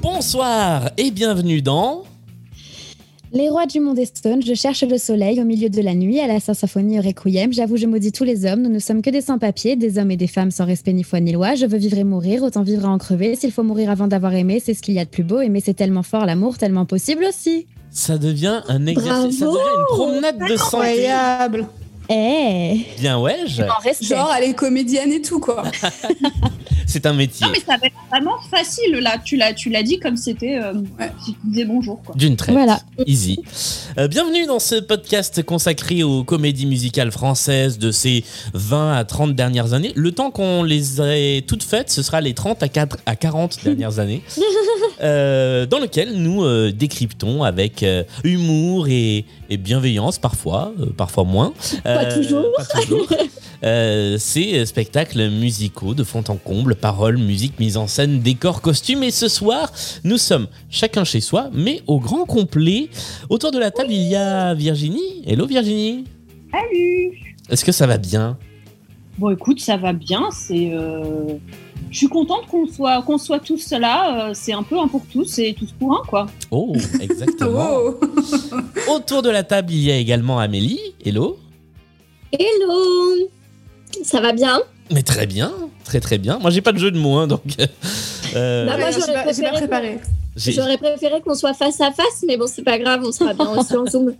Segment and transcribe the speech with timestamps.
[0.00, 2.04] Bonsoir et bienvenue dans
[3.30, 6.26] Les rois du monde Stone, je cherche le soleil au milieu de la nuit à
[6.26, 7.52] la symphonie Requiem.
[7.52, 8.62] J'avoue, je maudis tous les hommes.
[8.62, 11.20] Nous ne sommes que des sans-papiers, des hommes et des femmes sans respect ni foi
[11.20, 11.54] ni loi.
[11.54, 13.36] Je veux vivre et mourir, autant vivre à en crever.
[13.36, 15.40] S'il faut mourir avant d'avoir aimé, c'est ce qu'il y a de plus beau.
[15.40, 17.66] Aimer, c'est tellement fort, l'amour, tellement possible aussi.
[17.90, 20.76] Ça devient un exercice, ça devient une promenade de santé.
[20.76, 21.66] Incroyable.
[22.08, 23.62] Eh Bien ouais, je-.
[24.06, 25.62] Genre, elle est comédienne et tout, quoi.
[26.86, 27.46] c'est un métier.
[27.46, 29.18] Non, mais ça va être vraiment facile là.
[29.22, 30.58] Tu l'as, tu l'as dit comme c'était.
[30.58, 31.10] Euh, Ouais.
[31.24, 32.14] Si tu disais bonjour, quoi.
[32.16, 32.54] D'une traite.
[32.54, 32.80] Voilà.
[33.06, 33.38] Easy.
[33.98, 39.34] Euh, bienvenue dans ce podcast consacré aux comédies musicales françaises de ces 20 à 30
[39.34, 39.92] dernières années.
[39.94, 43.58] Le temps qu'on les ait toutes faites, ce sera les 30 à, 4 à 40
[43.64, 44.22] dernières années.
[45.00, 51.22] Euh, dans lequel nous euh, décryptons avec euh, humour et, et bienveillance parfois, euh, parfois
[51.24, 51.52] moins.
[52.02, 52.44] Pas Euh, toujours.
[52.56, 53.06] pas toujours.
[53.64, 59.02] Euh, ces spectacles musicaux de fond en comble, paroles, musique, mise en scène, décors, costumes.
[59.02, 59.72] Et ce soir,
[60.04, 62.88] nous sommes chacun chez soi, mais au grand complet.
[63.30, 65.24] Autour de la table, il y a Virginie.
[65.26, 66.04] Hello Virginie.
[66.52, 67.18] Salut
[67.50, 68.38] Est-ce que ça va bien?
[69.18, 70.28] Bon, écoute, ça va bien.
[70.30, 70.70] C'est.
[70.72, 71.34] euh,
[71.90, 74.28] Je suis contente qu'on soit, qu'on soit tous là.
[74.28, 76.26] euh, C'est un peu un pour tous et tous pour un, quoi.
[76.52, 77.66] Oh, exactement.
[78.88, 78.94] Oh.
[78.94, 80.78] Autour de la table, il y a également Amélie.
[81.04, 81.38] Hello.
[82.32, 83.28] Hello
[84.04, 84.60] Ça va bien?
[84.90, 85.52] Mais très bien,
[85.84, 86.38] très très bien.
[86.38, 87.42] Moi, j'ai pas de jeu de mots, hein, donc.
[88.36, 89.98] euh, Bah, moi, j'aurais préféré- préparé.
[90.36, 93.50] J'aurais préféré qu'on soit face à face, mais bon, c'est pas grave, on sera bien
[93.50, 94.14] aussi en Zoom.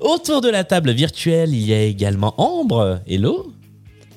[0.00, 3.00] Autour de la table virtuelle, il y a également Ambre.
[3.06, 3.52] Hello.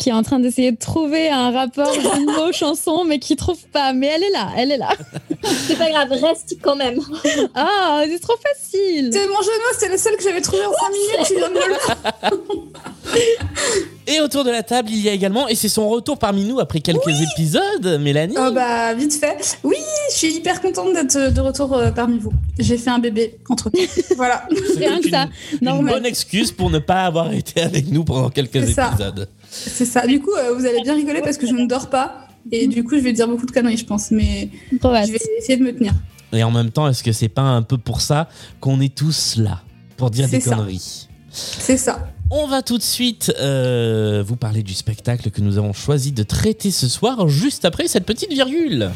[0.02, 3.60] Qui est en train d'essayer de trouver un rapport d'une mot chanson, mais qui trouve
[3.72, 3.94] pas.
[3.94, 4.90] Mais elle est là, elle est là.
[5.68, 7.00] C'est pas grave, reste quand même.
[7.54, 9.12] Ah, c'est trop facile.
[9.14, 11.28] C'est mon jeu de mots, c'était le seul que j'avais trouvé en 5 minutes.
[11.28, 11.76] Tu viens de me le
[14.08, 16.60] Et autour de la table, il y a également, et c'est son retour parmi nous
[16.60, 18.36] après quelques épisodes, Mélanie.
[18.40, 19.60] Oh bah, vite fait.
[19.64, 19.78] Oui,
[20.12, 22.34] je suis hyper contente d'être de retour euh, parmi vous.
[22.58, 23.80] J'ai fait un bébé entre temps.
[24.16, 24.48] voilà.
[24.68, 25.28] C'était rien que une- ça.
[25.62, 28.92] Une bonne excuse pour ne pas avoir été avec nous pendant quelques C'est ça.
[29.52, 30.08] C'est ça.
[30.08, 32.28] Du coup, euh, vous allez bien rigoler parce que je ne dors pas.
[32.52, 34.10] Et du coup, je vais dire beaucoup de conneries, je pense.
[34.12, 35.94] Mais je vais essayer de me tenir.
[36.34, 38.30] Et en même temps, est-ce que c'est pas un peu pour ça
[38.62, 39.62] qu'on est tous là
[39.98, 40.56] Pour dire des ça.
[40.56, 41.08] conneries?
[41.30, 42.08] C'est ça.
[42.30, 46.24] On va tout de suite euh, vous parler du spectacle que nous avons choisi de
[46.24, 48.90] traiter ce soir, juste après cette petite virgule.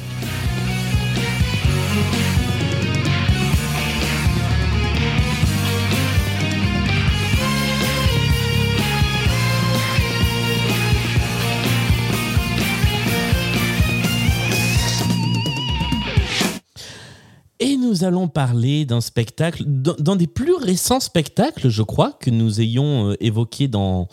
[17.60, 22.60] Et nous allons parler d'un spectacle, dans des plus récents spectacles, je crois, que nous
[22.60, 24.10] ayons euh, évoqués dans,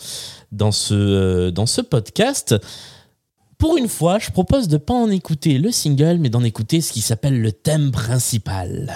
[0.53, 2.55] dans, ce, euh, dans ce podcast.
[3.59, 6.93] Pour une fois, je propose de pas en écouter le single, mais d'en écouter ce
[6.93, 8.95] qui s'appelle le thème principal.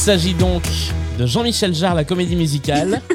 [0.00, 0.62] S'agit donc
[1.18, 3.02] de Jean-Michel Jarre, la comédie musicale.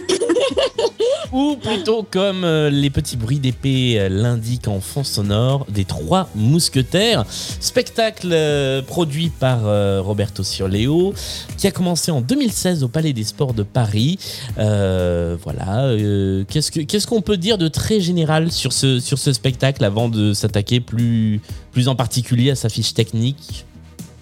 [1.34, 6.30] Ou plutôt comme euh, les petits bruits d'épée euh, l'indiquent en fond sonore, des Trois
[6.36, 7.26] Mousquetaires.
[7.28, 9.64] Spectacle euh, produit par
[10.06, 11.14] Roberto Cioleo,
[11.58, 14.18] qui a commencé en 2016 au Palais des Sports de Paris.
[14.60, 15.86] Euh, voilà.
[15.88, 19.84] euh, Qu'est-ce que- qu'est-ce qu'on peut dire de très général sur ce, sur ce spectacle
[19.84, 21.42] avant de s'attaquer plus,
[21.74, 23.66] plus en particulier à sa fiche technique?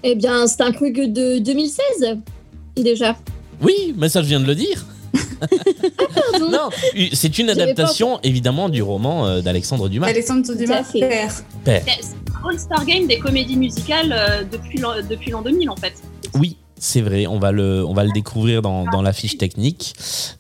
[0.04, 2.18] Eh bien, c'est un truc de 2016,
[2.82, 3.18] déjà.
[3.62, 4.86] Oui, mais ça je viens de le dire.
[6.32, 6.50] Pardon.
[6.50, 6.70] non,
[7.14, 10.08] c'est une adaptation évidemment du roman euh, d'Alexandre Dumas.
[10.08, 11.34] Alexandre Dumas, père.
[11.64, 11.84] Père.
[11.86, 15.94] C'est un All-Star Game des comédies musicales euh, depuis l'an depuis l'an 2000 en fait.
[16.36, 19.94] Oui, c'est vrai, on va le, on va le découvrir dans, dans la fiche technique.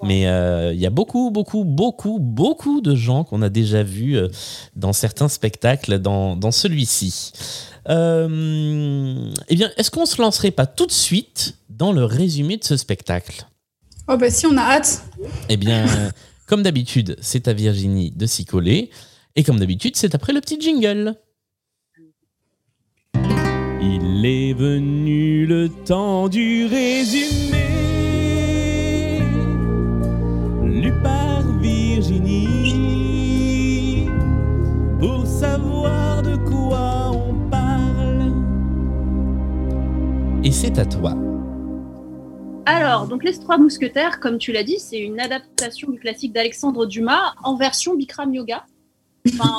[0.03, 4.17] Mais euh, il y a beaucoup, beaucoup, beaucoup, beaucoup de gens qu'on a déjà vus
[4.17, 4.27] euh,
[4.75, 7.31] dans certains spectacles, dans, dans celui-ci.
[7.87, 12.63] Euh, eh bien, est-ce qu'on se lancerait pas tout de suite dans le résumé de
[12.65, 13.47] ce spectacle?
[14.09, 15.01] Oh bah si, on a hâte.
[15.47, 15.85] Eh bien,
[16.45, 18.89] comme d'habitude, c'est à Virginie de s'y coller.
[19.37, 21.15] Et comme d'habitude, c'est après le petit jingle.
[24.25, 27.57] Il est venu le temps du résumé,
[30.63, 32.77] lu par Virginie,
[35.01, 38.31] pour savoir de quoi on parle.
[40.45, 41.17] Et c'est à toi.
[42.65, 46.85] Alors, donc Les Trois Mousquetaires, comme tu l'as dit, c'est une adaptation du classique d'Alexandre
[46.85, 48.63] Dumas en version Bikram Yoga.
[49.25, 49.57] Enfin,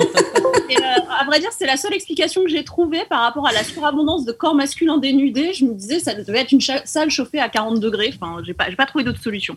[0.69, 3.53] et, euh, à vrai dire, c'est la seule explication que j'ai trouvée par rapport à
[3.53, 5.53] la surabondance de corps masculins dénudés.
[5.55, 8.13] Je me disais, ça devait être une salle chauffée à 40 degrés.
[8.15, 9.57] Enfin, j'ai pas, pas trouvé d'autre solution.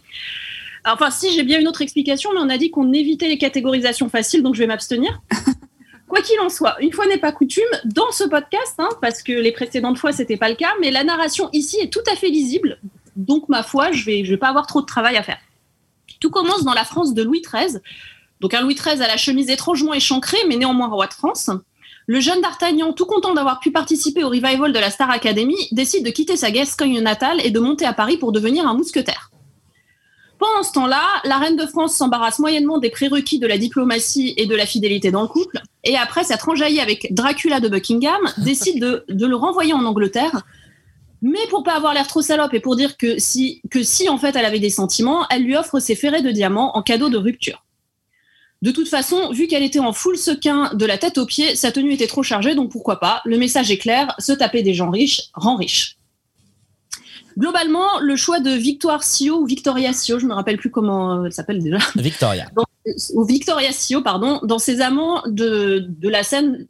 [0.86, 4.10] Enfin, si, j'ai bien une autre explication, mais on a dit qu'on évitait les catégorisations
[4.10, 5.22] faciles, donc je vais m'abstenir.
[6.08, 9.34] Quoi qu'il en soit, une fois n'est pas coutume, dans ce podcast, hein, parce que
[9.34, 12.30] les précédentes fois c'était pas le cas, mais la narration ici est tout à fait
[12.30, 12.80] lisible,
[13.18, 15.40] donc ma foi, je vais, je vais pas avoir trop de travail à faire.
[16.22, 17.80] Tout commence dans la France de Louis XIII,
[18.42, 21.50] donc un Louis XIII à la chemise étrangement échancrée, mais néanmoins roi de France.
[22.10, 26.06] Le jeune D'Artagnan, tout content d'avoir pu participer au revival de la Star Academy, décide
[26.06, 29.30] de quitter sa Gascogne natale et de monter à Paris pour devenir un mousquetaire.
[30.40, 34.46] Pendant ce temps-là, la reine de France s'embarrasse moyennement des prérequis de la diplomatie et
[34.46, 38.80] de la fidélité dans le couple, et après s'être enjaillée avec Dracula de Buckingham, décide
[38.80, 40.44] de, de le renvoyer en Angleterre.
[41.22, 44.20] Mais pour pas avoir l'air trop salope et pour dire que si, que si en
[44.20, 47.18] fait elle avait des sentiments, elle lui offre ses ferrets de diamants en cadeau de
[47.18, 47.64] rupture.
[48.62, 51.72] De toute façon, vu qu'elle était en full sequin de la tête aux pieds, sa
[51.72, 53.22] tenue était trop chargée, donc pourquoi pas.
[53.26, 55.98] Le message est clair, se taper des gens riches rend riche.
[57.38, 61.26] Globalement, le choix de Victoire Sio ou Victoria Sio, je me rappelle plus comment euh,
[61.26, 62.48] elle s'appelle déjà, Victoria.
[63.14, 66.66] ou Victoria Sio, pardon, dans ses amants de, de la scène,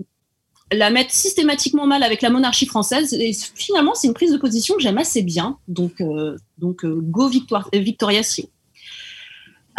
[0.73, 3.13] la mettent systématiquement mal avec la monarchie française.
[3.13, 5.57] Et finalement, c'est une prise de position que j'aime assez bien.
[5.69, 8.49] Donc, euh, donc euh, go Victoire, Victoria Sio.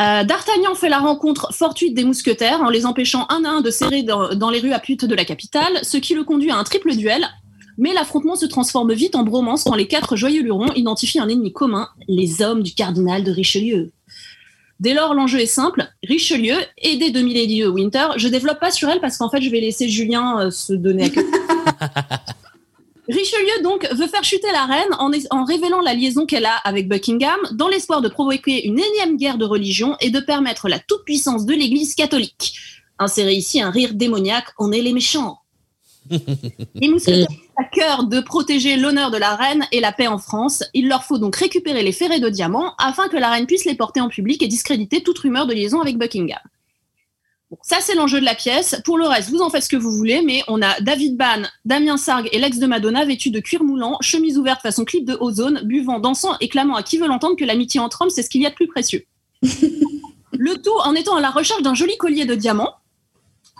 [0.00, 3.70] Euh, D'Artagnan fait la rencontre fortuite des mousquetaires en les empêchant un à un de
[3.70, 6.64] serrer dans, les rues à pute de la capitale, ce qui le conduit à un
[6.64, 7.26] triple duel.
[7.78, 11.52] Mais l'affrontement se transforme vite en bromance quand les quatre joyeux lurons identifient un ennemi
[11.52, 13.92] commun, les hommes du cardinal de Richelieu.
[14.80, 15.88] Dès lors, l'enjeu est simple.
[16.04, 19.50] Richelieu, aidé de Milady de Winter, je développe pas sur elle parce qu'en fait, je
[19.50, 22.18] vais laisser Julien euh, se donner à.
[23.08, 26.88] Richelieu, donc, veut faire chuter la reine en, en révélant la liaison qu'elle a avec
[26.88, 31.46] Buckingham, dans l'espoir de provoquer une énième guerre de religion et de permettre la toute-puissance
[31.46, 32.55] de l'Église catholique.
[32.99, 35.38] Insérer ici un rire démoniaque, on est les méchants.
[36.75, 37.26] Les mousquetaires
[37.58, 40.62] à cœur de protéger l'honneur de la reine et la paix en France.
[40.72, 43.75] Il leur faut donc récupérer les ferrets de diamants afin que la reine puisse les
[43.75, 46.38] porter en public et discréditer toute rumeur de liaison avec Buckingham.
[47.62, 48.80] Ça, c'est l'enjeu de la pièce.
[48.84, 51.42] Pour le reste, vous en faites ce que vous voulez, mais on a David Ban,
[51.64, 55.16] Damien Sargue et l'ex de Madonna vêtus de cuir moulant, chemise ouverte façon clip de
[55.18, 58.28] Ozone, buvant, dansant et clamant à qui veut l'entendre que l'amitié entre hommes, c'est ce
[58.28, 59.04] qu'il y a de plus précieux.
[59.42, 62.74] le tout en étant à la recherche d'un joli collier de diamants.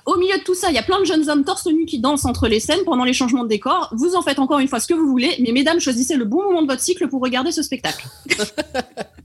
[0.05, 1.99] Au milieu de tout ça, il y a plein de jeunes hommes torse nus qui
[1.99, 3.93] dansent entre les scènes pendant les changements de décor.
[3.93, 6.43] Vous en faites encore une fois ce que vous voulez, mais mesdames, choisissez le bon
[6.43, 8.07] moment de votre cycle pour regarder ce spectacle.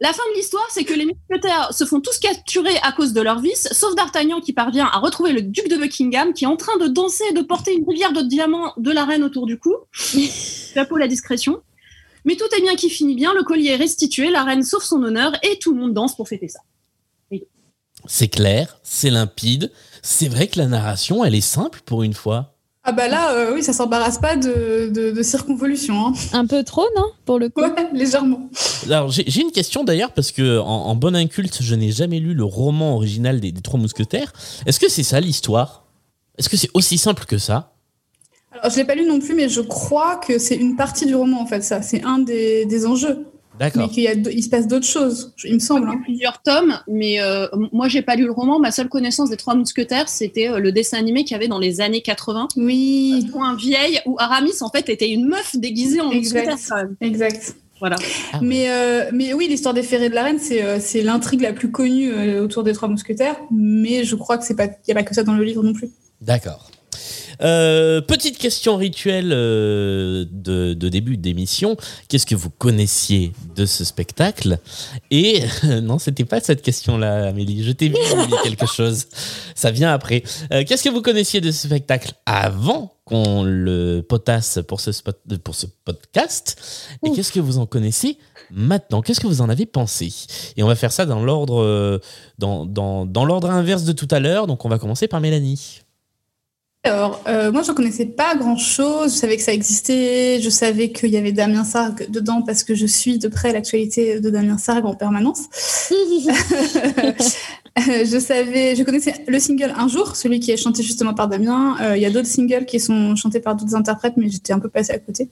[0.00, 3.20] La fin de l'histoire, c'est que les mousquetaires se font tous capturer à cause de
[3.20, 6.56] leur vice, sauf D'Artagnan qui parvient à retrouver le duc de Buckingham qui est en
[6.56, 9.58] train de danser et de porter une rivière de diamants de la reine autour du
[9.58, 9.74] cou.
[9.92, 11.62] Chapeau la discrétion.
[12.24, 15.02] Mais tout est bien qui finit bien, le collier est restitué, la reine sauve son
[15.02, 16.60] honneur et tout le monde danse pour fêter ça.
[18.06, 19.72] C'est clair, c'est limpide.
[20.02, 22.53] C'est vrai que la narration, elle est simple pour une fois.
[22.84, 26.08] Ah bah là, euh, oui, ça s'embarrasse pas de, de, de circonvolution.
[26.08, 26.12] Hein.
[26.34, 27.62] Un peu trop, non Pour le coup?
[27.62, 28.50] Ouais, légèrement.
[28.86, 32.34] Alors j'ai une question d'ailleurs parce que en, en bon inculte, je n'ai jamais lu
[32.34, 34.32] le roman original des, des Trois Mousquetaires.
[34.66, 35.84] Est-ce que c'est ça l'histoire?
[36.36, 37.70] Est-ce que c'est aussi simple que ça?
[38.52, 41.14] Alors, je l'ai pas lu non plus, mais je crois que c'est une partie du
[41.14, 41.80] roman, en fait, ça.
[41.82, 43.26] C'est un des, des enjeux.
[43.54, 43.90] Mais D'accord.
[43.90, 45.86] qu'il y a, il se passe d'autres choses, il me semble.
[45.86, 46.02] Il y a hein.
[46.02, 48.58] plusieurs tomes, mais euh, moi j'ai pas lu le roman.
[48.58, 51.60] Ma seule connaissance des Trois Mousquetaires, c'était euh, le dessin animé qu'il y avait dans
[51.60, 52.48] les années 80.
[52.56, 56.50] Oui, Point vieille où Aramis en fait était une meuf déguisée en Exact.
[56.50, 56.68] mousquetaire.
[56.68, 56.96] quand même.
[57.00, 57.56] exact.
[57.80, 57.96] Voilà.
[58.32, 58.46] Ah ouais.
[58.46, 61.70] Mais, euh, mais oui, l'histoire des ferrets de la reine, c'est euh, l'intrigue la plus
[61.70, 63.36] connue euh, autour des Trois Mousquetaires.
[63.50, 65.62] Mais je crois que c'est pas, il y a pas que ça dans le livre
[65.62, 65.90] non plus.
[66.20, 66.70] D'accord.
[67.42, 71.76] Euh, petite question rituelle euh, de, de début d'émission.
[72.08, 74.58] Qu'est-ce que vous connaissiez de ce spectacle?
[75.10, 75.42] Et
[75.82, 77.64] non, c'était pas cette question-là, Amélie.
[77.64, 79.06] Je t'ai oublier quelque chose.
[79.54, 80.22] Ça vient après.
[80.52, 85.18] Euh, Qu'est-ce que vous connaissiez de ce spectacle avant qu'on le potasse pour ce, spot,
[85.42, 86.56] pour ce podcast?
[87.04, 88.18] Et qu'est-ce que vous en connaissez
[88.50, 89.02] maintenant?
[89.02, 90.12] Qu'est-ce que vous en avez pensé?
[90.56, 91.98] Et on va faire ça dans l'ordre euh,
[92.38, 94.46] dans, dans, dans l'ordre inverse de tout à l'heure.
[94.46, 95.82] Donc on va commencer par Mélanie.
[96.86, 99.14] Alors, euh, moi, je ne connaissais pas grand-chose.
[99.14, 100.38] Je savais que ça existait.
[100.42, 104.20] Je savais qu'il y avait Damien Sargue dedans parce que je suis de près l'actualité
[104.20, 105.44] de Damien Sargue en permanence.
[107.78, 111.74] je savais, je connaissais le single Un jour, celui qui est chanté justement par Damien.
[111.80, 114.58] Euh, Il y a d'autres singles qui sont chantés par d'autres interprètes, mais j'étais un
[114.58, 115.30] peu passée à côté.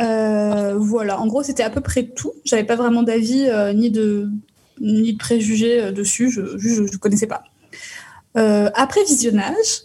[0.00, 2.32] Euh, voilà, en gros, c'était à peu près tout.
[2.46, 4.30] J'avais pas vraiment d'avis ni de
[4.80, 6.30] ni de préjugés dessus.
[6.30, 7.44] Je je, je connaissais pas.
[8.36, 9.82] Euh, après visionnage,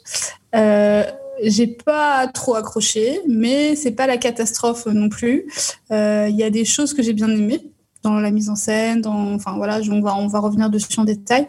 [0.56, 1.04] euh,
[1.44, 5.46] j'ai pas trop accroché, mais c'est pas la catastrophe non plus.
[5.92, 7.72] Euh, Il y a des choses que j'ai bien aimées
[8.04, 11.48] dans la mise en scène, enfin voilà, on va on va revenir dessus en détail.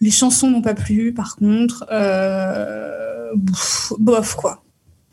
[0.00, 4.62] Les chansons n'ont pas plu, par contre, euh, pff, bof quoi,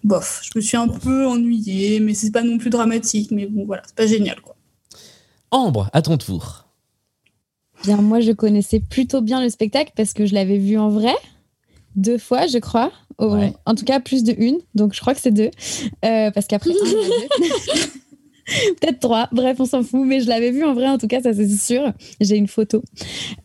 [0.03, 0.41] bof.
[0.43, 3.81] Je me suis un peu ennuyée, mais c'est pas non plus dramatique, mais bon voilà,
[3.85, 4.55] c'est pas génial quoi.
[5.51, 6.66] Ambre, à ton tour.
[7.83, 11.13] Bien, moi, je connaissais plutôt bien le spectacle parce que je l'avais vu en vrai
[11.95, 12.91] deux fois, je crois.
[13.17, 13.53] Au- Ouais.
[13.65, 14.59] En tout cas, plus de une.
[14.75, 15.49] Donc, je crois que c'est deux.
[16.05, 16.71] Euh, parce qu'après,
[18.79, 19.27] peut-être trois.
[19.31, 20.05] Bref, on s'en fout.
[20.05, 21.91] Mais je l'avais vu en vrai, en tout cas, ça c'est sûr.
[22.21, 22.83] J'ai une photo.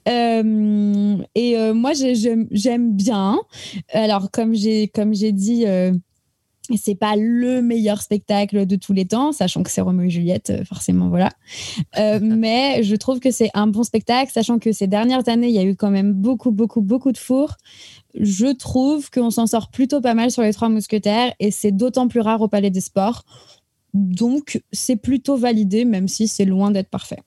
[0.08, 3.40] Euh, et euh, moi, j'ai- j'aime j'aime bien.
[3.92, 5.64] Alors, comme j'ai comme j'ai dit.
[6.76, 10.50] C'est pas le meilleur spectacle de tous les temps, sachant que c'est Roméo et Juliette,
[10.50, 11.30] euh, forcément, voilà.
[11.98, 15.54] Euh, mais je trouve que c'est un bon spectacle, sachant que ces dernières années, il
[15.54, 17.56] y a eu quand même beaucoup, beaucoup, beaucoup de fours.
[18.18, 22.08] Je trouve qu'on s'en sort plutôt pas mal sur les Trois Mousquetaires et c'est d'autant
[22.08, 23.24] plus rare au Palais des Sports.
[23.94, 27.20] Donc, c'est plutôt validé, même si c'est loin d'être parfait.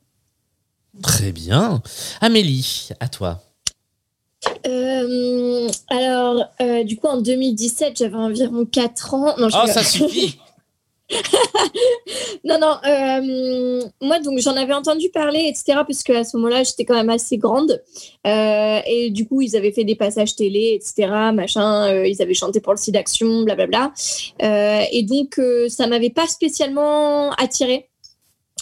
[1.01, 1.81] Très bien.
[2.21, 3.44] Amélie, à toi.
[4.67, 9.35] Euh, alors, euh, du coup, en 2017, j'avais environ 4 ans.
[9.37, 10.37] Non, je Oh, ça suffit
[12.43, 12.77] non, non.
[12.83, 15.81] euh, moi, donc, j'en avais entendu parler, etc.
[15.87, 17.79] Parce qu'à ce moment-là, j'étais quand même assez grande.
[18.25, 21.11] Euh, et du coup, ils avaient fait des passages télé, etc.
[21.31, 21.91] Machin.
[21.91, 23.93] euh, ils avaient chanté pour le site d'action, blablabla.
[24.91, 27.87] Et donc, ça m'avait pas spécialement attiré.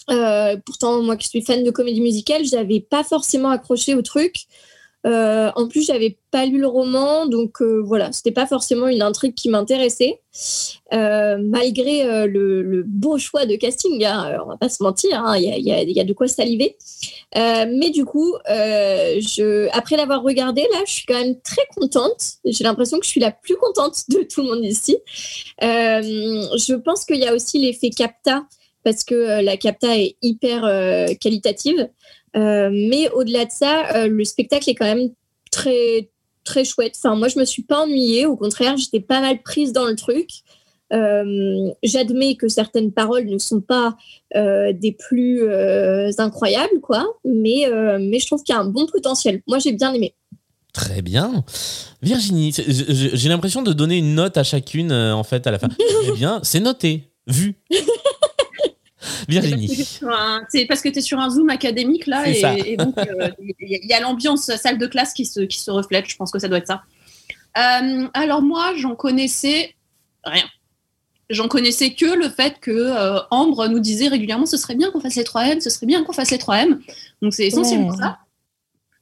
[0.09, 4.35] Euh, pourtant, moi qui suis fan de comédie musicale, j'avais pas forcément accroché au truc.
[5.05, 9.01] Euh, en plus, j'avais pas lu le roman, donc euh, voilà, c'était pas forcément une
[9.01, 10.21] intrigue qui m'intéressait.
[10.93, 15.37] Euh, malgré euh, le, beau choix de casting, hein, on va pas se mentir, hein,
[15.37, 16.77] il y, a, de quoi saliver.
[17.35, 22.35] Mais du coup, après l'avoir regardé, là, je suis quand même très contente.
[22.45, 24.97] J'ai l'impression que je suis la plus contente de tout le monde ici.
[25.59, 28.45] Je pense qu'il y a aussi l'effet capta,
[28.83, 30.61] parce que la capta est hyper
[31.19, 31.89] qualitative.
[32.35, 35.09] Euh, mais au-delà de ça, euh, le spectacle est quand même
[35.51, 36.09] très
[36.43, 36.95] très chouette.
[36.97, 38.25] Enfin, moi, je me suis pas ennuyée.
[38.25, 40.29] Au contraire, j'étais pas mal prise dans le truc.
[40.91, 43.97] Euh, J'admets que certaines paroles ne sont pas
[44.35, 47.05] euh, des plus euh, incroyables, quoi.
[47.25, 47.65] Mais
[47.99, 49.41] mais je trouve qu'il y a un bon potentiel.
[49.47, 50.13] Moi, j'ai bien aimé.
[50.73, 51.43] Très bien.
[52.01, 55.67] Virginie, j'ai l'impression de donner une note à chacune, en fait, à la fin.
[55.69, 57.55] Très bien, c'est noté, vu.
[59.27, 59.67] Virginie.
[60.49, 63.93] C'est parce que tu es sur un Zoom académique là, et, donc euh, il y
[63.93, 66.05] a- l'ambiance salle de classe qui se, qui se reflète.
[66.09, 66.83] Je pense que ça doit être ça.
[67.57, 69.75] Euh, alors moi, j'en connaissais
[70.23, 70.45] rien.
[71.29, 74.99] J'en connaissais que le fait que euh, Ambre nous disait régulièrement ce serait bien qu'on
[74.99, 76.79] fasse les 3M, ce serait bien qu'on fasse les 3M.
[77.21, 77.97] Donc c'est essentiellement Ouais.
[77.97, 78.17] ça.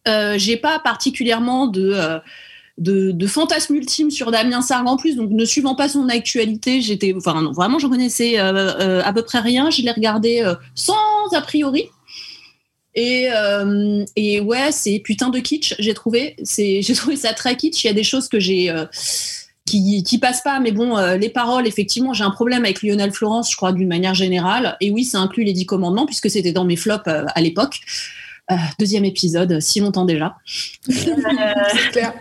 [0.07, 1.93] Euh, J'ai pas particulièrement de,
[2.81, 6.81] de, de fantasme ultime sur Damien Sargue en plus, donc ne suivant pas son actualité,
[6.81, 9.69] j'étais, enfin non, vraiment j'en connaissais euh, euh, à peu près rien.
[9.69, 10.93] Je l'ai regardé euh, sans
[11.33, 11.85] a priori.
[12.93, 16.35] Et, euh, et ouais, c'est putain de kitsch, j'ai trouvé.
[16.43, 17.83] C'est, j'ai trouvé ça très kitsch.
[17.83, 18.85] Il y a des choses que j'ai euh,
[19.65, 23.11] qui, qui passent pas, mais bon, euh, les paroles, effectivement, j'ai un problème avec Lionel
[23.11, 24.75] Florence, je crois, d'une manière générale.
[24.81, 27.79] Et oui, ça inclut les Dix Commandements, puisque c'était dans mes flops euh, à l'époque.
[28.51, 30.35] Euh, deuxième épisode, si longtemps déjà.
[30.89, 32.13] C'est clair.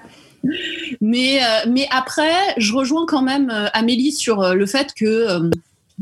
[1.01, 5.51] Mais, euh, mais après, je rejoins quand même euh, Amélie sur euh, le fait que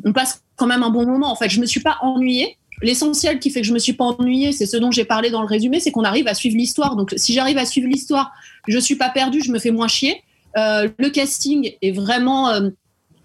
[0.04, 1.30] on passe quand même un bon moment.
[1.30, 2.56] En fait, je me suis pas ennuyée.
[2.80, 5.40] L'essentiel qui fait que je me suis pas ennuyée, c'est ce dont j'ai parlé dans
[5.40, 6.94] le résumé, c'est qu'on arrive à suivre l'histoire.
[6.94, 8.30] Donc, si j'arrive à suivre l'histoire,
[8.68, 10.22] je suis pas perdue, je me fais moins chier.
[10.54, 12.52] Le casting est vraiment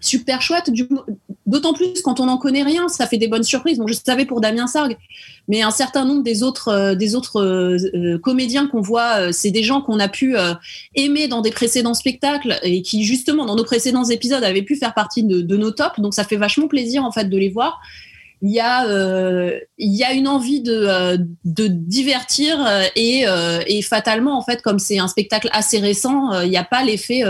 [0.00, 0.72] super chouette.
[1.46, 3.78] D'autant plus quand on n'en connaît rien, ça fait des bonnes surprises.
[3.78, 4.96] Donc je savais pour Damien Sargue,
[5.48, 9.80] mais un certain nombre des autres, euh, euh, euh, comédiens qu'on voit, c'est des gens
[9.80, 10.36] qu'on a pu
[10.94, 14.94] aimer dans des précédents spectacles et qui justement dans nos précédents épisodes avaient pu faire
[14.94, 16.00] partie de, de nos tops.
[16.00, 17.80] Donc ça fait vachement plaisir en fait de les voir
[18.44, 24.36] il y a euh, il y a une envie de, euh, divertir euh, et, fatalement
[24.36, 27.22] en fait comme c'est un spectacle assez récent il n'y a pas l'effet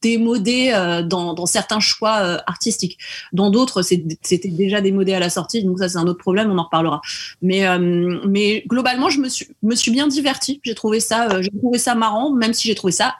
[0.00, 0.72] démodé
[1.04, 2.98] dans, certains choix artistiques.
[3.34, 6.58] Dans d'autres c'était déjà démodé à la sortie donc ça c'est un autre problème on
[6.58, 7.02] en reparlera.
[7.42, 10.60] Mais globalement je me suis me suis bien divertie.
[10.64, 13.16] J'ai trouvé ça j'ai trouvé ça marrant même si j'ai trouvé ça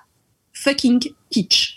[0.54, 1.75] fucking kitsch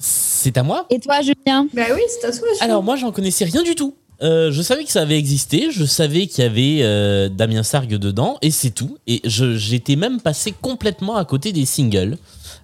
[0.00, 0.86] c'est à moi?
[0.90, 1.68] Et toi, Julien?
[1.72, 2.48] Bah oui, c'est à toi.
[2.60, 3.94] Alors moi, j'en connaissais rien du tout.
[4.22, 7.94] Euh, je savais que ça avait existé, je savais qu'il y avait euh, Damien Sargue
[7.94, 8.98] dedans, et c'est tout.
[9.06, 12.18] Et j'étais même passé complètement à côté des singles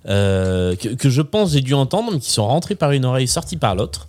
[0.07, 3.57] euh, que, je pense j'ai dû entendre, mais qui sont rentrés par une oreille, sortis
[3.57, 4.07] par l'autre.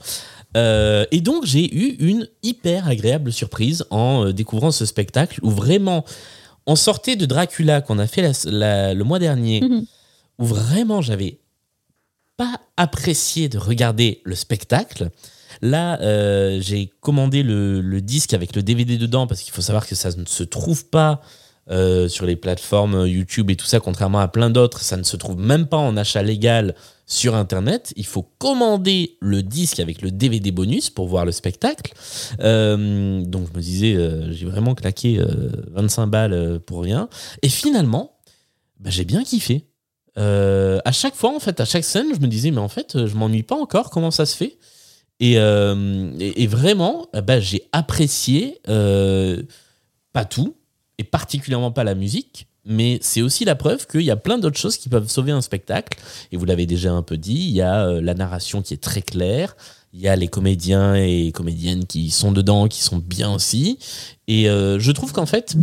[0.55, 6.03] et donc j'ai eu une hyper agréable surprise en découvrant ce spectacle où vraiment
[6.65, 9.85] on sortait de Dracula qu'on a fait le mois dernier, mhm.
[10.39, 11.37] où vraiment j'avais
[12.37, 15.09] pas apprécié de regarder le spectacle.
[15.61, 19.95] Là, euh, j'ai commandé le, disque avec le DVD dedans parce qu'il faut savoir que
[19.95, 21.21] ça ne se trouve pas
[21.69, 24.81] euh, sur les plateformes YouTube et tout ça, contrairement à plein d'autres.
[24.81, 26.75] Ça ne se trouve même pas en achat légal
[27.07, 27.91] sur Internet.
[27.95, 31.93] Il faut commander le disque avec le DVD bonus pour voir le spectacle.
[32.39, 33.97] Euh, donc je me disais,
[34.31, 35.19] j'ai vraiment claqué
[35.71, 37.09] 25 balles pour rien.
[37.41, 38.17] Et finalement,
[38.79, 39.65] bah, j'ai bien kiffé.
[40.17, 43.05] Euh, à chaque fois, en fait, à chaque scène, je me disais, mais en fait,
[43.05, 44.57] je m'ennuie pas encore, comment ça se fait?
[45.19, 46.11] Et, euh,
[46.47, 49.43] vraiment, bah, j'ai apprécié euh,
[50.13, 50.55] pas tout,
[50.97, 54.57] et particulièrement pas la musique, mais c'est aussi la preuve qu'il y a plein d'autres
[54.57, 55.97] choses qui peuvent sauver un spectacle.
[56.31, 59.01] Et vous l'avez déjà un peu dit, il y a la narration qui est très
[59.01, 59.55] claire,
[59.93, 63.79] il y a les comédiens et comédiennes qui sont dedans, qui sont bien aussi.
[64.27, 65.55] Et je trouve qu'en fait,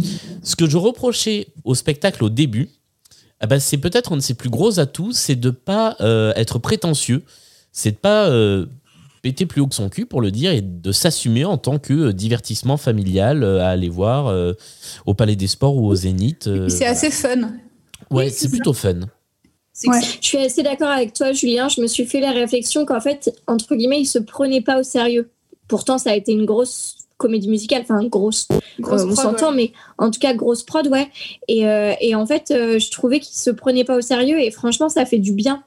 [0.43, 2.71] ce que je reprochais au spectacle au début,
[3.41, 6.59] ah bah, c'est peut-être un de ses plus gros atouts, c'est de pas euh, être
[6.59, 7.23] prétentieux,
[7.73, 8.67] c'est de pas euh,
[9.23, 11.93] péter plus haut que son cul pour le dire et de s'assumer en tant que
[11.93, 14.35] euh, divertissement familial à aller voir
[15.07, 16.49] au Palais des Sports ou au Zénith.
[16.69, 17.53] c'est assez fun.
[18.11, 19.01] Ouais, c'est plutôt fun.
[19.87, 20.01] Ouais.
[20.21, 21.69] Je suis assez d'accord avec toi, Julien.
[21.69, 24.85] Je me suis fait la réflexion qu'en fait, entre guillemets, il se prenait pas au
[24.85, 25.31] sérieux.
[25.67, 28.49] Pourtant, ça a été une grosse comédie musicale, enfin grosse,
[28.79, 31.11] grosse euh, on s'entend, mais en tout cas grosse prod, ouais.
[31.49, 34.51] Et, euh, et en fait, euh, je trouvais qu'il se prenait pas au sérieux et
[34.51, 35.63] franchement, ça fait du bien.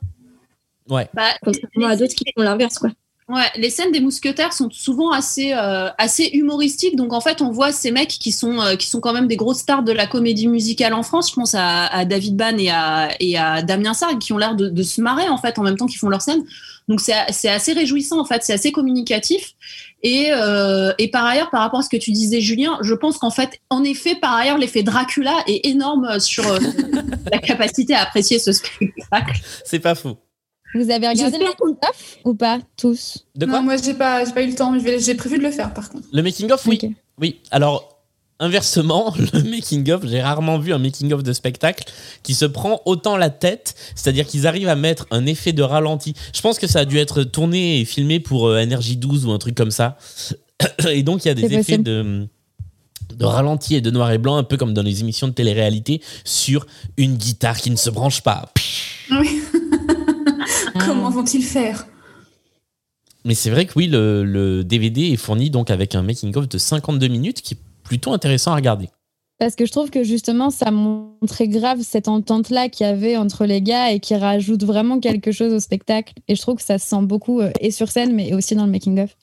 [0.89, 1.07] Ouais.
[1.13, 2.89] Bah, contrairement à d'autres qui font l'inverse, quoi.
[3.29, 7.73] Ouais, les scènes des mousquetaires sont souvent assez assez humoristiques, donc en fait on voit
[7.73, 10.93] ces mecs qui sont qui sont quand même des grosses stars de la comédie musicale
[10.93, 11.31] en France.
[11.31, 14.69] Je pense à, David Ban et à et à Damien Sargue qui ont l'air de,
[14.69, 16.45] de, se marrer en fait en même temps qu'ils font leur scène.
[16.87, 19.55] Donc c'est assez réjouissant en fait, c'est assez communicatif.
[20.03, 23.17] Et, euh, et, par ailleurs, par rapport à ce que tu disais, Julien, je pense
[23.17, 26.59] qu'en fait, en effet, par ailleurs, l'effet Dracula est énorme sur euh,
[27.31, 29.41] la capacité à apprécier ce spectacle.
[29.65, 30.15] C'est pas fou.
[30.75, 33.25] Vous avez regardé le making of ou pas tous?
[33.35, 33.59] De quoi?
[33.59, 34.73] Non, moi j'ai pas, pas eu le temps.
[34.99, 36.07] J'ai prévu de le faire par contre.
[36.11, 36.79] Le making of, oui.
[37.19, 37.39] Oui.
[37.51, 37.96] Alors
[38.39, 41.85] Inversement, le making-of, j'ai rarement vu un making-of de spectacle
[42.21, 46.13] qui se prend autant la tête, c'est-à-dire qu'ils arrivent à mettre un effet de ralenti.
[46.33, 49.39] Je pense que ça a dû être tourné et filmé pour euh, NRJ12 ou un
[49.39, 49.97] truc comme ça.
[50.89, 52.27] Et donc, il y a des effets de,
[53.15, 56.01] de ralenti et de noir et blanc, un peu comme dans les émissions de télé-réalité,
[56.23, 58.51] sur une guitare qui ne se branche pas.
[59.11, 59.41] Oui.
[60.85, 61.87] Comment vont-ils faire?
[63.25, 66.57] Mais c'est vrai que oui, le, le, DVD est fourni donc avec un making-of de
[66.57, 68.89] 52 minutes qui plutôt intéressant à regarder.
[69.39, 73.45] Parce que je trouve que justement, ça montrait grave cette entente-là qu'il y avait entre
[73.45, 76.13] les gars et qui rajoute vraiment quelque chose au spectacle.
[76.27, 78.65] Et je trouve que ça se sent beaucoup, euh, et sur scène, mais aussi dans
[78.65, 79.15] le making-of.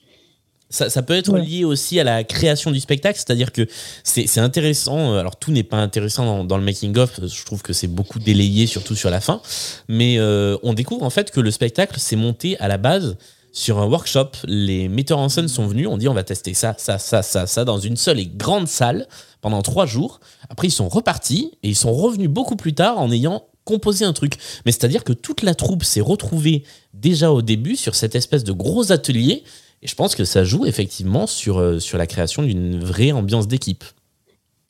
[0.70, 3.68] Ça, peut être lié aussi à la création du spectacle, c'est-à-dire que
[4.02, 5.12] c'est intéressant.
[5.12, 8.66] Euh, alors tout n'est pas intéressant dans, le making-of, je trouve que c'est beaucoup délayé,
[8.66, 9.40] surtout sur la fin.
[9.88, 13.16] Mais euh, on découvre en fait que le spectacle s'est monté à la base
[13.54, 14.32] sur un workshop.
[14.46, 17.46] Les metteurs en scène sont venus, on dit on va tester ça, ça, ça, ça,
[17.46, 19.06] ça dans une seule et grande salle
[19.40, 20.20] pendant trois jours.
[20.50, 24.12] Après, ils sont repartis et ils sont revenus beaucoup plus tard en ayant composé un
[24.12, 24.34] truc.
[24.66, 28.52] Mais c'est-à-dire que toute la troupe s'est retrouvée déjà au début sur cette espèce de
[28.52, 29.44] gros atelier.
[29.82, 33.48] Et je pense que ça joue effectivement sur, euh, sur la création d'une vraie ambiance
[33.48, 33.84] d'équipe.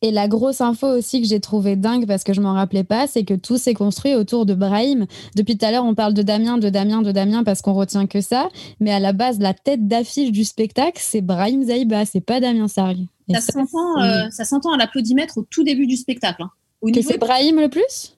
[0.05, 3.07] Et la grosse info aussi que j'ai trouvé dingue parce que je m'en rappelais pas,
[3.07, 5.07] c'est que tout s'est construit autour de Brahim.
[5.35, 8.07] Depuis tout à l'heure, on parle de Damien, de Damien, de Damien parce qu'on retient
[8.07, 8.51] que ça.
[8.81, 12.69] Mais à la base, la tête d'affiche du spectacle, c'est Brahim Zaïba, c'est pas Damien
[12.69, 12.99] Sarg.
[13.31, 16.43] Ça s'entend, euh, ça s'entend à l'applaudimètre au tout début du spectacle.
[16.43, 16.51] Hein.
[16.93, 18.14] que c'est Brahim le plus?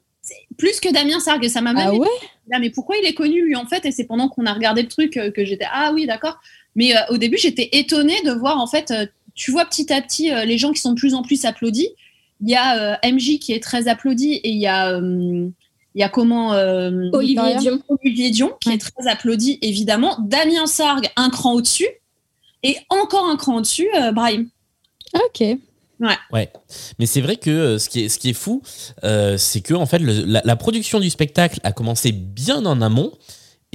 [0.58, 2.08] Plus que Damien Sargue, ça m'a même Ah ouais?
[2.48, 3.84] Là, mais pourquoi il est connu lui en fait?
[3.86, 6.38] Et c'est pendant qu'on a regardé le truc euh, que j'étais ah oui d'accord.
[6.74, 10.02] Mais euh, au début j'étais étonnée de voir en fait, euh, tu vois petit à
[10.02, 11.90] petit euh, les gens qui sont de plus en plus applaudis.
[12.42, 15.48] Il y a euh, MJ qui est très applaudi et il y a euh,
[15.94, 17.54] il y a comment euh, Olivier.
[17.58, 17.80] Dion.
[17.88, 20.16] Olivier Dion qui est très applaudi évidemment.
[20.20, 21.86] Damien Sargue un cran au-dessus
[22.62, 24.48] et encore un cran au-dessus euh, Brahim.
[25.14, 25.42] Ok.
[26.30, 26.52] Ouais,
[26.98, 28.60] mais c'est vrai que ce qui est, ce qui est fou,
[29.02, 32.82] euh, c'est que en fait, le- la, la production du spectacle a commencé bien en
[32.82, 33.12] amont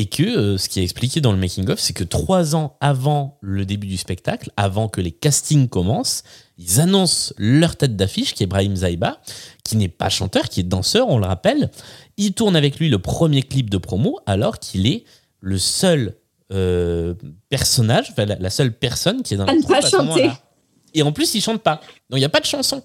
[0.01, 3.37] et que euh, ce qui est expliqué dans le making-of, c'est que trois ans avant
[3.39, 6.23] le début du spectacle, avant que les castings commencent,
[6.57, 9.21] ils annoncent leur tête d'affiche, qui est Brahim Zaiba,
[9.63, 11.69] qui n'est pas chanteur, qui est danseur, on le rappelle.
[12.17, 15.03] Ils tournent avec lui le premier clip de promo, alors qu'il est
[15.39, 16.15] le seul
[16.51, 17.13] euh,
[17.49, 20.31] personnage, enfin, la, la seule personne qui est dans pas groupe à chanter.
[20.95, 21.75] Et en plus, il chante pas.
[22.09, 22.81] Donc il n'y a pas de chanson.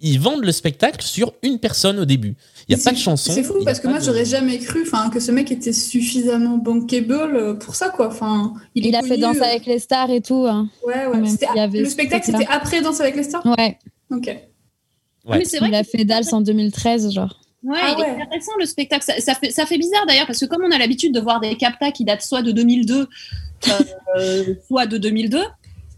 [0.00, 2.36] Ils vendent le spectacle sur une personne au début.
[2.68, 3.32] Il n'y a pas de chanson.
[3.32, 6.58] C'est fou parce que moi de- j'aurais jamais cru enfin, que ce mec était suffisamment
[6.58, 8.08] bankable euh, pour ça quoi.
[8.08, 10.44] Enfin, il, Il a fait Danse euh, avec les stars et tout.
[10.46, 10.68] hein.
[10.86, 11.16] Ouais, ouais.
[11.16, 11.26] même.
[11.26, 13.44] C'était- Il y avait Le spectacle c'était après Danse avec les stars?
[13.46, 13.78] Ouais.
[14.10, 14.26] Ok.
[14.26, 15.38] Ouais.
[15.38, 17.40] Mais c'est vrai Il a fait Dals en 2013, genre.
[17.64, 18.22] Ouais, Ah il est ouais.
[18.22, 19.02] intéressant le spectacle.
[19.04, 21.40] Ça, ça fait, ça fait bizarre d'ailleurs parce que comme on a l'habitude de voir
[21.40, 23.08] des captas qui datent soit de 2002,
[24.18, 25.42] euh, soit de 2002,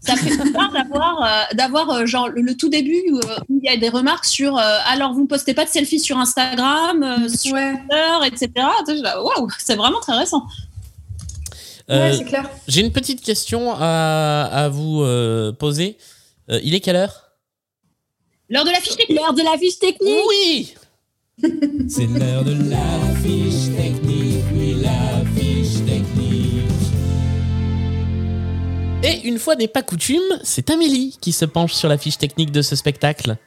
[0.01, 3.59] ça fait bizarre d'avoir, euh, d'avoir euh, genre le, le tout début où, euh, où
[3.63, 6.17] il y a des remarques sur euh, alors vous ne postez pas de selfies sur
[6.17, 8.67] Instagram, euh, sur Ouais, Twitter, etc.
[9.23, 10.43] Waouh, c'est vraiment très récent.
[11.89, 12.49] Euh, ouais c'est clair.
[12.67, 15.97] J'ai une petite question à, à vous euh, poser.
[16.49, 17.31] Euh, il est quelle heure?
[18.49, 19.19] L'heure de la fiche technique.
[19.19, 20.15] L'heure de la fiche technique.
[20.29, 20.73] Oui
[21.89, 22.77] C'est l'heure de la
[23.23, 23.70] fiche
[29.23, 32.61] Une fois n'est pas coutume, c'est Amélie qui se penche sur la fiche technique de
[32.61, 33.37] ce spectacle.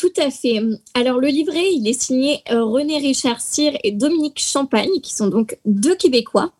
[0.00, 0.60] Tout à fait.
[0.94, 5.26] Alors le livret, il est signé euh, René Richard Cyr et Dominique Champagne, qui sont
[5.26, 6.52] donc deux Québécois.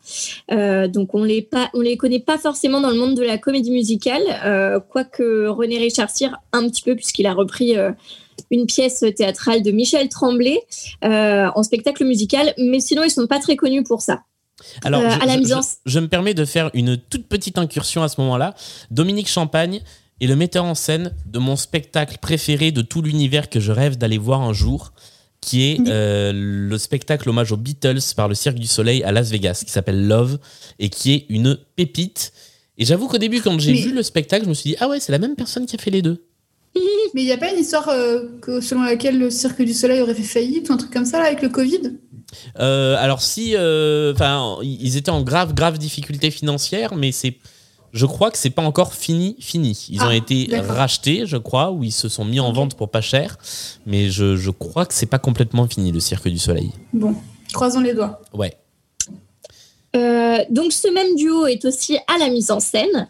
[0.51, 4.23] Euh, donc on les les connaît pas forcément dans le monde de la comédie musicale,
[4.45, 7.77] euh, quoique René Richard Cyr un petit peu puisqu'il a repris
[8.51, 10.61] une pièce théâtrale de Michel Tremblay
[11.03, 14.21] en spectacle musical, mais sinon ils sont pas très connus pour ça.
[14.85, 16.97] Alors, Euh, je, à la je- mise en- je- je me permets de faire une
[16.97, 18.55] toute petite incursion à ce moment-là.
[18.91, 19.81] Dominique Champagne
[20.21, 23.97] est le metteur en scène de mon spectacle préféré de tout l'univers que je rêve
[23.97, 24.93] d'aller voir un jour,
[25.41, 29.31] qui est euh, le spectacle hommage aux Beatles par le Cirque du Soleil à Las
[29.31, 30.39] Vegas, qui s'appelle Love,
[30.79, 32.33] et qui est une pépite.
[32.77, 34.89] Et j'avoue qu'au début, quand j'ai Mais- vu le spectacle, je me suis dit, ah
[34.89, 36.25] ouais, c'est la même personne qui a fait les deux.
[37.15, 40.01] Mais il n'y a pas une histoire euh, que, selon laquelle le Cirque du Soleil
[40.01, 41.99] aurait fait faillite ou un truc comme ça là, avec le Covid?
[42.61, 47.39] Euh, alors si, euh, enfin, ils étaient en grave, grave difficulté financière, mais c'est,
[47.93, 49.87] je crois que c'est pas encore fini, fini.
[49.91, 52.89] Ils ont Ah, été rachetés, je crois, ou ils se sont mis en vente pour
[52.89, 53.37] pas cher,
[53.85, 56.71] mais je, je crois que c'est pas complètement fini le Cirque du Soleil.
[56.93, 57.17] Bon,
[57.53, 58.21] croisons les doigts.
[58.33, 58.55] Ouais.
[59.97, 63.09] Euh, donc ce même duo est aussi à la mise en scène.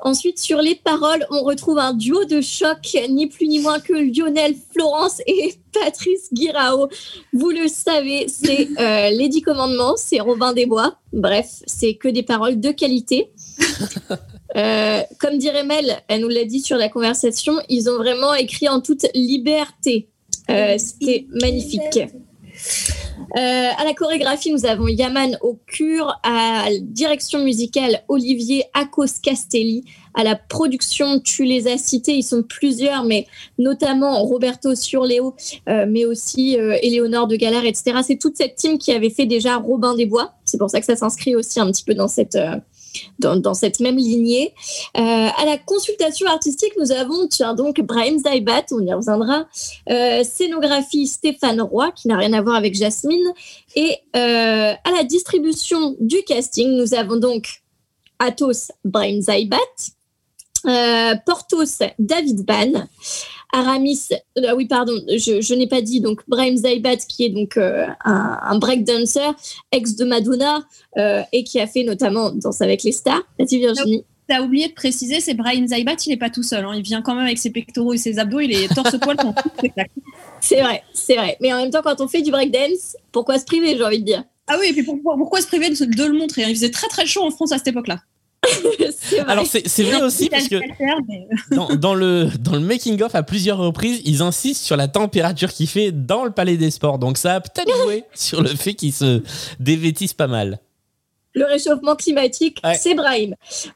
[0.00, 3.92] Ensuite, sur les paroles, on retrouve un duo de choc, ni plus ni moins que
[3.92, 6.88] Lionel Florence et Patrice Guirao.
[7.32, 10.96] Vous le savez, c'est euh, les Dix Commandements, c'est Robin des Bois.
[11.12, 13.32] Bref, c'est que des paroles de qualité.
[14.56, 18.68] Euh, comme dirait Mel, elle nous l'a dit sur la conversation, ils ont vraiment écrit
[18.68, 20.08] en toute liberté.
[20.50, 22.00] Euh, C'était magnifique.
[23.36, 29.20] Euh, à la chorégraphie, nous avons Yaman au cure, à la direction musicale Olivier Akos
[29.22, 33.26] Castelli, à la production, tu les as cités, ils sont plusieurs, mais
[33.58, 35.34] notamment Roberto Surleo,
[35.68, 38.00] euh, mais aussi euh, Éléonore de Galard, etc.
[38.04, 40.32] C'est toute cette team qui avait fait déjà Robin des Bois.
[40.44, 42.56] C'est pour ça que ça s'inscrit aussi un petit peu dans cette, euh,
[43.18, 44.54] dans, cette même lignée.
[44.96, 49.46] Euh, à la consultation artistique, nous avons donc Brahim Zaibat, on y reviendra,
[49.90, 53.32] euh, scénographie Stéphane Roy, qui n'a rien à voir avec Jasmine,
[53.76, 57.62] et euh, à la distribution du casting, nous avons donc
[58.18, 59.56] Athos Brahim Zaibat,
[60.66, 62.86] euh, Portos David Ban,
[63.52, 64.08] Aramis,
[64.38, 67.86] euh, oui pardon, je, je n'ai pas dit donc Brahim Zaibat qui est donc euh,
[68.04, 69.30] un, un breakdancer
[69.72, 70.62] ex de Madonna
[70.98, 73.22] euh, et qui a fait notamment Danse avec les stars.
[73.38, 74.04] Vas-y Virginie.
[74.28, 76.64] T'as oublié de préciser, c'est Brian Zaibat, il est pas tout seul.
[76.64, 76.72] hein.
[76.76, 79.16] Il vient quand même avec ses pectoraux et ses abdos, il est torse-poil.
[80.40, 81.36] C'est vrai, c'est vrai.
[81.40, 84.04] Mais en même temps, quand on fait du breakdance, pourquoi se priver, j'ai envie de
[84.04, 84.24] dire?
[84.46, 86.46] Ah oui, et puis pourquoi, pourquoi se priver de, de le montrer hein?
[86.48, 88.00] Il faisait très très chaud en France à cette époque-là.
[88.98, 89.32] C'est vrai.
[89.32, 90.56] Alors c'est vrai aussi parce que
[91.54, 95.52] dans, dans le dans le making of à plusieurs reprises, ils insistent sur la température
[95.52, 96.98] qu'il fait dans le Palais des Sports.
[96.98, 99.22] Donc ça a peut-être joué sur le fait qu'ils se
[99.58, 100.58] dévêtissent pas mal.
[101.34, 102.74] le réchauffement climatique, Ouais.
[102.74, 103.34] c'est Brahim.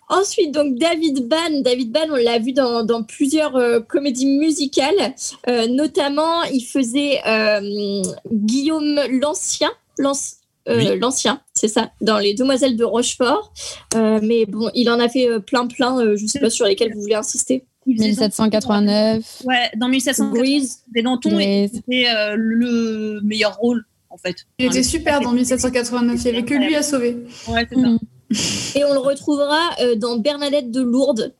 [0.08, 1.60] Ensuite, donc David Ban.
[1.62, 5.14] David Ban, on l'a vu dans, dans plusieurs euh, comédies musicales.
[5.48, 9.70] Euh, notamment, il faisait euh, Guillaume l'Ancien.
[9.98, 10.36] l'Anci-
[10.68, 10.98] euh, Oui.
[10.98, 13.52] L'Ancien, c'est ça, dans Les Demoiselles de Rochefort.
[13.94, 15.98] Euh, mais bon, il en a fait euh, plein, plein.
[16.00, 17.64] euh, je ne sais pas sur lesquels vous voulez insister.
[17.86, 19.42] Il faisait 1789.
[19.42, 20.32] dans- Ouais, dans 1789.
[20.42, 20.78] Grease.
[20.96, 24.36] Et Danton, euh, le meilleur rôle, en fait.
[24.58, 26.18] Il Enfin, était super dans 1789.
[26.18, 27.18] Il n'y avait que lui à sauver.
[27.48, 28.78] Ouais, c'est ça.
[28.78, 31.34] Et on le retrouvera euh, dans Bernadette de Lourdes.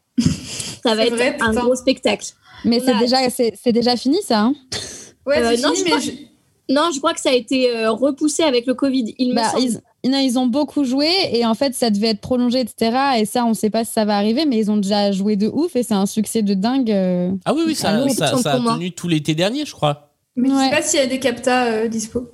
[0.85, 1.63] Ça va être vrai, un putain.
[1.65, 2.27] gros spectacle.
[2.67, 4.41] Mais c'est déjà, c'est c'est déjà fini ça.
[4.43, 4.55] hein
[5.27, 6.29] Ouais, c'est non, fini, mais
[6.71, 9.15] Non, je crois que ça a été euh, repoussé avec le Covid.
[9.19, 9.63] Il me Bah, semble.
[10.03, 12.97] ils, non, ils ont beaucoup joué et en fait ça devait être prolongé, etc.
[13.19, 15.37] Et ça, on ne sait pas si ça va arriver, mais ils ont déjà joué
[15.37, 16.91] de ouf et c'est un succès de dingue.
[16.91, 17.31] euh.
[17.45, 20.11] Ah oui, oui, ça, Ah ça, ça a tenu tout l'été dernier, je crois.
[20.37, 20.65] mais je Ouais.
[20.65, 22.29] sais pas s'il y a des captas euh, dispo.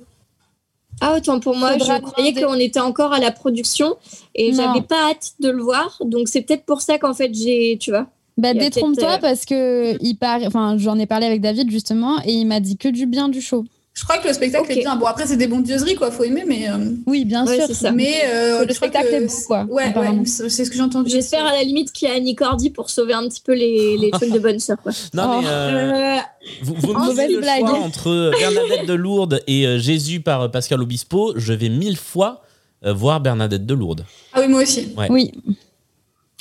[1.03, 3.95] Ah, autant pour moi, Faudra je croyais qu'on était encore à la production
[4.35, 5.97] et j'avais pas hâte de le voir.
[6.05, 8.07] Donc c'est peut-être pour ça qu'en fait j'ai, tu vois.
[8.37, 12.31] Bah, détrompe-toi euh, parce que il paraît, enfin, j'en ai parlé avec David justement et
[12.33, 13.65] il m'a dit que du bien du show.
[14.01, 14.95] Je crois que le spectacle est bien.
[14.95, 16.09] Bon, après, c'est des bondieuseries, quoi.
[16.09, 16.67] Faut aimer, mais.
[16.67, 17.65] euh, Oui, bien Ouais, sûr.
[17.67, 17.91] c'est ça.
[17.91, 19.93] Mais euh, le spectacle que est beau, quoi, Ouais,
[20.25, 21.11] c'est ce que j'ai entendu.
[21.11, 23.97] J'espère à la limite qu'il y a Annie Cordy pour sauver un petit peu les,
[23.97, 24.77] les trucs de bonne sœur.
[24.81, 24.91] Quoi.
[25.13, 25.41] Non, Oh.
[25.43, 26.17] mais euh,
[26.63, 27.59] vous, vous me mauvaise le blague.
[27.59, 31.33] choix entre Bernadette de Lourdes et euh, Jésus par Pascal Obispo.
[31.35, 32.41] Je vais mille fois
[32.83, 34.03] voir Bernadette de Lourdes.
[34.33, 34.95] Ah oui, moi aussi.
[35.11, 35.31] Oui.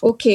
[0.01, 0.29] ok.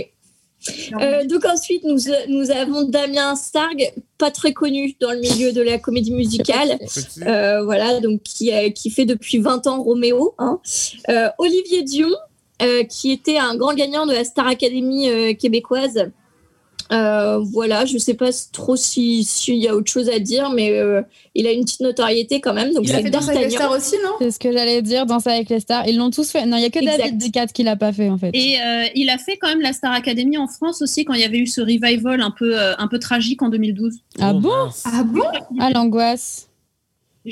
[1.02, 5.62] Euh, donc ensuite, nous, nous avons Damien Starg, pas très connu dans le milieu de
[5.62, 6.78] la comédie musicale.
[7.28, 10.36] Euh, voilà, donc qui, qui fait depuis 20 ans Roméo.
[10.38, 10.60] hein.
[11.10, 12.10] Euh, Olivier Dion,
[12.62, 16.12] euh, qui était un grand gagnant de la Star Academy québécoise.
[16.92, 20.70] Euh, voilà, je sais pas trop si- s'il y a autre chose à dire, mais
[20.78, 21.02] euh,
[21.34, 22.74] il a une petite notoriété quand même.
[22.74, 24.12] Donc Il a c'est fait Danse avec les stars aussi, non?
[24.20, 25.88] C'est ce que j'allais dire, Danse avec les stars.
[25.88, 26.46] Ils l'ont tous fait.
[26.46, 26.98] Non, il y a que Exact.
[27.00, 28.30] David Descartes qui l'a pas fait en fait.
[28.34, 31.22] Et euh, il a fait quand même la Star Academy en France aussi quand il
[31.22, 33.96] y avait eu ce revival un peu, euh, un peu tragique en 2012.
[34.22, 34.84] Ah Oh, bon mince.
[34.86, 35.24] Ah bon?
[35.60, 36.50] Ah l'angoisse.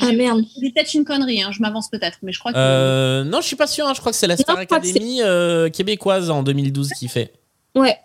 [0.01, 0.41] Ah J'ai- merde.
[0.59, 2.57] C'est peut-être une connerie, hein, je m'avance peut-être, mais je crois que.
[2.57, 3.85] Euh, non, je suis pas sûr.
[3.85, 3.93] hein.
[3.93, 7.31] Je crois que c'est la Star Academy euh, québécoise en 2012 qui fait.
[7.75, 7.95] Ouais.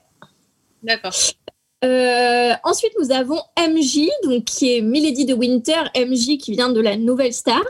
[0.83, 1.15] D'accord.
[1.85, 6.81] Euh, ensuite, nous avons MJ, donc qui est Milady de Winter, MJ qui vient de
[6.81, 7.63] la Nouvelle Star.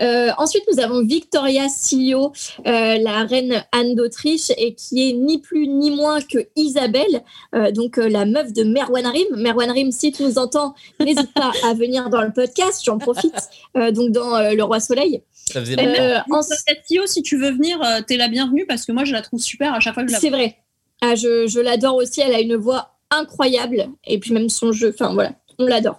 [0.00, 2.32] Euh, ensuite, nous avons Victoria Silio,
[2.66, 7.22] euh, la reine Anne d'Autriche, et qui est ni plus ni moins que Isabelle,
[7.54, 9.26] euh, donc euh, la meuf de Merwan Rim.
[9.36, 13.34] Merwan Rim, si tu nous entends, n'hésite pas à venir dans le podcast, j'en profite,
[13.76, 15.22] euh, donc dans euh, Le Roi Soleil.
[15.34, 16.38] Ça faisait Euh, longtemps.
[16.40, 19.20] en- Tio, si tu veux venir, euh, t'es la bienvenue parce que moi je la
[19.20, 20.56] trouve super à chaque fois que je la C'est vrai.
[21.00, 22.20] Ah, je l'adore aussi.
[22.20, 23.88] Elle a une voix incroyable.
[24.06, 24.92] Et puis même son jeu.
[24.94, 25.98] Enfin voilà, on l'adore.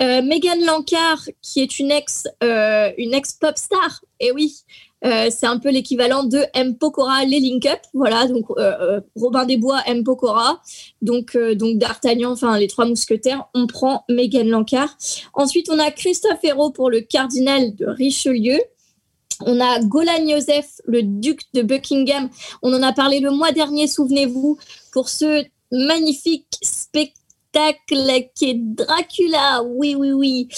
[0.00, 4.04] Euh, Megan Lankar, qui est une ex, euh, une ex pop star.
[4.20, 4.54] Et oui,
[5.04, 6.76] euh, c'est un peu l'équivalent de M.
[6.76, 7.80] Pokora, les Link Up.
[7.94, 10.04] Voilà, donc euh, euh, Robin des Bois, M.
[10.04, 10.60] Pokora.
[11.02, 13.44] Donc, donc D'Artagnan, enfin les trois mousquetaires.
[13.54, 14.96] On prend Megan Lankar.
[15.34, 18.58] Ensuite, on a Christophe Hérault pour le cardinal de Richelieu.
[19.44, 22.28] On a Golan Joseph, le duc de Buckingham.
[22.62, 24.58] On en a parlé le mois dernier, souvenez-vous,
[24.92, 27.16] pour ce magnifique spectacle
[28.34, 29.62] qui est Dracula.
[29.62, 30.48] Oui, oui, oui.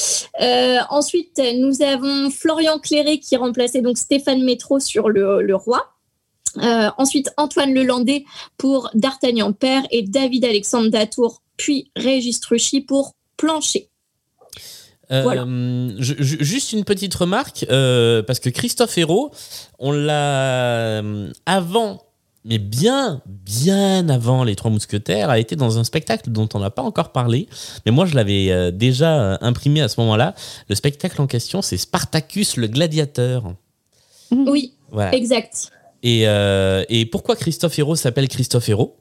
[0.41, 5.95] Euh, ensuite, nous avons Florian Cléré qui remplaçait donc Stéphane Métro sur le, roi.
[6.59, 8.25] Euh, ensuite, Antoine Lelandais
[8.57, 13.91] pour D'Artagnan Père et David Alexandre Datour, puis Régis Truchy pour Plancher.
[15.11, 15.45] Euh, voilà.
[15.47, 19.31] je- je- juste une petite remarque, euh, parce que Christophe Hérault,
[19.79, 22.03] on l'a euh, avant,
[22.45, 26.71] mais bien, bien avant Les Trois Mousquetaires, a été dans un spectacle dont on n'a
[26.71, 27.49] pas encore parlé,
[27.87, 30.35] mais moi je l'avais euh, déjà imprimé à ce moment-là.
[30.69, 33.55] Le spectacle en question, c'est Spartacus le gladiateur.
[34.31, 35.15] Oui, Voilà.
[35.15, 35.71] exact.
[36.03, 38.97] Et, euh, et pourquoi Christophe Hérault s'appelle Christophe Hérault?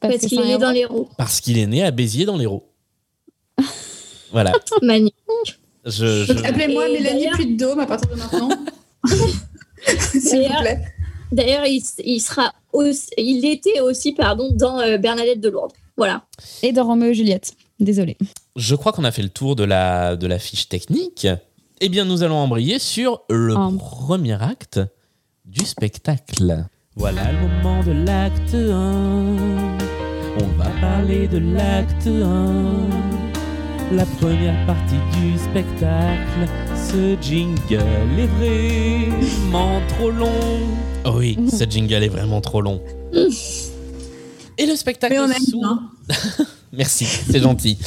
[0.00, 1.08] Parce, qu'il est né dans roues.
[1.16, 2.68] Parce qu'il est né à Béziers dans l'Hérault.
[4.32, 4.52] voilà.
[4.82, 5.14] Magnifique.
[5.84, 8.48] Je, Appelez-moi Mélanie Puy de Dôme à partir de maintenant.
[9.86, 10.84] S'il vous D'ailleurs- plaît.
[11.30, 15.72] D'ailleurs, il, il sera aussi, il était aussi pardon dans euh, Bernadette de Lourdes.
[15.96, 16.22] Voilà.
[16.62, 17.52] Et dans Roméo et Juliette.
[17.80, 18.16] Désolée.
[18.56, 21.26] Je crois qu'on a fait le tour de la, de la fiche technique.
[21.80, 24.80] Eh bien, nous allons embrayer sur le premier acte
[25.44, 26.64] du spectacle.
[26.96, 29.78] Voilà le moment de l'acte 1.
[30.40, 33.17] On va parler de l'acte 1.
[33.92, 36.46] La première partie du spectacle.
[36.76, 40.30] Ce jingle est vraiment trop long.
[41.06, 42.80] Oh oui, ce jingle est vraiment trop long.
[44.58, 45.82] Et le spectacle Mais on aime s'ouvre.
[46.72, 47.78] Merci, c'est gentil.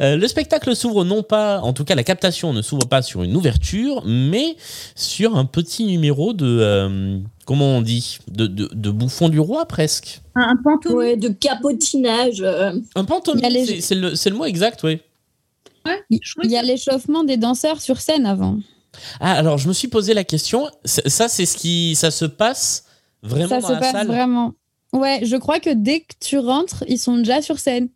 [0.00, 3.22] Euh, le spectacle s'ouvre non pas, en tout cas la captation ne s'ouvre pas sur
[3.22, 4.56] une ouverture, mais
[4.94, 9.66] sur un petit numéro de, euh, comment on dit, de, de, de bouffon du roi
[9.66, 10.22] presque.
[10.36, 10.54] Un.
[10.88, 12.40] Ouais, de capotinage.
[12.40, 12.72] euh.
[12.94, 15.00] Un pantomime, les- c'est- le, c'est le mot exact, oui.
[15.86, 18.58] Ouais, Il y a l'échauffement des danseurs sur scène avant.
[19.20, 22.84] Ah, alors je me suis posé la question, ça c'est ce qui, ça se passe
[23.22, 24.54] vraiment Ça dans se la passe salle vraiment.
[24.92, 27.88] Ouais, je crois que dès que tu rentres, ils sont déjà sur scène.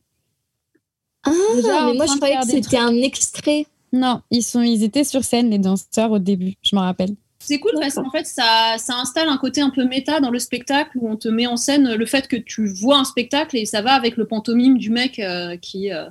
[1.25, 3.67] Ah, Déjà mais moi, je croyais que c'était un extrait.
[3.93, 7.15] Non, ils, sont, ils étaient sur scène, les danseurs, au début, je me rappelle.
[7.39, 10.39] C'est cool parce qu'en fait, ça, ça installe un côté un peu méta dans le
[10.39, 13.67] spectacle où on te met en scène le fait que tu vois un spectacle et
[13.67, 16.07] ça va avec le pantomime du mec euh, qui, euh,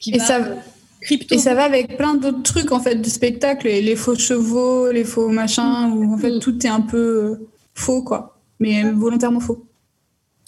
[0.00, 0.54] qui Et va ça, euh,
[1.04, 1.34] crypto.
[1.34, 4.90] et ça va avec plein d'autres trucs en fait du spectacle, les, les faux chevaux,
[4.90, 6.40] les faux machins, où en fait Mm.
[6.40, 6.96] tout est un peu
[7.40, 9.66] euh, faux quoi, mais volontairement faux.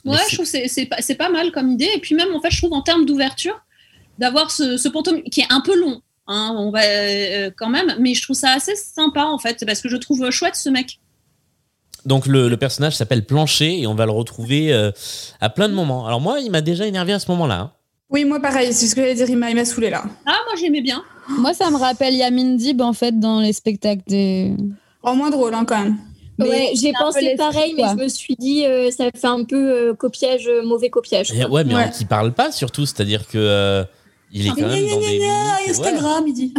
[0.05, 0.69] Ouais, je trouve que c'est-
[1.01, 1.89] c'est pas, mal comme idée.
[1.97, 3.61] Et puis même, en fait, je trouve en termes d'ouverture,
[4.19, 7.97] d'avoir ce, ce pantomime qui est un peu long, hein, on va euh, quand même,
[7.99, 11.01] mais je trouve ça assez sympa en fait, parce que je trouve chouette ce mec.
[12.05, 14.93] Donc le, le personnage s'appelle Plancher et on va le retrouver euh,
[15.41, 16.07] à plein de moments.
[16.07, 17.59] Alors moi, il m'a déjà énervé à ce moment-là.
[17.61, 17.73] hein.
[18.11, 20.05] Oui, moi pareil, c'est ce que j'allais dire, il m'a il m'a saoulé là.
[20.27, 21.03] Ah, moi j'aimais bien.
[21.29, 24.53] Moi, ça me rappelle Yamin Dib, en fait, dans les spectacles des.
[25.03, 25.97] En moins drôle hein, quand même.
[26.39, 27.95] Mais ouais, j'ai pensé pareil, mais quoi.
[27.99, 31.33] je me suis dit, euh, ça fait un peu euh, copiage, euh, mauvais copiage.
[31.33, 31.51] Quoi.
[31.51, 31.91] ouais, mais Ouais.
[31.91, 33.85] qui parle pas surtout, c'est-à-dire que euh,
[34.33, 35.21] il est quand même dans des.
[35.71, 36.55] Instagram, il dit.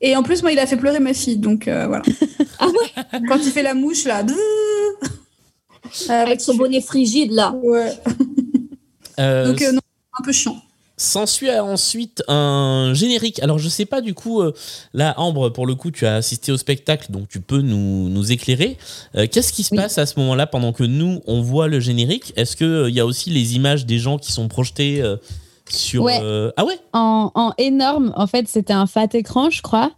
[0.00, 2.02] Et en plus, moi, il a fait pleurer ma fille, donc euh, voilà.
[2.58, 4.24] Ah ouais Quand il fait la mouche là.
[6.08, 7.52] Avec son bonnet frigide, là.
[7.62, 7.92] Ouais.
[9.18, 9.80] Euh, Donc euh, non,
[10.18, 10.60] un peu chiant.
[10.96, 13.42] S'ensuit ensuite un générique.
[13.42, 14.54] Alors je sais pas du coup, euh,
[14.92, 18.30] là Ambre, pour le coup tu as assisté au spectacle, donc tu peux nous, nous
[18.30, 18.78] éclairer.
[19.16, 19.78] Euh, Qu'est-ce qui se Oui.
[19.80, 22.32] passe à ce moment-là pendant que nous on voit le générique?
[22.36, 25.02] Est-ce qu'il y a aussi les images des gens qui sont projetés
[25.68, 26.02] sur...
[26.02, 26.18] Ouais.
[26.22, 29.90] euh, Ah ouais En, en énorme, en fait, c'était un fat écran, je crois,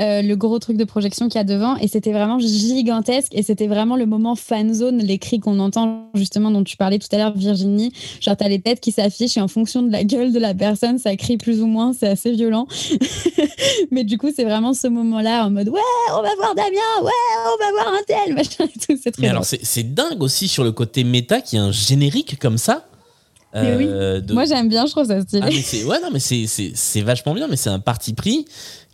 [0.00, 3.42] euh, le gros truc de projection qu'il y a devant, et c'était vraiment gigantesque, et
[3.42, 7.08] c'était vraiment le moment fan zone, les cris qu'on entend, justement, dont tu parlais tout
[7.12, 7.92] à l'heure, Virginie.
[8.20, 10.98] Genre, t'as les têtes qui s'affichent, et en fonction de la gueule de la personne,
[10.98, 12.66] ça crie plus ou moins, c'est assez violent.
[13.90, 15.80] Mais du coup, c'est vraiment ce moment-là, en mode, ouais,
[16.12, 16.70] on va voir Damien,
[17.02, 17.10] ouais,
[17.46, 19.30] on va voir un tel, machin et tout, c'est très Mais drôle.
[19.30, 22.58] alors c'est c'est dingue aussi sur le côté méta qu'il y a un générique comme
[22.58, 22.86] ça.
[23.54, 23.86] Oui.
[23.88, 25.42] euh, de- Moi, j'aime bien, je trouve ça stylé.
[25.44, 28.44] Ah, mais ouais non mais c'est c'est c'est vachement bien mais c'est un parti pris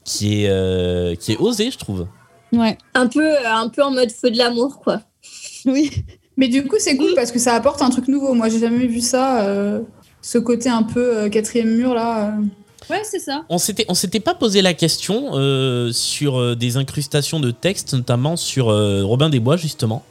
[0.05, 2.07] qui est euh, qui est osé je trouve.
[2.53, 5.03] Ouais, Un peu, euh, un peu en mode feu de l'amour, quoi.
[5.67, 5.91] oui.
[6.37, 8.35] Mais du coup, c'est cool parce que ça apporte un truc nouveau.
[8.35, 9.43] Moi, j'ai jamais vu ça.
[9.47, 9.81] euh,
[10.23, 12.29] ce côté un peu euh, quatrième mur là.
[12.39, 12.43] euh.
[12.89, 13.45] Ouais, c'est ça.
[13.49, 17.95] On s'était on s'était pas posé la question euh, sur euh, des incrustations de texte
[17.95, 20.05] notamment sur euh, Robin des Bois justement.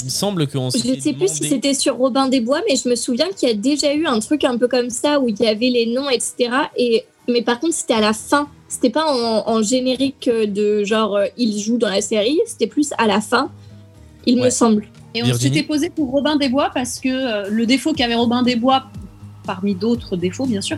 [0.00, 2.76] Il me semble qu'on Je ne sais plus si c'était sur Robin des Bois, mais
[2.76, 5.28] je me souviens qu'il y a déjà eu un truc un peu comme ça où
[5.28, 6.50] il y avait les noms, etc.
[6.76, 8.48] Et, mais par contre, c'était à la fin.
[8.68, 12.90] C'était pas en, en générique de genre euh, il joue dans la série, c'était plus
[12.98, 13.50] à la fin,
[14.26, 14.46] il Ouais.
[14.46, 14.88] me semble.
[15.14, 18.42] Et on s'était posé pour Robin des Bois parce que euh, le défaut qu'avait Robin
[18.42, 18.86] des Bois,
[19.46, 20.76] parmi d'autres défauts bien sûr,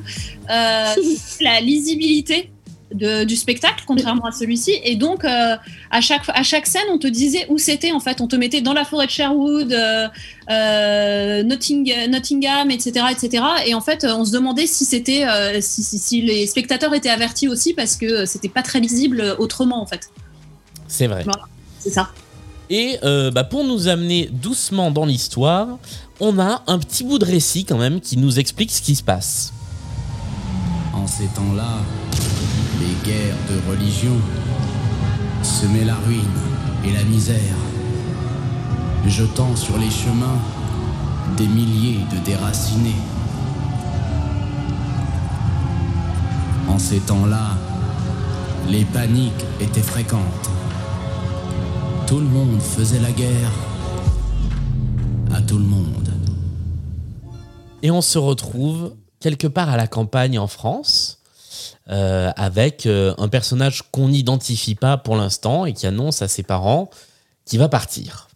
[0.50, 0.84] euh,
[1.16, 2.50] c'est la lisibilité
[2.96, 4.72] de- du spectacle, contrairement à celui-ci.
[4.82, 5.56] Et donc, euh,
[5.90, 8.20] à, chaque, à chaque scène, on te disait où c'était en fait.
[8.20, 10.08] On te mettait dans la forêt de Sherwood, euh,
[10.50, 13.44] euh, Notting- Nottingham, etc., etc.
[13.66, 17.10] Et en fait, on se demandait si c'était, euh, si, si- si les spectateurs étaient
[17.10, 20.10] avertis aussi parce que c'était pas très lisible autrement en fait.
[20.88, 21.24] C'est vrai.
[21.80, 22.08] C'est ça.
[22.70, 25.78] Et euh, bah, pour nous amener doucement dans l'histoire,
[26.18, 29.02] on a un petit bout de récit quand même qui nous explique ce qui se
[29.04, 29.52] passe.
[30.94, 31.78] En ces temps-là,
[32.80, 34.16] les guerres de religion
[35.42, 36.20] semaient la ruine
[36.84, 37.56] et la misère,
[39.06, 40.38] jetant sur les chemins
[41.36, 42.96] des milliers de déracinés.
[46.68, 47.56] En ces temps-là,
[48.68, 50.50] les paniques étaient fréquentes.
[52.06, 53.52] Tout le monde faisait la guerre
[55.34, 56.12] à tout le monde.
[57.82, 61.15] Et on se retrouve quelque part à la campagne en France,
[61.88, 66.42] euh, avec euh, un personnage qu'on n'identifie pas pour l'instant et qui annonce à ses
[66.42, 66.90] parents
[67.44, 68.28] qu'il va partir.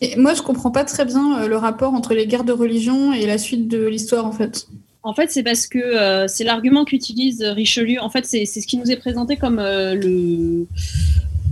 [0.00, 3.12] Et moi, je comprends pas très bien euh, le rapport entre les guerres de religion
[3.12, 4.66] et la suite de l'histoire en fait.
[5.04, 8.00] En fait, c'est parce que euh, c'est l'argument qu'utilise Richelieu.
[8.00, 10.66] En fait, c'est ce qui nous est présenté comme euh, le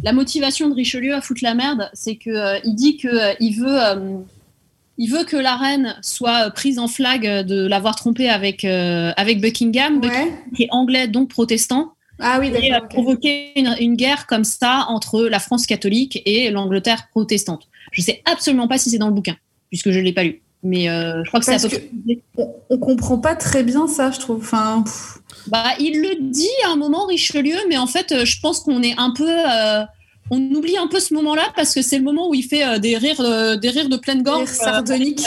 [0.03, 3.35] la motivation de Richelieu à foutre la merde, c'est que euh, il dit que euh,
[3.41, 4.19] il veut euh,
[5.03, 9.13] il veut que la reine soit euh, prise en flag de l'avoir trompée avec euh,
[9.17, 10.01] avec Buckingham,
[10.55, 12.89] qui est anglais donc protestant, Ah oui, et euh, ok.
[12.91, 17.63] provoquer une, une guerre comme ça entre la France catholique et l'Angleterre protestante.
[17.93, 19.37] Je sais absolument pas si c'est dans le bouquin,
[19.71, 20.43] puisque je l'ai pas lu.
[20.63, 21.89] Mais euh, je crois que c'est à peu près.
[22.37, 24.41] On, on comprend pas très bien ça, je trouve.
[24.43, 25.19] Enfin, pff.
[25.47, 28.83] Bah, il le dit à un moment, Richelieu, mais en fait, euh, je pense qu'on
[28.83, 29.27] est un peu.
[29.31, 29.83] euh,
[30.31, 32.79] on oublie un peu ce moment-là parce que c'est le moment où il fait euh,
[32.79, 34.49] des, rires, euh, des rires de pleine gorge.
[34.49, 35.23] euh, sardonique.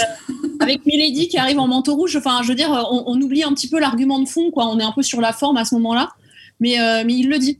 [0.60, 2.16] avec Milady qui arrive en manteau rouge.
[2.16, 4.68] Enfin, je veux dire, on, on oublie un petit peu l'argument de fond, quoi.
[4.68, 6.10] On est un peu sur la forme à ce moment-là.
[6.60, 7.60] Mais, euh, mais il le dit.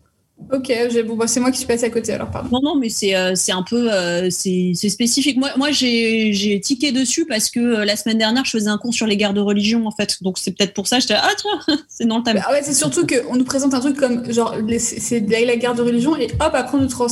[0.52, 0.72] Ok,
[1.08, 2.50] bon, bah, c'est moi qui suis passée à côté alors, pardon.
[2.52, 5.38] Non, non, mais c'est euh, c'est un peu euh, c'est c'est spécifique.
[5.38, 8.78] Moi, moi j'ai j'ai tiqué dessus parce que euh, la semaine dernière, je faisais un
[8.78, 10.22] cours sur les guerres de religion, en fait.
[10.22, 11.00] Donc, c'est peut-être pour ça.
[11.00, 12.36] J'étais ah, tiens, c'est dans le thème.
[12.36, 15.82] Bah, ouais, c'est surtout qu'on nous présente un truc comme genre c'est la, guerre de
[15.82, 17.08] religion et hop après on nous trans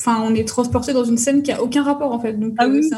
[0.00, 2.66] enfin on est transporté dans une scène qui a aucun rapport en fait donc Ah
[2.66, 2.88] euh, oui,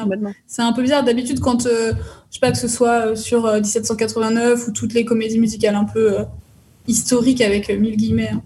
[0.47, 1.93] c'est un, un peu bizarre d'habitude quand euh,
[2.31, 5.75] je sais pas que ce soit euh, sur euh, 1789 ou toutes les comédies musicales
[5.75, 6.17] un peu
[6.89, 8.43] historiques avec euh, mille guillemets hein.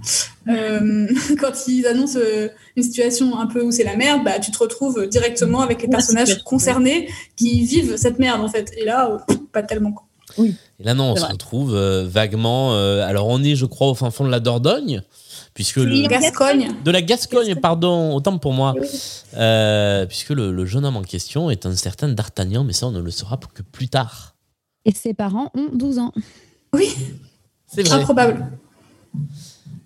[0.49, 1.07] Euh,
[1.41, 4.59] quand ils annoncent euh, une situation un peu où c'est la merde bah tu te
[4.59, 9.35] retrouves directement avec les personnages concernés qui vivent cette merde en fait et là euh,
[9.53, 10.05] pas tellement quoi.
[10.39, 11.33] Et là, non, on se vrai.
[11.33, 12.73] retrouve euh, vaguement.
[12.75, 15.03] euh, alors, on est, je crois, au fin fond de la Dordogne,
[15.53, 16.07] puisque le, Oui.
[16.09, 18.89] Gascogne de la Gascogne, pardon, autant pour moi, Oui.
[19.37, 22.93] Euh, puisque le, le jeune homme en question est un certain D'Artagnan, mais ça, on
[22.93, 24.35] ne le saura que plus tard.
[24.87, 26.13] Et ses parents ont 12 ans.
[26.73, 26.89] oui
[27.75, 28.01] C'est vrai.
[28.01, 28.47] improbable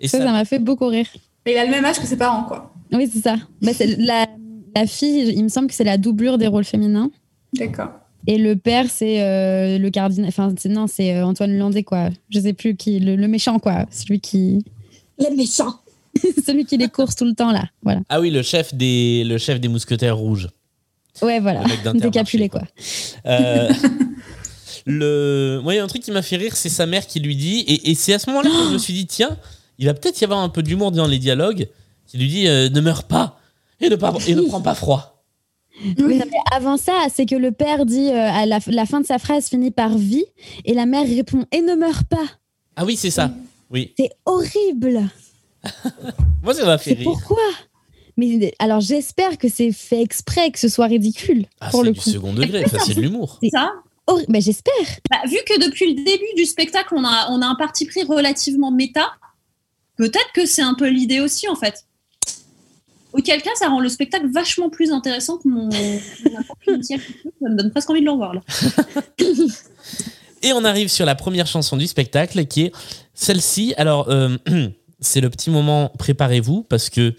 [0.00, 1.06] Et Ça, ça, m'a fait beaucoup rire.
[1.44, 3.36] mais il a le même âge que ses parents quoi Oui, c'est ça.
[3.62, 4.26] Bah, la,
[4.74, 7.10] la fille, il me semble que c'est la doublure des rôles féminins.
[7.54, 7.90] d'accord
[8.26, 10.28] Et le père, c'est euh, le cardinal.
[10.28, 12.10] Enfin, non, c'est euh, Antoine Landais, quoi.
[12.30, 12.98] Je sais plus qui.
[13.00, 13.86] Le, le méchant, quoi.
[13.90, 14.64] Celui qui.
[15.18, 15.76] Les méchants.
[16.46, 17.64] Celui qui les course tout le temps, là.
[17.82, 18.00] Voilà.
[18.08, 20.48] Ah oui, le chef des, le chef des mousquetaires rouges.
[21.22, 21.62] Ouais, voilà.
[21.62, 22.62] Le Décapulé, quoi.
[23.26, 23.70] Euh,
[24.86, 25.60] le...
[25.62, 27.36] Moi, il y a un truc qui m'a fait rire, c'est sa mère qui lui
[27.36, 29.36] dit, et, et c'est à ce moment-là que je me suis dit, tiens,
[29.78, 31.68] il va peut-être y avoir un peu d'humour dans les dialogues,
[32.06, 33.38] qui lui dit, euh, ne meurs pas,
[33.80, 35.24] et ne, pas, et ne prends pas froid.
[35.84, 39.00] Mais non, mais avant ça, c'est que le père dit euh, à la, la fin
[39.02, 40.24] de sa phrase finit par vie,
[40.64, 42.24] et la mère répond et ne meurs pas.
[42.76, 43.30] Ah oui, c'est ça.
[43.70, 43.92] Oui.
[43.98, 45.02] C'est horrible.
[46.42, 47.04] Moi, ça m'a fait C'est rire.
[47.10, 47.42] pourquoi?
[48.16, 51.92] Mais alors j'espère que c'est fait exprès que ce soit ridicule Ah, pour c'est le
[51.92, 52.08] du coup.
[52.08, 53.38] second degré, c'est de l'humour.
[53.52, 53.72] Ça,
[54.06, 54.72] Horri- Mais j'espère.
[55.10, 58.04] bah, vu que depuis le début du spectacle, on a, on a un parti pris
[58.04, 59.12] relativement méta,
[59.96, 61.84] peut-être que c'est un peu l'idée aussi, en fait.
[63.12, 65.70] Auquel cas, ça rend le spectacle vachement plus intéressant que mon.
[65.70, 65.78] Ça
[67.40, 68.42] me donne presque envie de le revoir, là.
[70.42, 72.72] Et on arrive sur la première chanson du spectacle, qui est
[73.14, 73.74] celle-ci.
[73.78, 74.36] Alors, euh,
[75.00, 77.14] c'est le petit moment, préparez-vous, parce que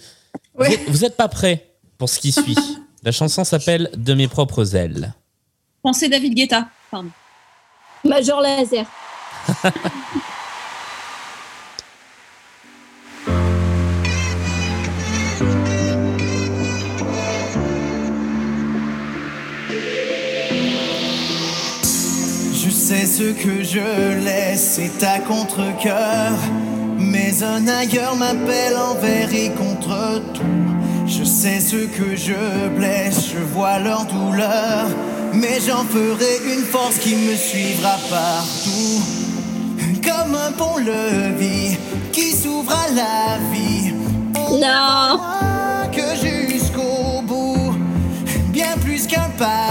[0.56, 0.80] Ouais.
[0.88, 2.56] vous n'êtes pas prêts pour ce qui suit.
[3.04, 5.14] La chanson s'appelle De mes propres ailes.
[5.88, 6.68] Pensez David Guetta.
[6.92, 7.12] Pardon.
[8.04, 8.86] Major Laser.
[22.54, 26.34] Je sais ce que je laisse, c'est à contre-coeur.
[27.00, 30.44] Mais un ailleurs m'appelle envers et contre tout.
[31.06, 34.90] Je sais ce que je blesse, je vois leur douleur.
[35.34, 39.04] Mais j'en ferai une force qui me suivra partout.
[40.04, 41.78] Comme un pont-levis
[42.12, 43.94] qui s'ouvre à la vie.
[44.36, 45.20] On Non.
[45.92, 46.16] que
[46.48, 47.76] jusqu'au bout,
[48.50, 49.67] bien plus qu'un pari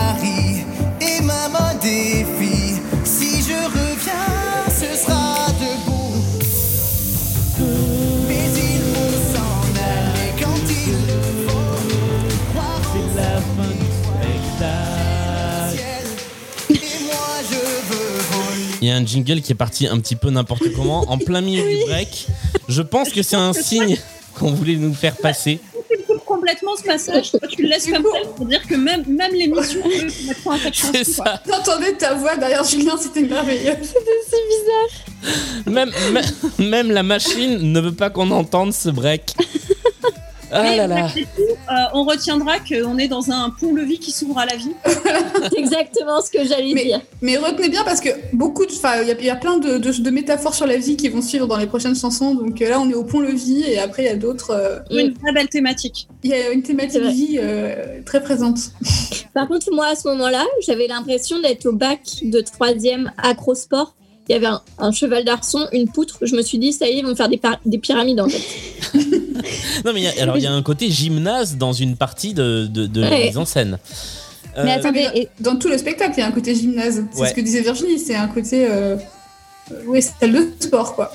[18.97, 22.27] un jingle qui est parti un petit peu n'importe comment, en plein milieu du break.
[22.69, 23.97] Je pense que c'est un signe
[24.35, 25.61] qu'on voulait nous faire passer.
[25.89, 29.05] Tu coupes complètement ce passage, toi, tu le laisses comme tel pour dire que même,
[29.07, 30.71] même l'émission peut.
[30.73, 31.43] C'est ça.
[31.47, 33.77] T'entendais ta voix derrière Julien, c'était merveilleux.
[33.83, 35.67] C'est bizarre.
[35.67, 39.35] Même, même, même la machine ne veut pas qu'on entende ce break.
[40.53, 40.95] Ah Mais là là.
[41.03, 44.71] malgré tout, euh, on retiendra qu'on est dans un pont-levis qui s'ouvre à la vie.
[44.85, 47.01] C'est exactement ce que j'allais Mais- dire.
[47.21, 49.59] Mais retenez bien parce que beaucoup de, enfin, il y, a- il y a plein
[49.59, 52.35] de, de- de métaphores sur la vie qui vont suivre dans les prochaines chansons.
[52.35, 54.51] Donc euh, là, on est au pont-levis et après, il y a d'autres.
[54.51, 56.09] euh, Une très belle thématique.
[56.23, 58.59] Il y a une thématique vie euh, très présente.
[59.35, 63.95] Par contre, moi, à ce moment-là, j'avais l'impression d'être au bac de troisième acrosport.
[64.29, 66.19] Il y avait un, un cheval d'arçon, une poutre.
[66.23, 68.99] Je me suis dit, ça y est, ils vont faire des, pyramides en fait.
[69.85, 72.35] Non, mais il y a- alors il y a un côté gymnase dans une partie
[72.35, 73.27] de, de, de Ouais.
[73.29, 73.79] mise en scène.
[74.59, 77.05] Euh, Mais attendez, et- Dans tout le spectacle, il y a un côté gymnase.
[77.13, 77.29] C'est Ouais.
[77.29, 77.99] ce que disait Virginie.
[78.01, 78.67] C'est un côté.
[78.69, 78.97] Euh...
[79.71, 81.13] euh, Oui, c'est de sport, quoi.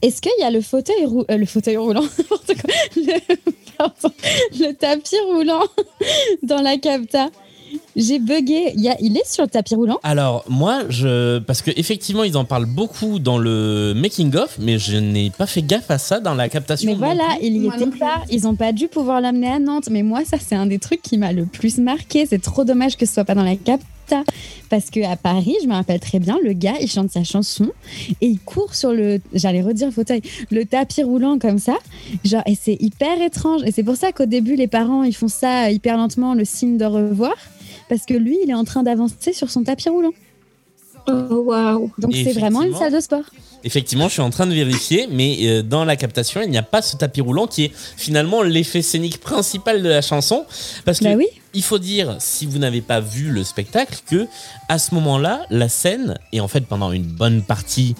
[0.00, 3.36] est-ce qu'il y a le fauteuil, rou- euh, le fauteuil roulant, n'importe quoi, le,
[3.76, 4.14] pardon,
[4.58, 5.64] le tapis roulant
[6.42, 7.28] dans la capta?
[7.96, 8.72] J'ai bugué.
[8.74, 12.22] Il, y a- il est sur le tapis roulant Alors moi, je parce que effectivement
[12.24, 15.98] ils en parlent beaucoup dans le making of, mais je n'ai pas fait gaffe à
[15.98, 16.90] ça dans la captation.
[16.90, 18.22] Mais voilà, il y était pas.
[18.30, 19.88] Ils ont pas dû pouvoir l'amener à Nantes.
[19.90, 22.26] Mais moi, ça, c'est un des trucs qui m'a le plus marqué.
[22.26, 23.86] C'est trop dommage que ce soit pas dans la capta.
[24.70, 27.66] Parce que à Paris, je me rappelle très bien, le gars, il chante sa chanson
[28.20, 29.20] et il court sur le.
[29.32, 30.20] J'allais redire fauteuil.
[30.50, 31.74] Le tapis roulant comme ça.
[32.24, 33.62] Genre, et c'est hyper étrange.
[33.64, 36.76] Et c'est pour ça qu'au début, les parents, ils font ça hyper lentement, le signe
[36.78, 37.32] de revoir.
[37.88, 40.12] Parce que lui, il est en train d'avancer sur son tapis roulant.
[41.08, 41.92] Oh, waouh.
[41.98, 43.22] Donc c'est vraiment une salle de sport.
[43.62, 46.62] Effectivement, je suis en train de vérifier, mais euh, dans la captation, il n'y a
[46.62, 50.44] pas ce tapis roulant qui est finalement l'effet scénique principal de la chanson,
[50.84, 51.26] parce que Bah oui.
[51.54, 54.26] il faut dire, si vous n'avez pas vu le spectacle, que
[54.68, 57.94] à ce moment-là, la scène, et en fait pendant une bonne partie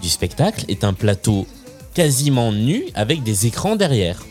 [0.00, 1.46] du spectacle, est un plateau
[1.94, 4.22] quasiment nu avec des écrans derrière.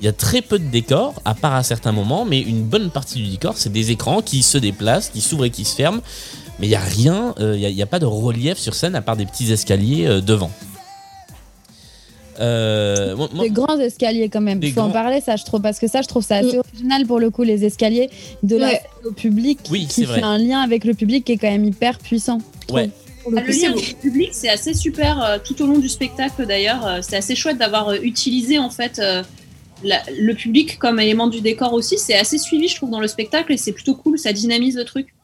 [0.00, 2.90] Il y a très peu de décors, à part à certains moments, mais une bonne
[2.90, 6.00] partie du décor, c'est des écrans qui se déplacent, qui s'ouvrent et qui se ferment.
[6.58, 8.58] Mais il n'y a rien, euh, il n'y a, il y a pas de relief
[8.58, 10.50] sur scène à part des petits escaliers euh, devant.
[12.40, 14.58] Euh, moi- moi- Des grands escaliers quand même.
[14.62, 17.06] Il faut en parler, ça, je trouve, parce que ça, je trouve ça assez original
[17.06, 18.10] pour le coup, les escaliers
[18.42, 18.72] de la Ouais.
[18.72, 20.18] scène au public, Oui, c'est qui vrai.
[20.18, 22.38] fait un lien avec le public qui est quand même hyper puissant.
[22.72, 22.90] Ouais.
[23.30, 25.88] Le Ah, le lien avec le public, c'est assez super euh, tout au long du
[25.88, 26.84] spectacle d'ailleurs.
[26.86, 29.22] Euh, c'est assez chouette d'avoir euh, utilisé en fait euh,
[29.84, 31.98] la- le public comme élément du décor aussi.
[31.98, 34.18] C'est assez suivi, je trouve, dans le spectacle et c'est plutôt cool.
[34.18, 35.14] Ça dynamise le truc.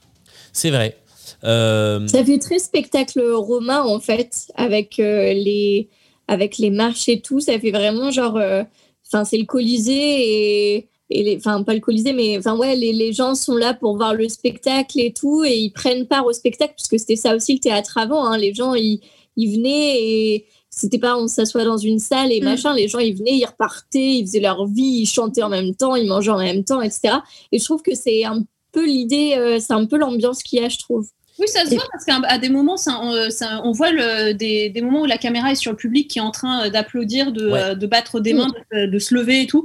[0.52, 0.96] C'est vrai.
[1.44, 5.88] Euh, Ça fait très spectacle romain en fait, avec euh, les
[6.28, 7.40] avec les marches et tout.
[7.40, 8.62] Ça fait vraiment genre, euh,
[9.06, 10.76] enfin c'est le Colisée
[11.12, 14.14] et enfin pas le Colisée, mais enfin ouais, les, les gens sont là pour voir
[14.14, 17.58] le spectacle et tout et ils prennent part au spectacle puisque c'était ça aussi le
[17.60, 18.24] théâtre avant.
[18.26, 18.36] hein.
[18.38, 19.00] Les gens ils
[19.36, 22.44] ils venaient et c'était pas on s'assoit dans une salle et Mm.
[22.44, 22.74] machin.
[22.74, 25.96] Les gens ils venaient, ils repartaient, ils faisaient leur vie, ils chantaient en même temps,
[25.96, 27.16] ils mangeaient en même temps, etc.
[27.52, 30.64] Et je trouve que c'est un peu l'idée, euh, c'est un peu l'ambiance qu'il y
[30.64, 31.08] a, je trouve.
[31.40, 34.68] Oui, ça se voit parce qu'à des moments, ça, on, ça- on voit le- des,
[34.68, 37.32] des moments où la caméra est sur le public qui est en train euh, d'applaudir,
[37.32, 37.62] de, Ouais.
[37.62, 39.64] euh, de battre des mains, de, de se lever et tout.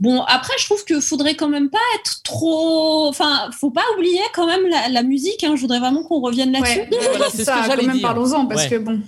[0.00, 3.06] Bon, après, je trouve qu'il faudrait quand même pas être trop.
[3.06, 5.44] Enfin, faut pas oublier quand même la, la musique.
[5.44, 5.54] hein.
[5.54, 6.80] Je voudrais vraiment qu'on revienne là-dessus.
[6.80, 8.70] Ouais, Voilà, c'est ce ça, que quand même, parlons-en, parce Ouais.
[8.70, 8.98] que bon.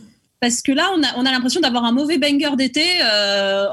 [0.46, 3.66] Parce que là, on a, on a l'impression d'avoir un mauvais banger d'été euh,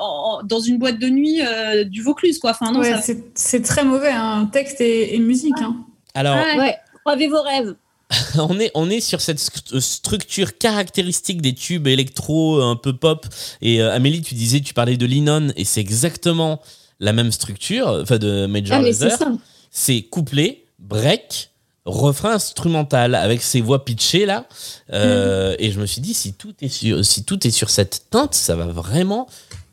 [0.45, 2.51] dans une boîte de nuit euh, du Vaucluse, quoi.
[2.51, 5.59] Enfin, non, Ouais, ça- c'est- c'est très mauvais, hein, texte et, et musique.
[5.61, 5.75] hein.
[6.13, 6.57] alors, Ouais.
[6.57, 7.75] Ouais, croyez vos rêves.
[8.39, 13.25] on est, on est sur cette st- structure caractéristique des tubes électro un peu pop.
[13.61, 16.61] Et euh, Amélie, tu disais, tu parlais de Linon, et c'est exactement
[16.99, 19.17] la même structure, enfin de Major Ah mais c'est Lazer.
[19.19, 19.31] ça.
[19.71, 21.50] C'est couplet, break,
[21.85, 24.45] refrain instrumental avec ses voix pitchées là.
[24.93, 28.05] Euh, Et je me suis dit, si tout est sur, si tout est sur cette
[28.09, 29.27] teinte, ça va vraiment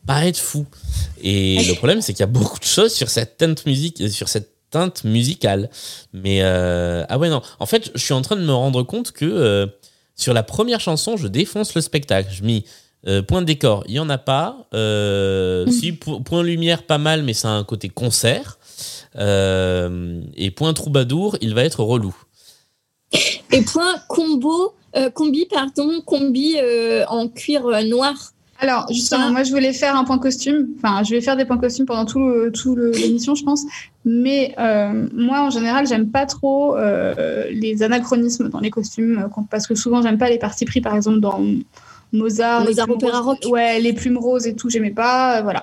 [0.07, 0.67] paraître fou.
[1.23, 4.09] Et le problème, c'est qu'il y a beaucoup de choses sur cette teinte musique, euh,
[4.09, 5.69] sur cette teinte musicale.
[6.13, 9.13] Mais euh, ah ouais non, en fait, je suis en train de me rendre compte
[9.13, 9.67] que euh,
[10.17, 12.29] sur la première chanson, je défonce le spectacle.
[12.33, 12.65] Je mis
[13.07, 14.67] euh, point de décor, il y en a pas.
[14.75, 18.59] Euh, Si po- point lumière, pas mal, mais ça a un côté concert.
[19.17, 22.15] Euh, et point troubadour, il va être relou.
[23.53, 28.33] Et point combo, euh, combi, pardon, combi euh, en cuir noir.
[28.61, 30.69] Alors, justement, moi, je voulais faire un point costume.
[30.77, 33.63] Enfin, je vais faire des points costumes pendant tout, le- tout l'émission, je pense.
[34.05, 39.67] Mais euh, moi, en général, j'aime pas trop euh, les anachronismes dans les costumes, parce
[39.69, 41.41] que souvent, j'aime pas les partis pris, par exemple, dans
[42.13, 42.61] Mozart.
[42.63, 43.53] les Mozart plumes opéra roses- rock.
[43.53, 45.39] Ouais, les plumes roses et tout, j'aimais pas.
[45.39, 45.63] euh, voilà.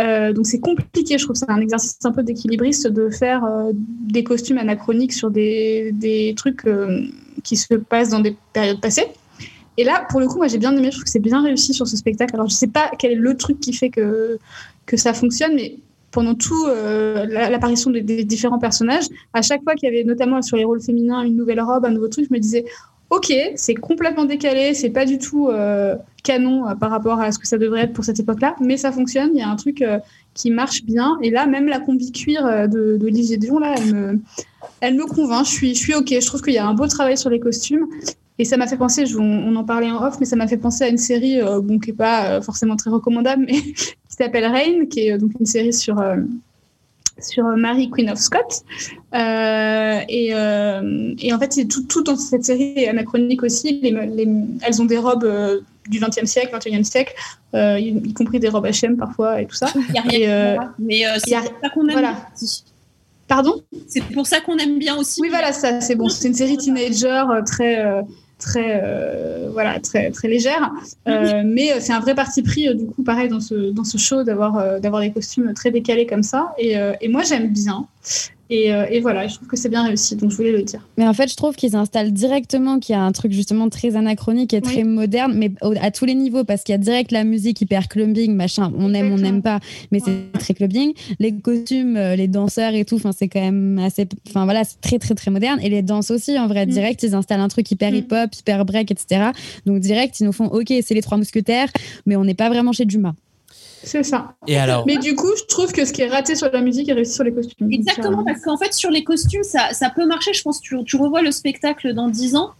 [0.00, 3.70] Euh, donc c'est compliqué, je trouve c'est un exercice un peu d'équilibriste de faire euh,
[3.74, 7.02] des costumes anachroniques sur des, des trucs euh,
[7.44, 9.06] qui se passent dans des périodes passées.
[9.76, 11.74] Et là, pour le coup, moi j'ai bien aimé, je trouve que c'est bien réussi
[11.74, 12.34] sur ce spectacle.
[12.34, 14.38] Alors je sais pas quel est le truc qui fait que,
[14.86, 15.76] que ça fonctionne, mais
[16.10, 20.56] pendant tout la- l'apparition des différents personnages, à chaque fois qu'il y avait notamment sur
[20.56, 22.64] les rôles féminins une nouvelle robe, un nouveau truc, je me disais
[23.10, 27.38] ok, c'est complètement décalé, c'est pas du tout euh, canon euh, par rapport à ce
[27.38, 29.82] que ça devrait être pour cette époque-là, mais ça fonctionne, il y a un truc
[29.82, 29.98] euh,
[30.34, 31.18] qui marche bien.
[31.22, 33.74] Et là, même la combi cuir de, de Olivier Dion, là,
[34.80, 36.86] elle me, convainc, je suis, je suis ok, je trouve qu'il y a un beau
[36.86, 37.86] travail sur les costumes.
[38.40, 40.82] Et ça m'a fait penser, on, en parlait en off, mais ça m'a fait penser
[40.82, 45.06] à une série bon, qui n'est pas forcément très recommandable, mais qui s'appelle Reign, qui
[45.06, 46.02] est donc une série sur,
[47.20, 48.64] sur Mary Queen of Scots.
[49.14, 53.80] Euh, et, euh, et en fait, c'est tout, tout dans cette série est anachronique aussi.
[53.82, 54.28] Les, les-
[54.62, 57.14] elles ont des robes euh, du XXe siècle, XXIe siècle,
[57.54, 59.68] euh, y, y compris des robes H&M parfois et tout ça.
[59.90, 60.74] Il a rien Et.
[60.78, 62.12] Mais c'est pour ça qu'on aime voilà.
[62.12, 62.64] bien aussi.
[63.26, 63.62] Pardon?
[63.88, 65.20] C'est pour ça qu'on aime bien aussi.
[65.22, 66.08] Oui, voilà, ça, c'est bon.
[66.08, 67.82] C'est une série teenager très,
[68.44, 70.70] très, euh, voilà, très, très légère.
[71.08, 73.84] Euh, mais euh, c'est un vrai parti pris, euh, du coup, pareil, dans ce, dans
[73.84, 76.54] ce show, d'avoir, d'avoir des costumes très décalés comme ça.
[76.58, 77.86] Et, et moi, j'aime bien.
[78.50, 80.86] Et, euh, et voilà, je trouve que c'est bien réussi, donc je voulais le dire.
[80.98, 83.96] Mais en fait, je trouve qu'ils installent directement qu'il y a un truc justement très
[83.96, 84.84] anachronique et très Oui.
[84.84, 88.34] moderne, mais à tous les niveaux, parce qu'il y a direct la musique hyper clubbing,
[88.34, 89.60] machin, on aime, on n'aime pas,
[89.92, 90.92] mais c'est très clubbing.
[91.18, 94.98] Les costumes, euh, les danseurs et tout, c'est quand même assez, enfin voilà, c'est très
[94.98, 95.58] très très moderne.
[95.62, 96.70] Et les danses aussi, en vrai, Mm.
[96.70, 97.96] direct, ils installent un truc hyper Mm.
[97.96, 99.30] hip-hop, hyper break, etc.
[99.64, 101.68] Donc direct, ils nous font, ok, c'est les trois mousquetaires,
[102.04, 103.14] mais on n'est pas vraiment chez Dumas.
[103.84, 104.34] C'est ça.
[104.46, 106.88] Et alors, Mais du coup, je trouve que ce qui est raté sur la musique
[106.88, 107.70] est réussi sur les costumes.
[107.72, 110.32] Exactement, parce qu'en fait, sur les costumes, ça, ça peut marcher.
[110.32, 112.50] Je pense que tu, tu revois le spectacle dans 10 ans.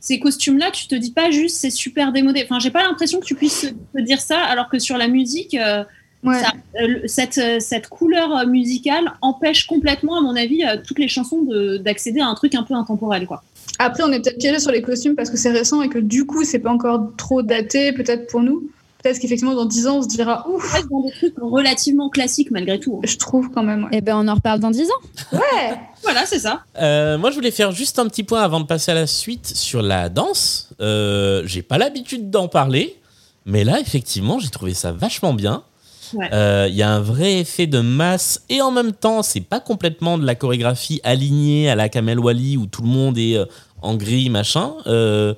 [0.00, 2.42] Ces costumes-là, tu te dis pas juste c'est super démodé.
[2.44, 5.54] Enfin, j'ai pas l'impression que tu puisses te dire ça, alors que sur la musique,
[5.54, 5.82] euh,
[6.22, 6.38] ouais.
[6.38, 11.08] ça- euh, cette, euh, cette couleur musicale empêche complètement, à mon avis, euh, toutes les
[11.08, 13.26] chansons de- d'accéder à un truc un peu intemporel.
[13.26, 13.42] Quoi.
[13.80, 16.26] Après, on est peut-être piégé sur les costumes parce que c'est récent et que du
[16.26, 18.70] coup, c'est pas encore trop daté, peut-être pour nous.
[19.02, 22.08] Peut-être qu'effectivement, dans 10 ans, on se dira ouf, On reste dans des trucs relativement
[22.10, 23.00] classiques malgré tout.
[23.04, 23.84] je trouve quand même.
[23.84, 23.98] Ouais.
[23.98, 25.34] Et ben, on en reparle dans 10 ans.
[25.34, 25.78] Ouais.
[26.04, 26.62] Voilà, c'est ça.
[26.80, 29.46] euh, moi je voulais faire juste un petit point avant de passer à la suite
[29.46, 30.68] sur la danse.
[30.80, 32.96] Euh, j'ai pas l'habitude d'en parler,
[33.44, 35.64] mais là effectivement j'ai trouvé ça vachement bien.
[36.14, 36.28] Ouais.
[36.32, 39.58] Euh, Il y a un vrai effet de masse et en même temps c'est pas
[39.60, 43.44] complètement de la chorégraphie alignée à la Kamel Wally où tout le monde est euh,
[43.82, 44.74] en gris machin.
[44.86, 45.34] Euh,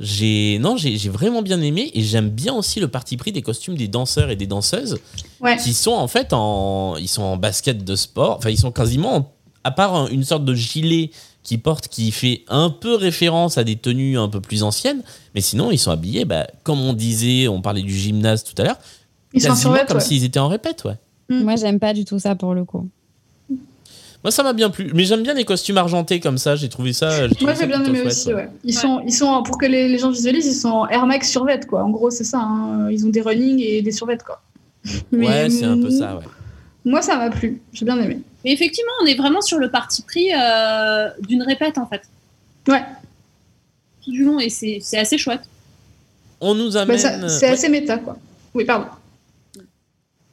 [0.00, 3.76] j'ai non j'ai vraiment bien aimé et j'aime bien aussi le parti pris des costumes
[3.76, 4.98] des danseurs et des danseuses
[5.40, 5.56] Ouais.
[5.56, 9.16] qui sont en fait en ils sont en basket de sport enfin ils sont quasiment
[9.16, 9.32] en-
[9.62, 11.10] à part un- une sorte de gilet
[11.44, 15.02] qu'ils portent qui fait un peu référence à des tenues un peu plus anciennes
[15.34, 18.64] mais sinon ils sont habillés bah, comme on disait on parlait du gymnase tout à
[18.64, 18.78] l'heure
[19.32, 19.54] Ils sont
[19.86, 20.00] comme ouais.
[20.02, 20.96] s'ils étaient en répète ouais
[21.30, 21.42] Mm.
[21.42, 22.86] Moi, j'aime pas du tout ça pour le coup.
[24.24, 26.92] Moi ça m'a bien plu mais j'aime bien les costumes argentés comme ça j'ai trouvé
[26.92, 28.34] ça Moi, ça j'ai bien aimé chouette, aussi, ouais.
[28.34, 28.50] ouais.
[28.64, 31.30] Ils sont, ils sont, pour que les, les gens visualisent, ils sont en Air Max
[31.30, 31.84] survêt, quoi.
[31.84, 32.38] En gros, c'est ça.
[32.40, 32.88] hein.
[32.90, 34.40] Ils ont des running et des survêt, quoi.
[35.12, 36.24] Mais, ouais c'est un peu ça ouais
[36.84, 37.60] Moi, ça m'a plu.
[37.72, 38.20] J'ai bien aimé.
[38.44, 42.02] Mais effectivement, on est vraiment sur le parti pris euh, d'une répète, en fait.
[42.68, 42.82] Ouais.
[44.04, 45.40] Tout du long, et c'est assez chouette.
[46.40, 47.52] on nous Bah, amène c'est ouais.
[47.52, 48.16] assez méta, quoi.
[48.54, 48.86] Oui, pardon.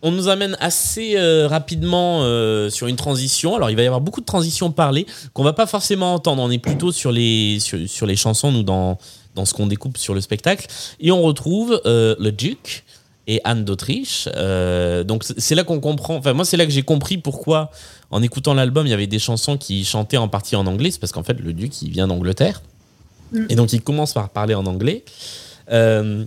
[0.02, 3.56] On nous amène assez euh, rapidement euh, sur une transition.
[3.56, 6.41] Alors, il va y avoir beaucoup de transitions parlées qu'on va pas forcément entendre.
[6.41, 8.97] On est plutôt sur les, sur, sur les chansons, nous, dans,
[9.36, 10.68] dans ce qu'on découpe sur le spectacle.
[10.99, 12.84] Et on retrouve euh, le Duc
[13.28, 14.28] et Anne d'Autriche.
[15.06, 16.16] Donc, c'est là qu'on comprend.
[16.16, 17.70] Enfin, moi, c'est là que j'ai compris pourquoi,
[18.10, 20.91] en écoutant l'album, il y avait des chansons qui chantaient en partie en anglais.
[20.91, 22.62] C'est parce qu'en fait, le Duc, il vient d'Angleterre.
[23.32, 23.45] Mm.
[23.49, 25.04] Et donc, il commence par parler en anglais.
[25.72, 26.26] Euh,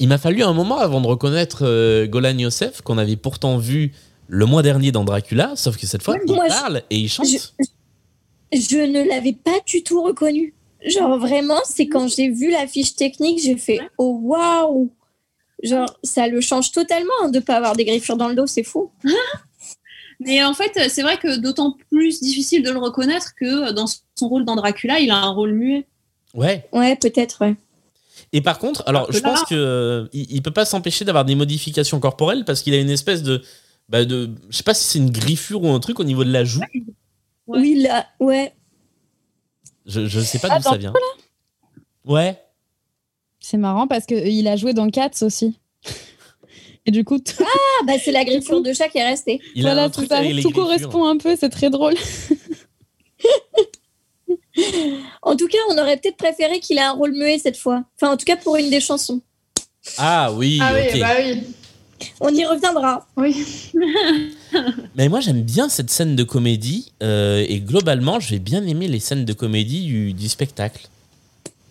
[0.00, 3.92] il m'a fallu un moment avant de reconnaître euh, Golan Youssef, qu'on avait pourtant vu
[4.26, 6.96] le mois dernier dans Dracula, sauf que cette fois, Ouais, il moi, je- parle et
[6.98, 7.26] il chante.
[7.26, 7.38] Je,
[8.58, 10.54] je ne l'avais pas du tout reconnu.
[10.86, 14.90] Genre vraiment, c'est quand j'ai vu la fiche technique, j'ai fait oh waouh.
[15.62, 18.62] Genre ça le change totalement hein, de pas avoir des griffures dans le dos, c'est
[18.64, 18.90] fou.
[20.20, 24.28] Mais en fait, c'est vrai que d'autant plus difficile de le reconnaître que dans son
[24.28, 25.86] rôle dans Dracula, il a un rôle muet.
[26.34, 26.66] Ouais.
[26.72, 27.56] Ouais, peut-être, ouais.
[28.32, 31.34] Et par contre, alors je pense que euh, il, il peut pas s'empêcher d'avoir des
[31.34, 33.42] modifications corporelles parce qu'il a une espèce de,
[33.88, 36.30] bah, de, je sais pas si c'est une griffure ou un truc au niveau de
[36.32, 36.60] la joue.
[37.48, 37.60] Ouais.
[37.60, 38.54] Oui, là, ouais.
[39.86, 40.92] Je, je sais pas Ah, d'où ça vient.
[42.04, 42.40] Ouais.
[43.40, 45.58] C'est marrant parce qu'il a joué dans Cats aussi.
[46.86, 49.40] Et du coup, tout, Ah bah c'est la griffure de chat qui est restée.
[49.56, 50.62] Il a voilà, un tout, truc ça, avec les tout griffures.
[50.64, 51.94] correspond un peu, c'est très drôle.
[55.22, 57.84] En tout cas, on aurait peut-être préféré qu'il ait un rôle muet cette fois.
[57.96, 59.20] Enfin, en tout cas pour une des chansons.
[59.98, 61.42] Ah oui, ah oui, bah oui.
[62.20, 63.06] On y reviendra.
[63.16, 63.46] Oui.
[64.96, 68.88] Mais moi j'aime bien cette scène de comédie euh, et globalement je vais bien aimer
[68.88, 70.88] les scènes de comédie du, du spectacle.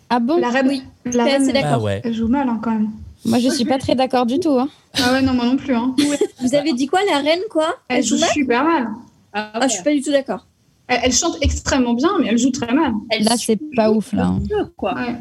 [0.08, 0.38] Ah bon?
[0.38, 1.70] La reine, Oui, la reine, assez d'accord.
[1.74, 2.00] Ah ouais.
[2.04, 2.90] elle joue mal hein, quand même.
[3.24, 4.58] Moi, je suis pas très d'accord du tout.
[4.58, 4.68] hein.
[4.94, 5.74] Ah ouais, non, moi non plus.
[5.74, 5.94] Hein.
[6.40, 7.76] Vous avez dit quoi, la reine, quoi?
[7.88, 8.30] Elle Elle joue joue mal?
[8.32, 8.88] super mal.
[9.34, 10.46] Ah, Ah, je suis pas du tout d'accord.
[10.90, 12.92] Elle, elle chante extrêmement bien, mais elle joue très mal.
[13.10, 14.24] Elle Là, c'est pas ouf, là.
[14.26, 14.40] hein.
[14.44, 14.94] suit, quoi.
[14.94, 15.14] Ouais.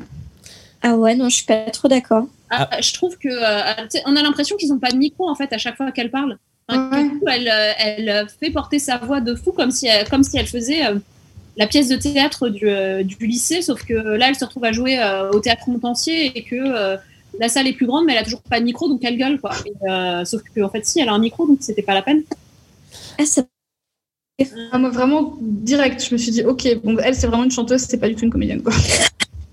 [0.82, 2.26] Ah ouais, non, je suis pas trop d'accord.
[2.49, 5.51] Ah, Je trouve que euh, on a l'impression qu'ils n'ont pas de micro en fait
[5.53, 6.38] à chaque fois qu'elle parle.
[6.67, 7.09] Enfin, Ouais.
[7.09, 10.24] coup, elle, euh, elle euh, fait porter sa voix de fou comme si elle, comme
[10.24, 10.95] si elle faisait euh,
[11.57, 14.72] la pièce de théâtre du, euh, du lycée, sauf que là, elle se retrouve à
[14.72, 16.95] jouer euh, au théâtre Montancier et que euh,
[17.39, 19.39] la salle est plus grande, mais elle a toujours pas de micro, donc elle gueule
[19.39, 19.51] quoi.
[19.65, 22.01] Et, euh, sauf que en fait, si, elle a un micro, donc c'était pas la
[22.03, 22.22] peine.
[23.20, 23.24] Ah,
[24.46, 24.78] ça...
[24.78, 27.98] Moi, vraiment, direct, je me suis dit, ok, bon, elle, c'est vraiment une chanteuse, c'est
[27.98, 28.74] pas du tout une comédienne, quoi.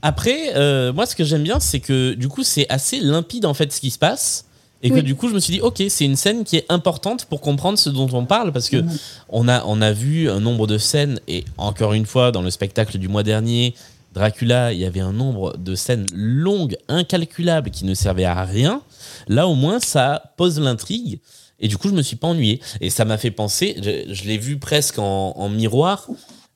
[0.03, 3.55] Après, euh, moi, ce que j'aime bien, c'est que du coup, c'est assez limpide en
[3.55, 4.45] fait ce qui se passe.
[4.83, 7.25] Et que du coup, je me suis dit, ok, c'est une scène qui est importante
[7.25, 8.53] pour comprendre ce dont on parle.
[8.53, 8.85] Parce que
[9.29, 12.51] on, a, on a vu un nombre de scènes, et encore une fois, dans le
[12.51, 13.75] spectacle du mois dernier,
[14.15, 18.81] Dracula, il y avait un nombre de scènes longues, incalculables, qui ne servaient à rien.
[19.27, 21.19] Là, au moins, ça pose l'intrigue.
[21.61, 22.61] Et du coup, je me suis pas ennuyé.
[22.81, 26.07] Et ça m'a fait penser, je, je l'ai vu presque en, en miroir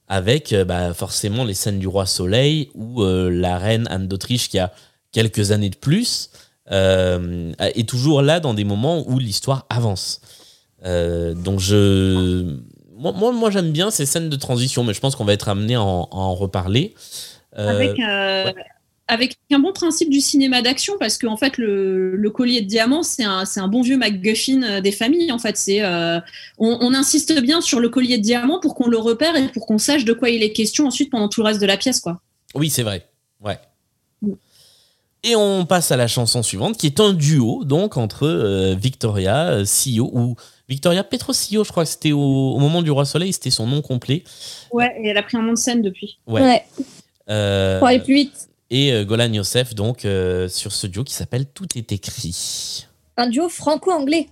[0.08, 4.48] avec euh, bah, forcément les scènes du roi Soleil où euh, la reine Anne d'Autriche,
[4.48, 4.72] qui a
[5.12, 6.30] quelques années de plus,
[6.72, 10.20] euh, est toujours là dans des moments où l'histoire avance.
[10.84, 12.56] Euh, donc je,
[12.96, 15.48] moi, moi, moi, j'aime bien ces scènes de transition, mais je pense qu'on va être
[15.48, 16.94] amené à en, à en reparler.
[17.52, 18.54] Avec, ouais.
[19.10, 23.02] Avec un bon principe du cinéma d'action, parce qu'en fait, le, le collier de diamant,
[23.02, 25.32] c'est un, c'est un bon vieux MacGuffin euh, des familles.
[25.32, 26.20] En fait, c'est euh,
[26.58, 29.66] on, on insiste bien sur le collier de diamant pour qu'on le repère et pour
[29.66, 32.00] qu'on sache de quoi il est question ensuite pendant tout le reste de la pièce,
[32.00, 32.20] quoi.
[32.54, 33.08] Oui, c'est vrai.
[33.42, 33.58] Ouais.
[35.22, 39.64] Et on passe à la chanson suivante, qui est un duo, donc, entre euh, Victoria
[39.66, 40.36] Sio, ou
[40.68, 43.82] Victoria Petrosio, je crois que c'était au, au moment du Roi Soleil, c'était son nom
[43.82, 44.22] complet.
[44.72, 46.18] Ouais, et elle a pris un nom de scène depuis.
[46.26, 46.40] Ouais.
[46.40, 46.64] Ouais.
[47.28, 48.48] Euh, Pour aller plus vite.
[48.70, 52.86] Et euh, Golan Youssef, donc, euh, sur ce duo qui s'appelle Tout est écrit.
[53.16, 54.28] Un duo franco-anglais.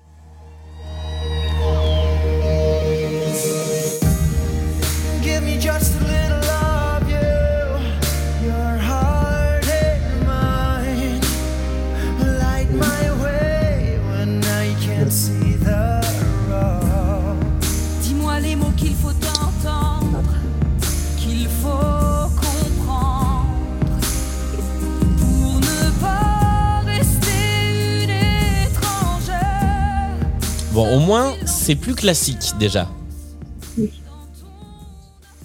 [30.79, 32.89] Bon, au moins, c'est plus classique, déjà.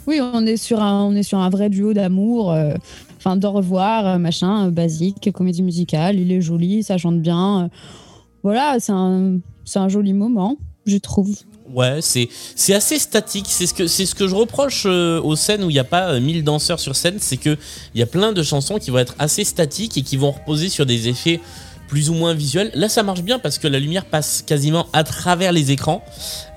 [0.05, 2.51] Oui, on est sur un, on est sur un vrai duo d'amour.
[2.51, 2.75] euh,
[3.17, 6.19] Enfin, d'au revoir, euh, machin, euh, basique, comédie musicale.
[6.19, 7.63] Il est joli, ça chante bien.
[7.63, 7.67] euh,
[8.43, 11.35] voilà, c'est un, c'est un joli moment, je trouve.
[11.73, 13.45] Ouais, c'est c'est assez statique.
[13.47, 16.11] C'est ce que c'est ce que je reproche aux scènes où il n'y a pas
[16.11, 17.57] euh, 1000 danseurs sur scène, c'est que
[17.95, 20.69] il y a plein de chansons qui vont être assez statiques et qui vont reposer
[20.69, 21.39] sur des effets
[21.87, 22.71] plus ou moins visuels.
[22.73, 26.03] Là, ça marche bien parce que la lumière passe quasiment à travers les écrans.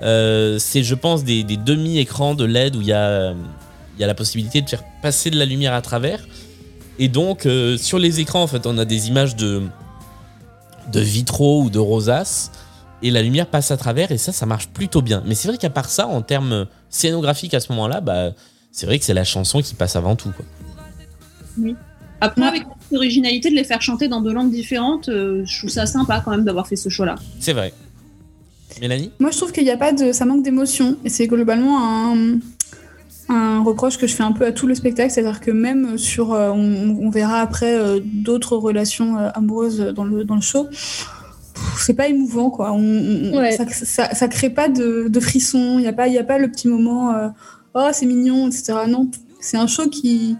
[0.01, 3.33] Euh, c'est, je pense, des, des demi-écrans de LED où il y a euh,
[3.97, 6.27] il y a la possibilité de faire passer de la lumière à travers.
[6.99, 9.63] Et donc, euh, sur les écrans, en fait, on a des images de
[10.91, 12.51] de vitraux ou de rosaces
[13.01, 15.57] et la lumière passe à travers et ça ça marche plutôt bien mais c'est vrai
[15.57, 18.31] qu'à part ça en termes scénographiques à ce moment là bah
[18.71, 20.45] c'est vrai que c'est la chanson qui passe avant tout quoi.
[22.21, 25.85] Après, avec l'originalité de les faire chanter dans deux langues différentes, euh, je trouve ça
[25.85, 27.15] sympa quand même d'avoir fait ce choix-là.
[27.39, 27.73] c'est vrai
[28.81, 29.11] Mélanie?
[29.19, 30.11] Moi, je trouve qu'il n'y a pas de.
[30.11, 30.97] Ça manque d'émotion.
[31.03, 31.79] Et c'est globalement
[32.13, 32.37] un,
[33.29, 35.11] un reproche que je fais un peu à tout le spectacle.
[35.11, 36.33] C'est-à-dire que même sur.
[36.33, 40.67] euh, on, on verra après euh, d'autres relations euh, amoureuses dans le, dans le show.
[41.79, 42.71] C'est pas émouvant, quoi.
[42.71, 42.77] On,
[43.33, 43.53] on- Ouais.
[43.53, 45.79] ça, ça, ça crée pas de, de frissons.
[45.79, 47.15] Il n'y a, pas- il y a pas le petit moment.
[47.15, 47.29] euh,
[47.73, 48.73] oh, c'est mignon, etc.
[48.87, 49.09] Non.
[49.39, 50.35] C'est un show qui,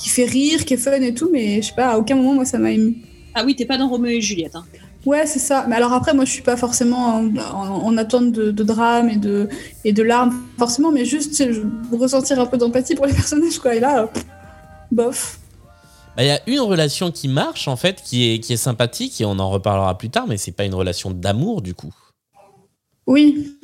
[0.00, 1.28] qui fait rire, qui est fun et tout.
[1.32, 2.96] Mais je sais pas, à aucun moment, moi, ça m'a ému.
[3.34, 4.56] Ah oui, t'es pas dans Roméo et Juliette.
[4.56, 4.64] Hein.
[5.06, 5.64] Ouais, c'est ça.
[5.68, 9.08] Mais alors après, moi, je suis pas forcément en, en- en attente de, de drame
[9.08, 9.48] et de,
[9.84, 13.74] et de larmes, forcément, mais juste je- ressentir un peu d'empathie pour les personnages, quoi.
[13.74, 14.24] Et là, pff,
[14.90, 15.38] bof.
[16.16, 19.20] Bah, il y a une relation qui marche en fait qui est qui est sympathique
[19.20, 21.94] et on en reparlera plus tard mais c'est pas une relation d'amour du coup
[23.10, 23.56] Oui.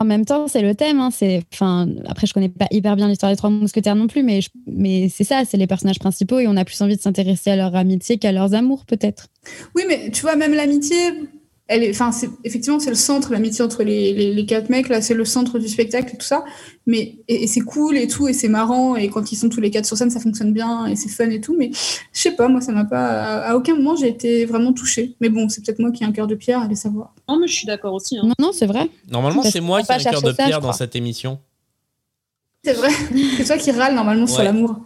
[0.00, 0.98] En même temps, c'est le thème.
[0.98, 4.22] hein, c'est, enfin, après, je connais pas hyper bien l'histoire des trois mousquetaires non plus,
[4.24, 7.00] mais, je- mais c'est ça, c'est les personnages principaux et on a plus envie de
[7.00, 9.28] s'intéresser à leur amitié qu'à leurs amours, peut-être.
[9.76, 10.96] Oui, mais tu vois, même l'amitié,
[11.70, 14.88] elle est, enfin, c'est, effectivement, c'est le centre, l'amitié entre les, les, les quatre mecs,
[14.88, 16.44] là, c'est le centre du spectacle et tout ça.
[16.86, 19.60] Mais, et, et c'est cool et tout, et c'est marrant, et quand ils sont tous
[19.60, 22.32] les quatre sur scène, ça fonctionne bien, et c'est fun et tout, mais je sais
[22.32, 25.14] pas, moi, ça m'a pas, à, à aucun moment, j'ai été vraiment touchée.
[25.20, 27.14] Mais bon, c'est peut-être moi qui ai un cœur de pierre, allez savoir.
[27.28, 28.18] Non, mais je suis d'accord aussi.
[28.18, 28.22] hein.
[28.24, 28.90] Non, non, c'est vrai.
[29.08, 31.38] normalement c'est moi qui ai un cœur de ça, pierre dans cette émission
[32.64, 32.90] C'est vrai,
[33.38, 34.76] c'est toi qui râle normalement sur l'amour.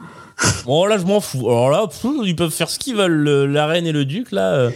[0.64, 3.46] bon là je m'en fous alors là pff, ils peuvent faire ce qu'ils veulent le-
[3.46, 4.70] la reine et le duc là euh,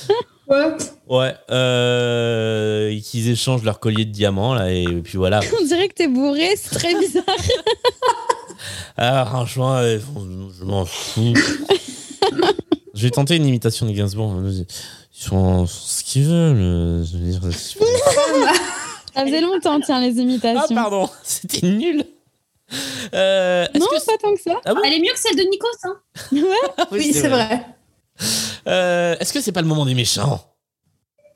[0.52, 0.76] Ouais.
[1.08, 5.94] ouais euh, qu'ils échangent leur collier de diamants là et puis voilà On dirait que
[5.94, 7.24] t'es bourré, c'est très bizarre.
[8.96, 9.98] Ah, franchement, euh,
[10.58, 11.32] je m'en fous.
[12.94, 14.34] je vais tenter une imitation de Gainsbourg.
[14.44, 14.66] Ils
[15.24, 16.56] font ce qu'ils veulent.
[16.60, 20.74] euh, je veux dire, Ça faisait longtemps, tiens, les Ah, imitations.
[20.74, 22.04] pardon, c'était nul.
[23.14, 24.60] Euh, est-ce non, que pas tant que ça.
[24.64, 25.68] Ah bon Elle est mieux que celle de Nikos.
[25.84, 25.96] Hein.
[26.78, 27.64] Ah Oui, c'est vrai.
[28.66, 30.40] Euh, Est-ce que c'est pas le moment des méchants?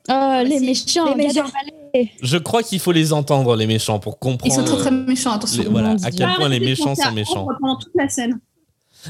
[0.09, 1.43] Oh, les méchants, les méchants.
[1.43, 2.11] Gad Elmaleh.
[2.21, 5.31] Je crois qu'il faut les entendre, les méchants, pour Ils comprendre sont très très méchants,
[5.31, 5.63] attention.
[5.63, 7.45] les- voilà, à quel point les méchants sont méchants.
[7.59, 8.39] Pendant toute la scène.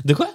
[0.06, 0.28] De quoi?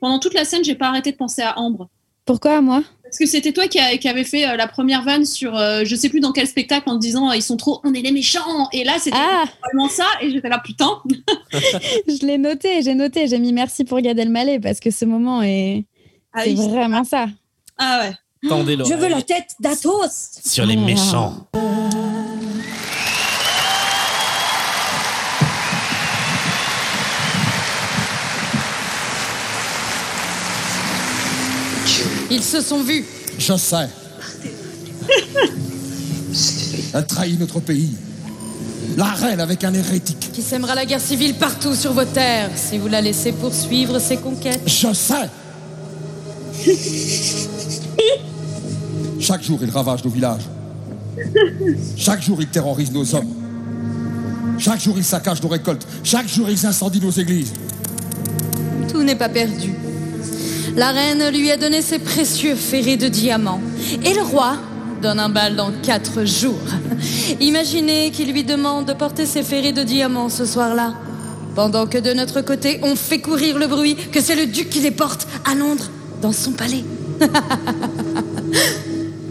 [0.00, 1.88] Pendant toute la scène, j'ai pas arrêté de penser à Ambre.
[2.26, 2.82] Pourquoi, moi?
[3.02, 5.82] Parce que c'était toi qui, a- qui avait fait euh, la première vanne sur euh,
[5.86, 8.12] je sais plus dans quel spectacle en te disant ils sont trop, on est les
[8.12, 8.68] méchants.
[8.74, 10.04] Et là, c'était Ah, vraiment ça.
[10.20, 10.90] Et j'étais là, putain.
[11.50, 15.40] je l'ai noté, j'ai noté, j'ai mis merci pour Gad Elmaleh parce que ce moment
[15.42, 15.86] est.
[16.32, 17.26] Ah, c'est vraiment ça.
[17.78, 18.48] Ah ouais.
[18.48, 20.40] Tendez Je veux la tête d'Athos.
[20.44, 20.80] Sur les ah.
[20.80, 21.48] méchants.
[32.30, 33.04] Ils se sont vus.
[33.38, 33.88] Je sais.
[36.92, 37.96] A trahi notre pays.
[38.96, 40.30] La reine avec un hérétique.
[40.32, 44.18] Qui sèmera la guerre civile partout sur vos terres si vous la laissez poursuivre ses
[44.18, 44.60] conquêtes.
[44.66, 45.30] Je sais.
[49.20, 50.42] Chaque jour, il ravage nos villages.
[51.96, 53.34] Chaque jour, il terrorise nos hommes.
[54.58, 55.86] Chaque jour, il saccage nos récoltes.
[56.02, 57.52] Chaque jour, il incendie nos églises.
[58.88, 59.74] Tout n'est pas perdu.
[60.76, 63.60] La reine lui a donné ses précieux ferrets de diamants.
[64.04, 64.56] Et le roi
[65.02, 66.58] donne un bal dans quatre jours.
[67.40, 70.94] Imaginez qu'il lui demande de porter ses ferrets de diamants ce soir-là.
[71.54, 74.80] Pendant que de notre côté, on fait courir le bruit que c'est le duc qui
[74.80, 75.90] les porte à Londres,
[76.20, 76.84] dans son palais.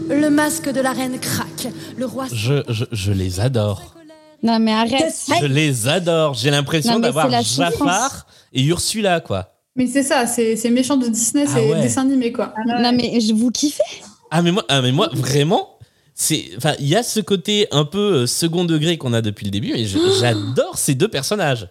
[0.08, 1.68] le masque de la reine craque.
[1.96, 2.26] Le roi...
[2.32, 3.94] Je, je, je les adore.
[4.42, 5.14] Non, mais arrête.
[5.40, 6.34] Je les adore.
[6.34, 7.30] J'ai l'impression d'avoir.
[7.42, 9.54] Jafar et Ursula, quoi.
[9.76, 11.80] Mais c'est ça, c'est c'est méchant de Disney, Ah c'est ouais.
[11.80, 12.52] dessin animé quoi.
[12.66, 13.82] Non, mais je vous kiffez
[14.28, 15.78] Ah mais moi, ah, mais moi vraiment,
[16.14, 19.44] c'est, enfin, il y a ce côté un peu euh, second degré qu'on a depuis
[19.44, 21.68] le début, et j'adore ces deux personnages.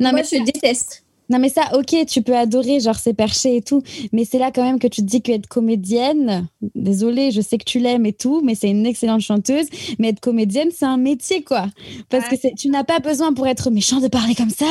[0.00, 1.04] Non, Moi, mais je déteste.
[1.30, 4.50] Non mais ça, ok, tu peux adorer, genre c'est perché et tout, mais c'est là
[4.54, 8.12] quand même que tu te dis qu'être comédienne, désolée, je sais que tu l'aimes et
[8.12, 9.66] tout, mais c'est une excellente chanteuse,
[9.98, 11.66] mais être comédienne, c'est un métier quoi,
[12.08, 14.66] parce que tu n'as pas besoin pour être méchant de parler comme ça.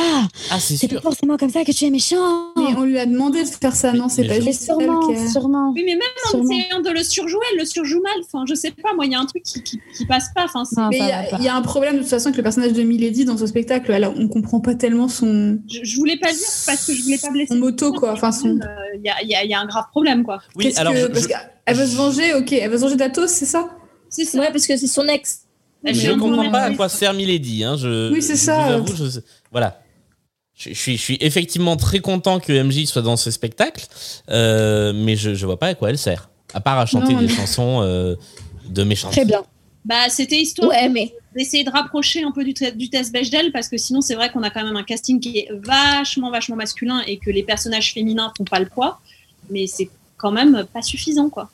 [0.50, 2.52] Ah c'est pas forcément comme ça que tu es méchant.
[2.56, 5.20] Mais on lui a demandé de faire ça, non, c'est pas juste sûrement, elle qui
[5.22, 5.72] a- sûrement.
[5.74, 6.02] Oui, mais même
[6.34, 8.12] en essayant de le surjouer, elle le surjoue mal.
[8.24, 10.44] Enfin, je sais pas, moi, il y a un truc qui, qui, qui passe pas.
[10.44, 11.36] Enfin, il y, a- pas.
[11.38, 13.46] il y a un problème de toute façon avec le personnage de Milady dans ce
[13.46, 13.90] spectacle.
[13.92, 17.02] Elle, on comprend pas tellement son, je, je voulais pas le dire parce que je
[17.02, 17.54] voulais pas blesser.
[17.54, 18.12] son moto, quoi.
[18.12, 18.48] Enfin, son.
[18.48, 20.40] Euh, Il y, a, il y y a un grave problème, quoi.
[20.56, 22.96] Oui, alors que- je- parce je- qu'elle veut se venger, ok, elle veut se venger
[22.96, 23.68] d'Athos, c'est ça?
[24.08, 24.38] C'est ça.
[24.40, 25.42] Ouais, parce que c'est son ex.
[25.84, 27.64] Elle je ne comprends pas à quoi sert Milady.
[27.64, 27.76] Hein.
[27.78, 28.66] Je, Oui, c'est ça.
[28.66, 29.20] vous avoue, je-
[29.50, 29.80] voilà.
[30.54, 33.86] Je, suis, je suis effectivement très content que MJ soit dans ce spectacle,
[34.30, 36.28] euh, mais je, je vois pas à quoi elle sert.
[36.52, 38.14] À part à chanter Non, des mais- chansons euh,
[38.68, 39.08] de méchants.
[39.10, 39.42] Très bien.
[39.86, 41.14] Bah, c'était histoire Ouais, mais.
[41.34, 44.42] D'essayer de rapprocher un peu du, du test Bechdel parce que sinon, c'est vrai qu'on
[44.42, 48.32] a quand même un casting qui est vachement, vachement masculin et que les personnages féminins
[48.36, 49.00] font pas le poids,
[49.48, 51.50] mais c'est quand même pas suffisant, quoi.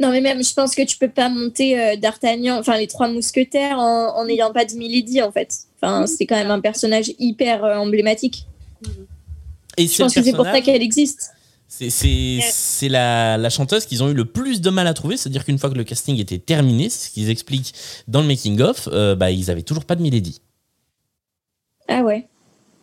[0.00, 3.08] Non, mais même, je pense que tu peux pas monter euh, D'Artagnan, enfin les trois
[3.08, 5.56] mousquetaires, en n'ayant pas de Milady, en fait.
[5.80, 8.46] Enfin, c'est quand même un personnage hyper euh, emblématique.
[9.76, 11.33] Et Je pense que c'est pour ça qu'elle existe.
[11.76, 15.58] C'est la, la chanteuse qu'ils ont eu le plus de mal à trouver, c'est-à-dire qu'une
[15.58, 17.74] fois que le casting était terminé, c'est ce qu'ils expliquent
[18.06, 20.40] dans le making-of, euh, bah, ils avaient toujours pas de Milady.
[21.88, 22.28] Ah ouais.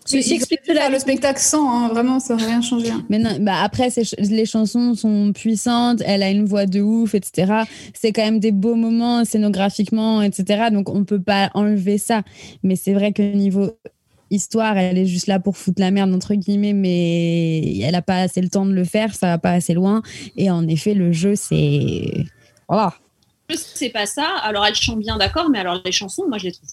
[0.04, 2.89] Ceci explique le spectacle sans, hein, vraiment, ça aurait rien changé.
[2.89, 3.06] hein.
[3.10, 7.54] Mais non, bah après, les chansons sont puissantes, elle a une voix de ouf, etc.
[7.94, 10.70] C'est quand même des beaux moments scénographiquement, etc.
[10.72, 12.24] Donc on peut pas enlever ça.
[12.64, 13.78] Mais c'est vrai que niveau
[14.32, 18.21] histoire, elle est juste là pour foutre la merde, entre guillemets, mais elle a pas
[18.21, 20.01] assez le temps de le faire, ça va pas assez loin.
[20.38, 22.25] Et en effet, le jeu, c'est.
[22.67, 22.95] Voilà.
[23.53, 24.38] C'est pas ça.
[24.41, 26.69] Alors, elle chante bien, d'accord, mais alors les chansons, moi, je les trouve.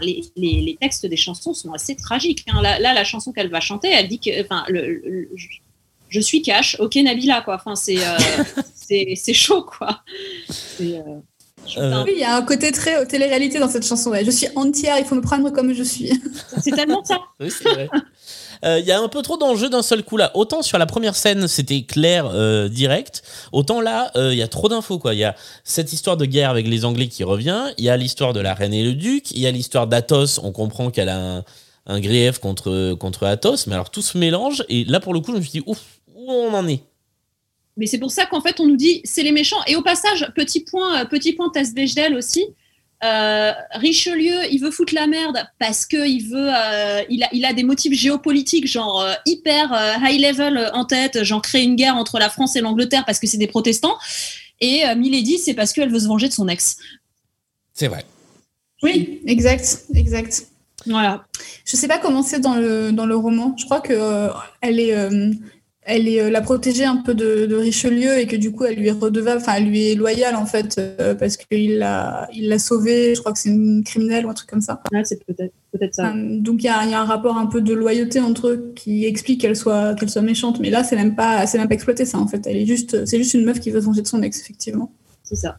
[0.00, 2.44] Les, textes des chansons sont assez tragiques.
[2.48, 2.62] hein.
[2.62, 4.42] Là, là, la chanson qu'elle va chanter, elle dit que.
[4.42, 4.64] Enfin,
[6.08, 7.56] je, suis cash, ok, Nabila, quoi.
[7.56, 10.02] Enfin, c'est euh, chaud, quoi.
[10.48, 10.96] C'est.
[10.96, 11.20] euh,
[11.78, 14.10] Euh, Oui, il y a un côté très euh, télé-réalité dans cette chanson.
[14.10, 14.24] ouais.
[14.24, 16.10] Je suis entière, il faut me prendre comme je suis.
[16.62, 17.18] C'est tellement ça.
[17.40, 17.88] Oui, c'est vrai.
[18.64, 20.30] Euh, Il y a un peu trop d'enjeux d'un seul coup là.
[20.34, 23.22] Autant sur la première scène, c'était clair, euh, direct.
[23.52, 25.14] Autant là, euh, il y a trop d'infos quoi.
[25.14, 25.34] Il y a
[25.64, 27.64] cette histoire de guerre avec les Anglais qui revient.
[27.78, 29.30] Il y a l'histoire de la reine et le duc.
[29.32, 30.38] Il y a l'histoire d'Athos.
[30.42, 31.44] On comprend qu'elle a un,
[31.86, 33.66] un grief contre, contre Athos.
[33.66, 34.62] Mais alors tout se mélange.
[34.68, 35.80] Et là, pour le coup, je me suis dit, ouf,
[36.14, 36.82] où on en est?
[37.76, 39.62] Mais c'est pour ça qu'en fait, on nous dit c'est les méchants.
[39.66, 42.44] Et au passage, petit point, petit point test Bechdel aussi.
[43.04, 47.44] euh, Richelieu, il veut foutre la merde parce que il veut, euh, il, a, il
[47.44, 51.74] a des motifs géopolitiques, genre euh, hyper euh, high level en tête, genre créer une
[51.76, 53.96] guerre entre la France et l'Angleterre parce que c'est des protestants.
[54.60, 56.76] Et euh, Milady, c'est parce qu'elle veut se venger de son ex.
[57.74, 58.04] C'est vrai.
[58.82, 60.46] Oui, exact, exact.
[60.86, 61.24] Voilà.
[61.64, 63.54] Je sais pas comment c'est dans le, dans le roman.
[63.58, 64.28] Je crois que euh,
[64.60, 65.32] elle est, euh,
[65.84, 68.76] elle est euh, la protégée un peu de, de Richelieu et que du coup elle
[68.76, 72.48] lui est redevable, enfin elle lui est loyale en fait euh, parce qu'il l'a, il
[72.48, 73.14] l'a sauvée.
[73.14, 74.80] Je crois que c'est une criminelle ou un truc comme ça.
[74.92, 76.12] Ouais, c'est peut-être peut-être ça.
[76.14, 78.48] Euh, donc il y a, il y a un rapport un peu de loyauté entre
[78.48, 80.60] eux qui explique qu'elle soit, qu'elle soit méchante.
[80.60, 82.46] Mais là c'est même pas, c'est même pas exploité ça en fait.
[82.46, 84.92] Elle est juste, c'est juste une meuf qui veut se venger de son ex effectivement.
[85.24, 85.56] C'est ça.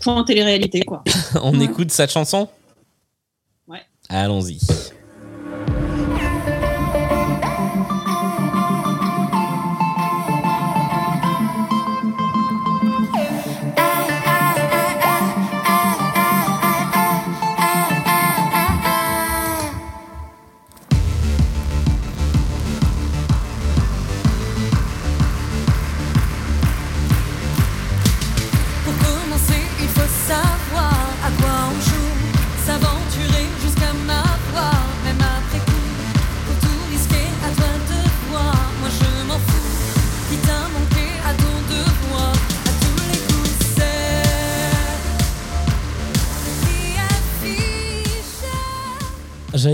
[0.00, 1.02] Point télé-réalité, quoi.
[1.42, 1.64] on Ouais.
[1.66, 2.48] écoute cette chanson?
[3.66, 3.80] Ouais.
[4.08, 4.58] Allons-y.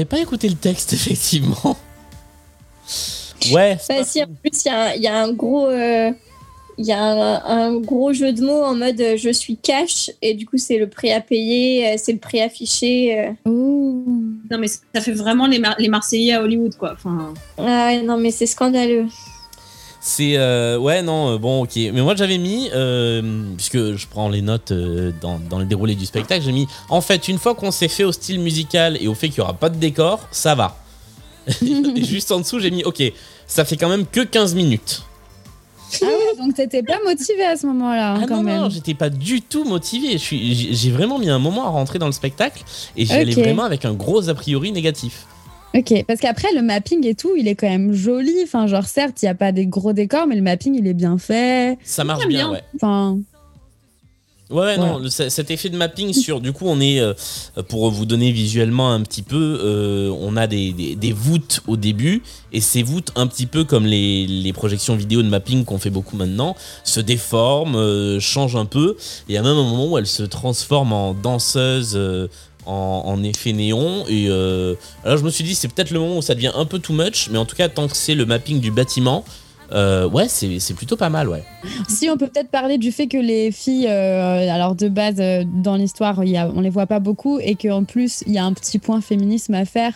[0.05, 1.77] J'avais pas écouté le texte, effectivement.
[3.53, 5.33] Ouais, c'est Bah, pas si, en plus, il y, a un- il y a un
[5.33, 5.67] gros.
[5.67, 6.11] euh,
[6.77, 10.11] Il y a un, un gros jeu de mots en mode euh, je suis cash
[10.21, 13.17] et du coup c'est le prix à payer, euh, c'est le prix affiché.
[13.17, 13.31] euh.
[13.47, 16.95] Non, mais ça fait vraiment les, Mar- les Marseillais à Hollywood, quoi.
[16.95, 19.07] Enfin, Ah ouais, non mais c'est scandaleux.
[20.07, 21.77] C'est euh, ouais non euh, bon ok.
[21.77, 23.23] Mais moi j'avais mis euh,
[23.57, 27.01] puisque je prends les notes euh, dans, dans le déroulé du spectacle j'ai mis en
[27.01, 29.55] fait une fois qu'on s'est fait au style musical et au fait qu'il y aura
[29.55, 30.77] pas de décor ça va.
[31.63, 33.03] Et juste en dessous j'ai mis ok
[33.47, 35.05] ça fait quand même que 15 minutes.
[36.03, 38.61] Ah ouais, donc t'étais pas motivé à ce moment-là, hein, ah quand non même.
[38.61, 40.13] non j'étais pas du tout motivé.
[40.13, 42.63] Je suis j'ai vraiment mis un moment à rentrer dans le spectacle
[42.95, 45.25] et j'y allais vraiment avec un gros a priori négatif
[45.77, 48.33] Ok, parce qu'après, le mapping et tout, il est quand même joli.
[48.45, 50.95] Enfin, genre, certes, il n'y a pas des gros décors, mais le mapping, il est
[50.95, 51.79] bien fait.
[51.85, 52.51] ça marche bien bien.
[52.53, 53.19] ouais Enfin,
[54.51, 57.15] Ouais, ouais, non, le- cet effet de mapping sur, du coup, on est, euh,
[57.67, 61.79] pour vous donner visuellement un petit peu, euh, on a des, des, des voûtes au
[61.79, 62.23] début,
[62.53, 65.89] et ces voûtes, un petit peu comme les, les projections vidéo de mapping qu'on fait
[65.91, 66.55] beaucoup maintenant,
[66.85, 70.07] se déforment, euh, changent un peu, et il y a même un moment où elles
[70.07, 72.29] se transforment en danseuses euh,
[72.67, 76.23] en, effet néon, et euh, alors je me suis dit, c'est peut-être le moment où
[76.23, 78.61] ça devient un peu too much, mais en tout cas, tant que c'est le mapping
[78.61, 79.25] du bâtiment,
[79.73, 81.43] euh, ouais, c'est plutôt pas mal, ouais.
[81.89, 85.77] si on peut peut-être parler du fait que les filles, euh, alors de base, dans
[85.77, 89.01] l'histoire, on les voit pas beaucoup, et qu'en plus, il y a un petit point
[89.01, 89.95] féminisme à faire.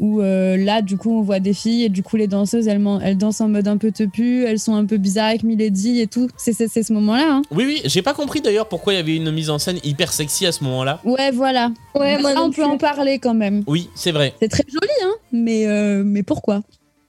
[0.00, 3.18] Où euh, là, du coup, on voit des filles et du coup, les danseuses, elles,
[3.18, 6.28] dansent en mode un peu tepu, elles sont un peu bizarres avec Milady et tout.
[6.38, 7.26] C'est ce moment-là.
[7.28, 7.42] Hein.
[7.50, 10.10] Oui, oui, j'ai pas compris d'ailleurs pourquoi il y avait une mise en scène hyper
[10.12, 11.00] sexy à ce moment-là.
[11.04, 11.70] Ouais, voilà.
[11.94, 13.62] Ouais, moi on peut en parler quand même.
[13.66, 14.34] Oui, c'est vrai.
[14.40, 16.62] C'est très joli, hein, mais, euh, mais pourquoi?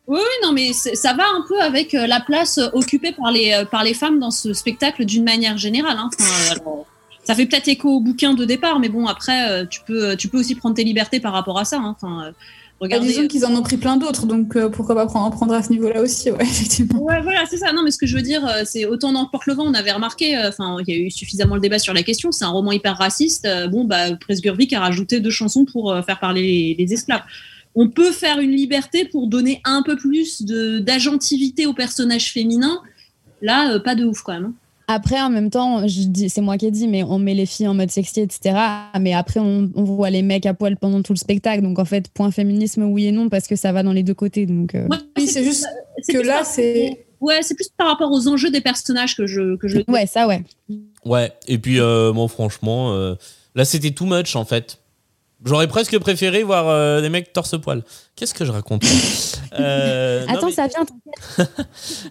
[0.07, 3.31] Oui, oui, non, mais ça va un peu avec euh, la place euh, occupée par
[3.31, 5.95] les, euh, par les femmes dans ce spectacle d'une manière générale.
[5.97, 6.09] hein.
[6.19, 6.85] Enfin, euh, alors,
[7.23, 10.27] ça fait peut-être écho au bouquin de départ, mais bon, après, euh, tu peux, tu
[10.27, 11.77] peux aussi prendre tes libertés par rapport à ça.
[11.77, 11.95] hein.
[11.95, 12.33] Enfin,
[12.81, 13.07] euh, Bah, regardez.
[13.07, 15.61] disons qu'ils en ont pris plein d'autres, donc euh, pourquoi pas prendre, en prendre à
[15.61, 17.01] ce niveau-là aussi, ouais, effectivement.
[17.03, 17.71] Ouais, voilà, c'est ça.
[17.73, 19.73] Non, mais ce que je veux dire, euh, c'est autant dans Porte le vent, on
[19.73, 22.31] avait remarqué, euh, enfin, il y a eu suffisamment le débat sur la question.
[22.31, 23.45] C'est un roman hyper raciste.
[23.45, 27.21] euh, bon, bah, Presgurvic a rajouté deux chansons pour faire parler les, les esclaves.
[27.75, 32.81] On peut faire une liberté pour donner un peu plus d'agentivité aux personnages féminins.
[33.41, 34.45] Là, pas de ouf quand même.
[34.45, 34.53] hein.
[34.93, 37.45] Après, en même temps, je dis, c'est moi qui ai dit, mais on met les
[37.45, 38.55] filles en mode sexy, etc.
[38.99, 41.61] Mais après, on, on voit les mecs à poil pendant tout le spectacle.
[41.63, 44.13] Donc, en fait, point féminisme, oui et non, parce que ça va dans les deux
[44.13, 44.45] côtés.
[44.45, 45.65] Donc, euh, Ouais, Oui, c'est juste
[46.09, 47.05] que là, c'est.
[47.21, 49.79] Ouais, c'est plus par rapport aux enjeux des personnages que je que je.
[49.87, 50.43] ouais, ça, ouais.
[51.05, 53.13] Ouais, et puis euh, moi franchement, euh,
[53.53, 54.80] là c'était too much en fait.
[55.43, 57.83] J'aurais presque préféré voir euh, des mecs torse-poil.
[58.15, 58.83] Qu'est-ce que je raconte
[59.59, 61.45] Euh, non, Attends, mais- ça vient.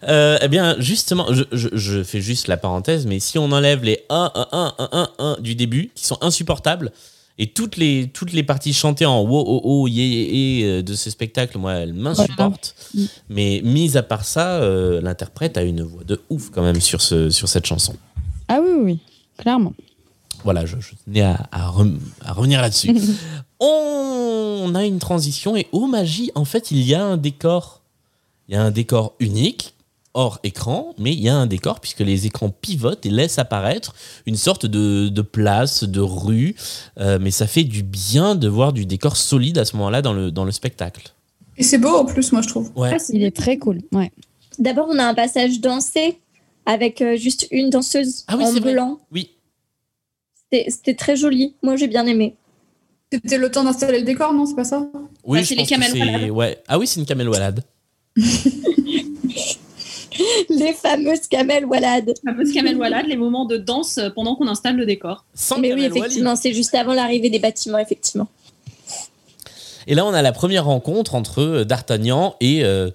[0.08, 3.82] Euh, eh bien, justement, je, je- je fais juste la parenthèse, mais si on enlève
[3.84, 6.90] les 1, 1, 1, 1, 1, 1 du début, qui sont insupportables,
[7.38, 10.82] et toutes les, toutes les parties chantées en wo, oh, oh, yé, yé, yé, euh,
[10.82, 12.74] de ce spectacle, moi, elles m'insupportent.
[13.30, 14.60] Mais mis à part ça,
[15.00, 17.94] l'interprète a une voix de ouf quand même sur, ce, sur cette chanson.
[18.48, 18.98] Ah oui, oui,
[19.38, 19.72] clairement.
[20.44, 22.94] Voilà, je, je tenais à, à rem- à revenir là-dessus.
[23.60, 27.82] on a une transition et oh magie, en fait, il y a un décor.
[28.48, 29.74] Il y a un décor unique,
[30.12, 33.94] hors écran, mais il y a un décor puisque les écrans pivotent et laissent apparaître
[34.26, 36.56] une sorte de, de place, de rue.
[36.98, 40.12] Euh, mais ça fait du bien de voir du décor solide à ce moment-là dans
[40.12, 41.12] le, dans le spectacle.
[41.56, 42.72] Et c'est beau en plus, moi, je trouve.
[42.74, 42.96] Ouais.
[43.10, 43.82] Il est très cool.
[43.92, 44.10] Ouais.
[44.58, 46.18] D'abord, on a un passage dansé
[46.66, 48.72] avec euh, juste une danseuse Ah oui, en vrai.
[48.72, 48.98] blanc.
[49.12, 49.30] Oui.
[50.52, 51.54] C'était très joli.
[51.62, 52.34] Moi, j'ai bien aimé.
[53.12, 54.86] C'était le temps d'installer le décor, non C'est pas ça?
[55.24, 56.58] Oui, Bah, je c'est les camel ouais.
[56.68, 57.64] Ah oui, c'est une camel walad.
[60.48, 62.12] Les fameuses camels Walad.
[62.26, 65.24] Un peu ce Kamel Walad, les moments de danse pendant qu'on installe le décor.
[65.34, 68.28] Sans Mais oui, camel effectivement, c'est juste avant l'arrivée des bâtiments, effectivement.
[69.86, 72.90] Et là, on a la première rencontre entre euh, D'Artagnan et euh,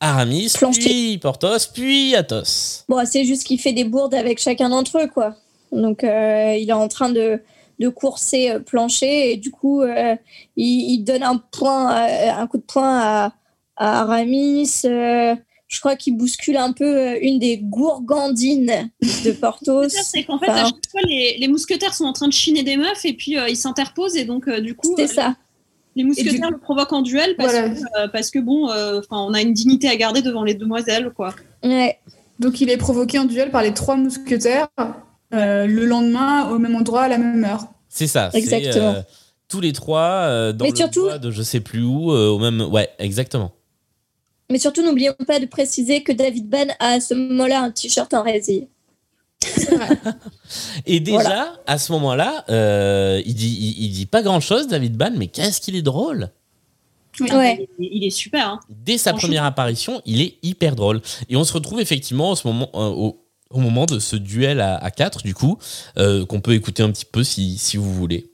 [0.00, 2.84] Aramis, puis Porthos, puis Athos.
[2.88, 5.36] Bon, c'est juste qu'il fait des bourdes avec chacun d'entre eux, quoi.
[5.72, 7.40] Donc, euh, il est en train de,
[7.78, 10.14] de courser euh, plancher et du coup, euh,
[10.56, 13.32] il, il donne un, point, euh, un coup de poing à,
[13.76, 14.70] à Aramis.
[14.84, 15.34] euh,
[15.68, 18.90] je crois qu'il bouscule un peu une des gourgandines
[19.24, 19.88] de Porthos.
[19.88, 22.28] C'est ça, c'est qu'en fait, Enfin, à chaque fois, les, les mousquetaires sont en train
[22.28, 25.04] de chiner des meufs et puis euh, ils s'interposent et donc, euh, du coup, c'est
[25.04, 25.36] euh, ça.
[25.96, 27.70] les mousquetaires le provoquent en duel parce, Voilà.
[27.70, 31.10] que, euh, parce que, bon, euh, on a une dignité à garder devant les demoiselles,
[31.16, 31.34] quoi.
[31.64, 31.98] Ouais.
[32.38, 34.68] Donc il est provoqué en duel par les trois mousquetaires
[35.32, 37.64] euh, le lendemain, au même endroit, à la même heure.
[37.88, 38.30] C'est ça.
[38.32, 38.94] c'est, Exactement.
[38.94, 39.02] euh,
[39.48, 42.38] tous les trois euh, dans Mais le surtout- de je sais plus où, euh, au
[42.38, 42.60] même.
[42.62, 43.52] Ouais, exactement.
[44.50, 48.12] Mais surtout, n'oublions pas de préciser que David Ban a à ce moment-là un t-shirt
[48.14, 48.68] en résille.
[50.86, 51.52] Et déjà, Voilà.
[51.66, 55.26] à ce moment-là, euh, il, dit, il, il dit pas grand chose, David Ban, mais
[55.28, 56.30] qu'est-ce qu'il est drôle
[57.20, 57.68] Ouais.
[57.78, 58.48] Il, il est super.
[58.48, 58.60] Hein.
[58.70, 61.02] Dès sa première apparition, il est hyper drôle.
[61.28, 63.21] Et on se retrouve effectivement au, ce moment, euh, au,
[63.52, 65.58] au moment de ce duel à, à 4, du coup,
[65.98, 68.30] euh, qu'on peut écouter un petit peu si, si vous voulez.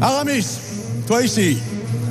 [0.00, 0.46] Aramis,
[1.06, 1.58] toi ici.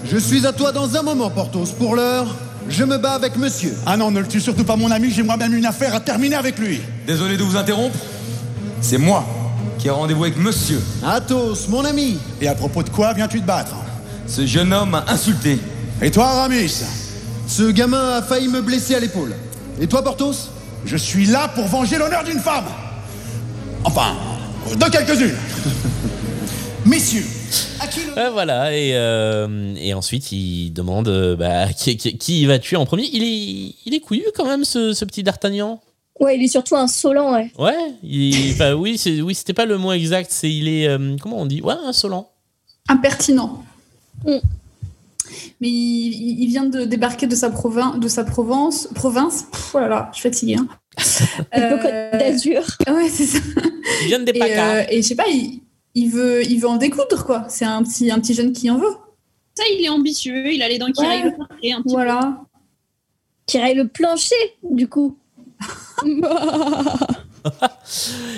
[0.10, 1.72] Je suis à toi dans un moment, Porthos.
[1.78, 2.36] Pour l'heure,
[2.70, 3.74] je me bats avec monsieur.
[3.86, 6.36] Ah non, ne le tue surtout pas mon ami, j'ai moi-même une affaire à terminer
[6.36, 6.82] avec lui.
[7.08, 7.98] Désolé de vous interrompre.
[8.82, 9.26] C'est moi
[9.80, 10.82] qui ai rendez-vous avec monsieur.
[11.06, 12.18] Athos, mon ami.
[12.42, 13.76] Et à propos de quoi viens-tu te battre?
[14.28, 15.60] Ce jeune homme m'a insulté.
[16.02, 16.84] Et toi, Aramis?
[17.48, 19.34] Ce gamin a failli me blesser à l'épaule.
[19.80, 20.50] Et toi, Porthos?
[20.86, 22.66] Je suis là pour venger l'honneur d'une femme.
[23.86, 24.16] Enfin,
[24.76, 25.36] de quelques-unes.
[26.86, 27.24] Messieurs,
[28.18, 32.76] Euh, voilà, et, euh, et ensuite il demande euh, bah, qui, qui, qui va tuer
[32.76, 33.10] en premier.
[33.14, 35.82] Il est, il est couillu quand même, ce, ce petit D'Artagnan?
[36.20, 37.52] Ouais, il est surtout insolent, ouais.
[37.58, 41.16] Ouais, il, enfin, oui, c'est, oui, c'était pas le mot exact, c'est il est, euh,
[41.22, 41.62] comment on dit?
[41.62, 42.30] Ouais, insolent.
[42.90, 43.64] Impertinent.
[44.26, 44.38] Mm.
[45.62, 48.88] Mais il, il vient de débarquer de sa, provin- de sa Provence.
[48.96, 50.56] Province Pff, Oh là là, je suis fatiguée.
[50.60, 50.68] Hein.
[51.82, 52.64] Côte d'Azur.
[52.88, 53.40] Ouais, c'est ça.
[54.04, 55.62] Il vient des Et, euh, et je sais pas, il,
[55.96, 57.46] il, veut, il veut en découdre, quoi.
[57.50, 58.96] C'est un petit, un petit jeune qui en veut.
[59.56, 61.24] Ça, il est ambitieux, il a les dents qui Ouais.
[61.74, 62.42] un petit Voilà.
[63.46, 64.36] Qui raille le plancher,
[64.70, 65.18] du coup.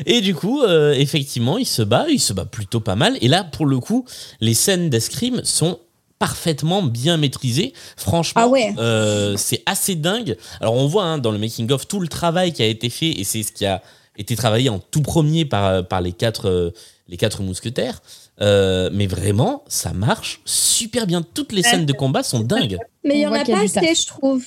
[0.06, 3.18] Et du coup, euh, effectivement, il se bat, il se bat plutôt pas mal.
[3.22, 4.06] Et là, pour le coup,
[4.42, 5.80] les scènes d'escrime sont
[6.26, 7.74] parfaitement bien maîtrisées.
[7.98, 8.74] Franchement, Ah ouais.
[8.80, 10.38] euh, c'est assez dingue.
[10.60, 13.24] Alors, on voit hein, dans le making-of tout le travail qui a été fait, et
[13.24, 13.84] c'est ce qui a
[14.18, 16.72] été travaillé en tout premier par, par les, quatre, euh,
[17.10, 18.02] les quatre mousquetaires.
[18.42, 21.22] Euh, mais vraiment, ça marche super bien.
[21.22, 22.80] Toutes les scènes de combat sont dingues.
[23.04, 24.46] Mais il y en a pas assez, je trouve.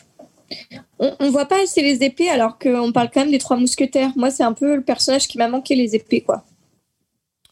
[0.98, 4.10] On, on voit pas assez les épées alors qu'on parle quand même des trois mousquetaires.
[4.16, 6.42] Moi, c'est un peu le personnage qui m'a manqué les épées, quoi.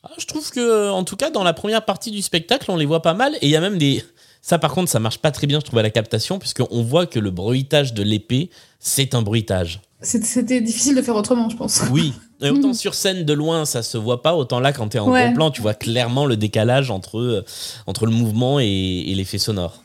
[0.08, 2.86] Ah, Je trouve que, en tout cas, dans la première partie du spectacle, on les
[2.86, 3.34] voit pas mal.
[3.42, 4.02] Et il y a même des.
[4.40, 7.06] Ça, par contre, ça marche pas très bien, je trouve, à la captation, puisqu'on voit
[7.06, 9.80] que le bruitage de l'épée, c'est un bruitage.
[10.02, 11.82] C'était difficile de faire autrement, je pense.
[11.90, 12.12] Oui.
[12.42, 15.10] Et autant sur scène de loin, ça se voit pas, autant là, quand t'es en
[15.10, 15.24] Ouais.
[15.24, 17.44] gros plan, tu vois clairement le décalage entre, euh,
[17.86, 19.82] entre le mouvement et, et l'effet sonore.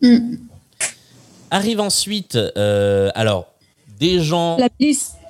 [0.00, 0.36] Mm.
[1.50, 3.46] Arrive ensuite, euh, alors,
[3.98, 4.56] des gens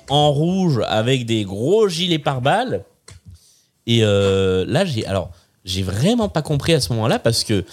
[0.09, 2.85] en rouge avec des gros gilets pare-balles.
[3.87, 5.31] Et euh, là, j'ai alors
[5.65, 7.63] j'ai vraiment pas compris à ce moment-là parce que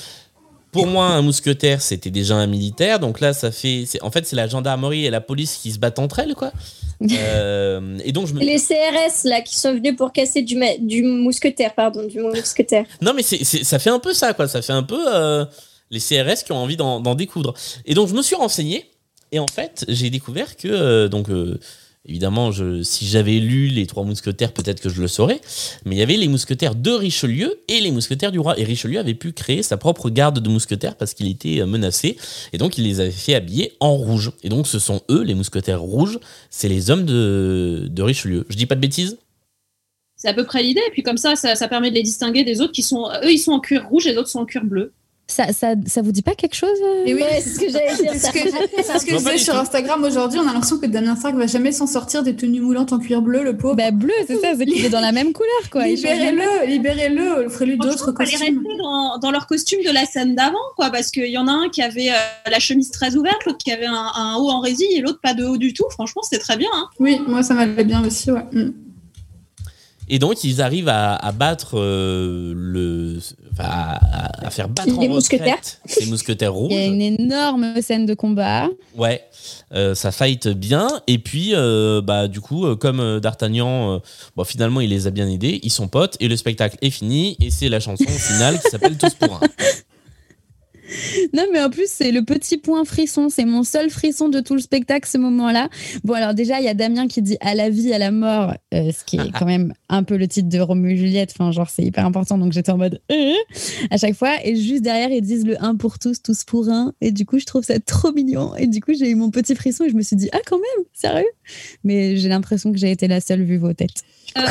[0.72, 3.00] pour moi, un mousquetaire, c'était déjà un militaire.
[3.00, 5.98] Donc là, ça fait, en fait, c'est la gendarmerie et la police qui se battent
[5.98, 6.52] entre elles, quoi.
[7.10, 10.76] Euh, et donc je me Les CRS, là, qui sont venus pour casser du, ma-
[10.78, 12.84] du mousquetaire, pardon, du mousquetaire.
[13.02, 14.46] Non, mais c'est, ça fait un peu ça, quoi.
[14.46, 15.44] Ça fait un peu euh,
[15.90, 17.54] les CRS qui ont envie d'en, d'en découdre.
[17.84, 18.88] Et donc, je me suis renseigné.
[19.32, 21.28] Et en fait, j'ai découvert que, euh, donc,
[22.06, 22.50] évidemment,
[22.82, 25.40] si j'avais lu les trois mousquetaires, peut-être que je le saurais.
[25.84, 28.58] Mais il y avait les mousquetaires de Richelieu et les mousquetaires du roi.
[28.58, 32.16] Et Richelieu avait pu créer sa propre garde de mousquetaires parce qu'il était euh, menacé.
[32.52, 34.32] Et donc, il les avait fait habiller en rouge.
[34.42, 36.18] Et donc, ce sont eux, les mousquetaires rouges.
[36.48, 38.46] C'est les hommes de, Richelieu.
[38.48, 39.18] Je dis pas de bêtises?
[40.16, 40.82] C'est à peu près l'idée.
[40.86, 43.08] Et puis comme ça, ça, ça permet de les distinguer des autres qui sont.
[43.22, 44.92] Eux, ils sont en cuir rouge et les autres sont en cuir bleu.
[45.30, 47.70] Ça, ça, ça vous dit pas quelque chose euh Et oui, Ouais, c'est ce que
[47.70, 48.12] j'allais dire.
[48.14, 48.38] Ce que,
[48.98, 49.54] ce que Je disais sur.
[49.56, 50.38] Instagram aujourd'hui.
[50.38, 53.22] On a l'impression que Damien Sark va jamais s'en sortir des tenues moulantes en cuir
[53.22, 53.76] bleu, le pauvre.
[53.76, 55.86] Bah bleu, c'est ça, c'est qu'il est dans la même couleur quoi.
[55.86, 58.58] Libérez-le, libérez-le, offrez-lui d'autres Franchement, fallait costumes.
[58.58, 61.52] rester dans, dans leur costume de la scène d'avant, quoi, parce qu'il y en a
[61.52, 64.60] un qui avait euh, la chemise très ouverte, l'autre qui avait un, un haut en
[64.60, 65.84] résille et l'autre pas de haut du tout.
[65.90, 66.68] Franchement, c'était très bien.
[66.74, 66.88] hein.
[66.98, 68.44] Oui, moi ça m'allait bien aussi, ouais.
[68.52, 68.70] Mm.
[70.12, 73.18] Et donc, ils arrivent à, à battre euh, le.
[73.52, 75.60] Enfin, à, à faire battre Les en retraite mousquetaires.
[75.86, 76.72] ces mousquetaires rouges.
[76.72, 78.68] Il y a une énorme scène de combat.
[78.96, 79.22] Ouais,
[79.72, 80.88] euh, ça fight bien.
[81.06, 84.00] Et puis, euh, bah, du coup, comme D'Artagnan,
[84.36, 87.36] bon, finalement, il les a bien aidés, ils sont potes, et le spectacle est fini,
[87.40, 89.40] et c'est la chanson finale qui s'appelle Tous pour un.
[91.34, 93.28] Non, mais en plus, c'est le petit point frisson.
[93.28, 95.68] C'est mon seul frisson de tout le spectacle, ce moment-là.
[96.04, 98.54] Bon, alors déjà, il y a Damien qui dit à la vie, à la mort,
[98.74, 101.32] euh, ce qui est quand même un peu le titre de Roméo et Juliette.
[101.34, 102.38] Enfin, genre, c'est hyper important.
[102.38, 103.34] Donc, j'étais en mode euh,
[103.90, 104.34] à chaque fois.
[104.44, 106.92] Et juste derrière, ils disent le un pour tous, tous pour un.
[107.00, 108.54] Et du coup, je trouve ça trop mignon.
[108.56, 110.58] Et du coup, j'ai eu mon petit frisson et je me suis dit, ah, quand
[110.58, 111.26] même, sérieux?
[111.84, 114.02] Mais j'ai l'impression que j'ai été la seule vu vos têtes.
[114.38, 114.42] Euh,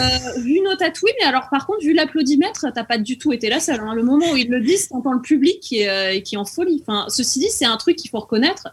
[0.42, 3.50] vu nos têtes, oui, mais alors par contre, vu l'applaudimètre, t'as pas du tout été
[3.50, 3.80] la seule.
[3.80, 3.94] hein.
[3.94, 6.46] Le moment où ils le disent, t'entends le public qui est, euh, qui est en
[6.46, 6.84] folie.
[6.86, 8.68] Enfin, ceci dit, c'est un truc qu'il faut reconnaître.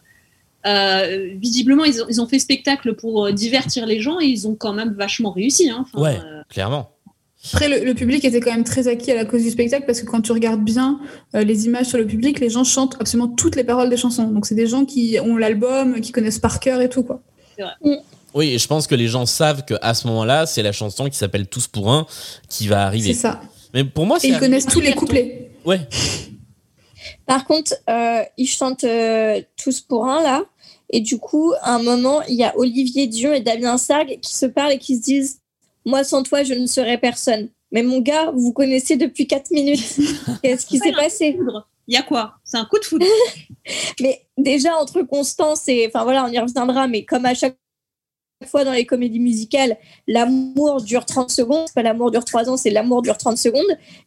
[0.67, 4.49] Euh, visiblement, ils ont, ils ont fait spectacle pour euh, divertir les gens et ils
[4.49, 5.71] ont quand même vachement réussi.
[5.71, 5.85] hein.
[5.87, 6.91] Enfin, Ouais, euh, clairement.
[7.53, 10.01] Après, le, le public était quand même très acquis à la cause du spectacle parce
[10.01, 10.99] que quand tu regardes bien
[11.37, 14.25] euh, les images sur le public, les gens chantent absolument toutes les paroles des chansons.
[14.25, 17.23] Donc, c'est des gens qui ont l'album, qui connaissent par cœur et tout, quoi.
[17.57, 17.75] c'est vrai.
[18.35, 21.17] Oui, et je pense que les gens savent qu'à ce moment-là, c'est la chanson qui
[21.17, 22.07] s'appelle Tous pour un
[22.49, 23.15] qui va arriver.
[23.15, 23.41] C'est ça.
[23.73, 25.51] Mais pour moi, c'est ils connaissent tous les couplets.
[25.65, 25.81] Ouais.
[27.27, 30.45] Par contre, euh, ils chantent euh, tous pour un là.
[30.91, 34.35] Et du coup, à un moment, il y a Olivier Dion et Damien Sargue qui
[34.35, 35.41] se parlent et qui se disent
[35.85, 37.49] Moi, sans toi, je ne serais personne.
[37.73, 39.99] Mais mon gars, vous connaissez depuis 4 minutes.
[40.43, 41.37] Qu'est-ce qui s'est passé
[41.89, 42.35] Il y a quoi?
[42.45, 43.07] C'est un coup de foudre.
[44.01, 45.87] Mais déjà, entre Constance et.
[45.89, 47.57] Enfin voilà, on y reviendra, mais comme à chaque
[48.45, 49.77] fois dans les comédies musicales,
[50.07, 51.67] l'amour dure 30 secondes.
[51.75, 53.65] Pas l'amour dure 3 ans, c'est l'amour dure 30 secondes.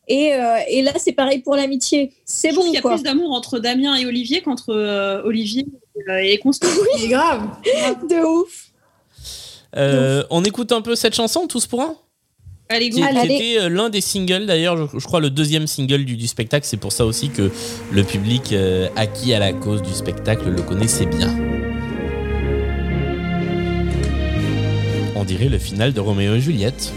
[0.08, 2.14] Et, euh, et là, c'est pareil pour l'amitié.
[2.26, 2.94] C'est bon, qu'il y a quoi.
[2.94, 5.66] plus d'amour entre Damien et Olivier qu'entre euh, Olivier
[6.10, 6.72] euh, et Constance.
[6.96, 7.48] Oui, grave.
[8.10, 8.68] De ouf.
[9.76, 11.96] Euh, on écoute un peu cette chanson, Tous pour un?
[12.72, 13.08] Allez, Qui go.
[13.08, 16.28] qui était euh, l'un des singles, d'ailleurs, je, je crois le deuxième single du, du
[16.28, 16.68] spectacle.
[16.68, 17.52] C'est pour ça aussi que
[17.92, 21.36] le public euh, acquis à la cause du spectacle le connaissait bien.
[25.22, 26.94] On dirait le final de Roméo et Juliette.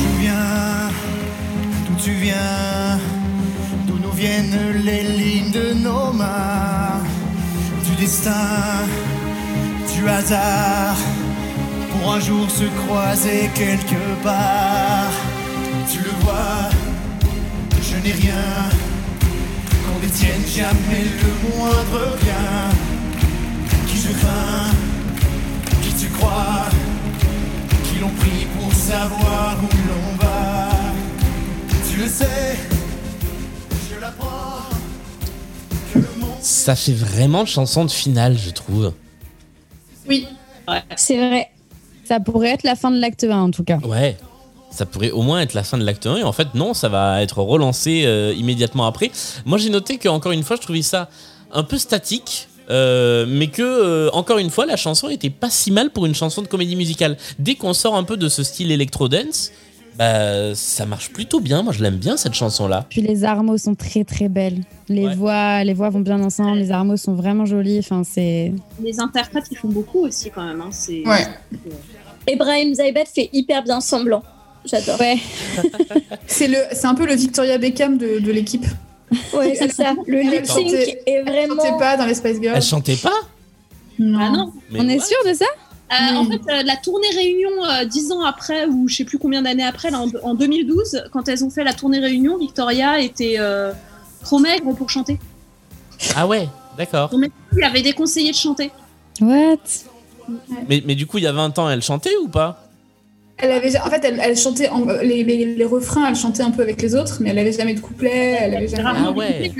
[0.00, 0.88] tu viens,
[1.84, 3.00] d'où tu viens,
[3.88, 7.02] d'où nous viennent les lignes de nos mains,
[7.86, 8.86] du destin,
[9.92, 10.94] du hasard,
[11.90, 15.10] pour un jour se croiser quelque part.
[15.90, 16.70] Tu le vois,
[17.82, 18.70] je n'ai rien,
[19.88, 22.91] qu'on détienne jamais le moindre bien.
[24.02, 24.70] Qui je crains,
[25.80, 26.66] qui tu crois
[27.84, 30.70] qui l'ont pris pour savoir où l'on va?
[31.88, 32.56] Tu le sais,
[33.88, 34.64] je l'apprends.
[36.40, 38.92] Ça fait vraiment chanson de finale, je trouve.
[40.08, 40.26] Oui.
[40.96, 41.50] C'est vrai.
[42.04, 43.78] Ça pourrait être la fin de l'acte 1 en tout cas.
[43.84, 44.16] Ouais.
[44.72, 46.88] Ça pourrait au moins être la fin de l'acte 1 et en fait non, ça
[46.88, 49.12] va être relancé euh, immédiatement après.
[49.44, 51.08] Moi j'ai noté que encore une fois je trouvais ça
[51.52, 52.48] un peu statique.
[52.72, 56.14] Euh, mais que euh, encore une fois la chanson était pas si mal pour une
[56.14, 57.16] chanson de comédie musicale.
[57.38, 59.50] Dès qu'on sort un peu de ce style électro dance,
[59.98, 61.62] bah ça marche plutôt bien.
[61.62, 62.86] Moi je l'aime bien cette chanson là.
[62.88, 64.60] Puis les armos sont très très belles.
[64.88, 66.56] Les voix, les voix vont bien ensemble.
[66.58, 67.78] Les armos sont vraiment jolies.
[67.80, 68.52] Enfin c'est.
[68.82, 70.60] Les interprètes, ils font beaucoup aussi quand même.
[70.62, 70.70] hein.
[70.72, 71.26] C'est- Ouais.
[72.26, 74.22] Et Brahim Zaibet fait hyper bien semblant.
[74.64, 74.98] J'adore.
[75.00, 75.16] Ouais.
[76.26, 78.64] C'est le, c'est un peu le Victoria Beckham de, de l'équipe.
[79.34, 79.94] Ouais, c'est ça.
[80.06, 81.56] Le Elle lip sync chantait- est Elle vraiment.
[81.62, 82.56] chantait pas dans les Spice Girls.
[82.56, 83.10] Elle chantait pas
[83.98, 84.18] Non.
[84.20, 84.52] Ah non.
[84.70, 85.44] Mais On est sûr de ça
[85.92, 89.18] Euh, En fait, euh, la tournée Réunion, euh, dix ans après, ou je sais plus
[89.18, 92.98] combien d'années après, là, en, en 2012, quand elles ont fait la tournée Réunion, Victoria
[93.00, 93.72] était euh,
[94.22, 95.18] trop maigre pour chanter.
[96.16, 96.48] Ah ouais,
[96.78, 97.10] d'accord.
[97.52, 98.70] Lui avait déconseillé de chanter.
[99.20, 99.56] What?
[100.68, 102.61] Mais, mais du coup il y a 20 ans elle chantait ou pas?
[103.38, 106.50] Elle avait, en fait, elle, elle chantait en- les, les, les refrains, elle chantait un
[106.52, 108.38] peu avec les autres, mais elle avait jamais de couplet.
[108.40, 108.84] Elle avait jamais.
[108.84, 109.50] Ah ouais.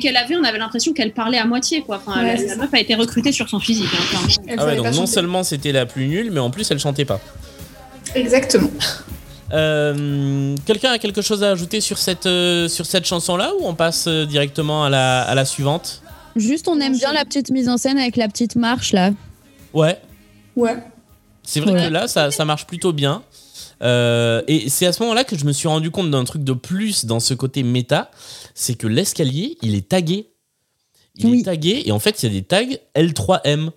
[0.00, 1.82] qu'elle avait, on avait l'impression qu'elle parlait à moitié.
[1.82, 2.02] Quoi.
[2.04, 3.86] Enfin, Ouais, la, meuf a été recrutée sur son physique.
[3.94, 4.18] hein.
[4.48, 5.06] Elle Ah ouais, donc non chanter.
[5.12, 7.20] seulement c'était la plus nulle, mais en plus elle chantait pas.
[8.16, 8.70] Exactement.
[9.52, 13.74] Euh, Quelqu'un a quelque chose à ajouter sur cette, euh, sur cette chanson-là ou on
[13.74, 16.02] passe euh, directement à la, à la suivante?
[16.36, 19.10] Juste on aime bien la petite mise en scène avec la petite marche là.
[19.74, 19.98] Ouais,
[20.56, 20.76] Ouais.
[21.42, 21.86] C'est vrai Ouais.
[21.86, 23.22] que là ça, ça marche plutôt bien.
[23.82, 26.52] Euh, et c'est à ce moment-là que je me suis rendu compte d'un truc de
[26.52, 28.10] plus dans ce côté méta,
[28.54, 30.26] c'est que l'escalier, il est tagué.
[31.16, 31.40] Il Oui.
[31.40, 33.70] est tagué et en fait il y a des tags L3M.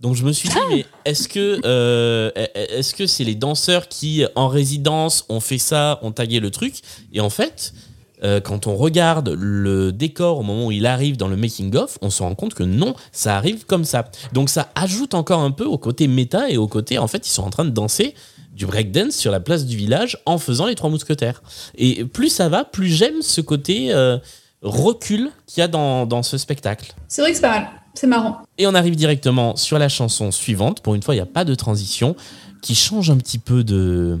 [0.00, 4.24] Donc je me suis dit mais est-ce que euh, est-ce que c'est les danseurs qui
[4.34, 6.76] en résidence ont fait ça, ont tagué le truc?
[7.12, 7.74] Et en fait
[8.22, 11.98] euh, quand on regarde le décor au moment où il arrive dans le making of,
[12.02, 14.10] on se rend compte que non, ça arrive comme ça.
[14.32, 17.30] Donc ça ajoute encore un peu au côté méta et au côté en fait ils
[17.30, 18.14] sont en train de danser
[18.52, 21.42] du breakdance sur la place du village en faisant les trois mousquetaires.
[21.76, 24.18] Et plus ça va, plus j'aime ce côté euh,
[24.62, 26.94] recul qu'il y a dans, dans ce spectacle.
[27.08, 27.68] C'est vrai que c'est pas mal.
[27.94, 28.38] C'est marrant.
[28.58, 30.80] Et on arrive directement sur la chanson suivante.
[30.80, 32.14] Pour une fois, il n'y a pas de transition,
[32.62, 34.20] qui change un petit peu de,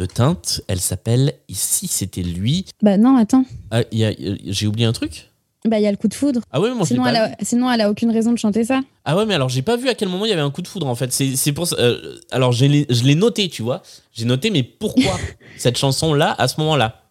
[0.00, 0.62] de teinte.
[0.66, 2.64] Elle s'appelle Ici, c'était lui.
[2.82, 3.44] Bah non, attends.
[3.70, 5.26] Ah, J'ai oublié un truc?
[5.66, 6.40] Bah il y a le coup de foudre.
[6.50, 8.80] Ah ouais, mais moi, sinon, elle a, sinon elle a aucune raison de chanter ça.
[9.04, 10.62] Ah ouais, mais alors j'ai pas vu à quel moment il y avait un coup
[10.62, 11.12] de foudre en fait.
[11.12, 11.76] C'est pour ça.
[11.78, 13.82] euh, alors je l'ai je l'ai noté, tu vois.
[14.14, 15.18] J'ai noté, mais pourquoi
[15.58, 17.02] cette chanson-là à ce moment-là?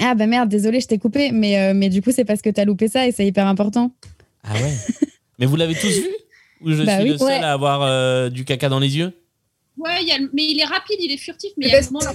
[0.00, 1.30] Ah bah merde, désolé, je t'ai coupé.
[1.30, 3.92] Mais, euh, mais du coup c'est parce que t'as loupé ça et c'est hyper important.
[4.44, 4.72] Ah ouais
[5.38, 6.08] Mais vous l'avez tous vu?
[6.62, 7.10] Ou je Bah suis oui.
[7.10, 7.34] le seul Ouais.
[7.44, 9.12] à avoir euh, du caca dans les yeux?
[9.76, 11.72] Ouais, il y a le- mais il est rapide, il est furtif, mais il y
[11.72, 12.12] Mais a un parce- moment là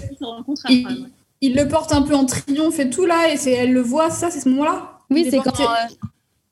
[0.69, 0.93] Il, après.
[1.01, 1.07] ouais.
[1.41, 4.09] il le porte un peu en triomphe et tout là, et c'est, elle le voit,
[4.11, 5.63] ça, c'est ce moment-là Oui, c'est quand, euh,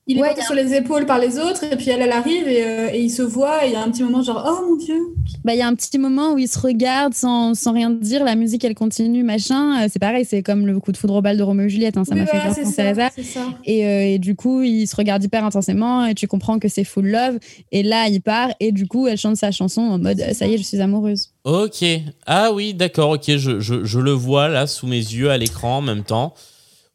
[0.10, 2.64] Il est Ouais, sur les épaules par les autres, et puis elle, elle arrive, et,
[2.64, 4.76] euh, et il se voit, et il y a un petit moment genre, oh mon
[4.78, 4.96] dieu.
[5.44, 8.24] Bah, il y a un petit moment où ils se regardent sans, sans rien dire,
[8.24, 9.84] la musique elle continue, machin.
[9.84, 11.98] Euh, c'est pareil, c'est comme le coup de foudre au bal de Roméo et Juliette,
[11.98, 13.10] hein, ça Oui, m'a fait voilà, penser ça, à ça.
[13.16, 13.46] c'est ça.
[13.66, 16.86] Et, euh, et du coup, ils se regardent hyper intensément et tu comprends que c'est
[16.86, 17.38] full love.
[17.74, 20.54] Et là, il part et du coup, elle chante sa chanson en mode ça y
[20.54, 21.32] est, je suis amoureuse.
[21.44, 21.84] Ok.
[22.26, 23.24] Ah oui, d'accord, ok.
[23.36, 26.34] Je, je, je le vois là sous mes yeux à l'écran en même temps.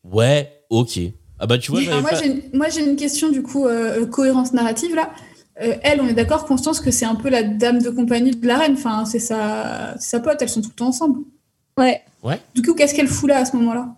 [0.02, 0.98] Ouais, ok.
[1.44, 3.66] Ah bah tu vois, j'avais moi, pas- j'ai une- moi, j'ai une question, du coup,
[3.66, 5.10] euh, cohérence narrative, là.
[5.60, 8.46] Euh, elle, on est d'accord, Constance, que c'est un peu la dame de compagnie de
[8.46, 8.74] la reine.
[8.74, 11.18] Enfin, c'est sa, c'est sa pote, elles sont tout le temps ensemble.
[11.76, 12.00] Ouais.
[12.22, 12.40] Ouais.
[12.54, 13.88] Du coup, qu'est-ce qu'elle fout là à ce moment-là?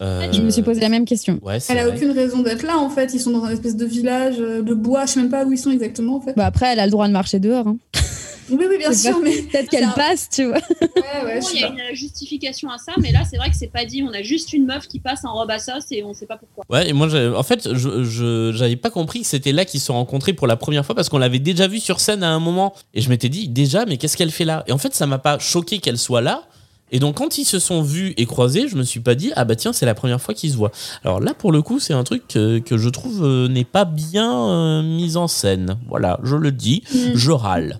[0.00, 1.38] Euh, Je me suis posé la même question.
[1.42, 1.96] Ouais, Elle a vrai.
[1.96, 3.12] aucune raison d'être là, en fait.
[3.14, 5.06] Ils sont dans un espèce de village euh, de bois.
[5.06, 6.34] Je sais même pas où ils sont exactement, en fait.
[6.36, 7.66] Bah, après, elle a le droit de marcher dehors.
[7.68, 7.76] hein.
[8.50, 9.42] Oui, oui, bien sûr, pas- mais.
[9.42, 10.56] Peut-être qu'elle passe, tu vois.
[10.56, 11.74] Ouais, il y a pas.
[11.74, 14.02] une justification à ça, mais là, c'est vrai que c'est pas dit.
[14.02, 16.36] On a juste une meuf qui passe en robe à sauce et on sait pas
[16.36, 16.64] pourquoi.
[16.70, 19.94] Ouais, et moi, en fait, je j'avais pas compris que c'était là qu'ils se sont
[19.94, 22.74] rencontrés pour la première fois parce qu'on l'avait déjà vu sur scène à un moment.
[22.94, 24.64] Et je m'étais dit, déjà, mais qu'est-ce qu'elle fait là?
[24.66, 26.44] Et en fait, ça m'a pas choqué qu'elle soit là.
[26.90, 29.44] Et donc, quand ils se sont vus et croisés, je me suis pas dit, ah
[29.44, 30.72] bah tiens, c'est la première fois qu'ils se voient.
[31.04, 33.84] Alors là, pour le coup, c'est un truc que, que je trouve euh, n'est pas
[33.84, 35.76] bien euh, mis en scène.
[35.86, 36.98] Voilà, je le dis, Mm.
[37.14, 37.78] je râle.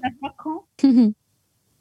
[0.83, 1.13] La voit quand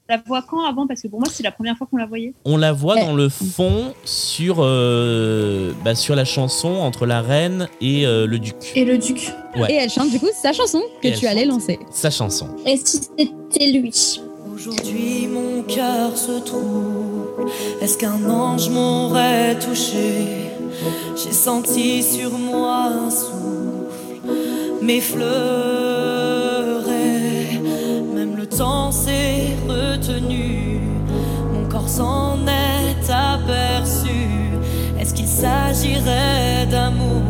[0.09, 0.87] La voit quand avant?
[0.87, 2.33] Parce que pour moi, c'est la première fois qu'on la voyait.
[2.45, 7.67] On la voit dans le fond sur, euh, bah, sur la chanson entre la reine
[7.81, 8.55] et euh, le duc.
[8.75, 9.33] Et le duc.
[9.55, 9.71] Ouais.
[9.71, 11.79] Et elle chante du coup sa chanson que Et tu allais lancer.
[11.91, 12.47] Sa chanson.
[12.65, 14.21] Et si c'était lui?
[14.53, 17.51] Aujourd'hui mon cœur se trouble.
[17.81, 20.47] Est-ce qu'un ange m'aurait touché?
[21.15, 23.77] J'ai senti sur moi un souffle
[24.81, 25.27] m'effleurer.
[25.27, 26.16] Même
[28.51, 30.79] le temps s'est retenu.
[31.53, 34.27] Mon corps s'en est aperçu.
[34.99, 37.21] Est-ce qu'il s'agirait d'amour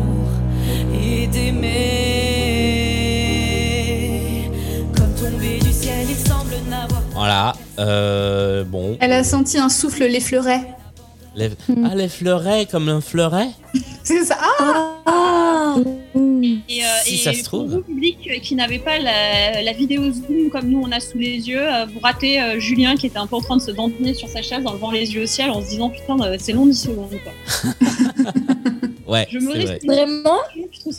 [0.94, 1.70] et d'aimer?
[4.96, 7.52] Comme tombé du ciel, il semble n'avoir Voilà.
[7.78, 8.96] euh, bon.
[9.00, 10.62] Elle a senti un souffle l'effleurait.
[11.38, 11.50] Les...
[11.84, 13.48] Ah, les fleurets comme un fleuret
[14.02, 14.36] C'est ça.
[15.06, 15.76] Ah
[16.42, 17.70] Et, euh, Si et ça se pour trouve.
[17.76, 21.18] vous, public euh, qui n'avait pas la, la vidéo Zoom comme nous on a sous
[21.18, 23.70] les yeux, euh, vous ratez euh, Julien qui était un peu en train de se
[23.70, 26.36] dandiner sur sa chaise en levant les yeux au ciel en se disant putain euh,
[26.40, 27.32] c'est long 10 secondes quoi.
[29.06, 29.78] Ouais, Je me vrai.
[29.86, 30.38] Vraiment,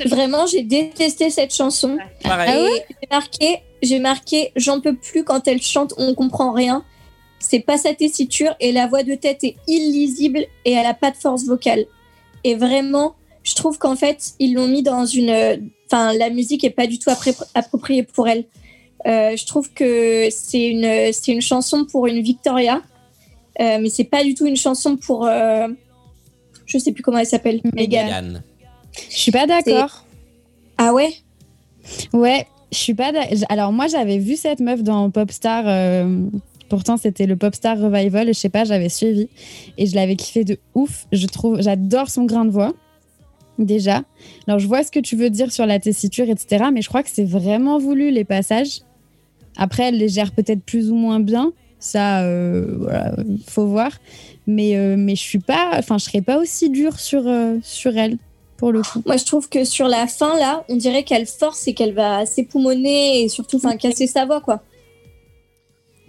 [0.06, 1.96] vraiment, j'ai détesté cette chanson.
[2.24, 2.50] Pareil.
[2.52, 6.84] Ah ouais j'ai marqué, j'ai marqué, j'en peux plus quand elle chante, on comprend rien.
[7.40, 11.12] C'est pas sa tessiture et la voix de tête est illisible et elle a pas
[11.12, 11.86] de force vocale.
[12.44, 15.30] Et vraiment, je trouve qu'en fait, ils l'ont mis dans une.
[15.30, 15.58] euh,
[15.92, 18.46] Enfin, la musique est pas du tout appré- appropriée pour elle.
[19.08, 22.82] Euh, je trouve que c'est une, c'est une chanson pour une Victoria,
[23.60, 25.26] euh, mais c'est pas du tout une chanson pour.
[25.26, 25.68] euh,
[26.68, 27.62] je sais plus comment elle s'appelle.
[27.74, 28.44] Megan.
[29.10, 30.06] Je suis pas d'accord.
[30.78, 31.12] Ah ouais?
[32.14, 33.38] Ouais, je suis pas d'accord.
[33.50, 35.64] Alors moi, j'avais vu cette meuf dans Popstar.
[36.70, 38.28] Pourtant, c'était le Popstar Revival.
[38.28, 39.28] Je sais pas, j'avais suivi
[39.78, 41.08] et je l'avais kiffé de ouf.
[41.12, 42.74] Je trouve, j'adore son grain de voix.
[43.58, 44.04] Déjà.
[44.48, 46.66] Alors, je vois ce que tu veux dire sur la tessiture, etc.
[46.72, 48.82] Mais je crois que c'est vraiment voulu les passages.
[49.58, 51.52] Après, elle les gère peut-être plus ou moins bien.
[51.80, 52.78] Ça, euh,
[53.48, 53.92] faut voir.
[54.48, 57.98] Mais, euh, mais je suis pas, enfin, je serais pas aussi dure sur, euh, sur
[57.98, 58.18] elle
[58.58, 59.02] pour le coup.
[59.06, 62.26] Moi, je trouve que sur la fin, là, on dirait qu'elle force et qu'elle va
[62.26, 64.62] s'époumoner et surtout, enfin, casser sa voix, quoi.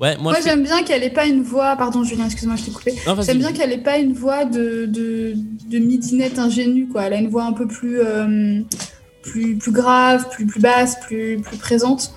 [0.01, 1.77] Ouais, moi, Moi, j'aime bien qu'elle ait pas une voix.
[1.77, 2.95] Pardon, Julien, excuse-moi, je t'ai coupé.
[3.21, 5.35] J'aime bien qu'elle ait pas une voix de, de,
[5.69, 7.05] de midinette ingénue, quoi.
[7.05, 8.61] Elle a une voix un peu plus, euh,
[9.23, 12.15] plus, plus grave, plus, plus basse, plus, plus présente.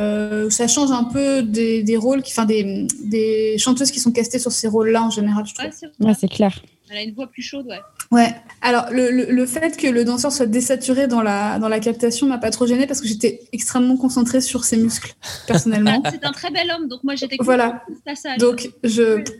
[0.00, 4.12] Euh, ça change un peu des, des rôles, qui, enfin, des, des chanteuses qui sont
[4.12, 5.66] castées sur ces rôles-là en général, je trouve.
[5.66, 6.04] Ouais, c'est.
[6.04, 6.60] Ouais, c'est clair.
[6.90, 7.80] Elle a une voix plus chaude, ouais.
[8.14, 8.34] Ouais.
[8.62, 12.26] Alors, le, le, le fait que le danseur soit désaturé dans la, dans la captation
[12.26, 15.12] m'a pas trop gênée parce que j'étais extrêmement concentrée sur ses muscles,
[15.46, 16.02] personnellement.
[16.10, 17.82] C'est un très bel homme, donc moi j'étais Voilà.
[18.06, 18.36] de ça.
[18.38, 19.22] Donc, je.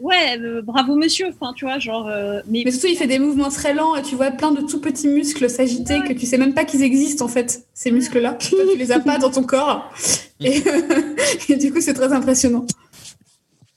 [0.00, 2.06] Ouais, euh, bravo monsieur, enfin tu vois, genre.
[2.08, 2.62] euh, mais...
[2.64, 5.08] Mais surtout, il fait des mouvements très lents et tu vois plein de tout petits
[5.08, 8.34] muscles s'agiter que tu sais même pas qu'ils existent en fait, ces muscles-là.
[8.38, 9.92] Tu les as pas dans ton corps.
[10.40, 10.62] Et,
[11.50, 12.64] et du coup, c'est très impressionnant.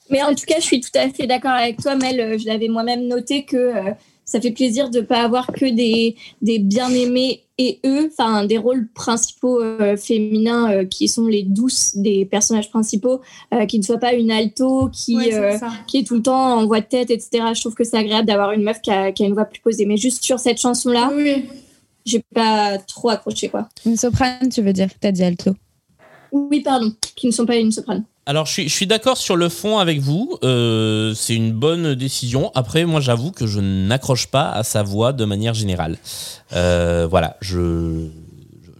[0.10, 2.20] Mais en tout cas, je suis tout à fait d'accord avec toi, Mel.
[2.22, 3.92] Euh, Je l'avais moi-même noté que euh,
[4.26, 8.58] ça fait plaisir de ne pas avoir que des, des bien-aimés et eux, enfin des
[8.58, 13.22] rôles principaux euh, féminins euh, qui sont les douces des personnages principaux,
[13.54, 16.58] euh, qui ne soient pas une alto qui, Ouais, euh, qui est tout le temps
[16.58, 17.46] en voix de tête, etc.
[17.54, 19.62] Je trouve que c'est agréable d'avoir une meuf qui a, qui a une voix plus
[19.62, 19.86] posée.
[19.86, 21.46] Mais juste sur cette chanson-là, oui.
[22.06, 23.70] j'ai pas trop accroché quoi.
[23.86, 25.52] Une soprane, tu veux dire T'as dit alto.
[26.34, 28.04] Oui, pardon, qui ne sont pas une soprane.
[28.26, 30.38] Alors, je suis, je suis d'accord sur le fond avec vous.
[30.44, 32.52] euh, c'est une bonne décision.
[32.56, 35.98] Après, moi, j'avoue que je n'accroche pas à sa voix de manière générale.
[36.54, 38.08] Euh, voilà, je,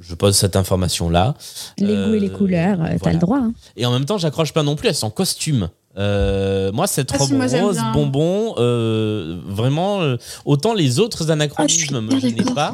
[0.02, 1.36] je pose cette information-là.
[1.78, 3.14] Les goûts et les couleurs, euh, t'as voilà.
[3.14, 3.38] le droit.
[3.40, 3.54] hein.
[3.78, 5.70] Et en même temps, j'accroche pas non plus à son costume.
[5.98, 10.16] Euh, moi, cette Ah, robe si, moi, rose bonbon, euh, vraiment, euh,
[10.46, 12.74] autant les autres anachronismes me gênaient pas,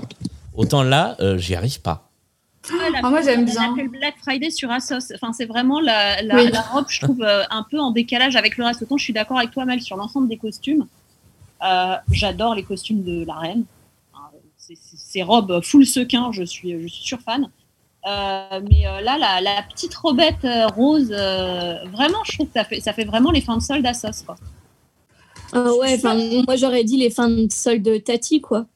[0.55, 2.08] autant là, euh, j'y arrive pas.
[2.77, 3.75] La- Ah, moi, j'aime bien.
[3.75, 5.11] fait le Black Friday sur Asos.
[5.15, 6.49] Enfin, c'est vraiment la, la, Oui.
[6.51, 8.81] la robe, je trouve, euh, un peu en décalage avec le reste.
[8.81, 10.85] Autant je suis d'accord avec toi, Mel, sur l'ensemble des costumes.
[11.63, 13.63] Euh, J'adore les costumes de la reine.
[14.71, 17.49] Ces robes full sequin, je suis, je suis sur fan.
[18.07, 22.53] Euh, mais euh, là, la, la petite robette euh, rose, euh, vraiment, je trouve que
[22.53, 24.23] ça fait, ça fait vraiment les fins de solde Asos.
[24.25, 24.35] Quoi.
[25.51, 25.99] Ah ouais,
[26.45, 28.67] moi j'aurais dit les fins de solde Tati, quoi.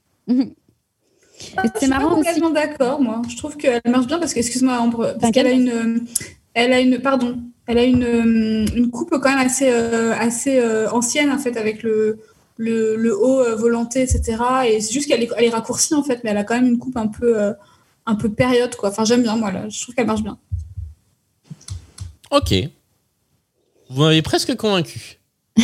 [1.79, 3.21] C'est marrant complètement d'accord, moi.
[3.29, 6.05] Je trouve qu'elle marche bien parce que, excuse-moi, Ambre, parce qu'elle a une,
[6.53, 7.37] elle a une, pardon,
[7.67, 11.83] elle a une, une coupe quand même assez, euh, assez euh, ancienne en fait avec
[11.83, 12.19] le,
[12.57, 14.37] le, le haut euh, volanté, etc.
[14.67, 16.67] Et c'est juste qu'elle est, elle est raccourcie en fait, mais elle a quand même
[16.67, 17.53] une coupe un peu, euh,
[18.05, 18.89] un peu période quoi.
[18.89, 19.67] Enfin, j'aime bien moi là.
[19.69, 20.37] Je trouve qu'elle marche bien.
[22.31, 22.53] Ok.
[23.89, 25.19] Vous m'avez presque convaincu.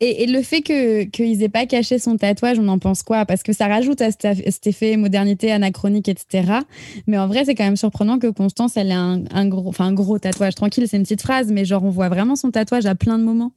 [0.00, 3.26] Et, et le fait que qu'ils aient pas caché son tatouage, on en pense quoi?
[3.26, 6.60] Parce que ça rajoute à cet, cet effet modernité anachronique, etc.
[7.06, 9.86] Mais en vrai, c'est quand même surprenant que Constance, elle ait un, un gros, enfin
[9.86, 10.54] un gros tatouage.
[10.54, 13.24] Tranquille, c'est une petite phrase, mais genre on voit vraiment son tatouage à plein de
[13.24, 13.52] moments.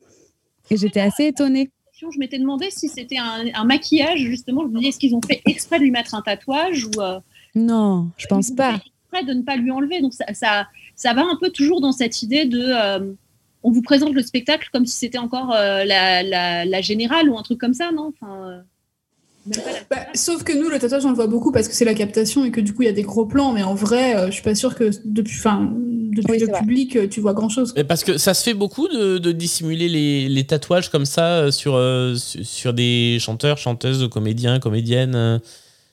[0.69, 1.69] Et j'étais assez étonnée.
[1.99, 4.63] Je m'étais demandé si c'était un, un maquillage, justement.
[4.63, 7.19] Je me disais, est-ce qu'ils ont fait exprès de lui mettre un tatouage ou euh,
[7.55, 8.75] Non, je pense pas.
[8.75, 10.01] exprès de ne pas lui enlever.
[10.01, 13.13] Donc ça, ça, ça va un peu toujours dans cette idée de euh,
[13.63, 17.37] on vous présente le spectacle comme si c'était encore euh, la, la, la générale ou
[17.37, 18.13] un truc comme ça, non?
[18.21, 18.61] Enfin, euh,
[19.47, 21.73] même pas la- Bah, sauf que nous, le tatouage, on le voit beaucoup parce que
[21.73, 23.53] c'est la captation et que du coup, il y a des gros plans.
[23.53, 27.07] Mais en vrai, euh, je suis pas sûre que depuis, enfin, depuis le public, euh,
[27.07, 27.73] tu vois grand chose.
[27.75, 31.37] Mais parce que ça se fait beaucoup de, de dissimuler les, les tatouages comme ça
[31.39, 35.39] euh, sur, euh, sur, des chanteurs, chanteuses, comédiens, comédiennes euh,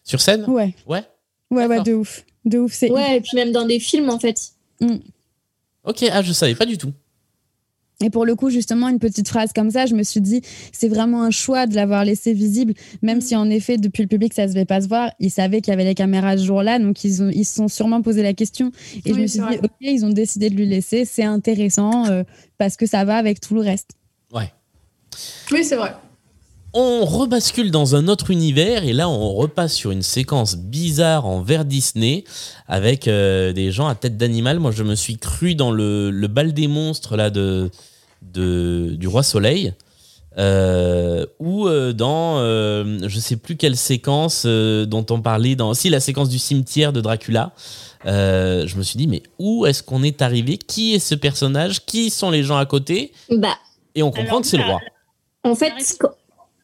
[0.03, 0.45] sur scène?
[0.49, 0.75] Ouais.
[0.87, 1.05] Ouais.
[1.51, 2.25] Ouais, ouais, de ouf.
[2.45, 2.91] De ouf, c'est.
[2.91, 4.53] Ouais, et puis même dans des films, en fait.
[5.85, 6.93] Ok, ah, je savais pas du tout.
[8.01, 10.43] Et pour le coup, justement, une petite phrase comme ça, je me suis dit,
[10.73, 14.35] c'est vraiment un choix de l'avoir laissé visible, même si en effet, depuis le public,
[14.35, 15.11] ça ne se devait pas se voir.
[15.21, 17.69] Ils savaient qu'il y avait les caméras ce jour-là, donc ils, ont, ils se sont
[17.69, 18.73] sûrement posé la question.
[19.05, 19.61] Et je me suis dit, vrai.
[19.63, 22.25] ok, ils ont décidé de lui laisser, c'est intéressant euh,
[22.59, 23.91] parce que ça va avec tout le reste.
[24.33, 24.53] Ouais.
[25.53, 25.95] Oui, c'est vrai.
[26.77, 31.41] On rebascule dans un autre univers et là on repasse sur une séquence bizarre en
[31.41, 32.25] vert Disney
[32.67, 34.59] avec euh, des gens à tête d'animal.
[34.59, 37.71] Moi je me suis cru dans le, le bal des monstres là de,
[38.23, 39.73] de du roi Soleil
[40.37, 45.75] euh, ou euh, dans euh, je sais plus quelle séquence euh, dont on parlait dans
[45.75, 47.53] si la séquence du cimetière de Dracula.
[48.05, 50.59] Euh, je me suis dit mais où est-ce qu'on est arrivé?
[50.59, 51.87] Qui est ce personnage?
[51.87, 53.13] Qui sont les gens à côté?
[53.31, 53.57] Bah,
[53.95, 54.81] Et on comprend que c'est le roi.
[55.45, 55.73] en fait,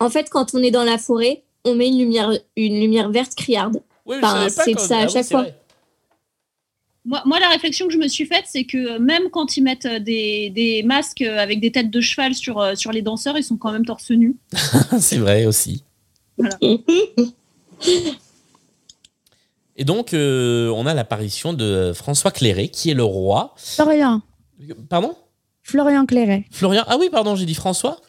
[0.01, 3.35] en fait, quand on est dans la forêt, on met une lumière, une lumière verte
[3.35, 3.82] criarde.
[4.06, 5.47] Oui, Enfin, c'est ça ah à oui, chaque fois.
[7.05, 9.86] Moi, moi, la réflexion que je me suis faite, c'est que même quand ils mettent
[9.86, 13.56] des, des masques avec des têtes de cheval sur, euh, sur les danseurs, ils sont
[13.56, 14.36] quand même torse nu.
[14.98, 15.85] c'est vrai aussi.
[16.36, 16.59] Voilà.
[19.77, 23.55] Et donc, euh, on a l'apparition de François Clairet, qui est le roi.
[23.56, 24.20] Florian.
[24.90, 25.14] Pardon?
[25.62, 26.44] Florian Clairet.
[26.51, 28.01] Florian Ah oui, pardon, j'ai dit François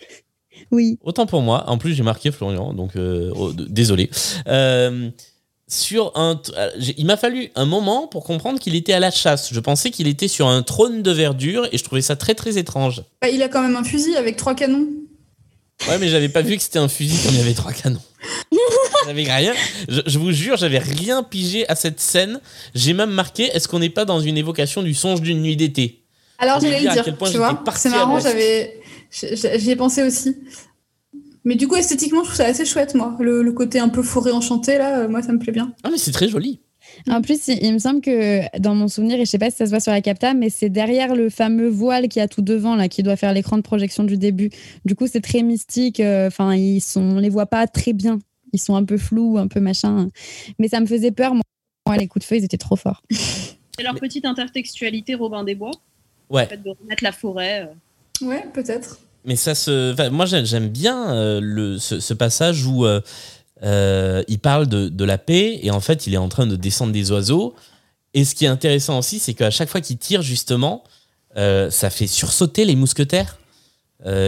[0.72, 0.98] Oui.
[1.03, 1.69] Autant pour moi.
[1.69, 4.10] En plus, j'ai marqué Florian, donc euh, oh, désolé.
[4.48, 5.10] Euh,
[5.68, 9.53] sur un, euh, il m'a fallu un moment pour comprendre qu'il était à la chasse.
[9.53, 12.57] Je pensais qu'il était sur un trône de verdure et je trouvais ça très très
[12.57, 13.03] étrange.
[13.22, 14.88] Bah, il a quand même un fusil avec trois canons.
[15.88, 18.02] Ouais, mais j'avais pas vu que c'était un fusil comme il y avait trois canons.
[19.07, 19.53] J'avais rien.
[19.89, 22.39] Je, je vous jure, j'avais rien pigé à cette scène.
[22.76, 26.02] J'ai même marqué est-ce qu'on n'est pas dans une évocation du songe d'une nuit d'été?
[26.41, 27.64] Alors j'allais dire le à dire, quel point tu vois.
[27.76, 28.81] C'est à marrant, j'avais,
[29.12, 30.38] j'y ai pensé aussi.
[31.44, 33.18] Mais du coup, esthétiquement, je trouve ça assez chouette, moi.
[33.20, 35.74] Le, le côté un peu forêt enchantée, là, euh, moi, ça me plaît bien.
[35.84, 36.60] Ah, mais c'est très joli.
[37.10, 39.58] En plus, il, il me semble que dans mon souvenir, et je sais pas si
[39.58, 42.42] ça se voit sur la capta, mais c'est derrière le fameux voile qui a tout
[42.44, 44.50] devant, là, qui doit faire l'écran de projection du début.
[44.86, 46.00] Du coup, c'est très mystique.
[46.00, 48.20] euh, Enfin, ils sont, on les voit pas très bien.
[48.54, 50.10] Ils sont un peu flous, un peu machin.
[50.60, 51.34] Mais ça me faisait peur.
[51.34, 51.44] Moi,
[51.88, 53.02] Moi, les coups de feu, ils étaient trop forts.
[53.10, 55.72] C'est leur petite intertextualité Robin des Bois.
[56.30, 56.44] Ouais.
[56.44, 57.70] Le fait de remettre la forêt.
[58.22, 58.99] Ouais, peut-être.
[59.26, 59.93] Mais ça se.
[59.93, 63.02] enfin, moi, j'aime bien euh, le, ce, ce passage où euh,
[63.64, 66.56] euh, il parle de, de la paix et en fait, il est en train de
[66.56, 67.53] descendre des oiseaux.
[68.14, 70.84] Et ce qui est intéressant aussi, c'est qu'à chaque fois qu'il tire, justement,
[71.38, 73.38] euh, ça fait sursauter les mousquetaires,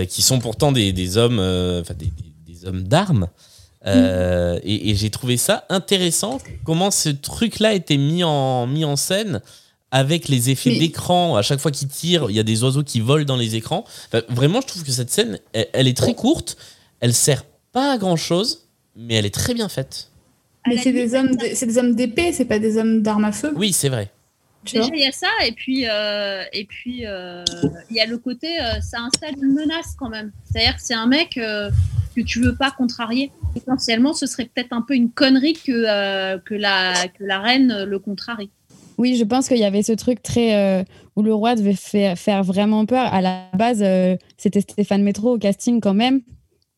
[0.08, 3.28] qui sont pourtant des, des hommes, enfin, des, des- des hommes d'armes.
[3.86, 8.96] Euh, et et j'ai trouvé ça intéressant comment ce truc-là était mis en, mis en
[8.96, 9.42] scène
[9.94, 11.38] avec les effets d'écran.
[11.38, 13.86] À chaque fois qu'il tire, il y a des oiseaux qui volent dans les écrans.
[14.08, 16.58] Enfin, vraiment, je trouve que cette scène, elle, elle est très courte.
[17.00, 20.10] Elle sert pas à grand chose, mais elle est très bien faite.
[20.68, 23.54] Mais c'est des hommes, c'est des hommes d'épée, c'est pas des hommes d'armes à feu.
[23.56, 24.12] Oui, c'est vrai.
[24.66, 27.44] Tu vois Déjà, il y a ça, et puis euh, et puis euh,
[27.92, 30.32] il y a le côté, euh, ça installe une menace quand même.
[30.46, 31.70] C'est-à-dire que c'est un mec euh,
[32.16, 33.32] que tu veux pas contrarier.
[33.54, 37.84] Potentiellement, ce serait peut-être un peu une connerie que, euh, que, la, que la reine
[37.84, 38.50] le contrarie.
[38.98, 40.84] Oui, je pense qu'il y avait ce truc très euh,
[41.16, 43.14] où le roi devait faire, vraiment peur.
[43.14, 46.22] À la base, euh, c'était Stéphane Métro au casting quand même.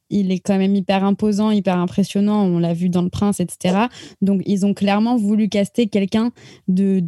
[0.09, 2.43] Il est quand même hyper imposant, hyper impressionnant.
[2.45, 3.87] On l'a vu dans Le Prince, etc.
[4.21, 6.31] Donc, ils ont clairement voulu caster quelqu'un
[6.67, 7.01] de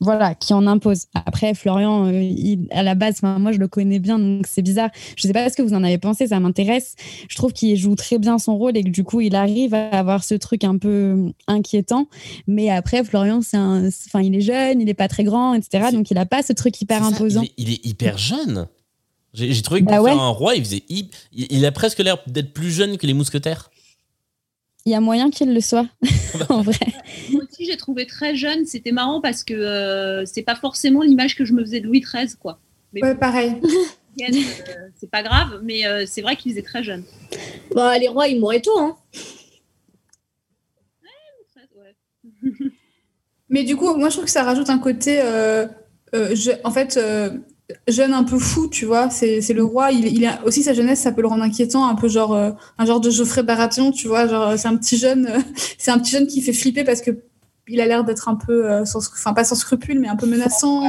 [0.00, 1.06] voilà qui en impose.
[1.14, 4.90] Après, Florian, euh, il- à la base, moi je le connais bien, donc c'est bizarre.
[5.16, 6.94] Je sais pas ce que vous en avez pensé, ça m'intéresse.
[7.28, 9.88] Je trouve qu'il joue très bien son rôle et que du coup, il arrive à
[9.90, 12.08] avoir ce truc un peu inquiétant.
[12.46, 15.88] Mais après, Florian, c'est un, enfin, il est jeune, il est pas très grand, etc.
[15.92, 17.42] Donc, il a pas ce truc hyper ça, imposant.
[17.42, 18.66] Il est, il est hyper jeune.
[19.34, 20.12] J'ai trouvé que Bah pour ouais.
[20.12, 23.06] faire un roi, il, faisait hip- il, il a presque l'air d'être plus jeune que
[23.06, 23.70] les mousquetaires.
[24.86, 25.86] Il y a moyen qu'il le soit,
[26.48, 26.78] en vrai.
[27.58, 28.66] Aussi, j'ai trouvé très jeune.
[28.66, 32.00] C'était marrant parce que euh, c'est pas forcément l'image que je me faisais de Louis
[32.00, 32.58] XIII, quoi.
[32.92, 33.54] Mais Ouais, pareil.
[34.20, 37.02] euh, c'est pas grave, mais euh, c'est vrai qu'il faisait très jeune.
[37.74, 38.96] Bah, les rois, ils mouraient tôt, hein.
[43.48, 45.66] Mais du coup, moi, je trouve que ça rajoute un côté, euh,
[46.14, 47.30] euh, je- en fait, euh,
[47.88, 49.08] jeune un peu fou, tu vois.
[49.08, 49.92] C'est c'est le roi.
[49.92, 52.50] Il, il a aussi sa jeunesse, ça peut le rendre inquiétant, un peu genre euh,
[52.78, 54.26] un genre de Geoffrey Baratheon, tu vois.
[54.26, 55.38] Genre, c'est un petit jeune, euh,
[55.78, 57.10] c'est un petit jeune qui fait flipper parce que
[57.68, 60.26] il a l'air d'être un peu, euh, sans, enfin pas sans scrupule, mais un peu
[60.26, 60.82] menaçant.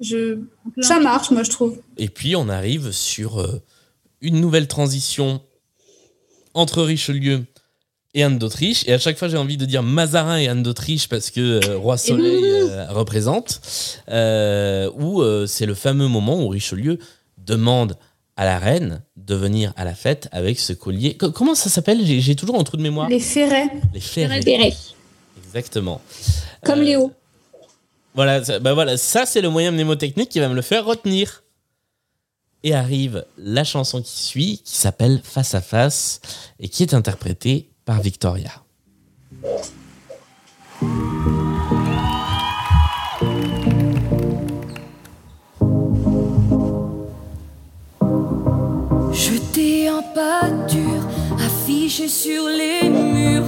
[0.00, 0.40] Je,
[0.80, 1.78] ça marche, moi, je trouve.
[1.96, 3.62] Et puis on arrive sur euh,
[4.20, 5.40] une nouvelle transition
[6.54, 7.44] entre Richelieu
[8.14, 8.84] et Anne d'Autriche.
[8.86, 11.76] Et à chaque fois, j'ai envie de dire Mazarin et Anne d'Autriche parce que euh,
[11.78, 13.60] Roi Soleil euh, représente.
[14.10, 16.98] euh, où euh, c'est le fameux moment où Richelieu
[17.38, 17.96] demande
[18.36, 21.16] à la reine de venir à la fête avec ce collier.
[21.16, 22.04] Co- comment ça s'appelle?
[22.04, 23.08] J'ai toujours un trou de mémoire.
[23.08, 23.70] Les ferrets.
[23.94, 24.42] Les ferrets.
[24.42, 24.74] Ferrets.
[25.56, 26.02] Exactement.
[26.64, 27.12] Comme Euh, Léo.
[28.14, 31.42] Voilà, ça, bah voilà, ça c'est le moyen mnémotechnique qui va me le faire retenir.
[32.62, 36.20] Et arrive la chanson qui suit, qui s'appelle Face à Face,
[36.58, 38.50] et qui est interprétée par Victoria.
[49.12, 51.02] Jeté en pâture,
[51.38, 53.44] affiché sur les murs,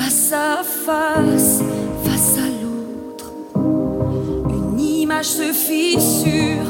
[0.00, 1.60] face à face,
[2.04, 3.32] face à l'autre.
[4.48, 6.64] Une image se fissure,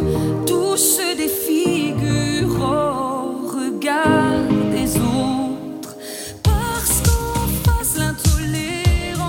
[0.47, 4.43] tout se défigure au regard
[4.73, 5.97] des autres.
[6.43, 9.29] Parce qu'en face l'intolérance,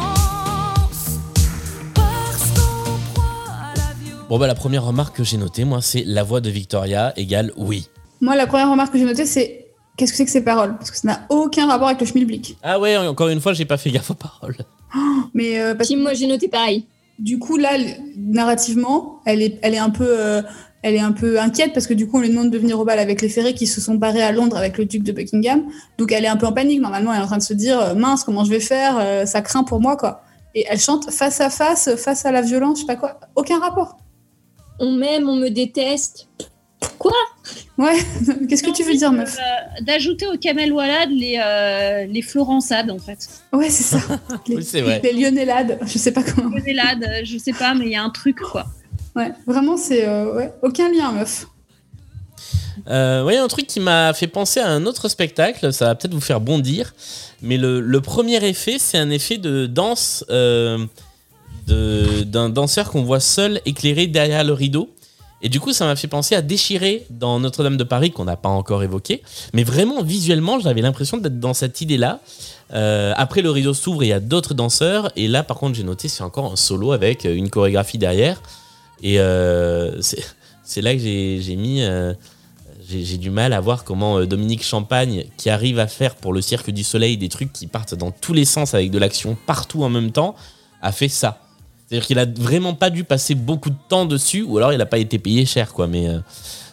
[1.94, 4.28] parce qu'on croit à la violence.
[4.30, 7.52] Bon bah la première remarque que j'ai notée, moi, c'est la voix de Victoria égale
[7.56, 7.88] oui.
[8.20, 9.61] Moi, la première remarque que j'ai notée, c'est
[9.98, 10.76] qu'est-ce que c'est que ces paroles?
[10.78, 12.58] Parce que ça n'a aucun rapport avec le schmilblick.
[12.64, 14.58] Ah ouais, encore une fois, j'ai pas fait gaffe aux paroles.
[15.34, 16.86] Mais euh, parce moi j'ai noté pareil.
[17.20, 17.72] Du coup là,
[18.18, 20.42] narrativement, elle est, elle est un peu, euh,
[20.82, 22.86] elle est un peu inquiète parce que du coup on lui demande de venir au
[22.86, 25.64] bal avec les ferrés qui se sont barrés à Londres avec le duc de Buckingham.
[25.98, 26.82] Donc elle est un peu en panique.
[26.82, 29.42] Normalement, elle est en train de se dire euh, mince, comment je vais faire Ça
[29.42, 30.24] craint pour moi quoi.
[30.56, 33.20] Et elle chante face à face, face à la violence, je sais pas quoi.
[33.36, 33.98] Aucun rapport.
[34.80, 36.28] On m'aime, on me déteste.
[36.98, 37.14] Quoi
[37.78, 37.98] Ouais.
[38.50, 42.92] Qu'est-ce que tu veux dire, meuf Euh, D'ajouter au Kamel Walad les, euh, les Florençades,
[42.92, 43.28] en fait.
[43.54, 44.00] Ouais, c'est ça.
[44.50, 45.02] Oui, c'est vrai.
[45.04, 46.50] Les Lionelades, je sais pas comment.
[46.56, 48.66] Lionelade, euh, je sais pas, mais il y a un truc, quoi.
[49.16, 51.48] Ouais, vraiment, c'est euh, ouais, aucun lien, meuf.
[52.88, 56.14] Euh, ouais, un truc qui m'a fait penser à un autre spectacle, ça va peut-être
[56.14, 56.94] vous faire bondir,
[57.42, 60.86] mais le, le premier effet, c'est un effet de danse euh,
[61.68, 64.90] de- d'un danseur qu'on voit seul éclairé derrière le rideau.
[65.44, 68.38] Et du coup, ça m'a fait penser à Déchiré dans Notre-Dame de Paris, qu'on n'a
[68.38, 69.24] pas encore évoqué.
[69.54, 72.20] Mais vraiment, visuellement, j'avais l'impression d'être dans cette idée-là.
[72.74, 75.12] Euh, après, le rideau s'ouvre et il y a d'autres danseurs.
[75.16, 78.42] Et là, par contre, j'ai noté, c'est encore un solo avec euh, une chorégraphie derrière.
[79.02, 81.82] Et euh, c'est là que j'ai mis.
[82.88, 86.70] j'ai du mal à voir comment Dominique Champagne, qui arrive à faire pour le Cirque
[86.70, 89.90] du Soleil des trucs qui partent dans tous les sens avec de l'action partout en
[89.90, 90.36] même temps,
[90.84, 91.41] a fait ça.
[91.92, 94.86] C'est-à-dire qu'il a vraiment pas dû passer beaucoup de temps dessus, ou alors il a
[94.86, 95.88] pas été payé cher, quoi.
[95.88, 96.20] Mais euh,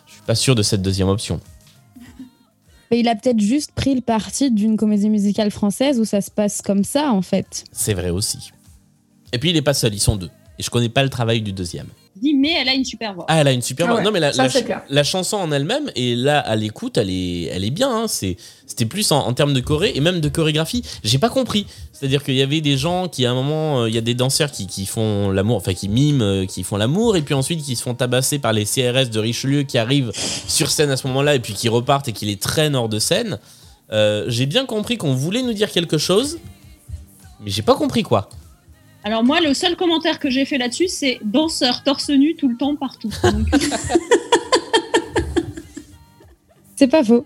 [0.07, 1.41] je suis pas sûr de cette deuxième option.
[2.89, 6.31] Mais il a peut-être juste pris le parti d'une comédie musicale française où ça se
[6.31, 7.65] passe comme ça, en fait.
[7.73, 8.53] C'est vrai aussi.
[9.33, 10.31] Et puis il est pas seul, ils sont deux.
[10.57, 11.89] Et je connais pas le travail du deuxième.
[12.19, 13.25] Dis, mais elle a une super voix.
[13.29, 13.99] Ah, elle a une super Ah voix.
[13.99, 14.83] ouais, Non, mais la, ça, la c'est ch- clair.
[14.89, 17.91] la chanson en elle-même, et là, à l'écoute, elle est, elle est bien.
[17.91, 18.09] hein.
[18.09, 18.37] C'est-
[18.67, 20.83] C'était plus en, en termes de choré et même de chorégraphie.
[21.03, 21.67] J'ai pas compris.
[21.93, 24.15] C'est-à-dire qu'il y avait des gens qui, à un moment, euh, il y a des
[24.15, 27.63] danseurs qui, qui font l'amour, enfin, qui miment, euh, qui font l'amour, et puis ensuite
[27.65, 31.07] qui se font tabasser par les CRS de Richelieu qui arrivent sur scène à ce
[31.09, 33.39] moment-là, et puis qui repartent et qui les traînent hors de scène.
[33.91, 36.39] Euh, j'ai bien compris qu'on voulait nous dire quelque chose,
[37.41, 38.29] mais j'ai pas compris quoi.
[39.05, 42.57] Alors moi, le seul commentaire que j'ai fait là-dessus, c'est danseur torse nu tout le
[42.57, 43.11] temps partout.
[43.23, 43.47] Donc,
[46.77, 47.25] C'est pas faux.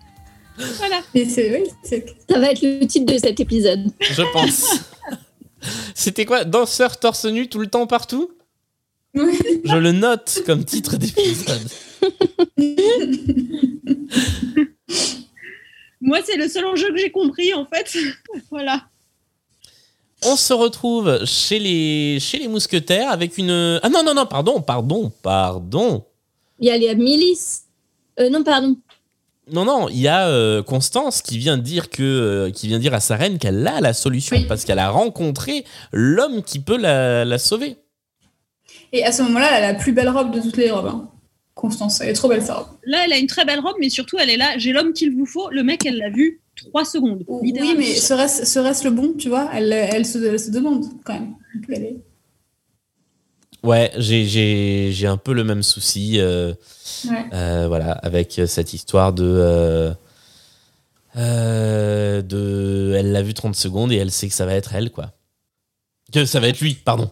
[0.78, 1.00] voilà.
[1.14, 1.28] Oui.
[1.28, 3.90] Ça va être le titre de cet épisode.
[4.00, 4.80] Je pense.
[5.94, 6.44] C'était quoi?
[6.44, 8.30] Danseur torse nu tout le temps partout?
[9.14, 11.68] Je le note comme titre d'épisode.
[16.00, 17.96] Moi, c'est le seul enjeu que j'ai compris, en fait.
[18.50, 18.88] voilà.
[20.24, 23.80] On se retrouve chez les, chez les mousquetaires avec une...
[23.82, 26.04] Ah non, non, non, pardon, pardon, pardon.
[26.60, 27.64] Il y a les milices.
[28.20, 28.76] Euh, non, pardon.
[29.50, 32.94] Non, non, il y a euh, Constance qui vient dire que, euh, qui vient dire
[32.94, 37.24] à sa reine qu'elle a la solution parce qu'elle a rencontré l'homme qui peut la,
[37.24, 37.78] la sauver.
[38.92, 40.86] Et à ce moment-là, elle a la plus belle robe de toutes les robes.
[40.86, 41.08] hein.
[41.54, 42.68] Constance, elle est trop belle sa robe.
[42.84, 44.56] Là, elle a une très belle robe, mais surtout, elle est là.
[44.58, 45.50] J'ai l'homme qu'il vous faut.
[45.50, 47.24] Le mec, elle l'a vu trois secondes.
[47.28, 49.50] Oui, mais serait-ce serait-ce le bon, tu vois?
[49.54, 51.34] Elle, elle, se, elle se demande quand même.
[51.54, 51.96] Donc, elle est-
[53.62, 56.18] Ouais, j'ai- j'ai j'ai un peu le même souci.
[56.18, 56.52] euh,
[57.08, 57.24] Ouais.
[57.32, 59.24] euh, voilà, avec cette histoire de.
[59.24, 59.92] euh,
[61.16, 64.90] euh, de elle l'a vu 30 secondes et elle sait que ça va être elle,
[64.90, 65.12] quoi.
[66.12, 67.10] Que ça va être lui, pardon.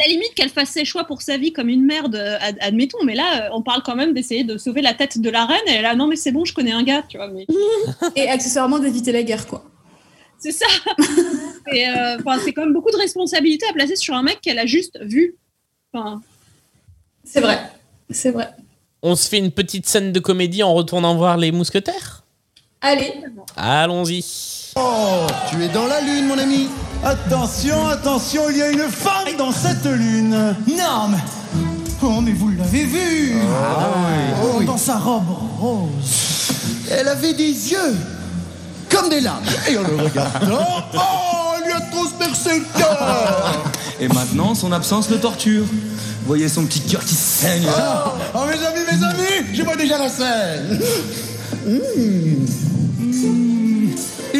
[0.00, 2.56] À la limite qu'elle fasse ses choix pour sa vie comme une merde, euh, ad-
[2.60, 5.44] admettons, mais là, euh, on parle quand même d'essayer de sauver la tête de la
[5.44, 7.46] reine, et là, non, mais c'est bon, je connais un gars, tu vois, mais
[8.16, 9.64] Et accessoirement d'éviter la guerre, quoi.
[10.38, 10.66] c'est ça.
[11.72, 14.58] Et, euh, enfin, c'est quand même beaucoup de responsabilité à placer sur un mec qu'elle
[14.58, 15.36] a juste vu.
[15.92, 16.22] Enfin,
[17.24, 17.58] C'est vrai.
[18.10, 18.48] C'est vrai.
[19.02, 22.24] On se fait une petite scène de comédie en retournant voir les mousquetaires?
[22.80, 23.12] Allez.
[23.56, 24.24] Allons-y.
[24.76, 26.68] Oh, tu es dans la lune, mon ami.
[27.04, 30.54] Attention, attention, il y a une femme dans cette lune.
[30.68, 31.18] Non, mais.
[32.02, 33.34] Oh, mais vous l'avez vue
[34.42, 35.28] Oh, Dans sa robe
[35.60, 36.52] rose.
[36.90, 37.96] Elle avait des yeux
[38.88, 39.42] comme des lames.
[39.68, 40.98] Et en le regardant, oh,
[41.58, 43.62] elle lui a transpercé le cœur.
[44.00, 45.64] Et maintenant, son absence le torture.
[46.26, 47.66] Voyez son petit cœur qui saigne.
[47.66, 50.80] Oh, oh, mes amis, mes amis, je vois déjà la scène.
[51.66, 52.89] Mmh.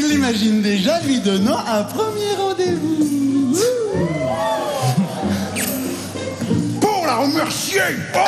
[0.02, 3.52] Il l'imagine déjà lui donnant un premier rendez-vous.
[6.80, 7.80] Pour la remercier
[8.14, 8.18] Oh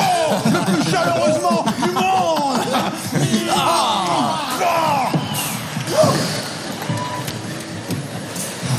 [0.44, 2.60] Le plus chaleureusement du monde
[3.56, 5.08] Ah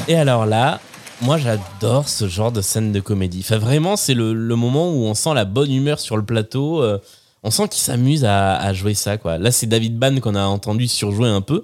[0.08, 0.80] Et alors là,
[1.22, 3.42] moi j'adore ce genre de scène de comédie.
[3.44, 6.84] Enfin, vraiment, c'est le, le moment où on sent la bonne humeur sur le plateau.
[6.84, 7.00] euh,
[7.44, 9.18] on sent qu'il s'amuse à, à jouer ça.
[9.18, 9.38] quoi.
[9.38, 11.62] Là, c'est David Ban qu'on a entendu surjouer un peu,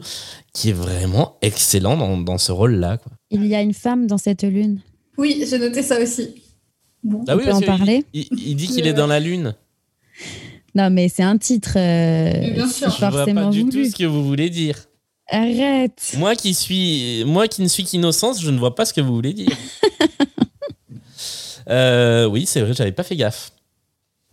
[0.54, 2.98] qui est vraiment excellent dans, dans ce rôle-là.
[2.98, 3.12] quoi.
[3.32, 4.82] Il y a une femme dans cette lune.
[5.18, 6.36] Oui, j'ai noté ça aussi.
[7.04, 7.24] Bon.
[7.28, 9.56] Ah On oui, peut en parler il, dit qu'il est dans la lune.
[10.76, 11.74] Non, mais c'est un titre.
[11.78, 12.90] euh, bien sûr.
[12.92, 13.72] Je vois pas du voulu.
[13.72, 14.78] tout ce que vous voulez dire.
[15.32, 16.14] Arrête.
[16.18, 19.14] Moi qui suis, moi qui ne suis qu'innocence, je ne vois pas ce que vous
[19.14, 19.50] voulez dire.
[21.70, 23.52] Euh, oui, c'est vrai, j'avais pas fait gaffe.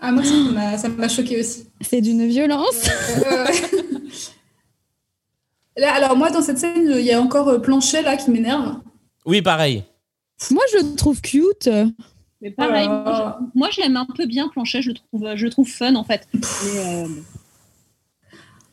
[0.01, 1.66] Ah, moi, ça m'a- ça m'a choqué aussi.
[1.81, 2.89] C'est d'une violence.
[3.27, 3.47] Euh,
[5.78, 8.77] Là, alors moi, dans cette scène, il y a encore euh, Planchet là qui m'énerve.
[9.27, 9.85] Oui, pareil.
[10.51, 11.68] Moi, je le trouve cute.
[12.40, 12.93] mais pareil, Oh.
[13.05, 15.68] moi, je, moi, je l'aime un peu bien, Planchet, je le trouve, je le trouve
[15.68, 16.27] fun, en fait.
[16.32, 16.40] Mais,
[16.78, 17.06] euh,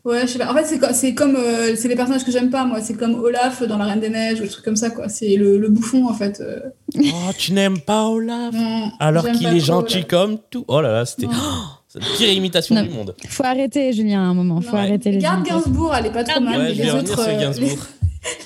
[0.05, 0.51] Ouais, je sais pas.
[0.51, 2.81] En fait, c'est co- c'est comme euh, c'est les personnages que j'aime pas moi.
[2.81, 5.07] C'est comme Olaf dans La Reine des Neiges ou des trucs comme ça quoi.
[5.07, 6.41] C'est le, le bouffon en fait.
[6.41, 6.59] euh.
[6.99, 8.53] Oh, tu n'aimes pas Olaf?
[8.53, 10.07] Non, Alors qu'il est gentil Olaf.
[10.07, 10.65] comme tout.
[10.67, 11.33] Oh là là, c'était oh,
[11.87, 12.83] c'est la pire imitation Non.
[12.83, 13.15] du monde.
[13.29, 14.59] Faut arrêter, Julien, à un moment.
[14.59, 15.45] Faut Non, arrêter les Garde.
[15.45, 16.59] Gainsbourg, elle est pas trop mal.
[16.59, 17.77] Ouais, les autres, euh, Gainsbourg.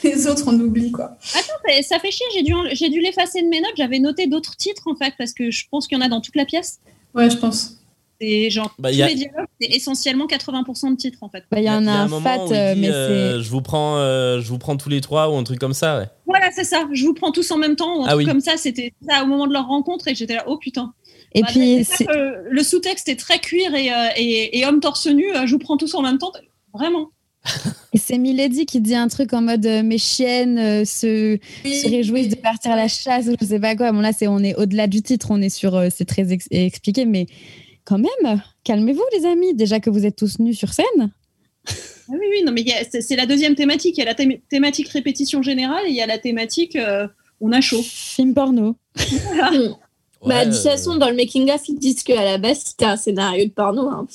[0.04, 1.18] les, les autres, on oublie quoi.
[1.34, 3.74] Attends, ça- ça fait chier, j'ai dû, j'ai dû l'effacer de mes notes.
[3.78, 6.22] J'avais noté d'autres titres en fait, parce que je pense qu'il y en a dans
[6.22, 6.80] toute la pièce.
[7.16, 7.77] Ouais, je pense.
[8.20, 11.44] C'est genre, Bah, tous y a- les dialogues, c'est essentiellement 80% de titres en fait.
[11.52, 13.44] Bah, Il y en a, un moment fat, où il euh, dit, mais euh, c'est.
[13.44, 16.00] je vous prends, euh, je vous prends tous les trois ou un truc comme ça.
[16.00, 16.06] Ouais.
[16.26, 16.88] Voilà, c'est ça.
[16.92, 18.00] Je vous prends tous en même temps.
[18.00, 18.26] ou Un Ah truc oui.
[18.26, 20.94] comme ça, c'était ça au moment de leur rencontre et j'étais là, oh putain.
[21.36, 22.06] Et Bah, puis, ça
[22.50, 25.26] le sous-texte est très cuir et, euh, et, et homme torse nu.
[25.46, 26.32] je vous prends tous en même temps.
[26.74, 27.10] Vraiment.
[27.94, 31.90] et c'est Milady qui dit un truc en mode euh, mes chiennes euh, se, se
[31.90, 33.92] réjouissent de partir à la chasse ou je sais pas quoi.
[33.92, 35.76] Bon, là, c'est, on est au-delà du titre, on est sur.
[35.76, 37.26] euh, c'est très ex- expliqué, mais
[37.88, 39.54] quand même, calmez-vous, les amis.
[39.54, 41.10] Déjà que vous êtes tous nus sur scène.
[41.70, 42.66] Ah oui, oui, non, mais
[43.02, 43.98] c'est la deuxième thématique.
[43.98, 47.08] Il y a la thém- thématique répétition générale et il y a la thématique euh,
[47.40, 47.82] on a chaud.
[47.82, 48.76] Film porno.
[49.36, 49.52] Voilà.
[50.26, 52.98] bah, de toute euh, façon, dans le making-of, ils disent qu'à la base, c'était un
[52.98, 53.88] scénario de porno.
[53.90, 54.06] hein.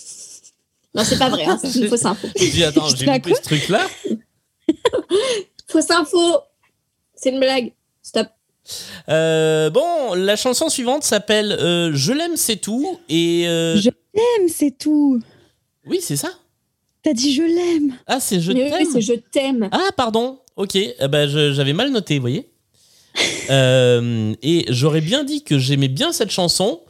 [0.94, 2.28] Non, c'est pas vrai, hein, c'est une fausse info.
[2.36, 3.86] Je dis, attends, j'ai loupé quoi ce truc-là?
[5.68, 6.18] Fausse info
[7.14, 7.72] C'est une blague.
[8.02, 8.28] Stop.
[9.08, 12.98] Euh, bon, la chanson suivante s'appelle euh, Je l'aime, c'est tout.
[13.08, 13.46] Et.
[13.48, 15.20] euh, Je l'aime, c'est tout.
[15.86, 16.30] Oui, c'est ça.
[17.02, 17.94] T'as dit je l'aime.
[18.06, 18.86] Ah, c'est Je Mais oui, t'aime.
[18.92, 19.68] c'est je t'aime.
[19.72, 20.38] Ah, pardon.
[20.56, 22.48] Ok, eh ben, je- j'avais mal noté, vous voyez.
[23.50, 26.80] Euh, et j'aurais bien dit que j'aimais bien cette chanson,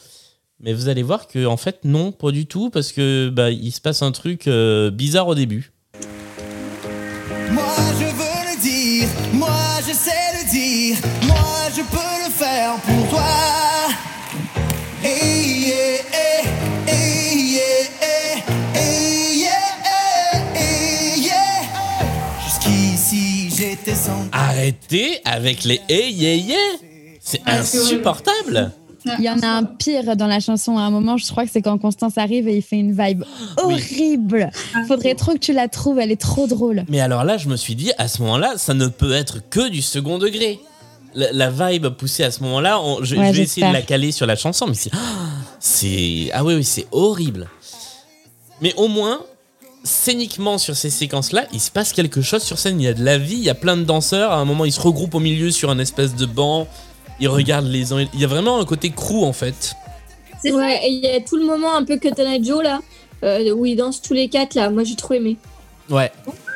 [0.61, 3.73] mais vous allez voir que en fait non, pas du tout, parce que bah, il
[3.73, 5.72] se passe un truc euh, bizarre au début.
[11.83, 13.23] Je peux le faire pour toi.
[15.03, 15.77] Hey, yeah,
[16.13, 16.45] hey,
[16.87, 17.63] hey, yeah,
[18.01, 18.43] hey,
[18.75, 19.75] hey, yeah,
[20.55, 21.63] hey, yeah.
[22.45, 24.27] Jusqu'ici j'étais sans.
[24.33, 26.57] Arrêtez avec les hey yeah yeah,
[27.21, 28.73] c'est insupportable.
[29.19, 31.51] Il y en a un pire dans la chanson à un moment, je crois que
[31.51, 33.25] c'est quand Constance arrive et il fait une vibe
[33.57, 34.53] horrible.
[34.87, 36.85] Faudrait trop que tu la trouves, elle est trop drôle.
[36.89, 39.69] Mais alors là, je me suis dit, à ce moment-là, ça ne peut être que
[39.69, 40.61] du second degré.
[41.15, 43.83] La, la vibe poussée à ce moment-là, on- je, Ouais, je vais essayer de la
[43.83, 44.91] caler sur la chanson, mais c'est.
[45.61, 47.49] c'est ah oui, oui, c'est horrible.
[48.61, 49.21] Mais au moins,
[49.85, 52.81] scéniquement sur ces séquences-là, il se passe quelque chose sur scène.
[52.81, 54.31] Il y a de la vie, il y a plein de danseurs.
[54.33, 56.67] À un moment, ils se regroupent au milieu sur un espèce de banc.
[57.21, 58.07] Ils regardent les uns.
[58.15, 59.75] Il y a vraiment un côté crew en fait.
[60.45, 62.81] Ouais, et il y a tout le moment un peu Eye Joe là,
[63.23, 64.71] euh, où ils dansent tous les quatre là.
[64.71, 65.37] Moi j'ai trop aimé.
[65.91, 66.11] Ouais.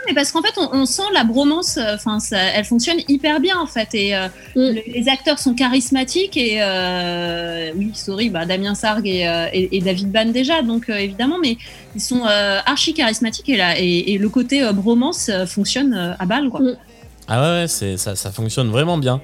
[0.07, 3.41] Mais parce qu'en fait, on, on sent la bromance, euh, enfin, ça- elle fonctionne hyper
[3.41, 3.89] bien en fait.
[3.95, 6.37] Et euh, le- les acteurs sont charismatiques.
[6.37, 10.97] Et euh, oui, sorry, bah, Damien Sargue et, et- et David Ban déjà, donc euh,
[10.97, 11.57] évidemment, mais
[11.95, 16.13] ils sont euh, archi charismatiques et, là, et, et le côté euh, bromance fonctionne euh,
[16.19, 16.61] à balle quoi.
[17.29, 19.21] Ah ouais, ouais, c'est, ça, ça fonctionne vraiment bien.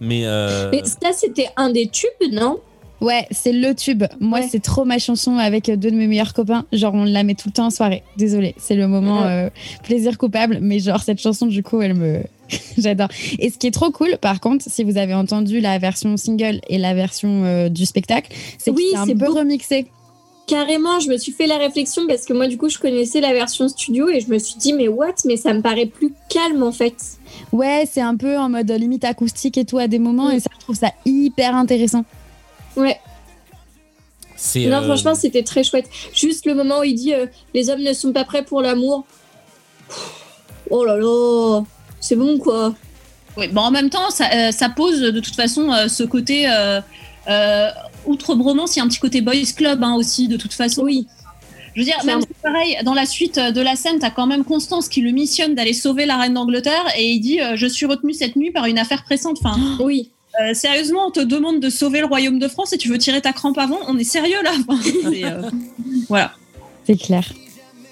[0.00, 0.22] Mais.
[0.26, 2.58] euh, Mais ça c'était un des tubes, non?
[3.00, 4.04] Ouais, c'est le tube.
[4.18, 6.64] Moi, c'est trop ma chanson avec deux de mes meilleurs copains.
[6.72, 8.02] Genre, on la met tout le temps en soirée.
[8.16, 9.50] Désolée, c'est le moment euh,
[9.84, 10.58] plaisir coupable.
[10.60, 12.22] Mais genre, cette chanson, du coup, elle me.
[12.78, 13.08] J'adore.
[13.38, 16.60] Et ce qui est trop cool, par contre, si vous avez entendu la version single
[16.68, 19.34] et la version euh, du spectacle, c'est Oui, que c'est un peu beau.
[19.34, 19.86] remixé.
[20.48, 23.34] Carrément, je me suis fait la réflexion parce que moi du coup je connaissais la
[23.34, 25.12] version studio et je me suis dit mais what?
[25.26, 26.94] Mais ça me paraît plus calme en fait.
[27.52, 30.30] Ouais, c'est un peu en mode limite acoustique et tout à des moments.
[30.30, 32.06] Et ça, je trouve ça hyper intéressant.
[32.76, 32.98] Ouais.
[34.36, 35.88] c'est, Non, euh, franchement, c'était très chouette.
[36.14, 39.04] Juste le moment où il dit euh, les hommes ne sont pas prêts pour l'amour.
[40.70, 41.62] Oh là là,
[42.00, 42.74] c'est bon quoi.
[43.36, 46.50] Oui, bon, en même temps, ça, euh, ça pose de toute façon euh, ce côté.
[46.50, 46.80] euh,
[47.28, 47.68] euh,
[48.06, 50.82] outre bromance, il y a un petit côté boys club hein, aussi, de toute façon.
[50.82, 51.06] Oui.
[51.74, 54.44] Je veux dire, même si, pareil, dans la suite de la scène, t'as quand même
[54.44, 57.86] Constance qui le missionne d'aller sauver la reine d'Angleterre et il dit euh, Je suis
[57.86, 59.38] retenu cette nuit par une affaire pressante.
[59.42, 60.10] Enfin, oui.
[60.40, 63.20] Euh, sérieusement, on te demande de sauver le royaume de France et tu veux tirer
[63.20, 64.52] ta crampe avant On est sérieux là
[65.14, 65.42] euh,
[66.08, 66.32] Voilà.
[66.86, 67.24] C'est clair.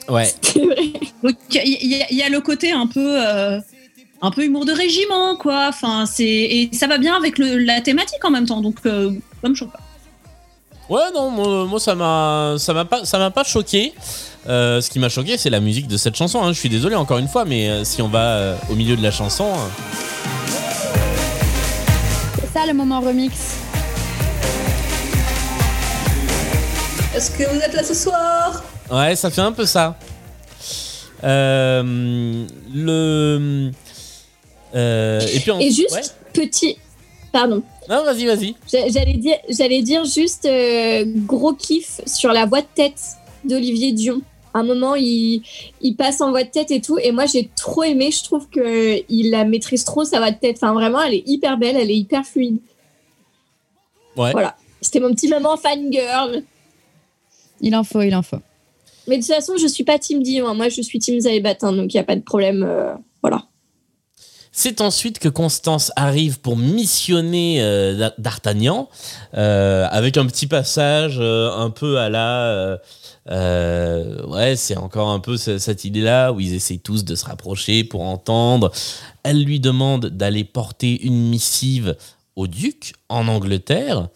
[0.09, 0.33] Ouais.
[1.23, 3.59] Donc il y, a- il y a le côté un peu, euh,
[4.23, 5.67] un peu humour de régiment, quoi.
[5.69, 8.61] Enfin, c'est et ça va bien avec le, la thématique en même temps.
[8.61, 9.11] Donc, euh,
[9.43, 9.81] ça me choque pas.
[10.89, 13.93] Ouais, non, moi, moi, ça m'a, ça m'a pas, ça m'a pas choqué.
[14.49, 16.41] Euh, ce qui m'a choqué, c'est la musique de cette chanson.
[16.41, 16.53] hein.
[16.53, 19.03] Je suis désolé encore une fois, mais euh, si on va euh, au milieu de
[19.03, 20.29] la chanson, euh,
[22.57, 23.35] ça le moment remix.
[27.15, 28.63] Est-ce que vous êtes là ce soir?
[28.91, 29.99] Ouais, ça fait un peu ça.
[31.23, 33.71] Euh, le,
[34.75, 36.01] euh, et puis Et juste ouais.
[36.33, 36.79] petit,
[37.33, 37.63] pardon.
[37.91, 38.55] Non, vas-y, vas-y.
[38.73, 43.01] J'a- J'allais dire, j'allais dire juste euh, gros kiff sur la voix de tête
[43.45, 44.21] d'Olivier Dion.
[44.57, 45.43] Un moment, il,
[45.83, 46.99] il passe en voix de tête et tout.
[46.99, 48.11] Et moi, j'ai trop aimé.
[48.11, 50.57] Je trouve que il la maîtrise trop, sa voix de tête.
[50.57, 52.59] Enfin, vraiment, elle est hyper belle, elle est hyper fluide.
[54.17, 54.33] Ouais.
[54.33, 54.57] Voilà.
[54.81, 56.43] C'était mon petit moment fangirl.
[57.61, 58.39] Il en faut, il en faut.
[59.09, 60.49] Mais de toute façon, je suis pas Team Dion.
[60.49, 60.55] hein.
[60.55, 62.65] Moi, je suis Team Zaebatin, donc il n'y a pas de problème.
[62.67, 63.45] euh, voilà.
[64.53, 68.89] C'est ensuite que Constance arrive pour missionner euh, D'A- D'Artagnan
[69.35, 72.79] euh, avec un petit passage euh, un peu à la.
[73.29, 77.25] Euh, ouais, c'est encore un peu ce- cette idée-là où ils essayent tous de se
[77.25, 78.71] rapprocher pour entendre.
[79.23, 81.97] Elle lui demande d'aller porter une missive
[82.37, 84.09] au duc en Angleterre.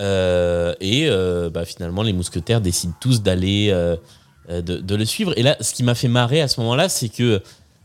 [0.00, 3.70] Euh, et euh, bah, finalement, les mousquetaires décident tous d'aller
[4.48, 5.32] de, le suivre.
[5.36, 7.42] Et là, ce qui m'a fait marrer à ce moment-là, c'est que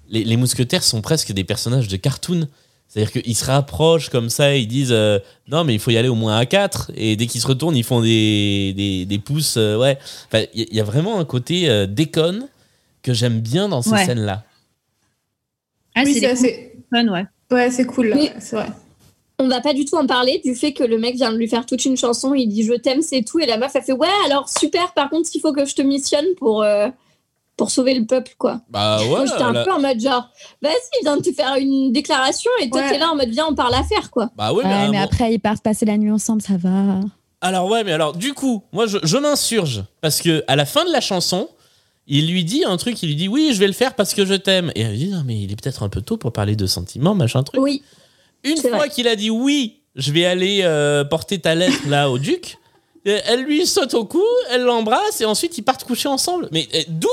[0.10, 2.48] les mousquetaires sont presque des personnages de cartoon.
[2.94, 5.18] C'est-à-dire qu'ils se rapprochent comme ça et ils disent euh,
[5.48, 6.91] non, mais il faut y aller au moins à 4.
[6.95, 9.56] Et dès qu'ils se retournent, ils font des, des, des pouces.
[9.57, 9.98] euh, ouais.
[10.28, 12.48] Enfin, Il y, a vraiment un côté euh, déconne
[13.02, 14.06] que j'aime bien dans ces Ouais.
[14.06, 14.44] scènes-là.
[15.95, 17.26] Ah, Oui, c'est assez- fun, ouais.
[17.52, 18.68] Ouais, c'est cool, c'est vrai.
[19.40, 21.48] on va pas du tout en parler du fait que le mec vient de lui
[21.48, 23.91] faire toute une chanson, il dit je t'aime, c'est tout, et la meuf a fait
[23.91, 26.88] ouais, alors super, par contre, il faut que je te missionne pour, euh,
[27.57, 28.61] pour sauver le peuple, quoi.
[28.69, 29.07] Bah ouais.
[29.07, 30.30] Moi, J'étais un la- peu en mode genre,
[30.61, 32.89] vas-y, il vient de te faire une déclaration, et toi, Ouais.
[32.91, 34.30] t'es là en mode viens, on parle affaire, quoi.
[34.35, 36.99] Bah ouais, Ouais, mais, mais après, ils partent passer la nuit ensemble, ça va.
[37.41, 40.85] Alors ouais, mais alors du coup, moi je, je m'insurge parce que à la fin
[40.85, 41.49] de la chanson,
[42.07, 44.25] il lui dit un truc, il lui dit oui, je vais le faire parce que
[44.25, 44.71] je t'aime.
[44.75, 46.65] Et elle lui dit non mais il est peut-être un peu tôt pour parler de
[46.65, 47.59] sentiments, machin truc.
[47.61, 47.84] Oui.
[48.45, 52.17] Une fois qu'il a dit oui, je vais aller euh, porter ta lettre là au
[52.17, 52.57] duc,
[53.05, 56.47] elle lui saute au cou, elle l'embrasse et ensuite ils partent coucher ensemble.
[56.53, 57.09] Mais euh, d'où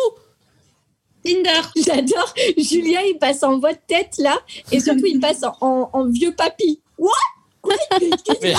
[1.24, 1.60] Tinder.
[1.76, 2.34] J'adore.
[2.59, 4.38] Julien, il passe en voix de tête, là,
[4.72, 6.80] et surtout, il passe en, en- en vieux papy.
[6.98, 7.12] What?
[8.42, 8.56] Et, euh,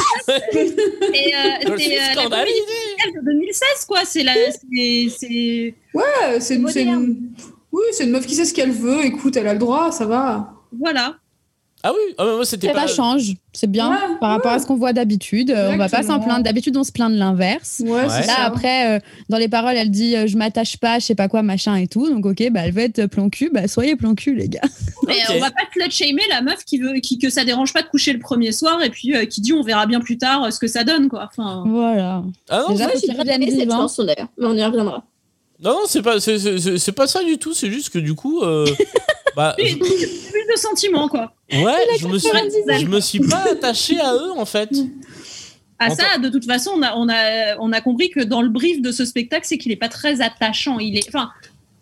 [1.76, 2.46] c'est suis euh, la
[3.20, 4.06] de 2016, quoi.
[4.06, 4.34] C'est la.
[4.52, 7.32] c'est- c'est- Ouais, c'est une, c'est une-
[7.72, 9.04] Oui, c'est une meuf qui sait ce qu'elle veut.
[9.06, 10.54] Écoute, elle a le droit, ça va.
[10.78, 11.16] Voilà.
[11.84, 12.88] Ah oui, ah, moi c'était Ça pas.
[12.88, 15.50] change, c'est bien Ouais, par rapport à ce qu'on voit d'habitude.
[15.50, 16.44] Euh, on va pas s'en plaindre.
[16.44, 17.82] D'habitude, on se plaint de l'inverse.
[17.84, 18.36] Ouais, Là, ça.
[18.44, 19.00] après, euh,
[19.30, 21.88] dans les paroles, elle dit euh, je m'attache pas, je sais pas quoi, machin et
[21.88, 22.08] tout.
[22.10, 23.50] Donc, ok, bah, elle veut être plan cul.
[23.52, 24.62] Bah, soyez plan cul, les gars.
[25.08, 25.36] Mais Ok.
[25.36, 27.88] on va pas slut shamer la meuf qui veut qui, que ça dérange pas de
[27.88, 30.52] coucher le premier soir et puis euh, qui dit on verra bien plus tard euh,
[30.52, 31.28] ce que ça donne, quoi.
[31.32, 31.64] Enfin.
[31.68, 32.24] Voilà.
[32.50, 35.04] Ah non, Déjà, j'ai bien cette chanson, d'ailleurs, mais on y reviendra.
[35.62, 37.54] Non, non, c'est pas, c'est- c'est c'est- c'est pas ça du tout.
[37.54, 38.66] C'est juste que du coup, euh,
[39.36, 41.34] bah, Plus, je- plus de sentiments, quoi.
[41.52, 42.80] ouais, je me suis, 90 ans.
[42.80, 44.70] je me suis pas attaché à eux en fait.
[45.80, 48.42] À En ça, de toute façon, on a, on, a, on a compris que dans
[48.44, 50.78] le brief de ce spectacle, c'est qu'il est pas très attachant.
[50.80, 51.30] Il est, enfin,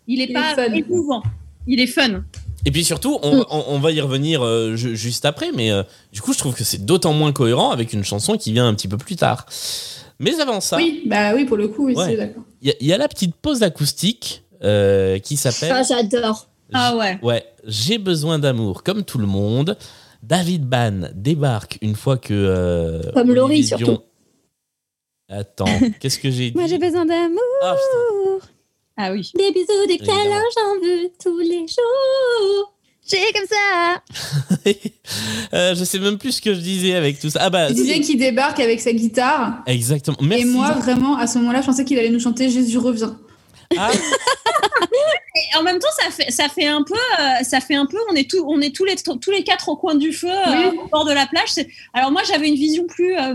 [0.08, 0.72] il est Il pas est fun.
[0.72, 1.22] émouvant.
[1.66, 2.22] Il est fun.
[2.64, 5.82] Et puis surtout, on, on- on va y revenir euh, ju- juste après, mais euh,
[6.12, 8.74] du coup, je trouve que c'est d'autant moins cohérent avec une chanson qui vient un
[8.74, 9.46] petit peu plus tard.
[10.20, 12.04] Mais avant ça, Oui, bah oui, pour le coup, oui, Ouais.
[12.06, 12.44] c'est d'accord.
[12.62, 15.72] il y, a- il y a la petite pause acoustique euh, qui s'appelle.
[15.74, 16.46] Ah, j'adore.
[16.72, 17.18] Ah ouais.
[17.22, 19.76] Ouais, j'ai besoin d'amour, comme tout le monde.
[20.22, 22.32] David Ban débarque une fois que.
[22.34, 23.84] euh, Comme Laurie, Olivier surtout.
[23.84, 24.02] Dion-
[25.30, 25.64] Attends,
[26.00, 27.40] qu'est-ce que j'ai dit Moi, j'ai besoin d'amour.
[27.62, 27.76] Ah.
[28.98, 29.30] Ah oui.
[29.34, 32.74] Des bisous, des câlins, j'en veux tous les jours.
[33.08, 34.02] J'ai comme ça.
[35.52, 37.40] Euh, je sais même plus ce que je disais avec tout ça.
[37.42, 37.82] Ah bah, Il si.
[37.82, 39.62] disait qu'il débarque avec sa guitare.
[39.66, 40.16] exactement.
[40.20, 40.42] Merci.
[40.44, 43.10] Et moi, vraiment, à ce moment-là, je pensais qu'il allait nous chanter Jésus revient.
[43.76, 43.90] Ah,
[45.52, 47.96] Et en même temps, ça fait, ça fait un peu, euh, ça fait un peu.
[48.10, 50.70] On est tous, on est tous les, tous les quatre au coin du feu, euh,
[50.70, 50.78] Oui.
[50.84, 51.48] au bord de la plage.
[51.94, 53.34] Alors moi, j'avais une vision plus, euh,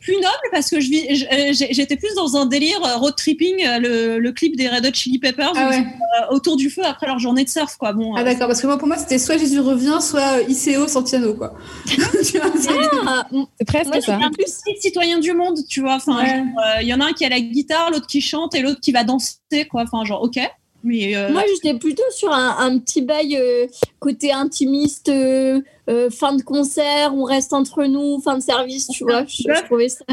[0.00, 3.78] plus noble parce que je euh, j'étais plus dans un délire euh, road tripping, euh,
[3.78, 5.78] le, le clip des Red Hot Chili Peppers Ah ouais.
[5.80, 7.92] euh, autour du feu après leur journée de surf, quoi.
[7.92, 8.14] Bon.
[8.16, 11.34] Ah euh, d'accord, parce que moi, pour moi, c'était soit Jésus revient, soit ICO Santiano,
[11.34, 11.54] quoi.
[11.86, 12.70] Tu vois, c'est-
[13.06, 13.26] Ah,
[13.66, 14.18] presque Moi, ça.
[14.46, 15.96] style citoyen du monde, tu vois.
[15.96, 16.40] Enfin, Ouais.
[16.40, 18.80] euh, il y en a un qui a la guitare, l'autre qui chante et l'autre
[18.80, 19.38] qui va danser,
[19.70, 19.82] quoi.
[19.82, 20.38] Enfin, genre, ok.
[20.84, 23.66] Mais euh, Moi, j'étais plutôt sur un, un petit bail euh,
[23.98, 29.04] côté intimiste, euh, euh, fin de concert, on reste entre nous, fin de service, tu
[29.04, 29.24] vois.
[29.26, 30.04] Je, je trouvais ça.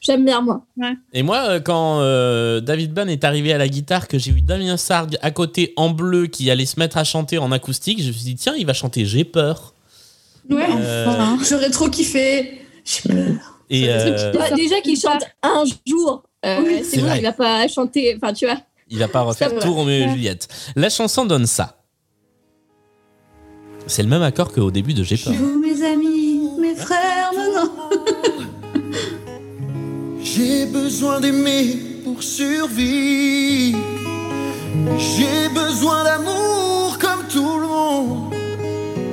[0.00, 0.64] J'aime bien, moi.
[1.12, 4.40] Et moi, euh, quand euh, David Ban est arrivé à la guitare, que j'ai vu
[4.42, 8.08] Damien Sargue à côté en bleu qui allait se mettre à chanter en acoustique, je
[8.08, 9.74] me suis dit, tiens, il va chanter J'ai peur.
[10.50, 12.62] Ouais, Euh, enfin, j'aurais trop kiffé.
[12.84, 13.58] J'ai peur.
[13.70, 17.18] Et euh, Bah, déjà qu'il chante un jour, euh, Oui, c'est c'est bon, vrai.
[17.18, 18.16] il va pas chanter.
[18.20, 18.58] Enfin, tu vois.
[18.92, 20.48] Il va pas refaire tout Roméo et Juliette.
[20.76, 21.78] La chanson donne ça.
[23.86, 25.32] C'est le même accord qu'au début de J'ai peur.
[25.32, 27.32] Vous, mes amis, mes frères.
[30.22, 33.78] J'ai besoin d'aimer pour survivre.
[34.98, 38.34] J'ai besoin d'amour comme tout le monde.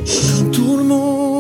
[0.06, 1.39] Comme tout le monde.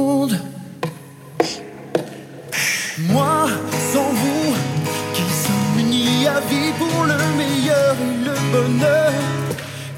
[6.99, 9.13] Pour le meilleur et le bonheur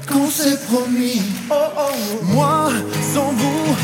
[0.08, 1.20] qu'on s'est promis.
[1.50, 2.24] Oh, oh.
[2.34, 2.70] Moi,
[3.12, 3.76] sans vous,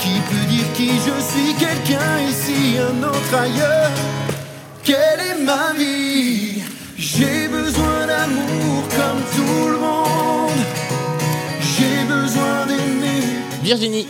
[0.00, 3.90] qui peut dire qui je suis, quelqu'un ici, un autre ailleurs.
[4.82, 6.62] Quelle est ma vie?
[6.96, 10.62] J'ai besoin d'amour comme tout le monde.
[11.60, 13.24] J'ai besoin d'aimer.
[13.62, 14.06] Virginie.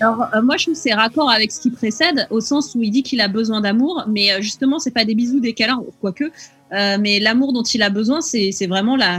[0.00, 2.90] Alors, euh, moi, je trouve c'est raccord avec ce qui précède, au sens où il
[2.90, 6.30] dit qu'il a besoin d'amour, mais euh, justement, c'est pas des bisous, des câlins, quoique.
[6.72, 9.18] Euh, mais l'amour dont il a besoin, c'est vraiment la.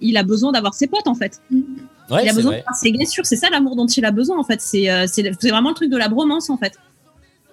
[0.00, 1.40] Il a besoin d'avoir ses potes, en fait.
[2.10, 2.60] Ouais, il a besoin vrai.
[2.60, 3.26] d'avoir ses gars sûrs.
[3.26, 4.60] C'est ça l'amour dont il a besoin, en fait.
[4.60, 5.06] C'est euh,
[5.42, 6.72] vraiment le truc de la bromance, en fait.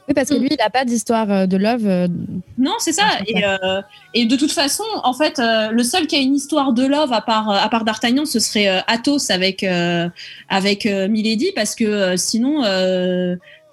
[0.07, 2.09] Oui, parce que lui, il n'a pas d'histoire euh, de love.
[2.57, 3.05] Non, c'est ça.
[3.25, 3.81] Et, euh,
[4.13, 7.13] et de toute façon, en fait, euh, le seul qui a une histoire de love
[7.13, 10.09] à part à part D'Artagnan, ce serait euh, Athos avec euh,
[10.49, 12.63] avec euh, Milady, parce que euh, sinon.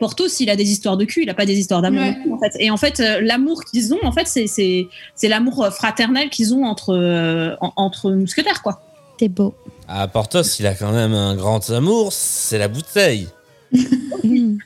[0.01, 2.01] Euh, Porthos, il a des histoires de cul, il a pas des histoires d'amour.
[2.03, 2.17] Ouais.
[2.33, 2.53] En fait.
[2.59, 6.31] Et en fait, euh, l'amour qu'ils ont, en fait, c'est c'est c'est l'amour euh, fraternel
[6.31, 8.81] qu'ils ont entre euh, en- entre mousquetaires, quoi.
[9.19, 9.55] C'est beau.
[9.89, 13.29] Ah, Porthos, il a quand même un grand amour, c'est la bouteille.
[13.73, 14.57] Mm.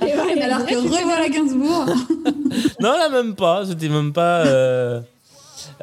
[0.00, 0.74] C'est vrai.
[0.74, 1.86] Revoilà Gainsbourg.
[2.80, 3.64] non, là même pas.
[3.66, 4.46] C'était même pas.
[4.46, 5.00] euh,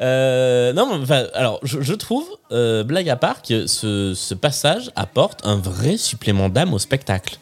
[0.00, 4.34] euh, non, mais, enfin, alors je, je trouve, euh, blague à part, que ce, ce
[4.34, 7.38] passage apporte un vrai supplément d'âme au spectacle.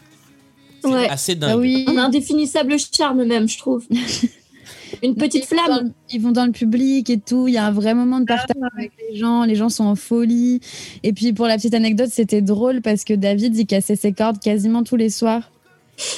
[0.85, 1.09] Ouais.
[1.09, 1.85] assez Ah dingue.
[1.89, 3.87] Un indéfinissable charme même, je trouve.
[5.03, 5.93] Une petite Ils flamme.
[6.13, 7.49] Ils vont dans le public et tout.
[7.49, 9.45] Il y a un vrai moment de Ah, partage avec les gens.
[9.45, 10.61] Les gens sont en folie.
[11.03, 14.41] Et puis, pour la petite anecdote, c'était drôle parce que David, il cassait ses cordes
[14.41, 15.51] quasiment tous les soirs.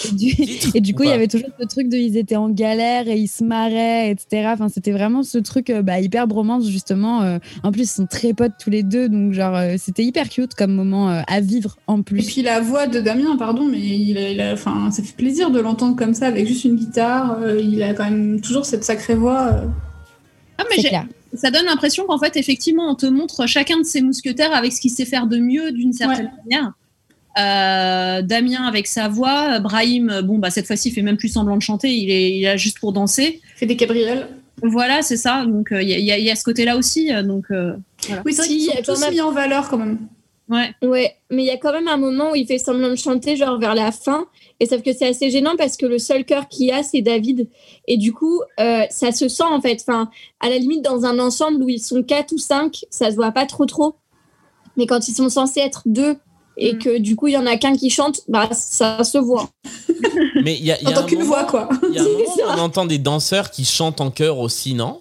[0.09, 0.35] Et du,
[0.75, 3.17] et du coup, il y avait toujours ce truc de ils étaient en galère et
[3.19, 4.49] ils se marraient, etc.
[4.53, 7.23] Enfin, c'était vraiment ce truc euh, bah, hyper bromance, justement.
[7.23, 7.39] euh.
[7.63, 9.09] en plus, ils sont très potes tous les deux.
[9.09, 12.25] Donc, genre, euh, c'était hyper cute comme moment euh, à vivre en Et plus.
[12.27, 15.51] puis la voix de Damien, pardon, mais il a, il a- enfin, ça fait plaisir
[15.51, 17.39] de l'entendre comme ça avec juste une guitare.
[17.43, 19.49] euh, il a quand même toujours cette sacrée voix.
[19.53, 19.67] euh.
[20.59, 20.91] Ah, mais j'ai-
[21.35, 24.81] ça donne l'impression qu'en fait, effectivement, on te montre chacun de ses mousquetaires avec ce
[24.81, 26.73] qu'il sait faire de mieux d'une certaine manière.
[27.39, 31.57] Euh, Damien avec sa voix, Brahim, bon, bah, cette fois-ci, il fait même plus semblant
[31.57, 33.41] de chanter, il est, il est là juste pour danser.
[33.55, 34.29] Il fait des cabriels.
[34.63, 35.45] Voilà, c'est ça.
[35.47, 37.13] Donc, euh, il y, a- y y ce côté-là aussi.
[37.13, 37.75] euh, Donc, euh,
[38.07, 38.23] voilà.
[38.27, 39.99] Oui, c'est vrai Si, y sont tous même- mis en valeur quand même.
[40.49, 40.71] Ouais.
[40.83, 43.37] Ouais, mais il y a quand même un moment où il fait semblant de chanter,
[43.37, 44.27] genre vers la fin.
[44.61, 47.01] Et sauf que c'est assez gênant parce que le seul cœur qu'il y a, c'est
[47.01, 47.49] David.
[47.89, 49.83] Et du coup, euh, ça se sent en fait.
[49.89, 50.11] Enfin,
[50.41, 53.33] à la limite, dans un ensemble où ils sont quatre ou cinq, ça se voit
[53.33, 53.95] pas trop trop.
[54.77, 56.17] Mais quand ils sont censés être deux
[56.69, 59.49] et que du coup, il y en a qu'un qui chante, bah ça se voit.
[60.43, 61.69] Mais il y a, il y a Entend un qu'une moment- voix, quoi.
[61.93, 62.25] y a un moment
[62.57, 65.01] on entend des danseurs qui chantent en chœur aussi, non?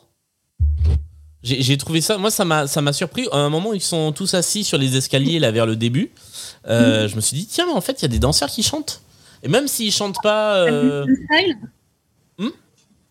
[1.43, 3.27] J'ai trouvé ça, moi ça m'a ça m'a surpris.
[3.31, 6.11] À un moment, ils sont tous assis sur les escaliers là vers le début.
[6.67, 8.61] Euh, Je me suis dit tiens, mais en fait, il y a des danseurs qui
[8.61, 9.01] chantent.
[9.41, 11.57] Et même s'ils chantent pas, euh, Hamilton Style?
[12.37, 12.49] Hmm?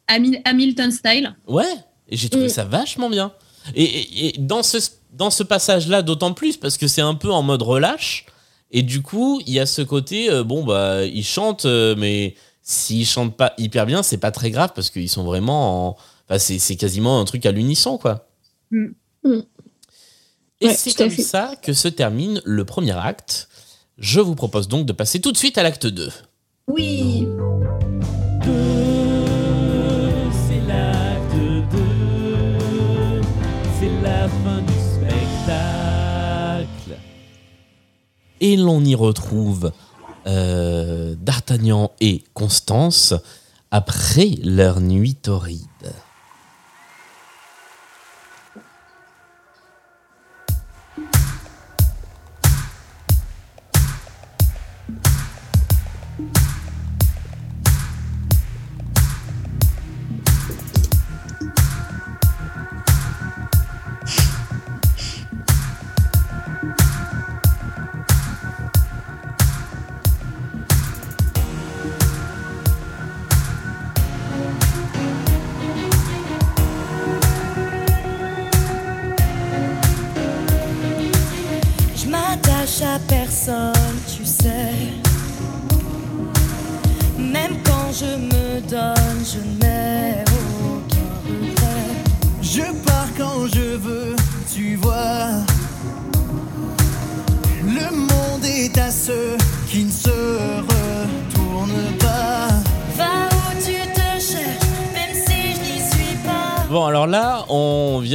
[0.07, 1.35] Hamil- Hamilton Style?
[1.49, 1.65] Ouais.
[2.09, 2.51] Et j'ai trouvé Mm.
[2.51, 3.33] ça vachement bien.
[3.75, 4.79] Et, et- et dans ce
[5.13, 8.27] dans ce passage-là, d'autant plus parce que c'est un peu en mode relâche.
[8.71, 12.35] Et du coup, il y a ce côté, euh, bon bah, ils chantent, euh, mais
[12.63, 15.97] s'ils chantent pas hyper bien, c'est pas très grave parce qu'ils sont vraiment en,
[16.29, 18.29] enfin, c'est c'est quasiment un truc à l'unisson quoi.
[18.71, 18.87] Mm.
[19.25, 19.41] Mm.
[20.63, 23.49] Et Ouais, c'est comme ça que se termine le premier acte.
[23.99, 26.11] Je vous propose donc de passer tout de suite à l'acte 2.
[26.69, 27.27] Oui.
[38.41, 39.73] Et l'on y retrouve
[40.27, 43.15] euh, D'Artagnan et Constance
[43.71, 45.67] après leur nuit torride.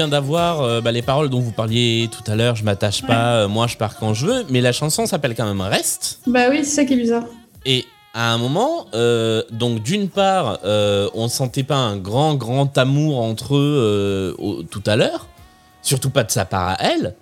[0.05, 2.55] Vient d'avoir euh, bah, les paroles dont vous parliez tout à l'heure.
[2.55, 4.45] Je m'attache pas, euh, moi je pars quand je veux.
[4.49, 6.19] Mais la chanson s'appelle quand même Reste.
[6.27, 7.23] Bah oui, c'est ça qui est bizarre.
[7.65, 13.19] Et à un moment, euh, donc d'une part, on sentait pas un grand, grand amour
[13.21, 15.27] entre eux au- tout à l'heure.
[15.81, 17.15] Surtout pas de sa part à elle.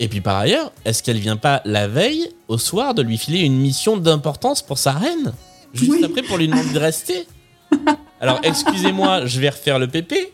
[0.00, 3.40] Et puis par ailleurs, est-ce qu'elle vient pas la veille, au soir, de lui filer
[3.40, 5.32] une mission d'importance pour sa reine?
[5.72, 7.26] Juste après pour lui demander de rester?
[8.20, 10.30] Alors excusez-moi, je vais refaire le pépé.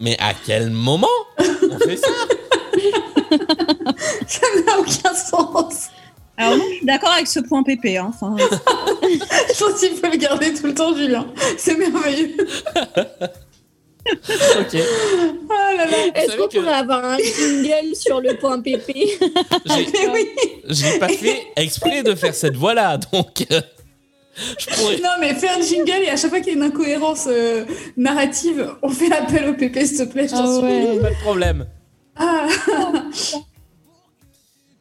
[0.00, 1.08] Mais à quel moment
[1.38, 2.08] on fait ça?
[4.26, 5.88] Ça n'a aucun sens.
[6.36, 7.96] Alors, non, je suis d'accord avec ce point PP.
[7.96, 8.12] Hein.
[8.14, 11.26] Enfin, Je pense qu'il faut le garder tout le temps, Julien.
[11.56, 12.36] C'est merveilleux.
[14.58, 14.74] Ok.
[14.74, 15.96] Oh là là.
[16.14, 18.90] Est-ce qu'on pourrait avoir un jingle sur le point PP
[19.60, 23.60] Je n'ai pas fait exprès de faire cette voix-là, donc euh,
[24.58, 24.96] je pourrais.
[24.98, 27.64] Non, mais fais un jingle et à chaque fois qu'il y a une incohérence euh,
[27.96, 30.28] narrative, on fait appel au PP, s'il te plaît.
[30.28, 31.00] je t'en supplie.
[31.00, 31.66] Pas de problème.
[32.16, 32.46] Ah.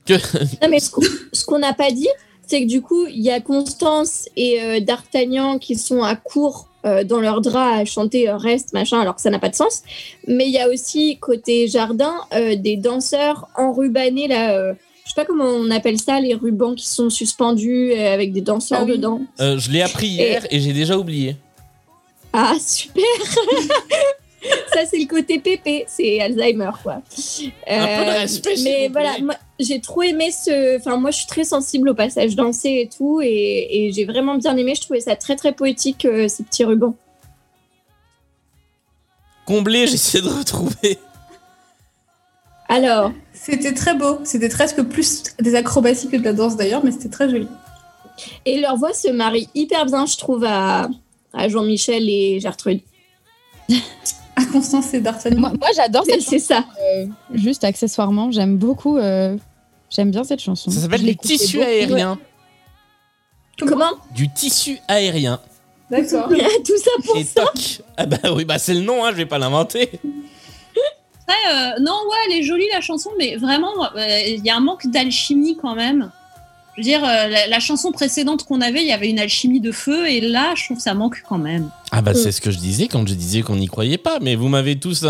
[0.06, 0.14] Que...
[0.62, 2.08] Non, mais ce qu'on n'a pas dit,
[2.48, 6.70] c'est que du coup, il y a Constance et euh, D'Artagnan qui sont à court
[6.88, 9.56] euh, dans leur drap à chanter euh, Reste, machin, alors que ça n'a pas de
[9.56, 9.84] sens.
[10.28, 14.74] Mais il y a aussi, côté jardin, euh, des danseurs enrubannés, là.
[15.08, 18.42] Je sais pas comment on appelle ça, les rubans qui sont suspendus euh, avec des
[18.42, 18.92] danseurs Ah oui.
[18.92, 19.22] dedans.
[19.40, 21.38] Euh, je l'ai appris hier et, j'ai déjà oublié.
[22.34, 23.06] Ah, super
[24.74, 26.96] Ça, c'est le côté pépé, c'est Alzheimer, quoi.
[26.96, 29.16] Euh, Un peu de respect, s'il Mais vous voilà,
[29.62, 30.78] j'ai trop aimé ce.
[30.78, 34.36] Enfin, moi, je suis très sensible au passage dansé et tout, et, et j'ai vraiment
[34.36, 34.74] bien aimé.
[34.76, 36.96] Je trouvais ça très, très poétique, euh, ces petits rubans.
[39.46, 41.00] Comblé, j'essaie de retrouver.
[42.70, 44.20] Alors, C'était très beau.
[44.24, 47.48] C'était presque plus des acrobaties que de la danse d'ailleurs, mais c'était très joli.
[48.46, 50.90] et leur voix se marie hyper bien, je trouve, à,
[51.34, 52.82] à Jean-Michel et Gertrude.
[54.40, 55.40] À Constance et D'Artagnan.
[55.40, 56.64] Moi, moi, j'adore cette C'est ça.
[56.80, 58.98] Euh, juste accessoirement, j'aime beaucoup.
[59.00, 59.36] euh,
[59.90, 60.70] j'aime bien cette chanson.
[60.70, 62.20] Ça s'appelle Je du l'écoutais tissu beaucoup, aérien.
[63.60, 65.40] Comment Du tissu aérien.
[65.90, 66.30] D'accord.
[66.66, 67.82] Tout ça pour Et toc.
[67.98, 69.90] Ah bah oui, bah c'est le nom, hein, je vais pas l'inventer.
[71.28, 74.56] Après, euh, non, ouais, elle est jolie la chanson, mais vraiment, euh, il y a
[74.56, 76.10] un manque d'alchimie quand même.
[76.76, 79.60] Je veux dire, euh, la, la chanson précédente qu'on avait, il y avait une alchimie
[79.60, 81.70] de feu, et là, je trouve que ça manque quand même.
[81.92, 82.16] Ah bah Mm.
[82.16, 84.80] c'est ce que je disais quand je disais qu'on n'y croyait pas, mais vous m'avez
[84.80, 85.04] tous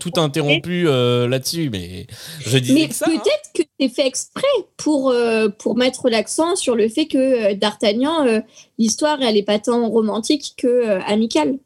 [0.00, 2.06] tout interrompu euh, là-dessus, mais
[2.46, 3.06] je disais Mais que ça.
[3.08, 3.12] hein.
[3.12, 4.42] peut-être que c'est fait exprès
[4.78, 7.18] pour, euh, pour mettre l'accent sur le fait que
[7.52, 8.40] euh, D'Artagnan, euh,
[8.78, 11.58] l'histoire, elle est pas tant romantique que euh, amicale.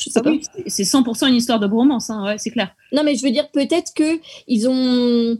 [0.00, 0.30] Je sais Ah pas.
[0.30, 2.74] oui, c'est- c'est 100% une histoire de bromance, hein, ouais, c'est clair.
[2.92, 4.18] Non, mais je veux dire, peut-être que
[4.48, 5.36] ils ont.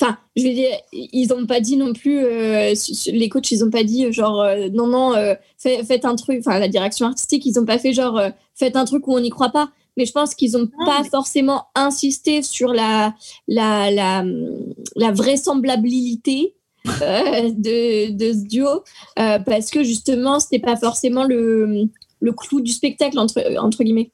[0.00, 2.24] Enfin, je veux dire, ils n'ont pas dit non plus.
[2.24, 2.72] euh,
[3.08, 6.38] les coachs, ils n'ont pas dit genre euh, non, non, euh, fait- faites un truc.
[6.46, 8.20] Enfin, la direction artistique, ils n'ont pas fait genre
[8.54, 9.70] faites un truc où on n'y croit pas.
[9.96, 13.16] Mais je pense qu'ils n'ont pas forcément insisté sur la,
[13.48, 14.24] la, la,
[14.94, 16.54] la vraisemblabilité
[16.84, 18.84] de, de ce duo
[19.16, 21.88] parce que justement, c'était pas forcément le,
[22.20, 24.10] le clou du spectacle, entre, entre guillemets.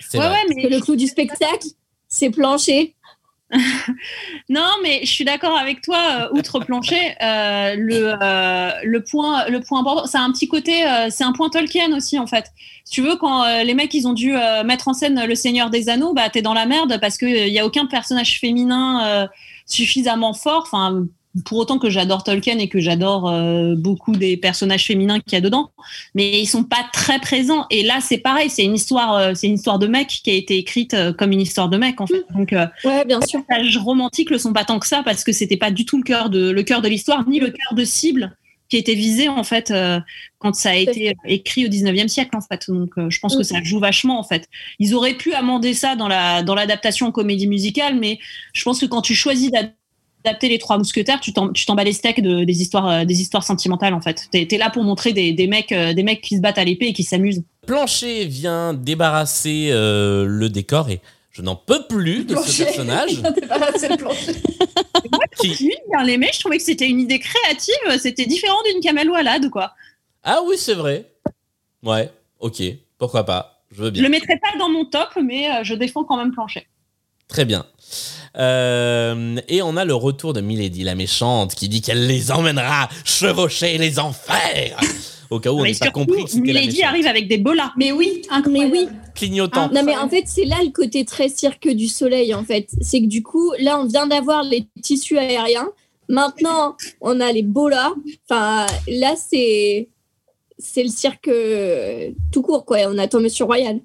[0.00, 0.34] C'est Ouais, vrai.
[0.36, 1.66] ouais, mais Parce que le clou du spectacle,
[2.08, 2.94] c'est plancher.
[4.48, 5.98] Non, mais je suis d'accord avec toi.
[6.32, 10.84] euh, outre plancher, euh, le, euh, le point, le point important, c'est un petit côté,
[10.86, 12.46] euh, c'est un point Tolkien aussi en fait.
[12.84, 15.34] Si tu veux, quand euh, les mecs ils ont dû euh, mettre en scène le
[15.34, 18.38] Seigneur des Anneaux, bah t'es dans la merde parce que il y a aucun personnage
[18.40, 19.26] féminin euh,
[19.66, 20.62] suffisamment fort.
[20.66, 21.06] Enfin,
[21.44, 25.36] pour autant que j'adore Tolkien et que j'adore euh, beaucoup des personnages féminins qu'il y
[25.36, 25.70] a dedans,
[26.14, 27.66] mais ils sont pas très présents.
[27.70, 30.34] Et là, c'est pareil, c'est une histoire, euh, c'est une histoire de mec qui a
[30.34, 32.24] été écrite euh, comme une histoire de mec en fait.
[32.34, 33.40] Donc euh, Ouais, bien sûr.
[33.40, 35.98] les passages romantiques le sont pas tant que ça parce que c'était pas du tout
[35.98, 38.36] le cœur de le cœur de l'histoire ni le cœur de cible
[38.68, 40.00] qui était visé en fait euh,
[40.38, 42.68] quand ça a été écrit au 19e siècle en fait.
[42.68, 44.48] Donc euh, je pense que ça joue vachement en fait.
[44.78, 48.18] Ils auraient pu amender ça dans la dans l'adaptation en comédie musicale mais
[48.52, 49.76] je pense que quand tu choisis d'adapter
[50.42, 53.94] les trois mousquetaires, tu t'en bats les steaks de, des histoires euh, des histoires sentimentales
[53.94, 54.28] en fait.
[54.30, 56.64] T'es es là pour montrer des, des mecs euh, des mecs qui se battent à
[56.64, 57.42] l'épée et qui s'amusent.
[57.66, 61.00] Plancher vient débarrasser euh, le décor et
[61.32, 63.20] je n'en peux plus de ce personnage.
[63.40, 64.32] Débarrasser le plancher.
[65.40, 69.50] Qui- bien l'aimé, je trouvais que c'était une idée créative, c'était différent d'une Kamel Walad
[69.50, 69.72] quoi.
[70.24, 71.06] Ah oui, c'est vrai.
[71.82, 72.62] Ouais, ok,
[72.98, 73.62] pourquoi pas.
[73.70, 74.02] Je veux Je bien.
[74.04, 76.66] le mettrai pas dans mon top, mais je défends quand même Plancher.
[77.28, 77.66] Très bien.
[78.38, 82.88] Euh, et on a le retour de Milady, la méchante, qui dit qu'elle les emmènera
[83.04, 84.78] chevaucher les enfers.
[85.30, 87.38] Au cas où on mais n'ait pas compris que c'était la Milady arrive avec des
[87.38, 87.72] bolas.
[87.76, 88.72] Mais oui, Mais incroyable.
[88.72, 88.88] oui.
[89.14, 89.70] Clignotant.
[89.72, 92.68] Non, mais en fait, c'est là le côté très cirque du soleil, en fait.
[92.80, 95.68] C'est que du coup, là, on vient d'avoir les tissus aériens.
[96.08, 97.92] Maintenant, on a les bolas.
[98.28, 99.88] Enfin, là, c'est.
[100.58, 102.78] C'est le cirque euh, tout court, quoi.
[102.86, 103.80] On attend Monsieur Royal.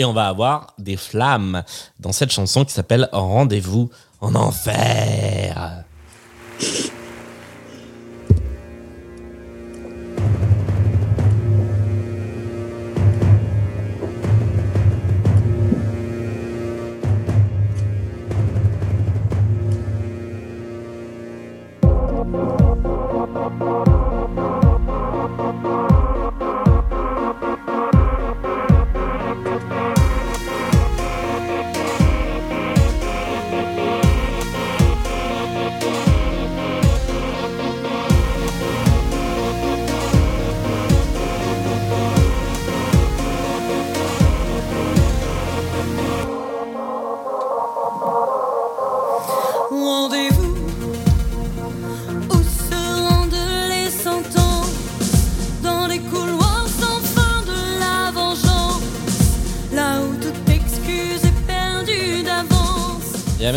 [0.00, 1.62] Et on va avoir des flammes
[1.98, 3.90] dans cette chanson qui s'appelle Rendez-vous
[4.22, 5.84] en enfer.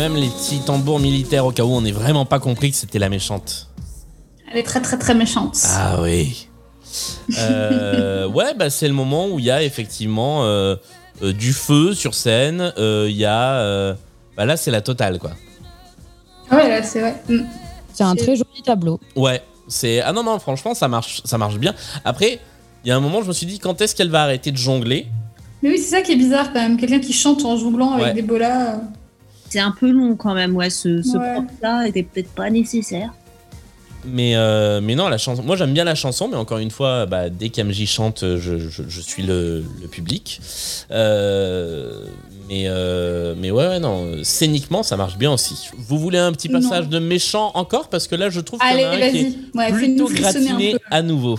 [0.08, 2.98] Même les petits tambours militaires au cas où on n'ait vraiment pas compris que c'était
[2.98, 3.68] la méchante.
[4.50, 5.56] Elle est très très très méchante.
[5.70, 6.48] Ah oui.
[7.38, 10.76] Euh, ouais, bah c'est le moment où il y a effectivement euh,
[11.22, 12.72] euh, du feu sur scène.
[12.78, 13.54] euh, Il y a.
[13.56, 13.94] euh,
[14.36, 15.30] bah là, c'est la totale, quoi.
[16.52, 17.22] Ouais, là, c'est vrai.
[17.28, 17.38] Mm.
[17.92, 19.00] C'est un très joli tableau.
[19.16, 20.00] Ouais, c'est.
[20.02, 21.74] Ah non, non, franchement, ça marche, ça marche bien.
[22.04, 22.38] Après,
[22.84, 24.56] il y a un moment, je me suis dit quand est-ce qu'elle va arrêter de
[24.58, 25.06] jongler?
[25.62, 26.76] Mais oui, c'est ça qui est bizarre quand même.
[26.76, 28.12] Quelqu'un qui chante en jonglant avec Ouais.
[28.14, 28.80] des bolas.
[29.54, 30.68] C'est un peu long quand même, ouais.
[30.68, 31.32] Ce, ce Ouais.
[31.34, 33.14] prompt-là était peut-être pas nécessaire.
[34.04, 35.44] mais, euh, mais non, la chanson.
[35.44, 38.82] Moi, j'aime bien la chanson, mais encore une fois, bah, dès qu'Amji chante, je, je-
[38.88, 40.40] je suis le, le public.
[40.90, 42.04] Euh,
[42.48, 44.24] mais, euh, mais ouais, ouais, non.
[44.24, 45.68] Scéniquement, ça marche bien aussi.
[45.78, 46.60] Vous voulez un petit Non.
[46.60, 47.88] passage de méchant encore?
[47.88, 49.36] Parce que là, je trouve qu'il y en a un qui est.
[49.56, 50.78] Ouais, plutôt gratiné peu.
[50.90, 51.38] à nouveau.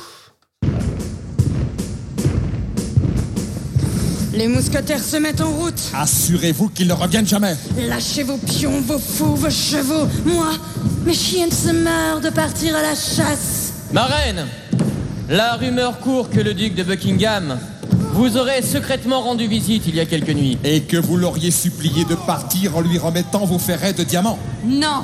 [4.35, 5.79] Les mousquetaires se mettent en route.
[5.93, 7.55] Assurez-vous qu'ils ne reviennent jamais.
[7.87, 10.07] Lâchez vos pions, vos fous, vos chevaux.
[10.25, 10.47] Moi,
[11.05, 13.73] mes chiens se meurent de partir à la chasse.
[13.93, 14.45] Ma reine,
[15.29, 17.57] la rumeur court que le duc de Buckingham
[18.11, 20.57] vous aurait secrètement rendu visite il y a quelques nuits.
[20.65, 24.39] Et que vous l'auriez supplié de partir en lui remettant vos ferrets de diamants.
[24.65, 25.03] Non,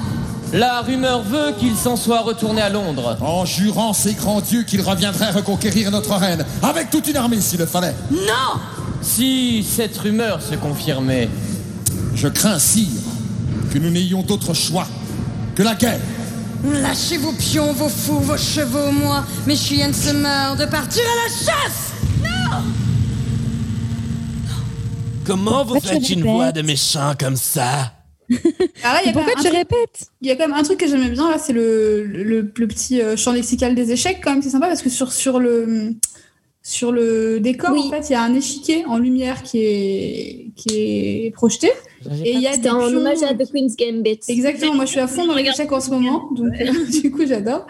[0.54, 3.18] La rumeur veut qu'il s'en soit retourné à Londres.
[3.22, 7.60] En jurant ces grands dieux qu'il reviendrait reconquérir notre reine, avec toute une armée s'il
[7.60, 7.96] le fallait.
[8.12, 8.60] non
[9.02, 11.30] Si cette rumeur se confirmait,
[12.16, 12.88] Je crains, sire,
[13.74, 14.88] que nous n'ayons d'autre choix
[15.56, 16.00] que la guerre.
[16.64, 18.92] Lâchez vos pions, vos fous, vos chevaux.
[18.92, 21.94] Moi, mes chiennes se meurent de partir à la chasse.
[22.22, 22.58] Non
[25.26, 27.94] Comment vous faites une voix de méchant comme ça?
[28.84, 30.08] Ah ouais, il y a quand Pourquoi même un tu truc- répètes?
[30.22, 32.68] Il y a quand même un truc que j'aimais bien là, c'est le, le, le
[32.68, 35.94] petit euh, champ lexical des échecs quand même, c'est sympa parce que sur, sur le
[36.64, 40.70] sur le décor en fait il y a un échiquier en lumière qui est qui
[41.26, 41.72] est projeté
[42.24, 44.20] et il y a des en pions- hommage à The Queen's Gambit.
[44.28, 46.54] Exactement, moi je suis à fond dans les échecs en ce moment, donc
[47.02, 47.66] du coup j'adore.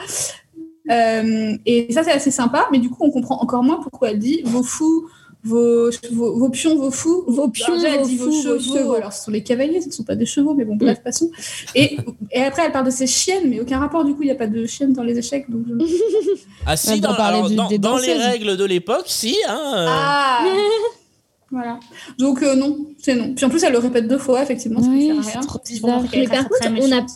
[0.89, 4.19] Euh, et ça c'est assez sympa, mais du coup on comprend encore moins pourquoi elle
[4.19, 5.07] dit vos fous,
[5.43, 8.59] vos, vos, vos pions, vos fous, Vos pions, déjà, elle vos dit fous, vos chevaux.
[8.77, 8.93] chevaux.
[8.93, 11.31] Alors ce sont les cavaliers, ce ne sont pas des chevaux, mais bon bref passons.
[11.75, 11.97] Et,
[12.31, 14.35] et après elle parle de ses chiennes, mais aucun rapport du coup il n'y a
[14.35, 15.85] pas de chiennes dans les échecs, donc je-
[16.65, 19.35] Ah si, dans, alors, du- dans- dans les règles de l'époque, si.
[19.47, 20.45] Hein, euh, Ah
[21.53, 21.79] Voilà.
[22.17, 23.33] Donc euh, non, c'est non.
[23.35, 25.41] Puis en plus elle le répète deux fois effectivement, Oui, sert à c'est rien.
[25.65, 26.03] bizarre.
[26.13, 27.09] Mais par contre, on a méchante.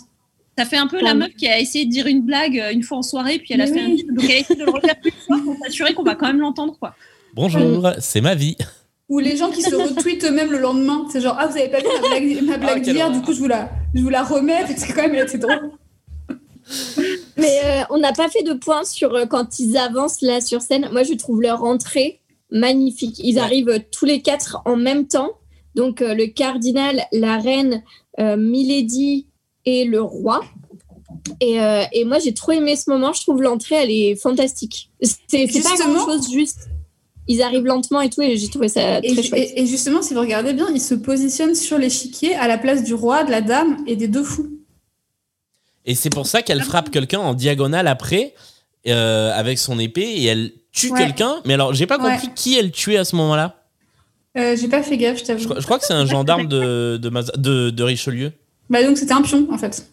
[0.58, 2.82] Ça fait un peu la meuf qui a essayé de dire une blague euh, une
[2.84, 4.08] fois en soirée, puis elle a fait un bide.
[4.14, 6.40] Donc elle a essayé de le refaire une fois pour s'assurer qu'on va quand même
[6.40, 6.96] l'entendre, quoi.
[7.36, 8.56] Bonjour, c'est ma vie.
[9.10, 11.06] Ou les gens qui se retweetent eux-mêmes le lendemain.
[11.12, 13.34] C'est genre, ah, vous avez pas vu ma blague, ma blague quelle d'hier, du coup,
[13.34, 15.72] je vous la, je vous la remets, parce que quand même, elle était drôle.
[17.38, 20.62] Mais euh, on n'a pas fait de point sur euh, quand ils avancent là sur
[20.62, 20.88] scène.
[20.94, 22.22] Moi, je trouve leur entrée
[22.52, 23.20] magnifique.
[23.20, 23.42] Ils Ouais.
[23.42, 25.32] arrivent euh, tous les quatre en même temps.
[25.76, 27.84] Donc, euh, le cardinal, la reine,
[28.20, 29.28] euh, Milady
[29.66, 30.40] et le roi.
[31.42, 33.12] Et, euh, et moi, j'ai trop aimé ce moment.
[33.14, 34.90] Je trouve l'entrée, elle est fantastique.
[35.02, 36.70] C'est c'est pas grand-chose, juste.
[37.28, 39.52] Ils arrivent lentement et tout, et j'ai trouvé ça Et, très ju- chouette.
[39.56, 42.84] et- et justement, si vous regardez bien, il se positionne sur l'échiquier à la place
[42.84, 44.50] du roi, de la dame et des deux fous.
[45.86, 48.34] Et c'est pour ça qu'elle frappe quelqu'un en diagonale après
[48.88, 51.00] euh, avec son épée et elle tue Ouais.
[51.00, 51.42] quelqu'un.
[51.46, 52.12] Mais alors, j'ai pas Ouais.
[52.12, 53.64] compris qui elle tuait à ce moment-là.
[54.38, 55.42] Euh, J'ai pas fait gaffe, je t'avoue.
[55.58, 58.32] je crois que c'est un gendarme de, de, Maza- de, de Richelieu.
[58.70, 59.88] Bah, donc, c'était un pion, en fait.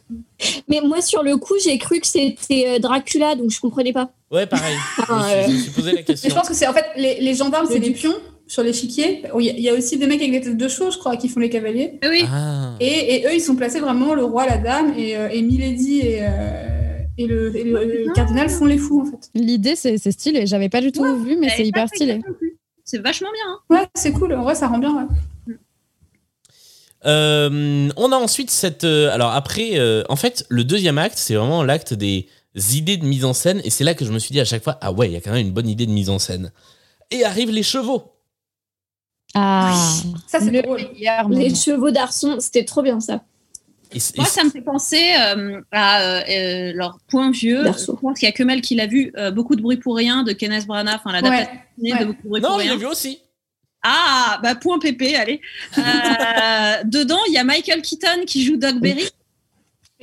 [0.69, 4.11] Mais moi, sur le coup, j'ai cru que c'était euh, Dracula, donc je comprenais pas.
[4.31, 4.75] Ouais, pareil.
[4.99, 6.29] Enfin, je, me euh, suis, je me suis posé la Mais question.
[6.31, 8.15] je pense que c'est, en fait, les, les gendarmes, c'est les pions
[8.47, 9.23] sur l'échiquier.
[9.39, 10.99] Il y, a- il y a aussi des mecs avec des têtes de chevaux, je
[10.99, 11.99] crois, qui font les cavaliers.
[12.09, 12.25] Oui.
[12.33, 12.75] Ah.
[12.81, 16.01] Et, et eux, ils sont placés vraiment, le roi, la dame, et, euh, et Milady
[16.01, 16.29] et, euh,
[17.19, 19.31] et le, et le- le cardinal font les fous, en fait.
[19.35, 20.47] L'idée, c'est stylé.
[20.47, 22.21] J'avais pas du tout vu, mais c'est hyper stylé.
[22.85, 23.45] C'est vachement bien.
[23.49, 23.59] hein.
[23.83, 24.35] Ouais, c'est cool.
[24.35, 25.05] En vrai, ça rend bien, ouais.
[27.07, 28.85] Euh, on a ensuite cette.
[28.85, 32.29] euh, alors après, euh, en fait, le deuxième acte, c'est vraiment l'acte des
[32.75, 33.61] idées de mise en scène.
[33.65, 35.17] Et c'est là que je me suis dit à chaque fois, ah ouais, il y
[35.17, 36.53] a quand même une bonne idée de mise en scène.
[37.11, 38.13] Et arrivent les chevaux.
[39.35, 39.75] Ah,
[40.27, 40.81] Ça, c'est le drôle.
[40.95, 41.55] meilleur Les moment.
[41.55, 43.23] chevaux d'Arson, c'était trop bien ça.
[43.95, 46.23] Et Moi, et ça me fait penser euh, à
[46.73, 47.63] leur point vieux.
[47.65, 49.13] Je pense qu'il y a que Mel qui l'a vu.
[49.17, 51.99] euh, beaucoup de bruit pour rien de Kenneth Branagh, enfin l'adaptation Ouais.
[51.99, 52.73] de beaucoup de bruit Non, pour je rien.
[52.75, 53.19] l'ai vu aussi.
[53.83, 55.41] Ah, bah point PP, allez.
[55.79, 55.83] Euh,
[56.85, 59.09] dedans, il y a Michael Keaton qui joue Doc Berry.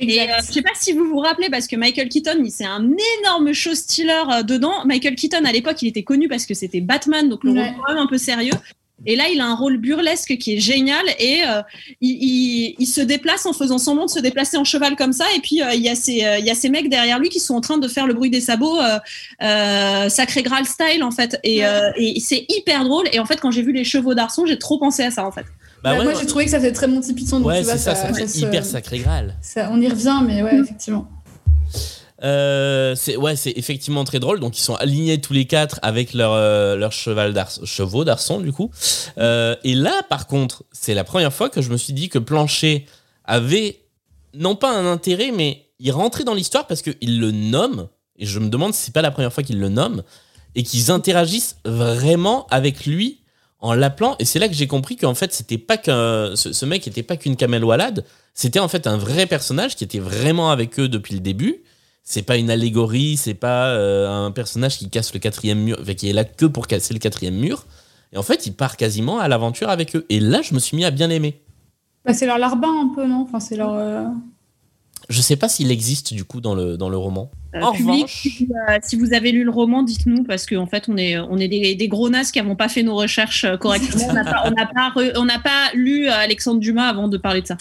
[0.02, 2.64] Et euh, je sais pas si vous vous rappelez, parce que Michael Keaton, il- c'est
[2.64, 2.88] un
[3.20, 4.84] énorme show stealer euh, dedans.
[4.86, 7.70] Michael Keaton, à l'époque, il était connu parce que c'était Batman, donc le Ouais.
[7.70, 8.52] rôle quand même un peu sérieux.
[9.06, 11.62] Et là, il a un rôle burlesque qui est génial et euh,
[12.00, 15.24] il, il- il se déplace en faisant semblant de se déplacer en cheval comme ça.
[15.36, 17.28] Et puis, euh, il, y a ces, euh, il y a ces mecs derrière lui
[17.30, 18.98] qui sont en train de faire le bruit des sabots euh,
[19.42, 21.38] euh, Sacré Graal style, en fait.
[21.44, 23.06] Et, euh, et c'est hyper drôle.
[23.12, 25.32] Et en fait, quand j'ai vu les chevaux d'Arson, j'ai trop pensé à ça, en
[25.32, 25.44] fait.
[25.82, 27.38] Bah Bah, ouais, moi, j'ai trouvé que ça faisait très Monty Python.
[27.38, 29.34] donc Ouais, c'est ça, ça fait se- hyper sacré Graal.
[29.40, 31.08] ça- on y revient, mais ouais, effectivement.
[32.22, 34.40] Euh, c'est ouais, c'est effectivement très drôle.
[34.40, 37.34] Donc ils sont alignés tous les quatre avec leur euh, cheval
[37.64, 38.70] chevaux d'arçon du coup.
[39.18, 42.18] Euh, et là, par contre, c'est la première fois que je me suis dit que
[42.18, 42.86] Plancher
[43.24, 43.80] avait
[44.34, 47.88] non pas un intérêt, mais il rentrait dans l'histoire parce qu'il le nomme.
[48.18, 50.02] Et je me demande si c'est pas la première fois qu'il le nomme.
[50.54, 53.20] et qu'ils interagissent vraiment avec lui
[53.60, 54.16] en l'appelant.
[54.18, 57.02] Et c'est là que j'ai compris qu'en fait, c'était pas qu'un, ce, ce mec était
[57.02, 60.88] pas qu'une Kamel Walad, c'était en fait un vrai personnage qui était vraiment avec eux
[60.88, 61.62] depuis le début.
[62.02, 65.94] C'est pas une allégorie, c'est pas euh, un personnage qui casse le quatrième mur, enfin,
[65.94, 67.66] qui est là que pour casser le quatrième mur.
[68.12, 70.06] Et en fait, il part quasiment à l'aventure avec eux.
[70.08, 71.40] Et là, je me suis mis à bien aimer.
[72.04, 73.20] Bah, c'est leur larbin un peu, non?
[73.28, 73.74] Enfin, c'est leur.
[73.74, 74.04] euh,
[75.08, 77.30] Je sais pas s'il existe du coup dans le, dans le roman.
[77.54, 80.66] Euh, en public, revanche, si, euh, si vous avez lu le roman, dites-nous parce qu'en
[80.66, 83.44] fait, on est, on est des, des gros nazes qui n'avons pas fait nos recherches
[83.44, 84.06] euh, correctement.
[84.08, 84.42] On n'a pas,
[85.16, 87.56] on n'a pas, lu Alexandre Dumas avant de parler de ça.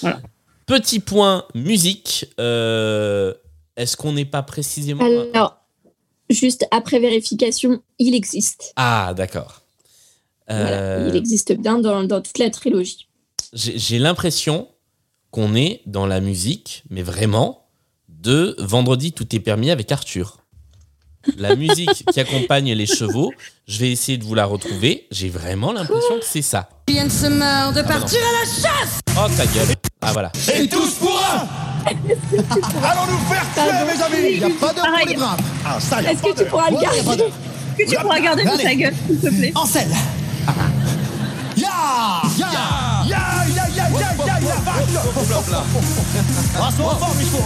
[0.00, 0.20] Voilà.
[0.66, 2.26] petit point musique.
[2.40, 3.32] euh,
[3.76, 5.04] Est-ce qu'on n'est pas précisément.
[5.04, 5.58] Alors,
[6.30, 8.72] juste après vérification, il existe.
[8.76, 9.62] Ah, d'accord.
[10.48, 13.08] Voilà, Euh, il existe bien dans, dans toute la trilogie.
[13.52, 14.68] J'ai l'impression
[15.30, 17.66] qu'on est dans la musique, mais vraiment,
[18.08, 20.38] de Vendredi tout est permis avec Arthur.
[21.36, 23.32] La musique qui accompagne les chevaux,
[23.66, 25.08] je vais essayer de vous la retrouver.
[25.10, 26.68] J'ai vraiment l'impression que c'est ça.
[26.88, 28.36] Viens de se meurt de Ah, partir pardon.
[28.36, 29.74] à la chasse Oh ta gueule.
[30.00, 30.30] Ah voilà.
[30.56, 31.46] Et tous pour un
[31.86, 35.76] Allons nous faire tuer, mes amis Il n'y a pas d'heure pour les braves Ah,
[35.80, 36.98] ça, Est-ce que tu pourras le garder.
[37.78, 38.64] Est-ce que tu pourras garder Allez.
[38.64, 39.52] ta gueule, s'il te plaît.
[39.54, 39.88] En selle.
[41.56, 41.68] Ya
[42.36, 42.46] Ya Ya
[43.06, 43.88] Ya Ya Ya
[44.26, 45.62] Ya Ya
[46.58, 47.42] Ah, il faut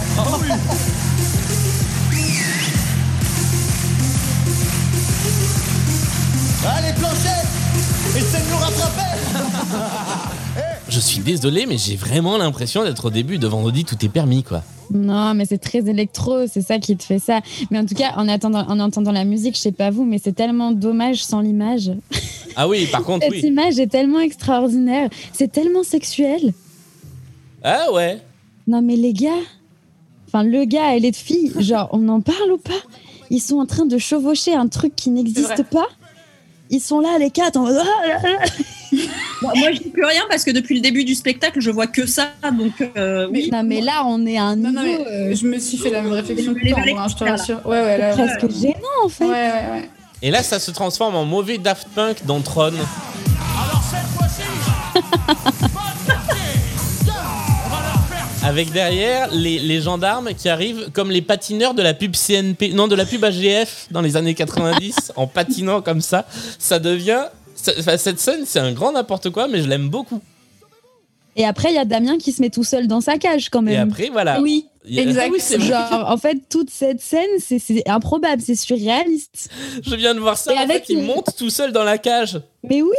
[6.67, 7.41] Allez, plancher
[8.11, 9.17] De nous rattraper
[10.89, 14.43] Je suis désolé, mais j'ai vraiment l'impression d'être au début de Vendredi tout est permis,
[14.43, 14.63] quoi.
[14.93, 17.39] Non, mais c'est très électro, c'est ça qui te fait ça.
[17.69, 20.19] Mais en tout cas, en, attendant, en entendant la musique, je sais pas vous, mais
[20.21, 21.91] c'est tellement dommage sans l'image.
[22.57, 23.47] Ah oui, par contre, Cette oui.
[23.47, 26.51] image est tellement extraordinaire, c'est tellement sexuel.
[27.63, 28.19] Ah ouais.
[28.67, 29.39] Non, mais les gars,
[30.27, 32.73] enfin, le gars et les filles, genre, on en parle ou pas?
[33.29, 35.87] Ils sont en train de chevaucher un truc qui n'existe pas?
[36.73, 38.17] Ils sont là, les quatre, en mode, Ah,
[39.41, 41.87] Moi, moi, je dis plus rien parce que depuis le début du spectacle, je vois
[41.87, 42.29] que ça.
[42.57, 43.49] Donc, euh, oui.
[43.51, 44.71] Non, mais là, on est à un niveau.
[44.71, 47.15] Non, non, mais je me suis fait la même réflexion que Les toi, hein, je
[47.15, 47.59] te rassure.
[47.65, 48.49] Ouais, ouais, là, presque ouais.
[48.49, 49.25] gênant, en fait.
[49.25, 49.89] Ouais, ouais, ouais.
[50.21, 52.71] Et là, ça se transforme en mauvais Daft Punk dans Tron.
[58.43, 62.87] Avec derrière les, les gendarmes qui arrivent comme les patineurs de la pub CNP, non
[62.87, 66.25] de la pub AGF dans les années 90, en patinant comme ça.
[66.57, 67.25] Ça devient.
[67.55, 70.21] ça- enfin, cette scène, c'est un grand n'importe quoi, mais je l'aime beaucoup.
[71.35, 73.61] Et après, il y a Damien qui se met tout seul dans sa cage, quand
[73.61, 73.73] même.
[73.73, 74.41] Et après, voilà.
[74.41, 75.31] Oui, exact.
[75.31, 75.65] Ah oui.
[75.67, 79.49] Genre, en fait, toute cette scène, c'est- c'est improbable, c'est surréaliste.
[79.85, 80.51] Je viens de voir ça.
[80.53, 82.41] Et en avec fait, il monte tout seul dans la cage.
[82.67, 82.97] Mais oui.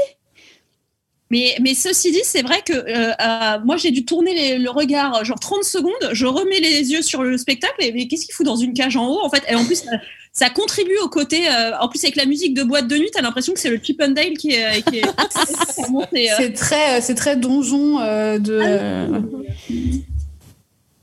[1.32, 4.70] Mais, mais ceci dit, c'est vrai que euh, euh, moi j'ai dû tourner les- le
[4.70, 8.34] regard genre 30 secondes, je remets les yeux sur le spectacle et mais qu'est-ce qu'il
[8.34, 9.42] fout dans une cage en haut en fait?
[9.48, 9.90] Et en plus, ça,
[10.32, 13.22] ça contribue au côté, euh, en plus avec la musique de boîte de nuit, t'as
[13.22, 14.82] l'impression que c'est le Chip and Dale qui est.
[14.90, 18.60] Qui est euh, C'est très, c'est très donjon euh, de.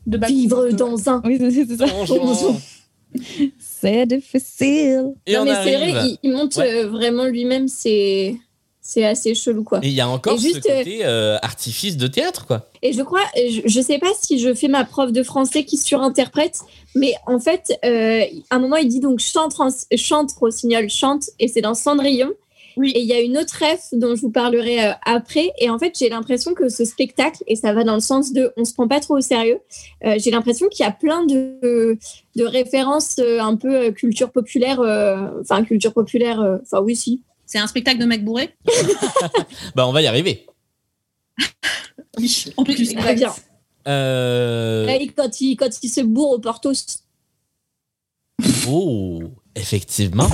[0.07, 1.21] de bac- Vivre dans un.
[1.25, 1.85] Oui, c'est ça.
[1.87, 2.59] Donjon.
[3.59, 5.13] C'est difficile.
[5.25, 6.83] Et non, on mais c'est vrai, il, il monte Ouais.
[6.83, 8.35] euh, vraiment lui-même, c'est
[8.89, 9.79] c'est assez chelou, quoi.
[9.83, 12.67] Et il y a encore Et juste, ce côté euh, artifice de théâtre, quoi.
[12.81, 15.77] Et je crois, je, je sais pas si je fais ma prof de français qui
[15.77, 16.61] surinterprète,
[16.95, 19.53] mais en fait, euh, à un moment, il dit donc chante,
[19.95, 22.31] chante Rossignol, chante, et c'est dans Cendrillon.
[22.77, 22.91] Oui.
[22.95, 25.51] Et il y a une autre ref dont je vous parlerai euh, après.
[25.59, 28.53] Et en fait, j'ai l'impression que ce spectacle, et ça va dans le sens de
[28.57, 29.59] on se prend pas trop au sérieux,
[30.05, 31.97] euh, j'ai l'impression qu'il y a plein de,
[32.35, 36.95] de références euh, un peu euh, culture populaire, euh, enfin culture populaire, euh, enfin oui,
[36.95, 37.21] si.
[37.51, 38.55] C'est un spectacle de mec bourré
[39.75, 40.45] Bah, on va y arriver.
[42.19, 42.93] Oui, en plus.
[42.93, 43.33] Très bien.
[43.87, 44.85] Euh...
[44.85, 46.73] Là, il- quand, il, quand il se bourre au Portos,
[48.67, 49.19] Oh,
[49.55, 50.29] effectivement.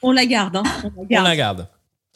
[0.00, 0.62] On la garde, hein.
[0.84, 1.26] On la On garde.
[1.26, 1.68] la garde.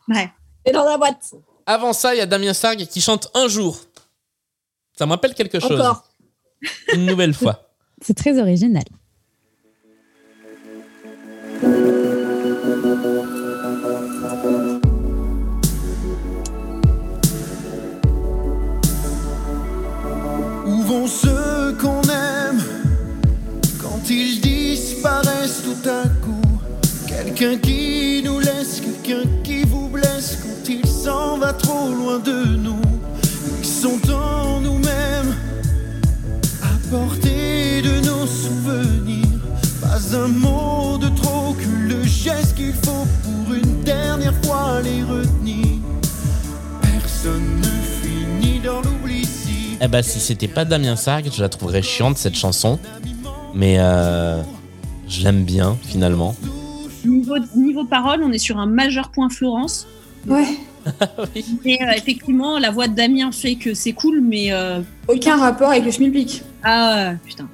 [0.09, 0.31] Ouais.
[0.65, 1.35] et dans la boîte.
[1.67, 3.77] Avant ça, il y a Damien Sargue qui chante un jour.
[4.97, 5.81] Ça me rappelle quelque chose.
[5.81, 6.05] Encore.
[6.93, 7.71] Une nouvelle fois.
[8.03, 8.85] C'est très original.
[20.95, 22.63] Vont ceux qu'on aime
[23.83, 26.61] quand ils disparaissent tout à coup
[27.09, 32.45] Quelqu'un qui nous laisse, quelqu'un qui vous blesse quand il s'en va trop loin de
[32.45, 32.81] nous.
[33.59, 35.35] Ils sont en nous-mêmes,
[36.63, 39.41] à portée de nos souvenirs.
[39.81, 45.03] Pas un mot de trop que le geste qu'il faut pour une dernière fois les
[45.03, 45.67] retenir.
[46.83, 49.04] Personne ne finit dans si
[49.81, 52.79] Eh bah, si c'était pas Damien Sargue, je la trouverais chiante cette chanson.
[53.55, 54.43] Mais euh,
[55.09, 56.35] je l'aime bien finalement.
[57.05, 59.87] Niveau, niveau parole, on est sur un majeur point Florence.
[60.27, 60.47] Ouais.
[61.65, 64.53] Et euh, effectivement, la voix de Damien fait que c'est cool, mais.
[64.53, 66.43] euh, Aucun rapport avec le schmilblick.
[66.63, 67.49] Ah, putain.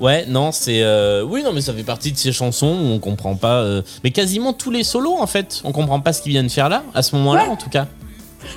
[0.00, 0.82] Ouais, non, c'est.
[0.82, 3.60] euh, Oui, non, mais ça fait partie de ces chansons où on comprend pas.
[3.60, 5.60] euh, Mais quasiment tous les solos, en fait.
[5.64, 7.50] On comprend pas ce qu'ils viennent faire là, à ce moment-là, Ouais.
[7.50, 7.86] en tout cas.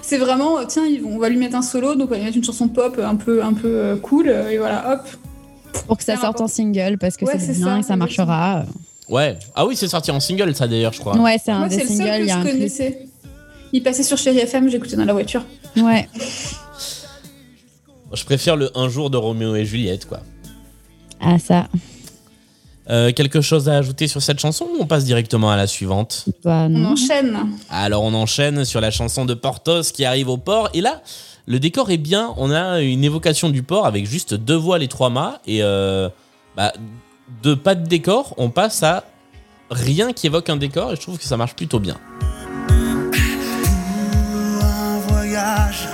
[0.02, 2.44] C'est vraiment, tiens, on va lui mettre un solo, donc on va lui mettre une
[2.44, 5.08] chanson pop un peu, un peu euh, cool, euh, et voilà, hop.
[5.88, 8.64] Pour que ça sorte en single, parce que Ouais, c'est bien ça, et ça marchera.
[9.10, 9.38] Ouais.
[9.56, 11.18] Ah oui, c'est sorti en single, ça d'ailleurs, je crois.
[11.18, 12.54] Ouais, c'est un Moi, des c'est le seul singles, que il y a je clip.
[12.54, 13.08] connaissais.
[13.74, 15.44] Il passait sur Chéri FM, j'écoutais dans la voiture.
[15.78, 16.08] Ouais.
[18.14, 20.22] Je préfère le Un jour de Roméo et Juliette, quoi.
[21.20, 21.68] Ah, ça.
[22.90, 26.26] Euh, quelque chose à ajouter sur cette chanson ou on passe directement à la suivante
[26.44, 27.36] Bah, On enchaîne.
[27.70, 30.70] Alors on enchaîne sur la chanson de Portos qui arrive au port.
[30.76, 31.02] Et là
[31.48, 34.88] le décor est bien, on a une évocation du port avec juste deux voiles et
[34.88, 35.40] trois mâts.
[35.48, 36.10] Et euh,
[36.56, 36.74] bah,
[37.42, 39.04] de pas de décor on passe à
[39.72, 40.92] rien qui évoque un décor.
[40.92, 41.98] Et je trouve que ça marche plutôt bien.
[44.62, 45.88] un voyage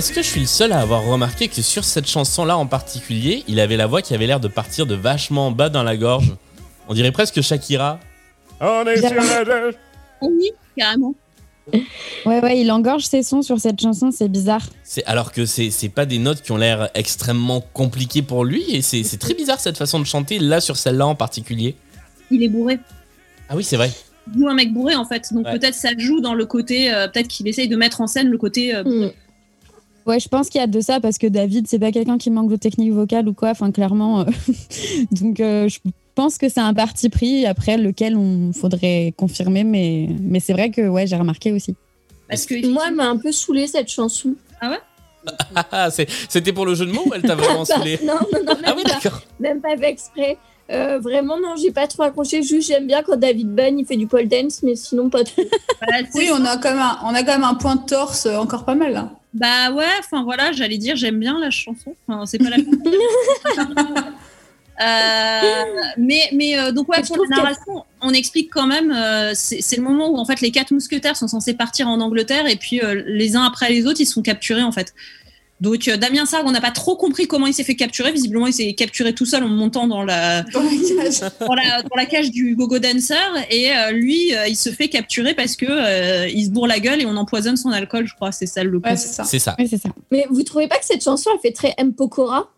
[0.00, 2.64] Est-ce que je suis le seul à avoir remarqué que sur cette chanson là en
[2.66, 5.94] particulier il avait la voix qui avait l'air de partir de vachement bas dans la
[5.98, 6.32] gorge?
[6.88, 8.00] On dirait presque Shakira.
[8.62, 9.70] On est sur la
[10.22, 11.14] Oui, carrément.
[12.24, 14.62] Ouais, ouais, il engorge ses sons sur cette chanson, c'est bizarre.
[14.84, 18.74] C'est alors que c'est c'est pas des notes qui ont l'air extrêmement compliquées pour lui
[18.74, 21.76] et c'est c'est très bizarre cette façon de chanter là sur celle-là en particulier.
[22.30, 22.78] Il est bourré.
[23.50, 23.90] Ah oui c'est vrai.
[24.34, 25.30] Il joue un mec bourré en fait.
[25.34, 25.58] Donc Ouais.
[25.58, 26.90] peut-être ça joue dans le côté.
[26.90, 28.74] euh, peut-être qu'il essaye de mettre en scène le côté.
[28.74, 29.10] euh, Mm.
[30.06, 32.30] Ouais, je pense qu'il y a de ça parce que David, c'est pas quelqu'un qui
[32.30, 33.50] manque de technique vocale ou quoi.
[33.50, 34.20] Enfin, clairement.
[34.20, 34.24] euh,
[35.12, 35.78] Donc, euh, je
[36.14, 40.70] pense que c'est un parti pris après lequel on faudrait confirmer, mais, mais c'est vrai
[40.70, 41.74] que ouais, j'ai remarqué aussi.
[42.28, 44.34] Parce que Moi, elle m'a un peu saoulé cette chanson.
[44.60, 44.78] Ah ouais?
[45.70, 48.38] Ah, C'était pour le jeu de mots ou elle t'a vraiment Bah, saoulé Non, non,
[48.46, 49.20] non, même, Ah oui pas, d'accord.
[49.38, 50.38] même pas fait exprès.
[50.70, 52.42] Euh, vraiment, non, j'ai pas trop accroché.
[52.42, 55.42] Juste, j'aime bien quand David Bunn il fait du pole dance, mais sinon pas trop.
[56.14, 58.64] Oui, on a quand même un, on a quand même un point de torse encore
[58.64, 59.10] pas mal là.
[59.32, 61.94] Bah ouais, enfin voilà, j'allais dire j'aime bien la chanson.
[62.06, 62.56] Enfin, c'est pas la
[64.80, 65.64] Euh,
[65.98, 69.76] mais mais euh, donc ouais pour la narration on explique quand même euh, c'est c'est
[69.76, 72.80] le moment où en fait les quatre mousquetaires sont censés partir en Angleterre et puis
[72.80, 74.94] euh, les uns après les autres ils sont capturés en fait
[75.60, 78.46] donc euh, Damien Sargue on n'a pas trop compris comment il s'est fait capturer visiblement
[78.46, 81.20] il s'est capturé tout seul en montant dans la Dans la cage.
[81.40, 83.14] dans la, dans la cage du gogo dancer
[83.50, 86.80] et euh, lui euh, il se fait capturer parce que euh, il se bourre la
[86.80, 89.24] gueule et on empoisonne son alcool je crois c'est ça le Ouais, c'est ça.
[89.24, 89.54] C'est ça.
[89.58, 89.90] Oui, c'est ça.
[90.10, 91.92] Mais vous trouvez pas que cette chanson, elle fait très M.
[91.92, 92.48] Pokora?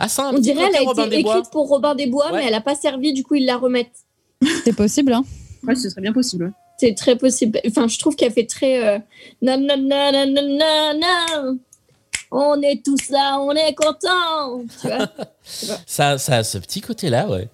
[0.00, 2.32] Ah ça un On dirait côté elle a Robin été écrite pour Robin des Bois,
[2.32, 2.40] Ouais.
[2.40, 4.04] mais elle a pas servi, du coup, ils la remettent.
[4.64, 5.22] C'est possible, hein.
[5.64, 7.60] ouais ce serait bien possible C'est très possible.
[7.68, 8.84] Enfin, je trouve qu'elle fait très.
[8.84, 8.98] Euh...
[9.42, 11.58] nan, nan, nan, nan, nan, nan.
[12.30, 13.74] On est tous là, on est.
[13.74, 15.08] Tu vois
[15.86, 17.48] Ça, ça a ce petit côté-là, ouais.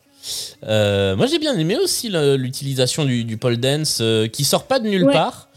[0.67, 4.79] Euh, moi, j'ai bien aimé aussi l'utilisation du, du pole dance euh, qui sort pas
[4.81, 5.13] de nulle Ouais.
[5.13, 5.49] part,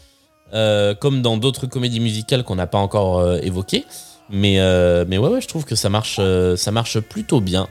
[0.52, 3.84] euh, comme dans d'autres comédies musicales qu'on n'a pas encore euh, évoquées.
[4.30, 7.66] Mais, euh, mais ouais, ouais, je trouve que ça marche, euh, ça marche plutôt bien.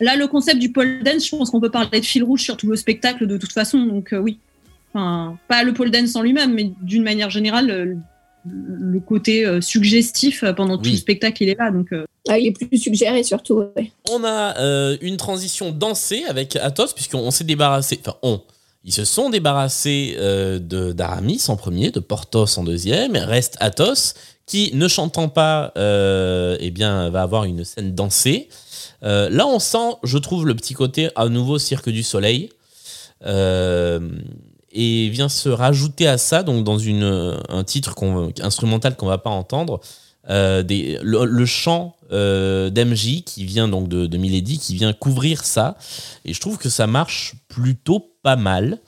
[0.00, 2.56] Là, le concept du pole dance, je pense qu'on peut parler de fil rouge sur
[2.56, 4.38] tout le spectacle de toute façon, donc euh, oui.
[4.94, 7.98] Enfin, pas le pole dance en lui-même, mais d'une manière générale,
[8.46, 10.92] le, côté euh, suggestif euh, pendant tout Oui.
[10.92, 11.70] le spectacle, il est là.
[11.70, 13.62] Donc, euh, Ah, Il est plus suggéré, surtout.
[13.76, 13.92] ouais.
[14.10, 17.98] On a euh, une transition dansée avec Athos, puisqu'on s'est débarrassé.
[18.04, 18.40] Enfin, on.
[18.84, 23.14] Ils se sont débarrassés euh, de d'Aramis en premier, de Porthos en deuxième.
[23.14, 24.14] Reste Athos,
[24.46, 28.48] qui, ne chantant pas, euh, eh bien, va avoir une scène dansée.
[29.02, 32.48] Euh, là, on sent, je trouve, le petit côté à nouveau Cirque du Soleil.
[34.72, 39.06] Euh, et vient se rajouter à ça, donc dans une, un titre qu'on- instrumental qu'on
[39.06, 39.80] va pas entendre,
[40.28, 44.92] euh, des, le, le chant euh, d'MJ qui vient donc de, de Milady, qui vient
[44.92, 45.76] couvrir ça.
[46.24, 48.78] Et je trouve que ça marche plutôt pas mal.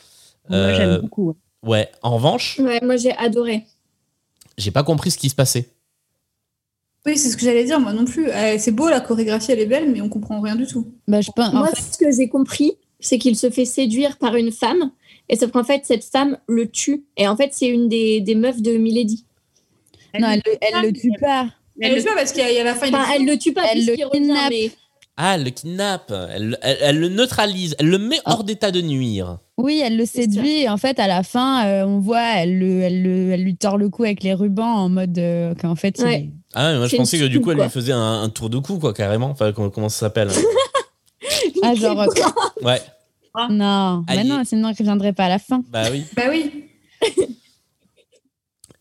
[0.48, 1.34] moi, Euh, j'aime beaucoup.
[1.64, 1.88] ouais.
[2.02, 3.64] En revanche, Ouais, moi, j'ai adoré.
[4.59, 5.68] j'ai pas compris ce qui se passait.
[7.06, 8.28] Oui, c'est ce que j'allais dire, moi non plus.
[8.30, 10.86] Euh, c'est beau, la chorégraphie, elle est belle, mais on comprend rien du tout.
[11.09, 11.48] Bah, je pense.
[11.52, 14.92] en Moi, fait, ce que j'ai compris, c'est qu'il se fait séduire par une femme.
[15.28, 17.04] Et sauf qu'en fait, cette femme le tue.
[17.16, 19.24] Et en fait, c'est une des, des meufs de Milady.
[20.18, 21.48] non, elle, le- elle le tue pas.
[21.80, 23.62] Elle le tue pas parce qu'il y a la fin, Enfin, elle le tue pas
[23.72, 24.50] Elle le revient, kidnappe.
[24.50, 24.70] mais
[25.16, 26.12] Ah, elle le kidnappe.
[26.34, 27.74] Elle, elle- elle le neutralise.
[27.78, 29.38] Elle le met hors d'état de nuire.
[29.56, 30.62] Oui, elle le séduit.
[30.62, 33.56] Et en fait, à la fin, euh, on voit, elle, le, elle, le- elle lui
[33.56, 36.28] tord le cou avec les rubans en mode euh, qu'en fait, Ouais.
[36.54, 38.78] Ah, moi je pensais que du coup elle lui faisait un, un tour de cou,
[38.78, 39.30] quoi, carrément.
[39.30, 40.28] Enfin, comment, comment ça s'appelle
[41.62, 42.06] Ah, genre.
[42.62, 42.80] Ouais.
[43.50, 45.62] Non, mais non, sinon il ne reviendrait pas à la fin.
[45.70, 46.04] Bah oui.
[46.16, 46.64] Bah oui.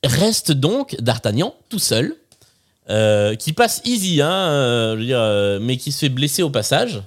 [0.03, 2.15] Reste donc D'Artagnan tout seul,
[2.89, 6.41] euh, qui passe easy, hein, euh, je veux dire, euh, mais qui se fait blesser
[6.43, 7.01] au passage.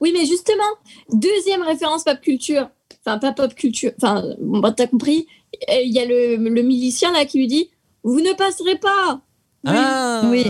[0.00, 0.64] Oui, mais justement,
[1.12, 2.70] deuxième référence pop culture.
[3.04, 3.92] Enfin, pas pop culture.
[3.98, 5.26] Enfin, bon, bah, t'as compris.
[5.68, 7.68] Il y a le, le milicien là qui lui dit
[8.02, 9.20] Vous ne passerez pas
[9.64, 9.72] Oui.
[9.76, 10.46] Ah Oui.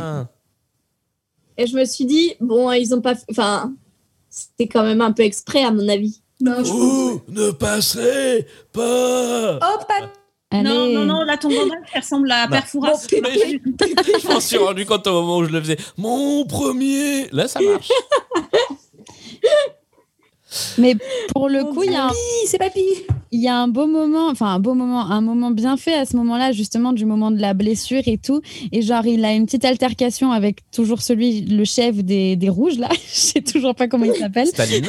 [1.56, 3.14] Et je me suis dit Bon, ils ont pas.
[3.16, 3.72] fait- Enfin,
[4.30, 6.22] c'était quand même un peu exprès, à mon avis.
[6.46, 10.10] Oh, ne passerez pas Oh, pas.
[10.62, 12.50] Non, non, non, là, ton bandage, elle ressemble à Non.
[12.52, 13.06] Perfouras.
[13.10, 15.76] Je m'en suis rendu compte au moment où je le faisais.
[15.96, 17.90] Mon premier Là, ça marche.
[20.78, 20.96] Mais
[21.32, 22.10] pour le coup, il y a un...
[22.46, 22.84] c'est papy.
[23.32, 26.04] Il y a un beau moment, enfin un beau moment, un moment bien fait à
[26.04, 28.40] ce moment-là, justement du moment de la blessure et tout.
[28.72, 32.78] Et genre, il a une petite altercation avec toujours celui, le chef des, des rouges
[32.78, 32.88] là.
[32.92, 34.48] Je sais toujours pas comment il s'appelle.
[34.48, 34.86] Staline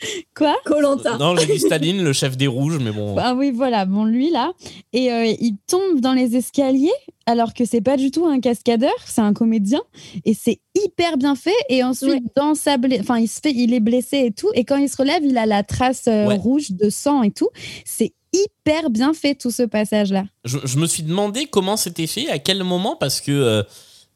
[0.36, 0.54] Quoi?
[0.64, 1.16] Colanta.
[1.18, 3.16] Non, j'ai dit Staline, le chef des rouges, mais bon.
[3.18, 4.52] Ah oui, voilà, bon lui là.
[4.92, 6.90] Et euh, il tombe dans les escaliers
[7.26, 9.80] alors que c'est pas du tout un cascadeur, c'est un comédien.
[10.24, 11.54] Et c'est hyper bien fait.
[11.70, 14.50] Et ensuite, dans sa blessure, enfin, il, se fait, il est blessé et tout.
[14.54, 16.36] Et quand il se relève, il a la trace euh, Ouais.
[16.36, 17.48] rouge de sang et tout.
[17.86, 20.24] C'est hyper bien fait tout ce passage-là.
[20.44, 23.62] je, je me suis demandé comment c'était fait, à quel moment, parce que euh,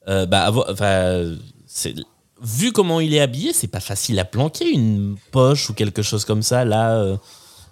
[0.09, 1.35] euh, bah, enfin,
[1.67, 1.95] c'est-
[2.43, 6.25] vu comment il est habillé, c'est pas facile à planquer une poche ou quelque chose
[6.25, 6.65] comme ça.
[6.65, 7.17] Là, euh,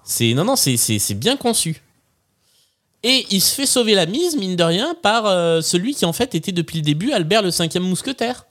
[0.05, 1.83] c'est non, non, c'est- bien conçu.
[3.03, 6.13] Et il se fait sauver la mise, mine de rien, par euh, celui qui en
[6.13, 8.47] fait était depuis le début Albert le cinquième mousquetaire.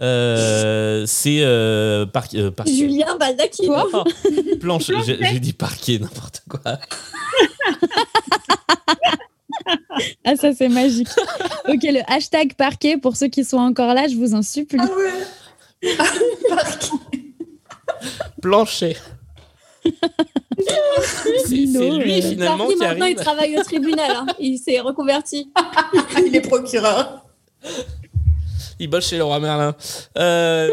[0.00, 3.74] Euh, c'est euh, par, euh, par- Julien Baldacchino.
[3.94, 4.04] Oh,
[4.60, 6.60] planche, j'ai j'ai dit parquet, n'importe quoi.
[10.24, 11.08] Ah, ça, c'est magique.
[11.68, 14.78] ok, le hashtag parquet, pour ceux qui sont encore là, je vous en supplie.
[18.42, 18.96] Plancher.
[19.84, 23.16] C'est lui finalement Parti, qui maintenant, il arrive.
[23.16, 24.10] travaille au tribunal.
[24.10, 24.26] hein.
[24.38, 25.50] Il s'est reconverti.
[26.26, 27.24] il est procureur.
[28.78, 29.74] Il bosse chez le roi Merlin.
[30.18, 30.70] Euh,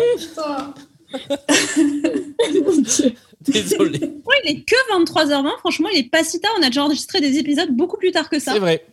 [3.51, 3.99] Désolé.
[3.99, 5.57] Ouais, il est que 23h20.
[5.59, 6.51] Franchement, il est pas si tard.
[6.59, 8.53] On a déjà enregistré des épisodes beaucoup plus tard que ça.
[8.53, 8.85] C'est vrai.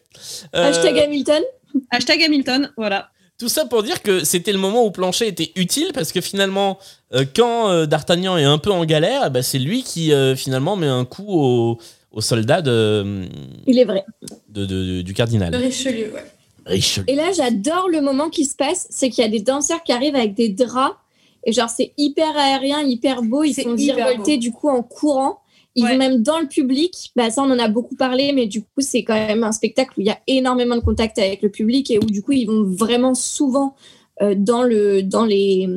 [0.55, 1.43] Euh, Hashtag Hamilton.
[1.91, 3.11] Hashtag Hamilton, voilà.
[3.39, 6.79] Tout ça pour dire que c'était le moment où Planchet était utile parce que finalement,
[7.15, 10.35] euh, quand euh, D'Artagnan est un peu en galère, eh ben, c'est lui qui euh,
[10.37, 11.79] finalement met un coup au,
[12.13, 13.23] au soldat de,
[13.67, 14.05] Il est vrai.
[14.51, 15.53] de- de- du cardinal.
[15.53, 16.25] De Richelieu, ouais.
[16.67, 17.05] Richelieu.
[17.09, 19.93] Et là, j'adore le moment qui se passe, c'est qu'il y a des danseurs qui
[19.93, 20.97] arrivent avec des draps.
[21.45, 23.43] Et genre, c'est hyper aérien, hyper beau.
[23.45, 24.41] Ils virevolter beau.
[24.41, 25.41] du coup en courant.
[25.77, 27.13] Ils vont même dans le public.
[27.15, 29.93] Bah, ça, on en a beaucoup parlé, mais du coup, c'est quand même un spectacle
[29.97, 32.47] où il y a énormément de contact avec le public et où du coup, ils
[32.47, 33.77] vont vraiment souvent
[34.21, 35.69] euh, dans, le, dans les,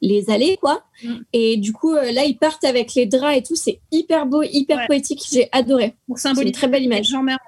[0.00, 0.84] les allées, quoi.
[1.02, 1.14] Mm.
[1.34, 3.56] Et du coup, euh, là, ils partent avec les draps et tout.
[3.56, 5.22] C'est hyper beau, hyper poétique.
[5.30, 5.94] J'ai adoré.
[6.16, 7.08] C'est une très belle image.
[7.08, 7.38] Jean-Mer,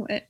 [0.00, 0.26] ouais.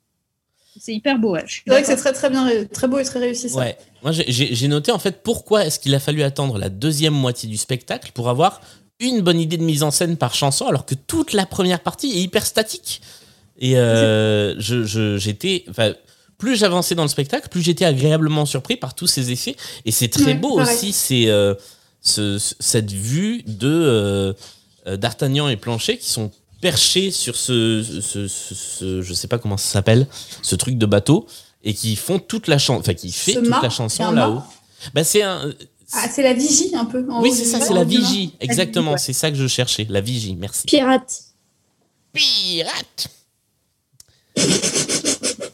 [0.79, 1.45] C'est hyper beau, ouais.
[1.47, 3.59] C'est vrai que c'est très très bien, très beau et très réussi ça.
[3.59, 3.77] Ouais.
[4.03, 7.57] Moi, j'ai- noté en fait pourquoi est-ce qu'il a fallu attendre la deuxième moitié du
[7.57, 8.61] spectacle pour avoir
[9.01, 12.11] une bonne idée de mise en scène par chanson, alors que toute la première partie
[12.13, 13.01] est hyper statique.
[13.59, 15.95] Et euh, je- je- j'étais, enfin,
[16.39, 19.57] plus j'avançais dans le spectacle, plus j'étais agréablement surpris par tous ces effets.
[19.85, 20.75] Et c'est très Ouais, beau pareil.
[20.77, 21.55] aussi, c'est euh,
[22.01, 24.33] ce- ce- cette vue de euh,
[24.87, 26.31] euh, d'Artagnan et Planchet qui sont
[26.65, 30.07] perchés sur ce, ce, ce- ce- je sais pas comment ça s'appelle,
[30.41, 31.27] ce truc de bateau
[31.63, 34.41] et qui font toute la chanson, enfin qui fait toute mât, la chanson là-haut.
[34.95, 35.53] Bah c'est un,
[35.93, 37.05] Ah, c'est la vigie un peu.
[37.11, 40.37] en oui c'est ça, c'est la vigie, exactement, c'est ça que je cherchais, la vigie,
[40.37, 40.65] merci.
[40.67, 41.21] Pirate.
[42.15, 43.09] Pirate.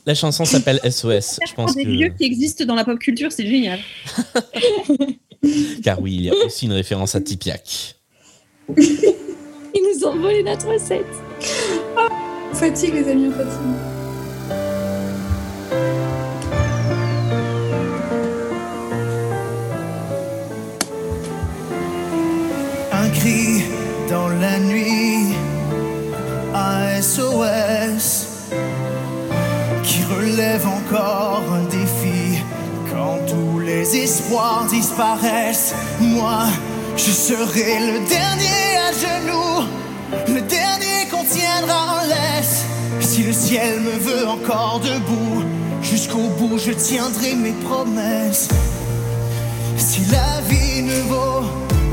[0.07, 3.33] La chanson s'appelle SOS, je pense des que lieux qui existent dans la pop culture,
[3.33, 3.81] c'est génial.
[5.83, 7.97] car oui, il y a aussi une référence à Tipiak.
[9.75, 11.07] Ils nous ont volé notre recette.
[12.53, 13.61] On fatigue les amis, fatigue.
[22.93, 23.63] Un cri
[24.09, 25.35] dans la nuit,
[26.55, 28.27] un SOS
[29.85, 32.43] qui relève encore un défi.
[32.93, 36.47] Quand tous les espoirs disparaissent, moi
[37.07, 39.67] je serai le dernier à genoux,
[40.29, 42.65] le dernier qu'on tiendra en laisse.
[43.01, 45.43] Si le ciel me veut encore debout,
[45.83, 48.49] jusqu'au bout je tiendrai mes promesses.
[49.79, 51.47] Si La vie ne vaut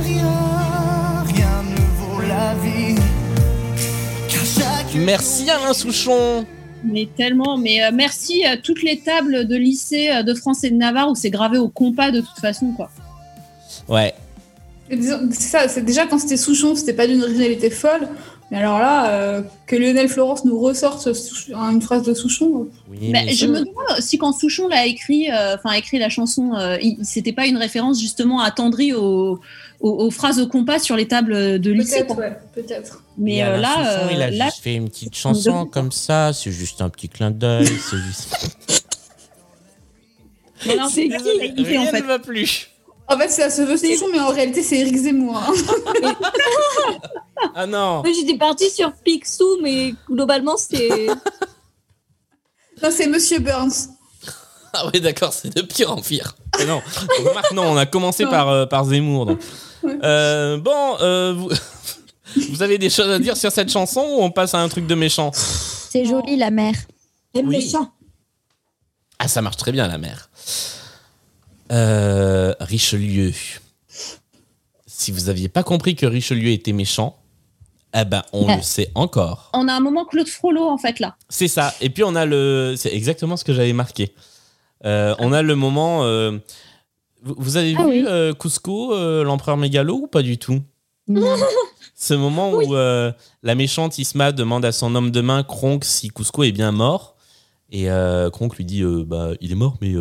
[0.03, 2.95] rien, rien ne vaut la vie.
[4.27, 6.45] Car chaque Merci Alain Souchon.
[6.83, 10.69] Mais tellement, mais euh, merci à toutes les tables de lycée euh, de France et
[10.69, 12.89] de Navarre où c'est gravé au compas de toute façon, quoi.
[13.87, 14.13] Ouais.
[14.89, 18.07] C'est ça, c'est déjà quand c'était Souchon, c'était pas d'une originalité folle.
[18.49, 21.09] Mais alors là, euh, que Lionel Florence nous ressorte
[21.49, 22.67] une phrase de Souchon.
[22.89, 26.07] Oui, Bah, mais je me demande si quand Souchon l'a écrit, euh, enfin écrit la
[26.07, 29.41] chanson, euh, il- c'était pas une référence justement attendrie aux,
[29.81, 32.05] aux, aux phrases au compas sur les tables de lycée.
[32.05, 33.03] Peut-être, ouais, peut-être.
[33.17, 36.31] Mais euh, là, Souchon, il a euh, là, juste fait une petite chanson comme ça,
[36.31, 38.83] c'est juste un petit clin d'œil, c'est juste.
[40.67, 42.01] non, non, C'est qui a édité, en Rien fait.
[42.01, 42.69] ne va plus.
[43.09, 45.37] En fait, ça se veut Souchon, mais en réalité, c'est Eric Zemmour.
[45.37, 45.53] hein.
[47.55, 48.01] Ah non.
[48.03, 51.07] Moi, j'étais partie sur Picsou, mais globalement, c'est.
[52.83, 53.89] non, c'est Monsieur Burns.
[54.73, 56.35] Ah oui, d'accord, c'est de pire en pire.
[56.59, 56.81] Mais non,
[57.25, 58.29] remarque, non, on a commencé Non.
[58.31, 59.25] par, euh, par Zemmour.
[59.27, 59.39] donc.
[60.03, 61.49] Euh, bon, euh, vous...
[62.51, 64.85] vous avez des choses à dire sur cette chanson ou on passe à un truc
[64.85, 65.31] de méchant?
[65.33, 66.73] C'est joli, la mer.
[67.33, 67.57] C'est Oui.
[67.57, 67.91] méchant.
[69.19, 70.29] Ah, ça marche très bien, la mer.
[71.71, 73.33] Euh, Richelieu.
[74.85, 77.17] Si vous aviez pas compris que Richelieu était méchant,
[77.95, 79.49] eh ben, on le sait encore.
[79.53, 81.15] On a un moment Claude Frollo en fait là.
[81.29, 81.73] C'est ça.
[81.81, 82.75] Et puis on a le.
[82.77, 84.13] C'est exactement ce que j'avais marqué.
[84.85, 86.03] Euh, on a le moment.
[86.03, 86.37] euh,
[87.23, 88.05] Vous, avez Ah vu oui.
[88.07, 90.61] euh, Cusco, l'empereur mégalo ou pas du tout?
[91.99, 96.43] Ce moment où la méchante Isma demande à son homme de main, Kronk, si Cusco
[96.43, 97.15] est bien mort.
[97.71, 97.87] Et
[98.31, 99.93] Kronk lui dit bah, Il est mort, mais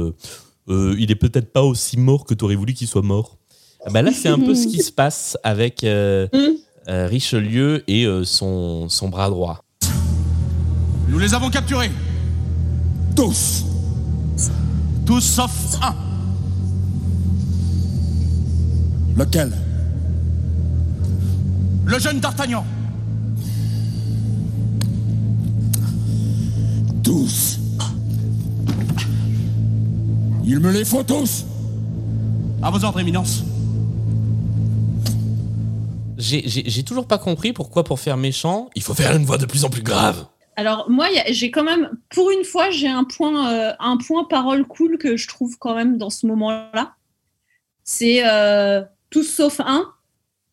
[0.68, 3.38] euh, il est peut-être pas aussi mort que tu aurais voulu qu'il soit mort.
[3.84, 6.26] Ah bah là, c'est un peu ce qui se passe avec euh,
[6.88, 9.62] euh, Richelieu et euh, son, son bras droit.
[11.09, 11.93] Nous les avons capturés.
[13.14, 13.64] Tous
[15.06, 15.94] Tous sauf un.
[19.16, 19.52] Lequel?
[21.84, 22.66] Le jeune D'Artagnan.
[27.05, 27.60] Tous
[30.47, 31.44] Il me les faut tous
[32.62, 33.43] À vos ordres, Éminence.
[36.18, 39.39] J'ai- J'ai j'ai toujours pas compris pourquoi, pour faire méchant, il faut faire une voix
[39.39, 40.27] de plus en plus grave.
[40.56, 44.64] Alors moi, j'ai quand même, pour une fois, j'ai un point, euh, un point parole
[44.66, 46.94] cool que je trouve quand même dans ce moment-là.
[47.85, 49.85] C'est euh, tous sauf un.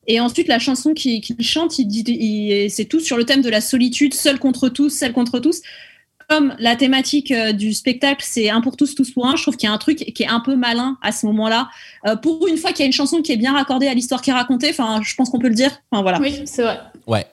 [0.06, 3.62] Et ensuite, la chanson qu'il chante, il dit, c'est tout sur le thème de la
[3.62, 5.62] solitude, seul contre tous, seul contre tous.
[6.30, 9.58] Comme la thématique euh, du spectacle, c'est un pour tous, tous pour un, je trouve
[9.58, 11.70] qu'il y a un truc qui est un peu malin à ce moment-là.
[12.08, 14.22] Euh, pour une fois qu'il y a une chanson qui est bien raccordée à l'histoire
[14.22, 15.72] qui est racontée, enfin, je pense qu'on peut le dire.
[15.92, 16.20] Enfin, voilà.
[16.20, 16.80] Oui, c'est vrai.
[17.08, 17.26] Ouais.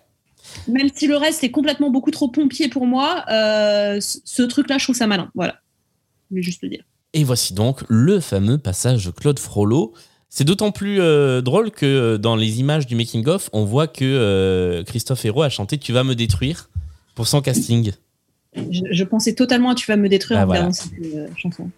[0.69, 4.85] Même si le reste est complètement beaucoup trop pompier pour moi, euh, ce truc-là, je
[4.85, 5.31] trouve ça malin.
[5.35, 5.57] Voilà.
[6.25, 6.85] Je voulais juste le dire.
[7.13, 9.95] Et voici donc le fameux passage de Claude Frollo.
[10.29, 14.85] C'est d'autant plus euh, drôle que dans les images du making-of, on voit que euh,
[14.85, 16.71] Christophe Hérault a chanté Tu vas me détruire
[17.17, 17.93] pour son casting.
[18.55, 20.73] Je, je pensais totalement à Tu vas me détruire Ah, en voilà.
[20.73, 21.69] cette euh, chanson.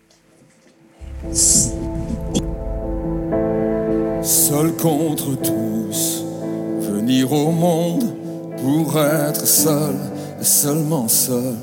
[4.22, 6.24] Seul contre tous,
[6.80, 8.04] venir au monde
[8.58, 9.94] pour être seul
[10.40, 11.54] et seulement seul,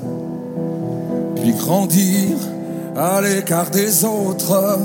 [1.36, 2.36] puis grandir
[2.96, 4.78] à l'écart des autres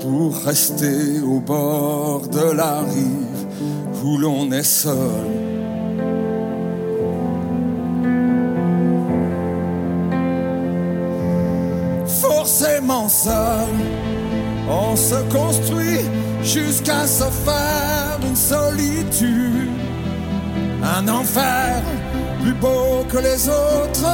[0.00, 3.46] pour rester au bord de la rive
[4.04, 5.51] où l'on est seul.
[13.08, 13.68] Seul,
[14.68, 16.00] on se construit
[16.42, 19.70] jusqu'à se faire une solitude,
[20.82, 21.80] un enfer
[22.42, 24.08] plus beau que les autres,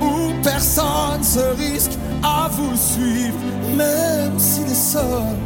[0.00, 3.36] où personne se risque à vous suivre,
[3.76, 5.36] même s'il est seul.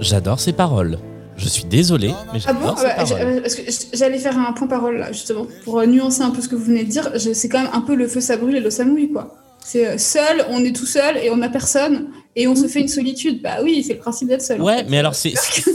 [0.00, 0.98] J'adore ces paroles.
[1.36, 3.32] Je suis désolé, mais Ah bon j'adore ces Ah bah, j'ai- paroles.
[3.36, 3.62] euh, parce que
[3.96, 6.84] J'allais faire un point parole là, justement, pour nuancer un peu ce que vous venez
[6.84, 7.10] de dire.
[7.16, 9.34] Je- C'est quand même un peu le feu ça brûle et l'eau ça mouille, quoi.
[9.64, 12.80] C'est euh, seul, on est tout seul et on n'a personne et on se fait
[12.80, 13.40] une solitude.
[13.42, 14.60] Bah oui, c'est le principe d'être seul.
[14.60, 14.86] en Ouais, fait.
[14.90, 15.32] mais alors c'est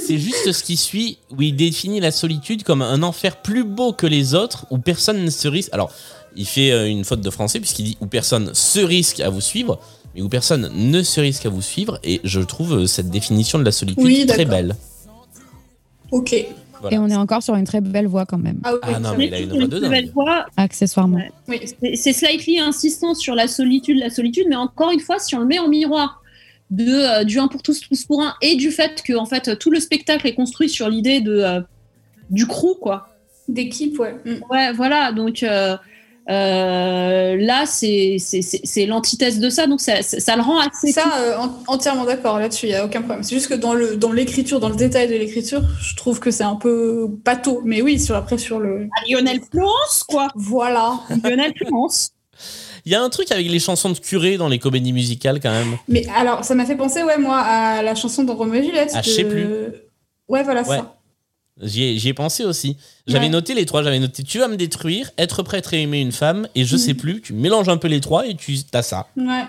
[0.10, 4.06] juste ce qui suit où il définit la solitude comme un enfer plus beau que
[4.06, 5.70] les autres où personne ne se risque.
[5.74, 5.92] Alors,
[6.36, 9.42] il fait euh, une faute de français puisqu'il dit où personne se risque à vous
[9.42, 9.80] suivre,
[10.16, 12.00] mais où personne ne se risque à vous suivre.
[12.04, 14.76] Et je trouve euh, cette définition de la solitude Oui, très belle.
[16.12, 16.36] Ok.
[16.82, 16.96] Voilà.
[16.96, 18.60] Et on est encore sur une très belle voix quand même.
[18.64, 20.14] Ah, oui, Ah non, ça- mais il a une voix de Une belle dingue.
[20.14, 20.46] voix.
[20.58, 21.20] Accessoirement.
[21.48, 21.60] Oui.
[21.82, 25.40] C'est- C'est slightly insistant sur la solitude, la solitude, mais encore une fois, si on
[25.40, 26.22] le met en miroir
[26.72, 26.86] de,
[27.22, 29.72] euh, du un pour tous, tous pour un, et du fait que en fait, tout
[29.72, 31.62] le spectacle est construit sur l'idée de, euh,
[32.30, 33.10] du crew, quoi.
[33.48, 34.16] D'équipe, ouais.
[34.26, 34.34] Mm.
[34.52, 35.12] Ouais, voilà.
[35.12, 35.76] Donc, euh,
[36.30, 38.18] Euh, là, c'est
[38.86, 40.92] l'antithèse de ça, donc ça, ça, ça le rend assez.
[40.92, 43.24] Ça, euh, en- entièrement d'accord là-dessus, il n'y a aucun problème.
[43.24, 46.56] C'est juste que dans l'écriture, dans le détail de l'écriture, je trouve que c'est un
[46.56, 47.62] peu bateau.
[47.66, 48.88] Mais oui, sur après sur le.
[48.96, 50.28] Ah, Lionel Florence, quoi.
[50.36, 51.00] Voilà.
[51.24, 52.12] Lionel Florence.
[52.86, 55.52] Il y a un truc avec les chansons de curé dans les comédies musicales quand
[55.52, 55.78] même.
[55.88, 58.92] Mais alors, ça m'a fait penser, ouais, moi, à la chanson de Roméo et Juliette.
[58.96, 59.46] Ah, je sais plus.
[60.30, 60.78] Ouais, voilà Ouais.
[60.78, 60.96] ça.
[61.62, 62.78] J'y ai, pensé aussi.
[63.08, 63.30] J'avais Ouais.
[63.32, 63.84] noté les trois.
[63.84, 66.82] J'avais noté tu vas me détruire, être prêtre et aimer une femme, et je Mhm.
[66.82, 67.22] sais plus.
[67.22, 69.08] Tu mélanges un peu les trois et tu as ça.
[69.18, 69.44] Ouais.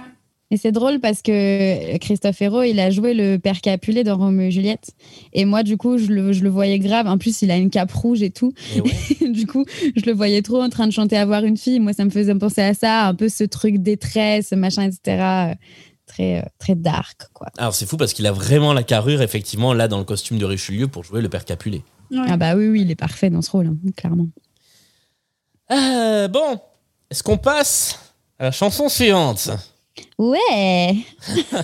[0.53, 4.49] Et c'est drôle parce que Christophe Hérault, il a joué le père Capulet dans Roméo
[4.49, 4.91] et Juliette.
[5.33, 7.07] Et moi, du coup, je le, je le voyais grave.
[7.07, 8.53] En plus, il a une cape rouge et tout.
[9.31, 9.65] du coup,
[9.95, 11.79] je le voyais trop en train de chanter Avoir une fille.
[11.79, 15.55] Moi, ça me faisait penser à ça, un peu ce truc détresse, machin, etc.
[16.07, 17.47] Très, euh, très dark, quoi.
[17.57, 20.45] Alors c'est fou parce qu'il a vraiment la carrure, effectivement, là dans le costume de
[20.45, 21.83] Richelieu pour jouer le père Capulet.
[22.17, 24.27] Ah bah oui, oui, il est parfait dans ce rôle, hein, clairement.
[25.71, 26.61] Euh, bon,
[27.11, 27.99] est-ce qu'on passe
[28.39, 29.51] à la chanson suivante
[30.19, 30.97] Ouais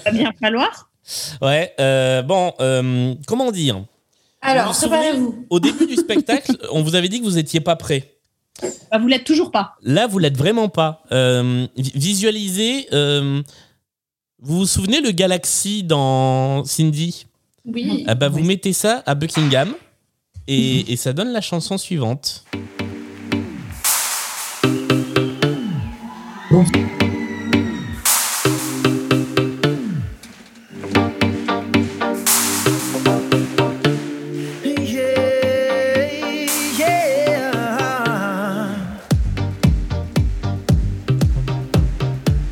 [0.05, 0.91] Va bien falloir.
[1.43, 3.85] Ouais, euh, bon, euh, comment dire?
[4.41, 5.47] Alors, Vous vous souvenez, préparez-vous.
[5.51, 8.13] Au début du spectacle, on vous avait dit que vous étiez pas prêt.
[8.91, 9.75] Bah, vous l'êtes toujours pas.
[9.83, 11.03] Là, vous l'êtes vraiment pas.
[11.13, 12.87] Euh, vi- visualisez.
[12.93, 13.43] euh,
[14.39, 17.27] vous vous souvenez le Galaxy dans Cindy?
[17.65, 18.05] Oui.
[18.07, 19.75] ah bah, Vous mettez ça à Buckingham
[20.49, 22.45] et, et ça donne la chanson suivante.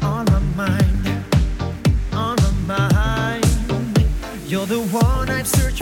[0.02, 1.08] On my mind,
[2.12, 3.44] on my mind.
[4.48, 5.73] You're the one I've searched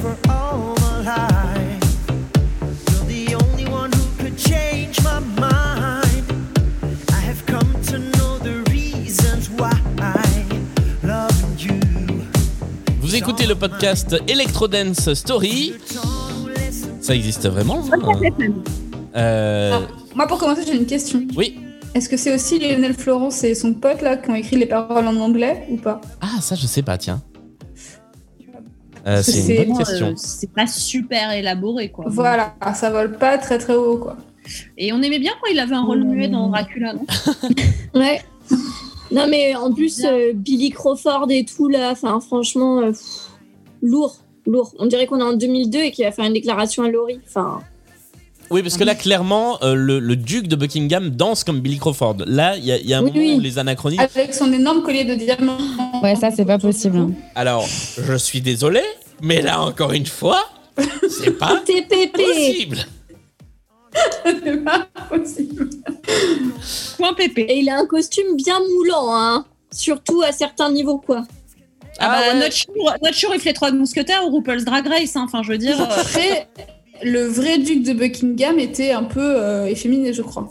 [13.33, 15.73] écoutez le podcast Electrodance Story.
[17.01, 18.21] Ça existe vraiment hein
[19.17, 19.79] Euh,
[20.15, 21.23] Moi, pour commencer, j'ai une question.
[21.35, 21.59] Oui.
[21.95, 25.07] Est-ce que c'est aussi Lionel Florence et son pote là qui ont écrit les paroles
[25.07, 26.03] en anglais ou pas?
[26.21, 27.23] Ah, ça, je sais pas, tiens.
[29.07, 30.09] Euh, c'est une bonne question.
[30.09, 32.05] Euh, c'est pas super élaboré, quoi.
[32.09, 34.19] Voilà, ça vole pas très très haut quoi.
[34.77, 37.07] Et on aimait bien quand il avait un rôle muet dans Dracula, non?
[37.95, 38.21] Ouais.
[39.13, 43.29] Non, mais en plus, euh, Billy Crawford et tout, là, enfin, franchement, euh, pff,
[43.83, 44.17] lourd,
[44.47, 44.73] lourd.
[44.79, 47.21] On dirait qu'on est en 2002 et qu'il va faire une déclaration à Laurie.
[47.29, 47.61] Enfin,
[48.51, 52.17] Oui, parce que là, clairement, euh, le, le duc de Buckingham danse comme Billy Crawford.
[52.27, 53.35] Là, il y a, y a un Oui, moment oui.
[53.37, 54.01] où les anachroniques.
[54.01, 55.59] Avec son énorme collier de diamants.
[56.03, 56.97] Ouais, ça, c'est pas possible.
[56.99, 57.11] hein.
[57.35, 58.81] Alors, je suis désolé,
[59.23, 60.41] mais là, encore une fois,
[61.09, 61.63] c'est pas
[62.15, 62.79] possible.
[64.25, 65.69] C'est pas possible.
[66.99, 67.43] Point pépé.
[67.43, 69.45] Et il a un costume bien moulant, hein.
[69.73, 71.23] Surtout à certains niveaux, quoi.
[71.99, 72.41] Ah, bah, ouais.
[72.41, 72.73] notre, show,
[73.03, 75.23] notre show les trois mousquetaires ou RuPaul's Drag Race, hein.
[75.25, 75.81] enfin je veux dire.
[75.81, 76.49] euh, Après,
[77.03, 80.49] le vrai duc de Buckingham était un peu euh, efféminé, je crois.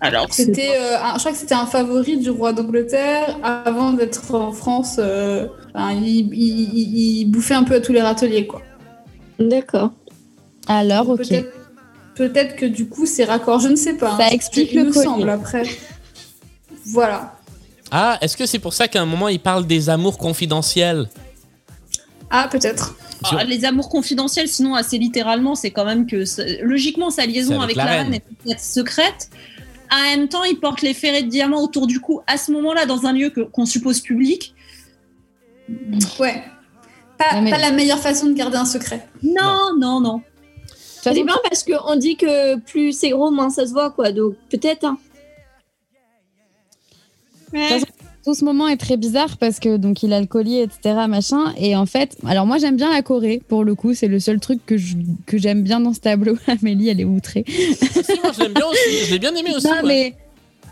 [0.00, 4.32] Alors, C'était, euh, un- je crois que c'était un favori du roi d'Angleterre avant d'être
[4.32, 4.94] en France.
[5.00, 8.62] euh, enfin, il, il- il- il bouffait un peu à tous les râteliers, quoi.
[9.40, 9.90] D'accord.
[10.68, 11.18] Alors, ok.
[11.28, 11.52] Peut-être,
[12.18, 14.16] peut-être que du coup c'est raccord, je ne sais pas.
[14.18, 14.30] Ça hein.
[14.32, 15.04] explique Il le me collier.
[15.04, 15.62] semble après.
[16.86, 17.34] Voilà.
[17.90, 21.08] Ah, est-ce que c'est pour ça qu'à un moment, il parle des amours confidentiels?
[22.30, 22.96] Ah, peut-être.
[23.24, 26.24] ah, les amours confidentiels, sinon assez littéralement, c'est quand même que
[26.62, 28.02] logiquement sa liaison avec avec, la la reine.
[28.04, 29.30] reine est peut-être secrète.
[29.90, 32.84] En même temps, il porte les ferrets de diamants autour du cou à ce moment-là
[32.84, 34.54] dans un lieu qu'on suppose public.
[36.18, 36.42] Ouais.
[37.16, 39.06] Pas, Non, mais- pas la meilleure façon de garder un secret.
[39.22, 40.20] Non, non, non.
[41.02, 44.12] C'est bien parce qu'on dit que plus c'est gros, moins ça se voit, quoi.
[44.12, 44.98] Donc, peut-être, hein.
[47.52, 47.80] Ouais.
[48.24, 51.06] Tout ce moment est très bizarre parce que donc il a le collier, etc.
[51.08, 51.54] Machin.
[51.56, 53.94] Et en fait, alors moi j'aime bien la Corée pour le coup.
[53.94, 54.76] C'est le seul truc que
[55.38, 56.36] j'aime bien dans ce tableau.
[56.46, 57.44] Amélie, elle est outrée.
[57.46, 59.06] Si, moi, je l'aime bien aussi.
[59.06, 59.66] Je l'ai bien aimé aussi.
[59.66, 59.82] non ouais.
[59.84, 60.14] mais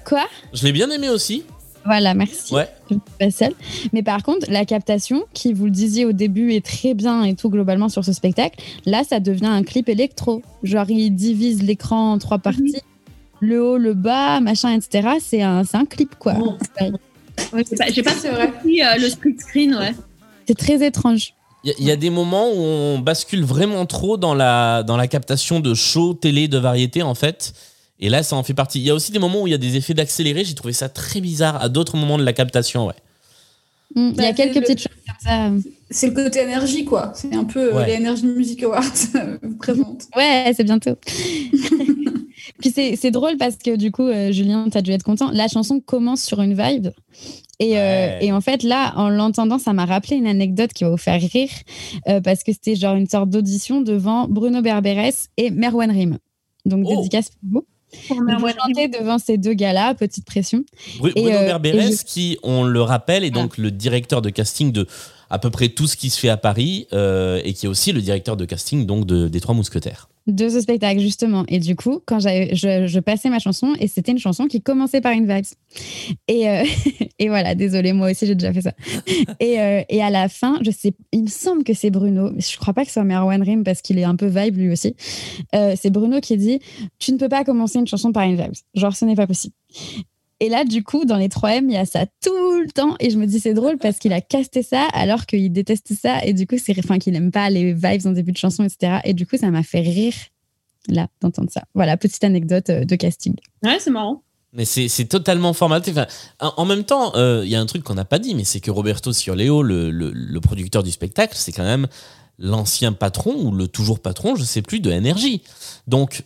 [0.05, 0.27] quoi?
[0.53, 1.45] Je l'ai bien aimé aussi.
[1.87, 2.53] Voilà, merci.
[2.55, 2.69] Ouais.
[2.91, 3.55] Je ne suis pas seule.
[3.93, 7.35] Mais par contre, la captation, qui vous le disiez au début, est très bien et
[7.35, 8.59] tout globalement sur ce spectacle.
[8.85, 10.43] Là, ça devient un clip électro.
[10.63, 12.77] Genre, il divise l'écran en trois parties.
[13.41, 15.09] Le haut, le bas, machin, etc.
[15.21, 16.35] C'est un, c'est un clip, quoi.
[17.53, 18.51] Ouais, j'ai pas, j'ai pas vrai.
[18.51, 19.93] compris euh, le split screen, ouais.
[20.49, 21.35] C'est très étrange.
[21.65, 24.83] Il y, a- il y a des moments où on bascule vraiment trop dans la,
[24.85, 27.53] dans la captation de show, télé, de variété, en fait.
[28.01, 28.79] Et là, ça en fait partie.
[28.79, 30.45] Il y a aussi des moments où il y a des effets d'accéléré.
[30.45, 32.95] J'ai trouvé ça très bizarre à d'autres moments de la captation, ouais.
[33.95, 35.51] Mm, Il y a Bah, quelques petites choses comme ça.
[35.91, 37.13] C'est le côté énergie, quoi.
[37.15, 37.87] C'est un peu euh, Ouais.
[37.87, 38.83] les Energy Music Awards
[39.15, 40.05] euh, présentes.
[40.17, 40.97] Ouais, c'est bientôt.
[42.61, 45.31] Puis c'est c'est drôle parce que du coup, euh, Julien, tu as dû être content.
[45.33, 46.89] La chanson commence sur une vibe.
[47.59, 50.91] Et, euh, et en fait, là, en l'entendant, ça m'a rappelé une anecdote qui va
[50.91, 51.49] vous faire rire
[52.09, 56.19] euh, parce que c'était genre une sorte d'audition devant Bruno Berberes et Merwan Rim.
[56.67, 56.97] Donc, Oh.
[56.97, 57.67] dédicace pour vous.
[58.11, 60.65] Vous chantez devant ces deux gars-là, petite pression.
[60.99, 64.31] Bru- Et, Bruno euh, Berberes, je- qui, on le rappelle, est donc le directeur de
[64.31, 64.87] casting de
[65.31, 67.93] à peu près tout ce qui se fait à Paris euh, et qui est aussi
[67.93, 70.09] le directeur de casting donc de, des Trois Mousquetaires.
[70.27, 71.45] De ce spectacle justement.
[71.49, 75.01] Et du coup quand je, je passais ma chanson et c'était une chanson qui commençait
[75.01, 75.45] par une vibe
[76.29, 76.65] et euh,
[77.19, 78.73] et voilà désolé moi aussi j'ai déjà fait ça.
[79.41, 82.41] Et, euh, et à la fin je sais il me semble que c'est Bruno mais
[82.41, 84.71] je crois pas que ce soit Merwan Rim parce qu'il est un peu vibe lui
[84.71, 84.95] aussi.
[85.55, 86.61] Euh, c'est Bruno qui dit
[86.99, 89.55] tu ne peux pas commencer une chanson par une vibe genre ce n'est pas possible
[90.41, 92.97] et là, du coup, dans les 3M, il y a ça tout le temps.
[93.01, 96.25] Et je me dis, c'est drôle parce qu'il a casté ça alors qu'il déteste ça.
[96.25, 98.99] Et du coup, c'est, enfin, qu'il n'aime pas les vibes en début de chanson, etc.
[99.05, 100.15] Et du coup, ça m'a fait rire,
[100.89, 101.63] là, d'entendre ça.
[101.75, 103.35] Voilà, petite anecdote euh, de casting.
[103.65, 104.23] Ouais, c'est marrant.
[104.53, 105.91] Mais c'est c'est totalement formaté.
[105.91, 106.07] Enfin,
[106.41, 108.61] en même temps, euh, il y a un truc qu'on n'a pas dit, mais c'est
[108.61, 111.87] que Roberto Cioleo, le, le- le producteur du spectacle, c'est quand même
[112.39, 115.43] l'ancien patron ou le toujours patron, je sais plus, de Énergie.
[115.87, 116.23] Donc,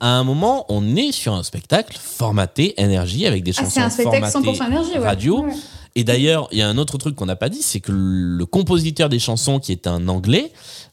[0.00, 3.80] à un moment, on est sur un spectacle formaté Énergie avec des Ah, chansons c'est
[3.80, 4.98] un spectacle formatées 100% énergie, ouais.
[4.98, 5.44] radio.
[5.44, 5.52] Ouais.
[5.96, 8.46] Et d'ailleurs, il y a un autre truc qu'on n'a pas dit, c'est que le
[8.46, 10.50] compositeur des chansons, qui est un Anglais,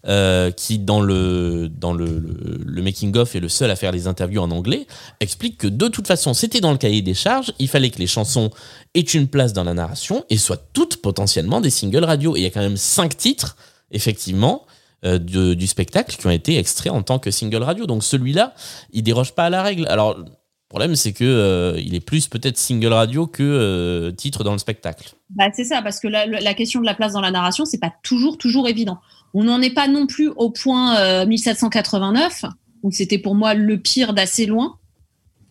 [0.07, 3.91] euh, qui dans le dans le, le, le making of est le seul à faire
[3.91, 4.85] les interviews en anglais,
[5.19, 8.05] explique que de toute façon, c'était dans le cahier des charges, il fallait que les
[8.07, 8.51] chansons
[8.93, 12.35] aient une place dans la narration et soient toutes potentiellement des singles radio.
[12.35, 13.55] Et il y a quand même cinq titres,
[13.91, 14.65] effectivement.
[15.05, 17.85] Euh, du spectacle qui ont été extraits en tant que single radio.
[17.85, 18.53] Donc celui-là,
[18.91, 19.87] il déroge pas à la règle.
[19.87, 20.23] Alors,
[20.71, 24.53] le problème, c'est que euh, il est plus peut-être single radio que euh, titre dans
[24.53, 25.11] le spectacle.
[25.31, 27.93] Bah, c'est ça, parce que la, question de la place dans la narration, c'est pas
[28.03, 29.01] toujours, toujours évident.
[29.33, 32.45] On n'en est pas non plus au point euh, 1789,
[32.83, 34.77] où c'était pour moi le pire d'assez loin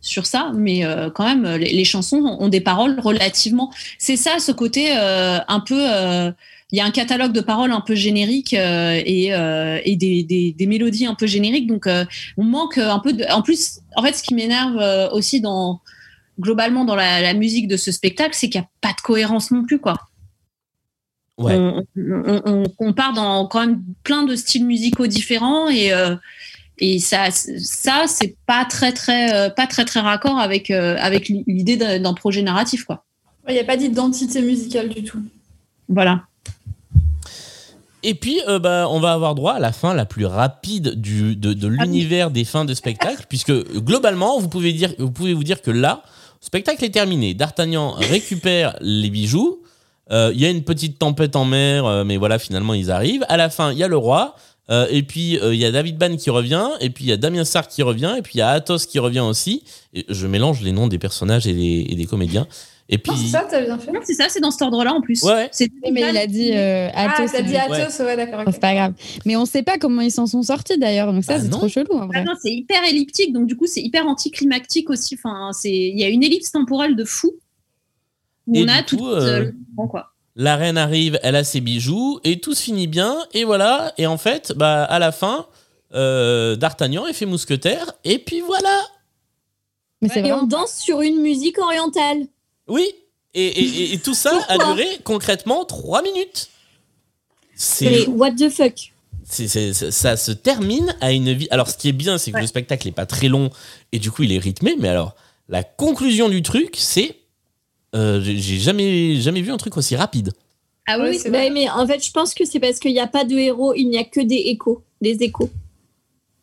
[0.01, 3.71] sur ça, mais quand même, les, chansons ont des paroles relativement.
[3.99, 6.33] C'est ça, ce côté un peu.
[6.73, 10.23] Il y a un catalogue de paroles un peu générique euh, et, euh, et des,
[10.23, 12.05] des- des mélodies un peu génériques, donc euh,
[12.37, 13.25] on manque un peu de.
[13.33, 15.81] En plus, en fait, ce qui m'énerve euh, aussi dans
[16.39, 19.51] globalement dans la, la musique de ce spectacle, c'est qu'il n'y a pas de cohérence
[19.51, 19.95] non plus, quoi.
[21.39, 21.55] Ouais.
[21.57, 26.15] On, on- on- on part dans quand même plein de styles musicaux différents et, euh,
[26.79, 31.77] et ça, ça c'est pas très très pas très très raccord avec euh, avec l'idée
[31.77, 33.05] d'un projet narratif, quoi.
[33.49, 35.21] Il n'y a pas d'identité musicale du tout.
[35.89, 36.25] Voilà.
[38.03, 41.37] Et puis, euh, bah, on va avoir droit à la fin la plus rapide du,
[41.37, 45.45] de, de l'univers des fins de spectacle, puisque globalement, vous pouvez, dire, vous pouvez vous
[45.45, 46.03] dire que là,
[46.41, 47.35] le spectacle est terminé.
[47.35, 49.63] D'Artagnan récupère les bijoux.
[50.11, 53.25] Euh, Il y a une petite tempête en mer, euh, mais voilà, finalement, ils arrivent.
[53.29, 54.35] À la fin, il y a le roi.
[54.91, 56.69] et puis, il y a David Ban qui revient.
[56.81, 58.15] Et puis, il y a Damien Sarr qui revient.
[58.17, 59.65] Et puis, il y a Athos qui revient aussi.
[59.95, 62.47] Et je mélange les noms des personnages et des, et des comédiens.
[62.93, 63.93] Et puis, C'est ça, t'as bien fait.
[64.03, 65.23] C'est ça, c'est dans cet ordre-là en plus.
[65.23, 65.49] Ouais, ouais.
[65.53, 67.31] C'est mais il a dit euh, Ah, Athos.
[67.33, 68.43] t'as dit euh, Athos, ouais, d'accord.
[68.53, 68.95] C'est pas grave.
[69.25, 71.59] Mais on sait pas comment ils s'en sont sortis d'ailleurs, donc ça, Bah c'est non.
[71.59, 72.25] trop chelou en Ah vrai.
[72.25, 75.15] non, c'est hyper elliptique, donc du coup, c'est hyper anticlimactique aussi.
[75.15, 77.31] Enfin, c'est il y a une ellipse temporelle de fou
[78.49, 79.53] où Et on a du tout coup, euh,
[79.89, 80.13] quoi.
[80.35, 83.17] La reine arrive, elle a ses bijoux et tout se finit bien.
[83.35, 83.93] Et voilà.
[83.99, 85.47] Et en fait, bah, à la fin,
[85.95, 87.93] euh, D'Artagnan est fait mousquetaire.
[88.03, 88.81] Et puis voilà.
[90.03, 92.27] Mais c'est Et vraiment on danse sur une musique orientale.
[92.69, 92.89] Oui.
[93.35, 96.49] Et, et- et- et tout ça a duré concrètement 3 minutes.
[97.55, 98.93] C'est, what the fuck
[99.33, 101.47] ça se termine à une vie.
[101.53, 103.51] Alors, ce qui est bien, c'est que le spectacle n'est pas très long
[103.93, 104.75] et du coup, il est rythmé.
[104.81, 105.15] Mais alors,
[105.49, 107.15] la conclusion du truc, c'est.
[107.95, 110.33] euh, j'ai jamais, jamais vu un truc aussi rapide.
[110.89, 113.37] Ah oui, mais en fait, je pense que c'est parce qu'il n'y a pas de
[113.37, 115.51] héros, il n'y a que des échos, des échos.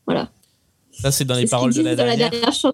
[0.06, 0.30] Voilà.
[0.92, 2.30] Ça, c'est dans les ce paroles de la dans la dernière.
[2.32, 2.74] dernière chanson.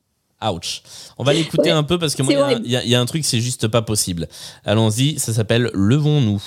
[0.51, 0.81] Ouch.
[1.17, 2.37] On va l'écouter Ouais, un peu parce que moi, il
[2.71, 4.27] y a un- y, y a truc, c'est juste pas possible.
[4.65, 6.41] Allons-y, ça s'appelle Levons-nous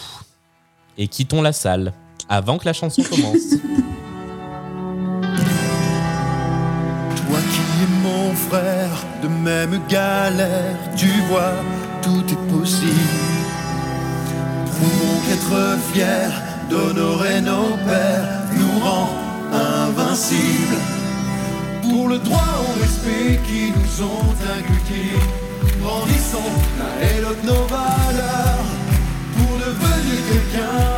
[0.99, 1.92] et quittons la salle
[2.28, 3.50] avant que la chanson commence.
[7.16, 8.91] Toi qui es mon frère,
[9.23, 11.52] de même galère, tu vois,
[12.02, 12.92] tout est possible.
[14.66, 16.31] Prouvons qu'être fier
[16.70, 19.08] d'honorer nos pères nous rend
[19.52, 20.76] invincibles.
[21.90, 25.18] Pour le droit au respect qui nous ont inculqués,
[25.81, 26.52] grandissons
[27.00, 28.65] et l'autre nos valeurs.
[29.36, 30.95] Pour devenir quelqu'un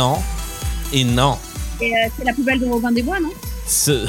[0.00, 0.16] non.
[0.94, 1.36] et non.
[1.78, 3.28] Et euh, c'est la poubelle de Robin des Bois, non?
[3.66, 4.06] Ce,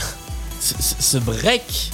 [0.62, 1.92] ce, ce break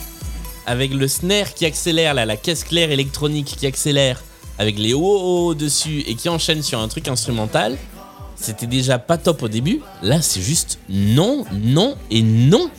[0.67, 4.23] avec le snare qui accélère, là, la caisse claire électronique qui accélère
[4.59, 7.75] avec les hauts dessus et qui enchaîne sur un truc instrumental,
[8.35, 9.81] c'était déjà pas top au début.
[10.03, 12.69] Là, c'est juste non, non et non.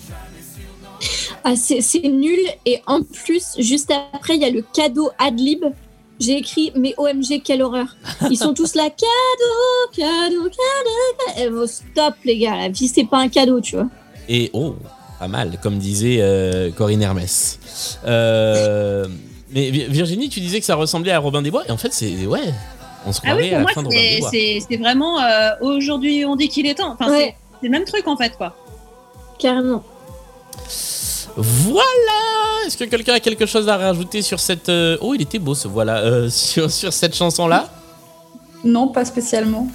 [1.42, 2.38] Ah, c'est c'est nul.
[2.64, 5.64] Et en plus, juste après, il y a le cadeau Adlib.
[6.20, 7.86] J'ai écrit, mais OMG, quelle horreur.
[8.30, 10.50] Ils sont tous là, cadeau, cadeau, cadeau.
[10.50, 11.38] cadeau.
[11.38, 13.86] Eh, bon, stop, les gars, la vie, c'est pas un cadeau, tu vois.
[14.28, 14.74] Et oh,
[15.20, 17.58] pas mal, comme disait euh, Corinne Hermès.
[18.06, 19.06] Euh,
[19.52, 21.92] mais Vi- Virginie, tu disais que ça ressemblait à Robin des Bois, et en fait,
[21.92, 22.26] c'est.
[22.26, 22.40] Ouais,
[23.06, 24.66] on se Ah oui, pour à moi, la fin de Robin des c'est- Bois.
[24.70, 26.92] c'est vraiment euh, aujourd'hui on dit qu'il est temps.
[26.98, 27.36] Enfin, Ouais.
[27.60, 28.56] c'est le même truc en fait, quoi.
[29.38, 29.84] Carrément.
[31.40, 34.68] Voilà Est-ce que quelqu'un a quelque chose à rajouter sur cette.
[34.68, 37.70] euh, Oh, il était beau ce voilà, euh, sur, sur cette chanson-là?
[38.64, 39.68] Non, pas spécialement.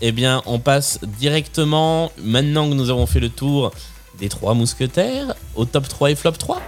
[0.00, 3.72] Eh bien, on passe directement, maintenant que nous avons fait le tour
[4.18, 6.60] des trois mousquetaires, au top 3 et flop 3.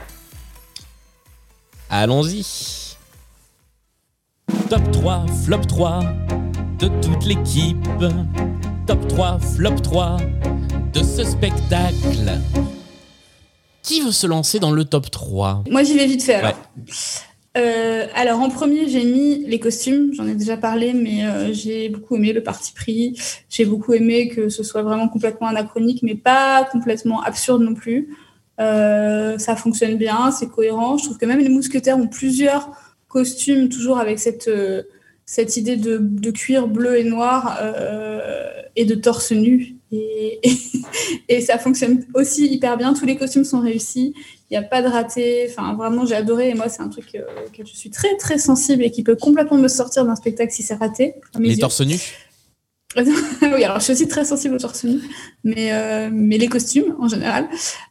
[1.89, 2.44] Allons-y.
[4.68, 6.00] Top 3, flop 3
[6.78, 7.86] de toute l'équipe.
[8.86, 10.18] Top 3, flop 3
[10.92, 12.39] de ce spectacle.
[13.89, 16.52] Qui veut se lancer dans le top 3 Moi, j'y vais vite fait alors.
[16.76, 16.84] Ouais.
[17.57, 20.12] Euh, alors en premier, j'ai mis les costumes.
[20.12, 23.18] J'en ai déjà parlé, mais euh, j'ai beaucoup aimé le parti pris.
[23.49, 28.15] J'ai beaucoup aimé que ce soit vraiment complètement anachronique, mais pas complètement absurde non plus.
[28.60, 30.99] Euh, ça fonctionne bien, c'est cohérent.
[30.99, 32.70] Je trouve que même les mousquetaires ont plusieurs
[33.08, 34.50] costumes, toujours avec cette,
[35.25, 37.58] cette idée de, de cuir bleu et noir
[38.76, 39.77] et de torse nu.
[39.92, 40.41] Et,
[41.28, 42.94] et ça fonctionne aussi hyper bien.
[42.94, 44.15] Tous les costumes sont réussis.
[44.50, 45.47] Il n'y a pas de raté.
[45.50, 46.50] Enfin, vraiment, j'ai adoré.
[46.50, 49.17] Et moi, c'est un truc euh, auquel je suis très, très sensible et qui peut
[49.17, 51.15] complètement me sortir d'un spectacle si c'est raté.
[51.39, 51.58] Les yeux.
[51.58, 52.00] torses nus
[52.97, 54.99] oui, alors je suis aussi très sensible aux torse nu,
[55.44, 57.47] mais, euh, mais les costumes en général.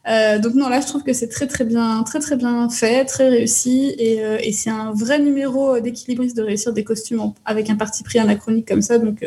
[0.08, 3.04] Euh, donc non, là, je trouve que c'est très très bien, très très bien fait,
[3.04, 7.34] très réussi, et, euh, et c'est un vrai numéro d'équilibriste de réussir des costumes en-
[7.44, 8.98] avec un parti pris anachronique comme ça.
[8.98, 9.24] Donc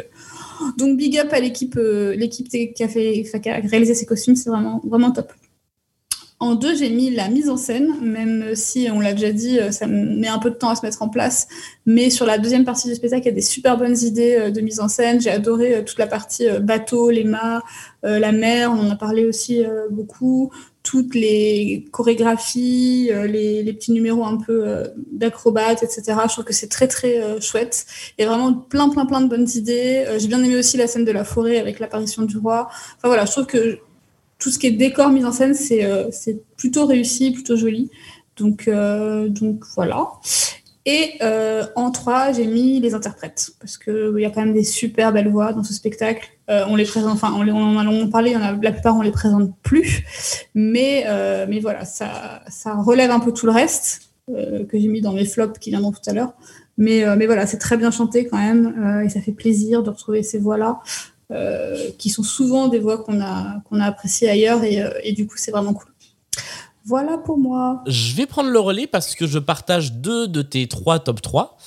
[0.77, 5.11] donc big up à l'équipe euh, l'équipe qui a réalisé ces costumes, c'est vraiment vraiment
[5.11, 5.31] top.
[6.40, 9.69] En deux, j'ai mis la mise en scène, même si on l'a déjà dit, euh,
[9.69, 11.48] ça met un peu de temps à se mettre en place.
[11.85, 14.49] Mais sur la deuxième partie du spectacle, il y a des super bonnes idées euh,
[14.49, 15.22] de mise en scène.
[15.22, 17.61] J'ai adoré toute la partie bateau, les mâts,
[18.01, 20.51] la mer, on en a parlé aussi beaucoup.
[20.92, 26.03] Toutes les chorégraphies, euh, les, petits numéros un peu euh, d'acrobates, etc.
[26.28, 27.86] Je trouve que c'est très très euh, chouette.
[28.18, 30.06] Il y a vraiment plein plein plein de bonnes idées.
[30.18, 32.68] J'ai bien aimé aussi la scène de la forêt avec l'apparition du roi.
[32.98, 33.80] Enfin voilà, je trouve que
[34.38, 37.90] tout ce qui est décor, mise en scène, c'est plutôt réussi, plutôt joli.
[38.36, 40.10] Donc, donc voilà.
[40.85, 44.64] Et euh, en trois, j'ai mis les interprètes parce qu'il y a quand même des
[44.64, 46.27] super belles voix dans ce spectacle.
[46.50, 49.51] Euh, on les présente, enfin, on, en a longuement parlé, la plupart on les présente
[49.61, 50.03] plus,
[50.56, 54.88] mais, euh, mais voilà, ça, ça relève un peu tout le reste euh, que j'ai
[54.88, 56.34] mis dans mes flops qui viendront tout à l'heure.
[56.77, 59.84] Mais, euh, mais voilà, c'est très bien chanté quand même euh, et ça fait plaisir
[59.84, 60.80] de retrouver ces voix-là.
[61.32, 65.14] euh, qui sont souvent des voix qu'on a, qu'on a appréciées ailleurs et, euh, et
[65.14, 65.91] du coup c'est vraiment cool.
[66.85, 67.84] Voilà pour moi.
[67.85, 71.58] Je vais prendre le relais parce que je partage deux de tes trois top 3.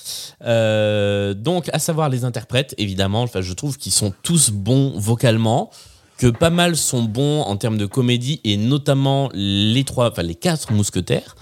[0.43, 3.21] Euh, donc, à savoir les interprètes, évidemment.
[3.21, 5.69] Enfin, je trouve qu'ils sont tous bons vocalement,
[6.17, 10.35] que pas mal sont bons en termes de comédie, et notamment les trois, enfin les
[10.35, 11.35] quatre mousquetaires.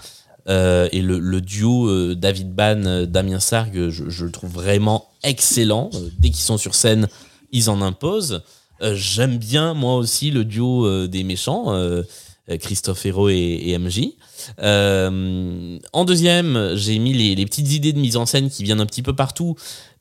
[0.46, 5.90] Euh, et le, duo euh, David Ban, Damien Sargue, je, le trouve vraiment excellent.
[6.20, 7.08] Dès qu'ils sont sur scène,
[7.50, 8.42] ils en imposent.
[8.80, 11.72] J'aime bien, moi aussi, le duo des méchants,
[12.60, 14.08] Christophe Hérault et, et MJ.
[14.60, 18.86] Euh, en deuxième, j'ai mis les, petites idées de mise en scène qui viennent un
[18.86, 19.56] petit peu partout.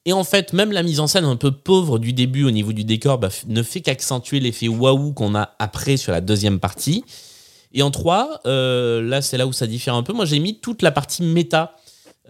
[0.05, 2.73] Et en fait, même la mise en scène un peu pauvre du début au niveau
[2.73, 7.05] du décor bah, ne fait qu'accentuer l'effet waouh qu'on a après sur la deuxième partie.
[7.73, 10.13] Et en trois, euh, là c'est là où ça diffère un peu.
[10.13, 11.77] Moi j'ai mis toute la partie méta,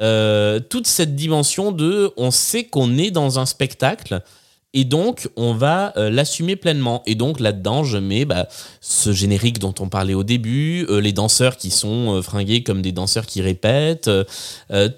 [0.01, 4.23] Euh, toute cette dimension de on sait qu'on est dans un spectacle
[4.73, 7.03] et donc on va euh, l'assumer pleinement.
[7.05, 8.47] Et donc là-dedans je mets bah,
[8.81, 12.81] ce générique dont on parlait au début, euh, les danseurs qui sont euh, fringués comme
[12.81, 14.09] des danseurs qui répètent,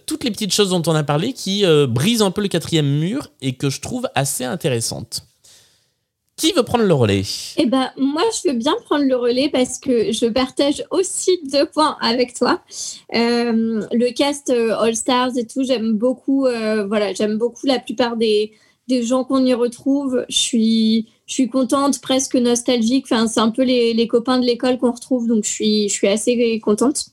[0.05, 3.29] toutes les petites choses dont on a parlé qui brisent un peu le quatrième mur
[3.41, 5.23] et que je trouve assez intéressantes.
[6.37, 7.23] Qui veut prendre le relais?
[7.57, 11.65] Eh ben, moi, je veux bien prendre le relais parce que je partage aussi deux
[11.65, 12.61] points avec toi.
[13.11, 16.41] Le cast All Stars et tout, j'aime beaucoup.
[16.41, 18.51] voilà, j'aime beaucoup la plupart des,
[18.88, 20.25] des gens qu'on y retrouve.
[20.30, 23.05] Je suis, je suis contente, presque nostalgique.
[23.05, 25.93] Enfin, c'est un peu les, les copains de l'école qu'on retrouve, donc je suis, je
[25.93, 27.07] suis assez contente.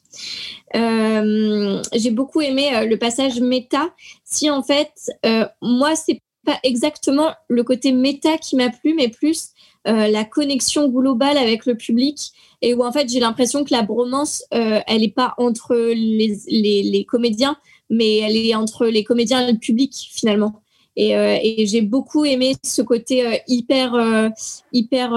[0.74, 3.94] Euh, J'ai beaucoup aimé euh, le passage méta.
[4.24, 4.92] Si en fait,
[5.26, 9.50] euh, moi, c'est pas exactement le côté méta qui m'a plu, mais plus
[9.86, 13.82] euh, la connexion globale avec le public et où en fait j'ai l'impression que la
[13.82, 17.56] bromance, elle n'est pas entre les, les, les, comédiens,
[17.90, 20.62] mais elle est entre les comédiens et le public finalement.
[20.96, 24.28] Et, euh, et j'ai beaucoup aimé ce côté euh, hyper, euh,
[24.72, 25.12] hyper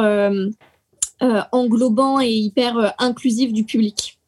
[1.51, 4.19] englobant et hyper inclusif du public.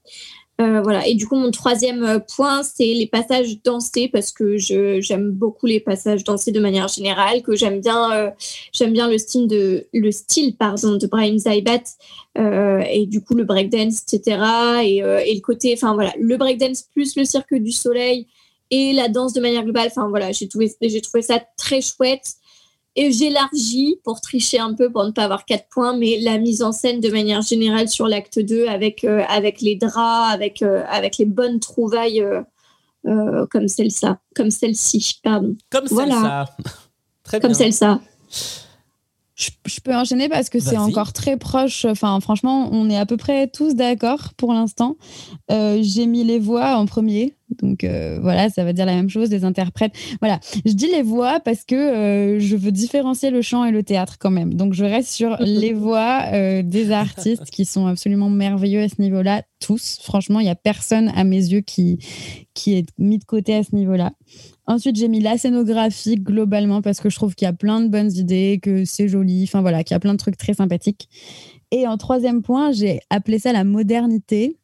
[0.59, 1.05] Voilà.
[1.05, 5.79] Et du coup, mon troisième point, c'est les passages dansés parce que j'aime beaucoup les
[5.79, 8.33] passages dansés de manière générale, que j'aime bien,
[8.73, 11.83] j'aime bien le style de le style pardon de Brian Zaibat
[12.35, 14.41] et du coup le breakdance, etc.
[14.83, 18.25] Et, et le côté, enfin voilà, le breakdance plus le cirque du soleil
[18.71, 19.87] et la danse de manière globale.
[19.87, 22.35] Enfin voilà, j'ai trouvé, j'ai trouvé ça très chouette.
[22.99, 26.63] Et j'élargis pour tricher un peu, pour ne pas avoir quatre points, mais la mise
[26.63, 30.83] en scène de manière générale sur l'acte 2 avec, euh, avec les draps, avec, euh,
[30.89, 32.25] avec les bonnes trouvailles
[33.05, 34.07] euh, comme celle-ci.
[34.35, 35.55] Comme celle-ci, pardon.
[35.69, 36.47] Comme voilà.
[36.57, 36.75] celle-ci.
[37.23, 37.85] Très Comme celle-ci.
[39.37, 41.85] Je, je, peux enchaîner parce que c'est encore très proche.
[41.85, 44.97] Enfin, franchement, on est à peu près tous d'accord pour l'instant.
[45.51, 47.35] Euh, J'ai mis les voix en premier.
[47.61, 49.93] Donc euh, voilà, ça veut dire la même chose, des interprètes.
[50.21, 53.83] Voilà, je dis les voix parce que euh, je veux différencier le chant et le
[53.83, 54.55] théâtre quand même.
[54.55, 56.23] Donc je reste sur les voix
[56.63, 59.99] des artistes qui sont absolument merveilleux à ce niveau-là, tous.
[60.01, 61.99] Franchement, il n'y a personne à mes yeux qui,
[62.55, 64.13] qui est mis de côté à ce niveau-là.
[64.67, 67.87] Ensuite, j'ai mis la scénographie globalement parce que je trouve qu'il y a plein de
[67.87, 71.07] bonnes idées, que c'est joli, enfin voilà, qu'il y a plein de trucs très sympathiques.
[71.71, 74.57] Et en troisième point, j'ai appelé ça la modernité.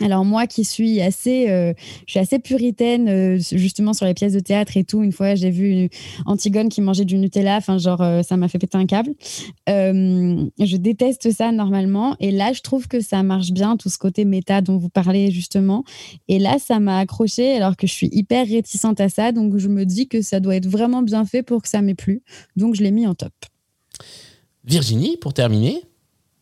[0.00, 1.72] Alors moi qui suis assez, euh,
[2.06, 5.02] je suis assez puritaine euh, justement sur les pièces de théâtre et tout.
[5.02, 5.88] Une fois j'ai vu
[6.26, 9.14] Antigone qui mangeait du Nutella, enfin genre euh, ça m'a fait péter un câble.
[9.66, 14.24] je déteste ça normalement et là je trouve que ça marche bien tout ce côté
[14.24, 15.84] méta dont vous parlez justement.
[16.28, 19.68] Et là ça m'a accroché alors que je suis hyper réticente à ça, donc je
[19.68, 22.22] me dis que ça doit être vraiment bien fait pour que ça m'ait plu.
[22.56, 23.32] Donc je l'ai mis en top.
[24.64, 25.82] Virginie pour terminer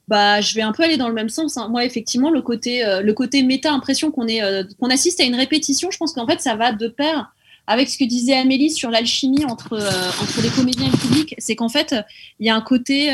[0.09, 1.57] bah, je vais un peu aller dans le même sens.
[1.57, 1.69] Hein.
[1.69, 5.25] Moi, effectivement, le côté, euh, le côté méta impression qu'on est, euh, qu'on assiste à
[5.25, 7.33] une répétition, je pense qu'en fait, ça va de pair
[7.67, 11.35] avec ce que disait Amélie sur l'alchimie entre euh, entre les comédiens et le public.
[11.39, 11.97] C'est qu'en fait,
[12.39, 13.13] il y a un côté,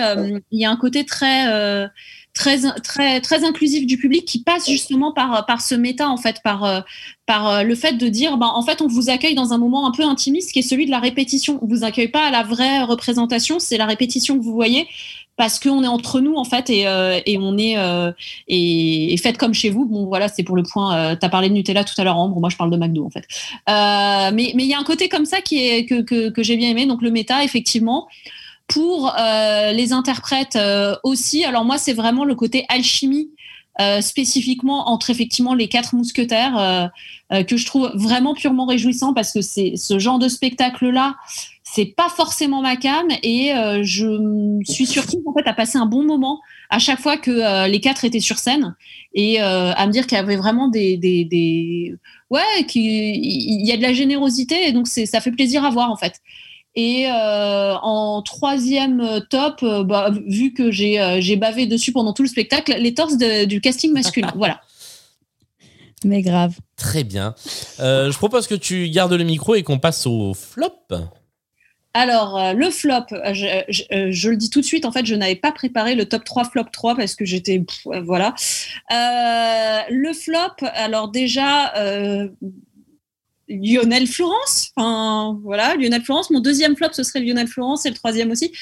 [0.51, 1.89] il y a un côté très
[2.35, 6.37] très très très inclusif du public qui passe justement par par ce méta en fait
[6.43, 6.85] par
[7.27, 9.93] par le fait de dire bah en fait on vous accueille dans un moment un
[9.93, 12.83] peu intimiste qui est celui de la répétition on vous accueille pas à la vraie
[12.83, 14.89] représentation c'est la répétition que vous voyez
[15.37, 18.13] parce qu'on est entre nous en fait et, euh, et on est euh,
[18.49, 19.87] et, et, faites comme chez vous.
[19.87, 20.97] Bon voilà, c'est pour le point.
[20.97, 22.39] Euh, tu as parlé de Nutella tout à l'heure, Ambre.
[22.39, 23.27] Moi, je parle de McDo en fait.
[23.69, 26.43] Euh, mais mais il y a un côté comme ça qui est que, que, que
[26.43, 26.87] j'ai bien aimé.
[26.87, 28.09] Donc le méta, effectivement.
[28.69, 30.59] Pour euh, les interprètes
[31.03, 31.45] aussi.
[31.45, 33.31] Alors moi, c'est vraiment le côté alchimie.
[34.01, 36.91] spécifiquement entre effectivement les quatre mousquetaires
[37.31, 41.17] que je trouve vraiment purement réjouissant parce que c'est ce genre de spectacle là
[41.75, 45.87] c'est pas forcément ma cam et euh, je suis surprise en fait à passer un
[45.87, 48.75] bon moment à chaque fois que euh, les quatre étaient sur scène
[49.15, 51.97] et euh, à me dire qu'il y avait vraiment des,
[52.29, 55.97] ouais qu'il y a de la générosité et donc ça fait plaisir à voir en
[55.97, 56.21] fait
[56.75, 62.95] et en troisième top, bah, vu que j'ai bavé dessus pendant tout le spectacle, les
[62.95, 64.33] torses de, du casting masculin.
[64.37, 64.61] voilà.
[66.05, 66.57] Mais grave.
[66.77, 67.35] Très bien.
[67.79, 70.89] je propose que tu gardes le micro et qu'on passe au flop.
[71.95, 73.47] Alors, euh, le flop, euh, je,
[73.93, 76.25] euh, je, le dis tout de suite, en fait, je n'avais pas préparé le top
[76.25, 77.63] 3 flop 3 parce que j'étais.
[78.03, 78.35] Voilà.
[78.91, 81.75] le flop, alors déjà,
[83.49, 84.73] Lionel Florence.
[84.77, 86.31] Enfin, voilà, Lionel Florence.
[86.31, 88.53] Mon deuxième flop, ce serait Lionel Florence et le troisième aussi.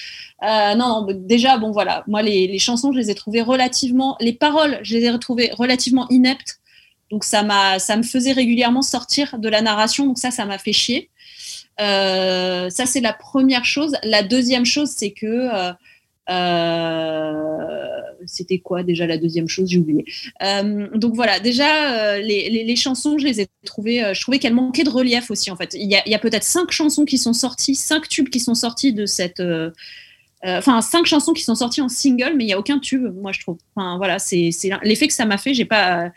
[0.42, 2.05] non, non, déjà, bon, voilà.
[2.07, 4.17] Moi, les, les, chansons, je les ai trouvées relativement.
[4.20, 6.60] Les paroles, je les ai retrouvées relativement ineptes.
[7.10, 10.07] Donc, ça, m'a, ça me faisait régulièrement sortir de la narration.
[10.07, 11.10] Donc, ça, ça m'a fait chier.
[11.81, 13.97] Euh, ça, c'est la première chose.
[14.02, 15.73] La deuxième chose, c'est que euh, euh,
[18.26, 19.68] c'était quoi déjà la deuxième chose?
[19.70, 20.05] J'ai oublié.
[20.42, 24.12] Euh, donc voilà, déjà les, les, chansons, je les ai trouvées.
[24.15, 25.75] je trouvais qu'elles manquaient de relief aussi en fait.
[25.75, 28.92] Il y a, a peut-être cinq chansons qui sont sorties, cinq tubes qui sont sortis
[28.92, 29.42] de cette.
[30.42, 33.33] Enfin, cinq chansons qui sont sorties en single, mais il y a aucun tube, moi
[33.33, 33.59] je trouve.
[33.75, 34.50] Enfin voilà, c'est
[34.83, 35.55] l'effet que ça m'a fait.
[35.55, 36.12] J'ai pas,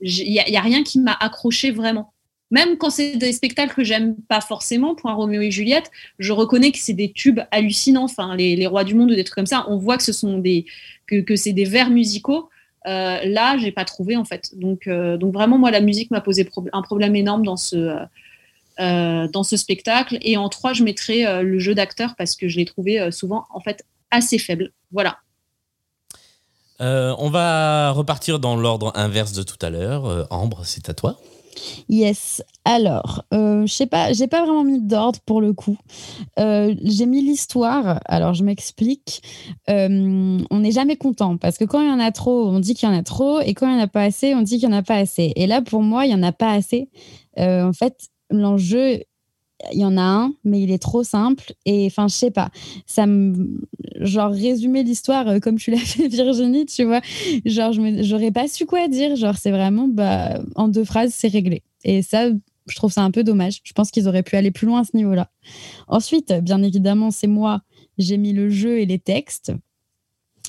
[0.00, 2.12] il y, a rien qui m'a accroché vraiment
[2.50, 6.72] même quand c'est des spectacles que j'aime pas forcément, un Roméo et Juliette, je reconnais
[6.72, 8.04] que c'est des tubes hallucinants.
[8.04, 10.12] Enfin, les, les, rois du monde ou des trucs comme ça, on voit que ce
[10.12, 10.66] sont des
[11.06, 12.48] que, que c'est des vers musicaux.
[12.86, 14.50] Euh, là, j'ai pas trouvé en fait.
[14.58, 18.06] Donc, euh, donc vraiment, moi, la musique m'a posé un problème énorme dans ce
[18.80, 20.16] euh, dans ce spectacle.
[20.22, 23.10] Et en trois, je mettrais euh, le jeu d'acteur parce que je l'ai trouvé euh,
[23.10, 24.72] souvent en fait assez faible.
[24.90, 25.18] Voilà.
[26.78, 30.26] on va repartir dans l'ordre inverse de tout à l'heure.
[30.30, 31.18] Ambre, c'est à toi.
[31.88, 32.42] Yes.
[32.64, 35.76] Alors, euh, je sais pas, j'ai pas vraiment mis d'ordre pour le coup.
[36.38, 38.00] Euh, j'ai mis l'histoire.
[38.04, 39.22] Alors, je m'explique.
[39.68, 42.74] Euh, on n'est jamais content parce que quand il y en a trop, on dit
[42.74, 44.58] qu'il y en a trop, et quand il y en a pas assez, on dit
[44.58, 45.32] qu'il y en a pas assez.
[45.36, 46.88] Et là, pour moi, il y en a pas assez.
[47.36, 49.00] En fait, l'enjeu,
[49.72, 51.52] il y en a un, mais il est trop simple.
[51.66, 52.50] Et enfin, je sais pas.
[52.86, 53.60] Ça me,
[54.00, 57.00] genre résumer l'histoire euh, comme tu l'as fait Virginie, tu vois.
[57.44, 59.16] Genre, j'aurais pas su quoi dire.
[59.16, 61.62] Genre, c'est vraiment, bah, en deux phrases, c'est réglé.
[61.84, 62.28] Et ça,
[62.66, 63.60] je trouve ça un peu dommage.
[63.64, 65.30] Je pense qu'ils auraient pu aller plus loin à ce niveau-là.
[65.88, 67.62] Ensuite, bien évidemment, c'est moi.
[67.98, 69.52] J'ai mis le jeu et les textes.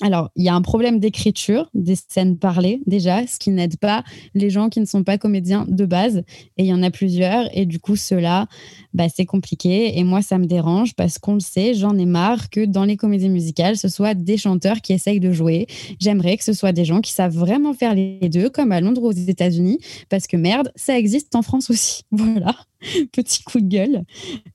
[0.00, 4.02] Alors, il y a un problème d'écriture des scènes parlées, déjà, ce qui n'aide pas
[4.34, 6.24] les gens qui ne sont pas comédiens de base.
[6.56, 7.46] Et il y en a plusieurs.
[7.56, 8.46] Et du coup, ceux-là,
[8.94, 9.98] bah, c'est compliqué.
[9.98, 12.96] Et moi, ça me dérange parce qu'on le sait, j'en ai marre que dans les
[12.96, 15.66] comédies musicales, ce soit des chanteurs qui essayent de jouer.
[16.00, 19.02] J'aimerais que ce soit des gens qui savent vraiment faire les deux, comme à Londres
[19.02, 19.78] ou aux États-Unis.
[20.08, 22.02] Parce que merde, ça existe en France aussi.
[22.12, 22.54] Voilà.
[23.12, 24.04] Petit coup de gueule.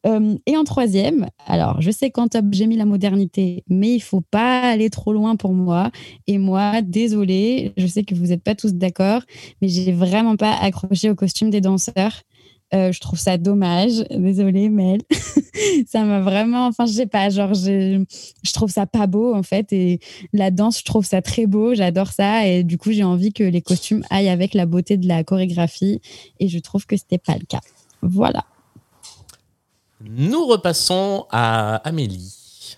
[0.05, 4.01] Euh, et en troisième, alors je sais qu'en top j'ai mis la modernité, mais il
[4.01, 5.91] faut pas aller trop loin pour moi.
[6.27, 9.21] Et moi, désolée, je sais que vous n'êtes pas tous d'accord,
[9.61, 12.23] mais j'ai vraiment pas accroché au costume des danseurs.
[12.73, 14.03] Euh, je trouve ça dommage.
[14.11, 15.01] Désolée, Mel.
[15.87, 16.67] ça m'a vraiment.
[16.67, 18.03] Enfin, je sais pas, genre, je,
[18.43, 19.71] je trouve ça pas beau, en fait.
[19.71, 19.99] Et
[20.33, 21.73] la danse, je trouve ça très beau.
[21.73, 22.47] J'adore ça.
[22.47, 26.01] Et du coup, j'ai envie que les costumes aillent avec la beauté de la chorégraphie.
[26.39, 27.61] Et je trouve que c'était pas le cas.
[28.01, 28.45] Voilà.
[30.01, 32.77] Nous repassons à Amélie.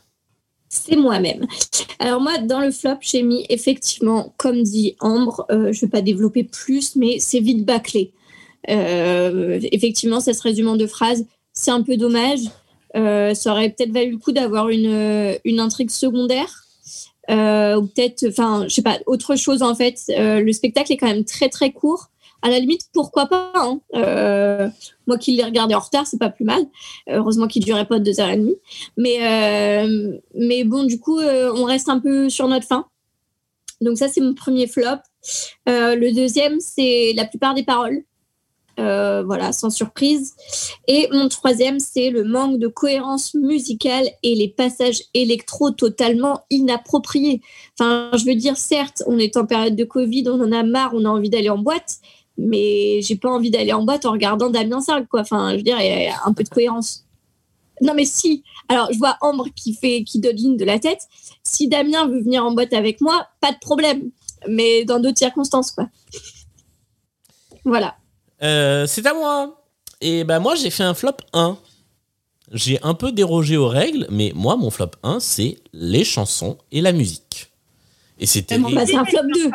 [0.70, 1.46] C'est moi-même.
[2.00, 5.88] Alors moi, dans le flop, j'ai mis effectivement, comme dit Ambre, euh, je ne vais
[5.88, 8.14] pas développer plus, mais c'est vite bâclé.
[8.70, 11.26] Euh, effectivement, ça se résume en deux phrases.
[11.54, 12.42] C'est un peu dommage.
[12.96, 16.66] Euh, ça aurait peut-être valu le coup d'avoir une, une intrigue secondaire.
[17.30, 20.00] Euh, ou peut-être, enfin, je sais pas, autre chose en fait.
[20.10, 22.10] Euh, le spectacle est quand même très très court.
[22.42, 23.82] À la limite, pourquoi pas hein.
[23.96, 24.70] Euh,
[25.08, 26.62] Moi qui l'ai regardé en retard, c'est pas plus mal.
[27.10, 28.58] Heureusement qu'il durait pas deux heures et demie.
[28.98, 29.18] Mais,
[29.84, 32.86] euh, bon, du coup, euh, on reste un peu sur notre fin.
[33.82, 35.00] Donc ça, c'est mon premier flop.
[35.66, 38.04] Le deuxième, c'est la plupart des paroles.
[38.78, 40.36] Voilà, sans surprise.
[40.88, 47.42] Et mon troisième, c'est le manque de cohérence musicale et les passages électro totalement inappropriés.
[47.78, 50.92] Enfin, je veux dire, certes, on est en période de Covid, on en a marre,
[50.94, 52.00] on a envie d'aller en boîte,
[52.40, 55.22] mais j'ai pas envie d'aller en boîte en regardant Damien Sargue, quoi.
[55.22, 57.06] Enfin, je veux dire, il y a un peu de cohérence.
[57.82, 58.44] Non, mais si.
[58.68, 61.02] Alors, je vois Ambre qui fait, qui dodeline de la tête.
[61.44, 64.12] Si Damien veut venir en boîte avec moi, pas de problème.
[64.48, 65.88] Mais dans d'autres circonstances, quoi.
[67.66, 67.96] Voilà.
[68.42, 69.64] Euh, c'est à moi.
[70.02, 71.58] Et bah moi j'ai fait un flop 1.
[72.54, 76.80] J'ai un peu dérogé aux règles, mais moi mon flop 1 c'est les chansons et
[76.80, 77.52] la musique.
[78.18, 79.52] Et c'était Moi, Bah, c'est un flop 2.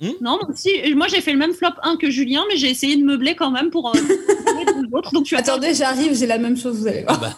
[0.00, 0.70] Non, moi aussi.
[0.94, 3.50] Moi, j'ai fait le même flop 1 que Julien, mais j'ai essayé de meubler quand
[3.50, 3.88] même pour.
[3.88, 3.92] euh,
[4.90, 5.12] pour autres.
[5.12, 7.36] Donc, tu Attendez, j'arrive, j'ai la même chose, vous allez voir.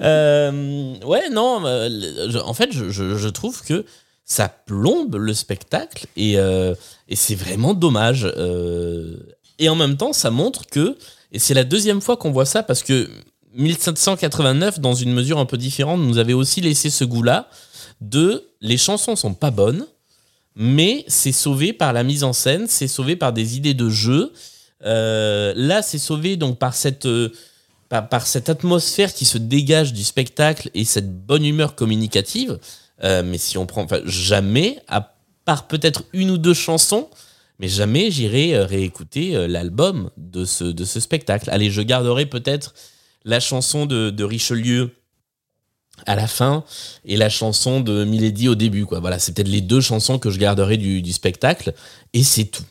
[0.00, 1.88] Euh, ouais, non, euh,
[2.28, 3.84] je- en fait, je, je- je trouve que
[4.24, 6.74] ça plombe le spectacle et, euh,
[7.08, 8.30] et c'est vraiment dommage.
[8.36, 9.16] euh,
[9.58, 10.96] et en même temps, ça montre que,
[11.32, 13.08] et c'est la deuxième fois qu'on voit ça parce que
[13.54, 17.48] 1789, dans une mesure un peu différente, nous avait aussi laissé ce goût-là
[18.00, 19.86] de les chansons sont pas bonnes,
[20.58, 24.32] mais c'est sauvé par la mise en scène, c'est sauvé par des idées de jeu.
[24.84, 27.32] Euh, là, c'est sauvé donc par cette euh,
[27.88, 32.58] par, cette atmosphère qui se dégage du spectacle et cette bonne humeur communicative.
[33.04, 35.14] Euh, mais si on prend, enfin, jamais, à
[35.44, 37.08] part peut-être une ou deux chansons,
[37.60, 41.48] mais jamais j'irai réécouter l'album de ce, de ce spectacle.
[41.50, 42.74] Allez, je garderai peut-être
[43.24, 44.97] la chanson de Richelieu
[46.06, 46.64] à la fin
[47.04, 48.84] et la chanson de Milady au début.
[48.84, 49.00] Quoi.
[49.00, 51.74] Voilà, c'est peut-être les deux chansons que je garderai du, du spectacle
[52.12, 52.64] et c'est tout.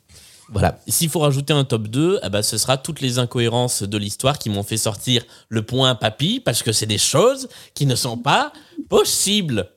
[0.49, 0.79] Voilà.
[0.87, 4.39] S'il faut rajouter un top 2, ah bah, ce sera toutes les incohérences de l'histoire
[4.39, 8.17] qui m'ont fait sortir le point papy parce que c'est des choses qui ne sont
[8.17, 8.53] pas
[8.89, 9.69] possibles.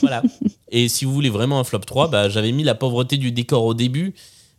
[0.00, 0.22] Voilà.
[0.70, 3.64] Et si vous voulez vraiment un flop 3, bah, j'avais mis la pauvreté du décor
[3.64, 4.14] au début.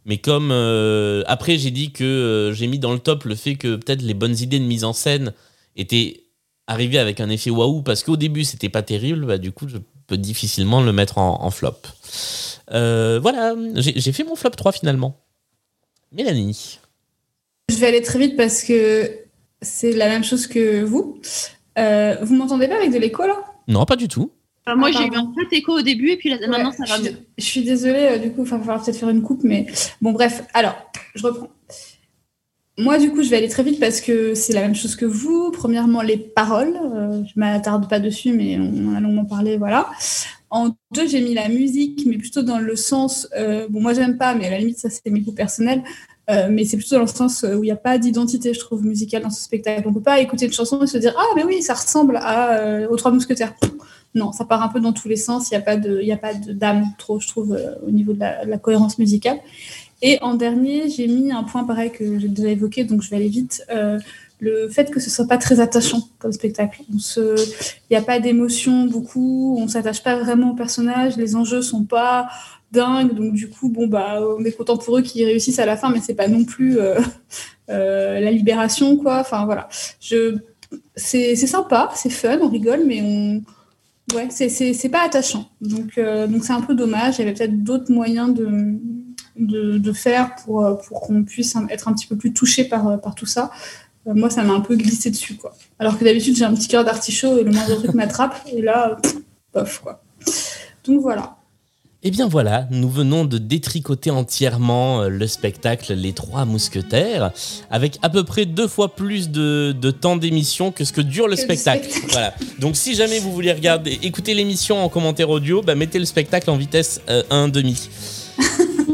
[0.06, 3.56] Mais comme euh, après j'ai dit que euh, j'ai mis dans le top le fait
[3.56, 5.34] que peut-être les bonnes idées de mise en scène
[5.78, 6.23] étaient
[6.68, 9.78] arrivées avec un effet waouh parce qu'au début c'était pas terrible, bah, du coup je
[10.08, 11.76] peux difficilement le mettre en, en flop.
[12.72, 15.20] Euh, voilà, j'ai fait mon flop 3 finalement.
[16.12, 16.80] Mélanie.
[17.70, 19.12] Je vais aller très vite parce que
[19.62, 21.20] c'est la même chose que vous.
[21.80, 23.36] Euh, vous m'entendez pas avec de l'écho là?
[23.68, 24.32] Non, pas du tout.
[24.70, 26.86] Euh, moi, Ah, j'ai eu un peu écho au début, et puis là, maintenant, ça
[26.86, 27.18] va mieux.
[27.38, 29.66] je suis désolée, euh, du coup, il va falloir peut-être faire une coupe, mais
[30.02, 30.44] bon, bref.
[30.54, 30.76] Alors,
[31.16, 31.50] je reprends.
[32.78, 35.06] Moi, du coup, je vais aller très vite parce que c'est la même chose que
[35.06, 35.52] vous.
[35.52, 36.76] Premièrement, les paroles.
[36.76, 39.90] euh, je m'attarde pas dessus, mais on a longuement parlé, voilà.
[40.50, 43.28] En deux, j'ai mis la musique, mais plutôt dans le sens.
[43.38, 45.84] euh, bon, moi, j'aime pas, mais à la limite, ça, c'est mes goûts personnels.
[46.32, 48.84] Euh, mais c'est plutôt dans le sens où il n'y a pas d'identité, je trouve,
[48.84, 49.84] musicale dans ce spectacle.
[49.86, 52.18] On ne peut pas écouter une chanson et se dire Ah, mais oui, ça ressemble
[52.18, 53.54] à, euh, aux Trois Mousquetaires.
[54.16, 55.50] Non, ça part un peu dans tous les sens.
[55.52, 59.40] Il n'y a pas d'âme trop, je trouve, euh, au niveau de la cohérence musicale.
[60.06, 63.16] Et en dernier, j'ai mis un point pareil que j'ai déjà évoqué, donc je vais
[63.16, 63.64] aller vite.
[63.72, 63.98] Euh,
[64.42, 66.82] le fait que ce soit pas très attachant comme spectacle.
[66.90, 67.36] Il
[67.90, 72.28] n'y a pas d'émotion beaucoup, on s'attache pas vraiment au personnage, les enjeux sont pas
[72.74, 75.78] dingues, donc du coup, bon, bah, on est content pour eux qu'ils réussissent à la
[75.78, 77.00] fin, mais c'est pas non plus euh,
[77.70, 79.20] euh, la libération, quoi.
[79.22, 79.70] Enfin, voilà.
[80.98, 83.42] C'est sympa, c'est fun, on rigole, mais on.
[84.14, 85.50] Ouais, c'est- pas attachant.
[85.62, 87.16] Donc donc c'est un peu dommage.
[87.18, 88.46] Il y avait peut-être d'autres moyens de,
[89.38, 92.88] de, de faire pour, euh, pour qu'on puisse être un petit peu plus touché par,
[92.88, 93.52] euh, par tout ça.
[94.08, 95.56] Euh, moi, ça m'a un peu glissé dessus, quoi.
[95.80, 98.36] Alors que d'habitude, j'ai un petit cœur d'artichaut et le moindre truc m'attrape.
[98.52, 99.16] Et là, pff,
[99.54, 100.02] bof, quoi.
[100.86, 101.38] Donc voilà.
[102.06, 107.32] Eh bien voilà, nous venons de détricoter entièrement le spectacle Les Trois Mousquetaires,
[107.72, 111.30] avec à peu près deux fois plus de, de temps d'émission que ce que dure
[111.30, 111.86] le Que spectacle.
[111.86, 112.12] spectacle.
[112.12, 112.34] Voilà.
[112.60, 116.50] Donc si jamais vous voulez regarder, écouter l'émission en commentaire audio, bah, mettez le spectacle
[116.50, 117.88] en vitesse euh, 1,5.
[118.42, 118.64] Euh,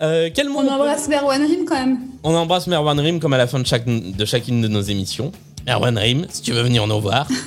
[0.00, 1.98] quel mot On embrasse Merwan Rim quand même.
[2.22, 5.30] On embrasse Merwan Rim comme à la fin de, chaque, de chacune de nos émissions.
[5.66, 7.26] Merwan Rim, si tu veux venir nous voir.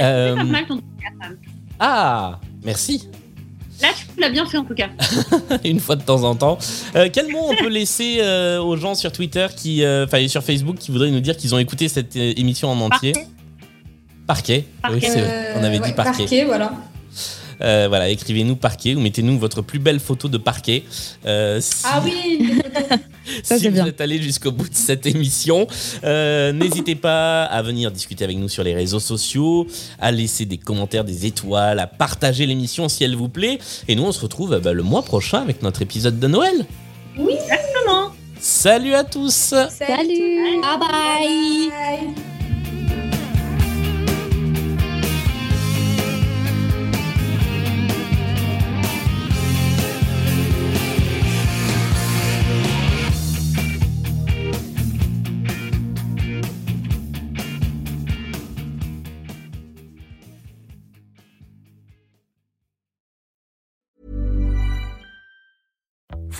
[0.00, 0.84] Euh, C'est pas mal ton truc,
[1.22, 1.36] Hassan.
[1.78, 3.08] ah, merci.
[3.80, 4.88] Là, tu l'as bien fait en tout cas.
[5.64, 6.58] une fois de temps en temps.
[6.96, 10.26] Euh, quel mot on peut laisser euh, aux gens sur Twitter, qui, euh, enfin et
[10.26, 13.12] sur Facebook, qui voudraient nous dire qu'ils ont écouté cette euh, émission en entier?
[14.26, 14.64] Parquet.
[14.90, 15.54] Oui, c'est vrai.
[15.56, 16.22] On avait Euh, dit parquet.
[16.24, 16.72] Parquet, voilà.
[17.60, 20.84] Euh, voilà, écrivez-nous parquet ou mettez-nous votre plus belle photo de parquet.
[21.26, 22.60] Euh, si, Ah oui,
[23.42, 23.86] Ça, si vous bien.
[23.86, 25.66] êtes allé jusqu'au bout de cette émission,
[26.04, 29.66] euh, n'hésitez pas à venir discuter avec nous sur les réseaux sociaux,
[30.00, 33.58] à laisser des commentaires, des étoiles, à partager l'émission si elle vous plaît.
[33.88, 36.66] Et nous, on se retrouve euh, bah, le mois prochain avec notre épisode de Noël.
[37.18, 38.10] Oui, exactement.
[38.40, 42.33] Salut à tous Salut Bye bye.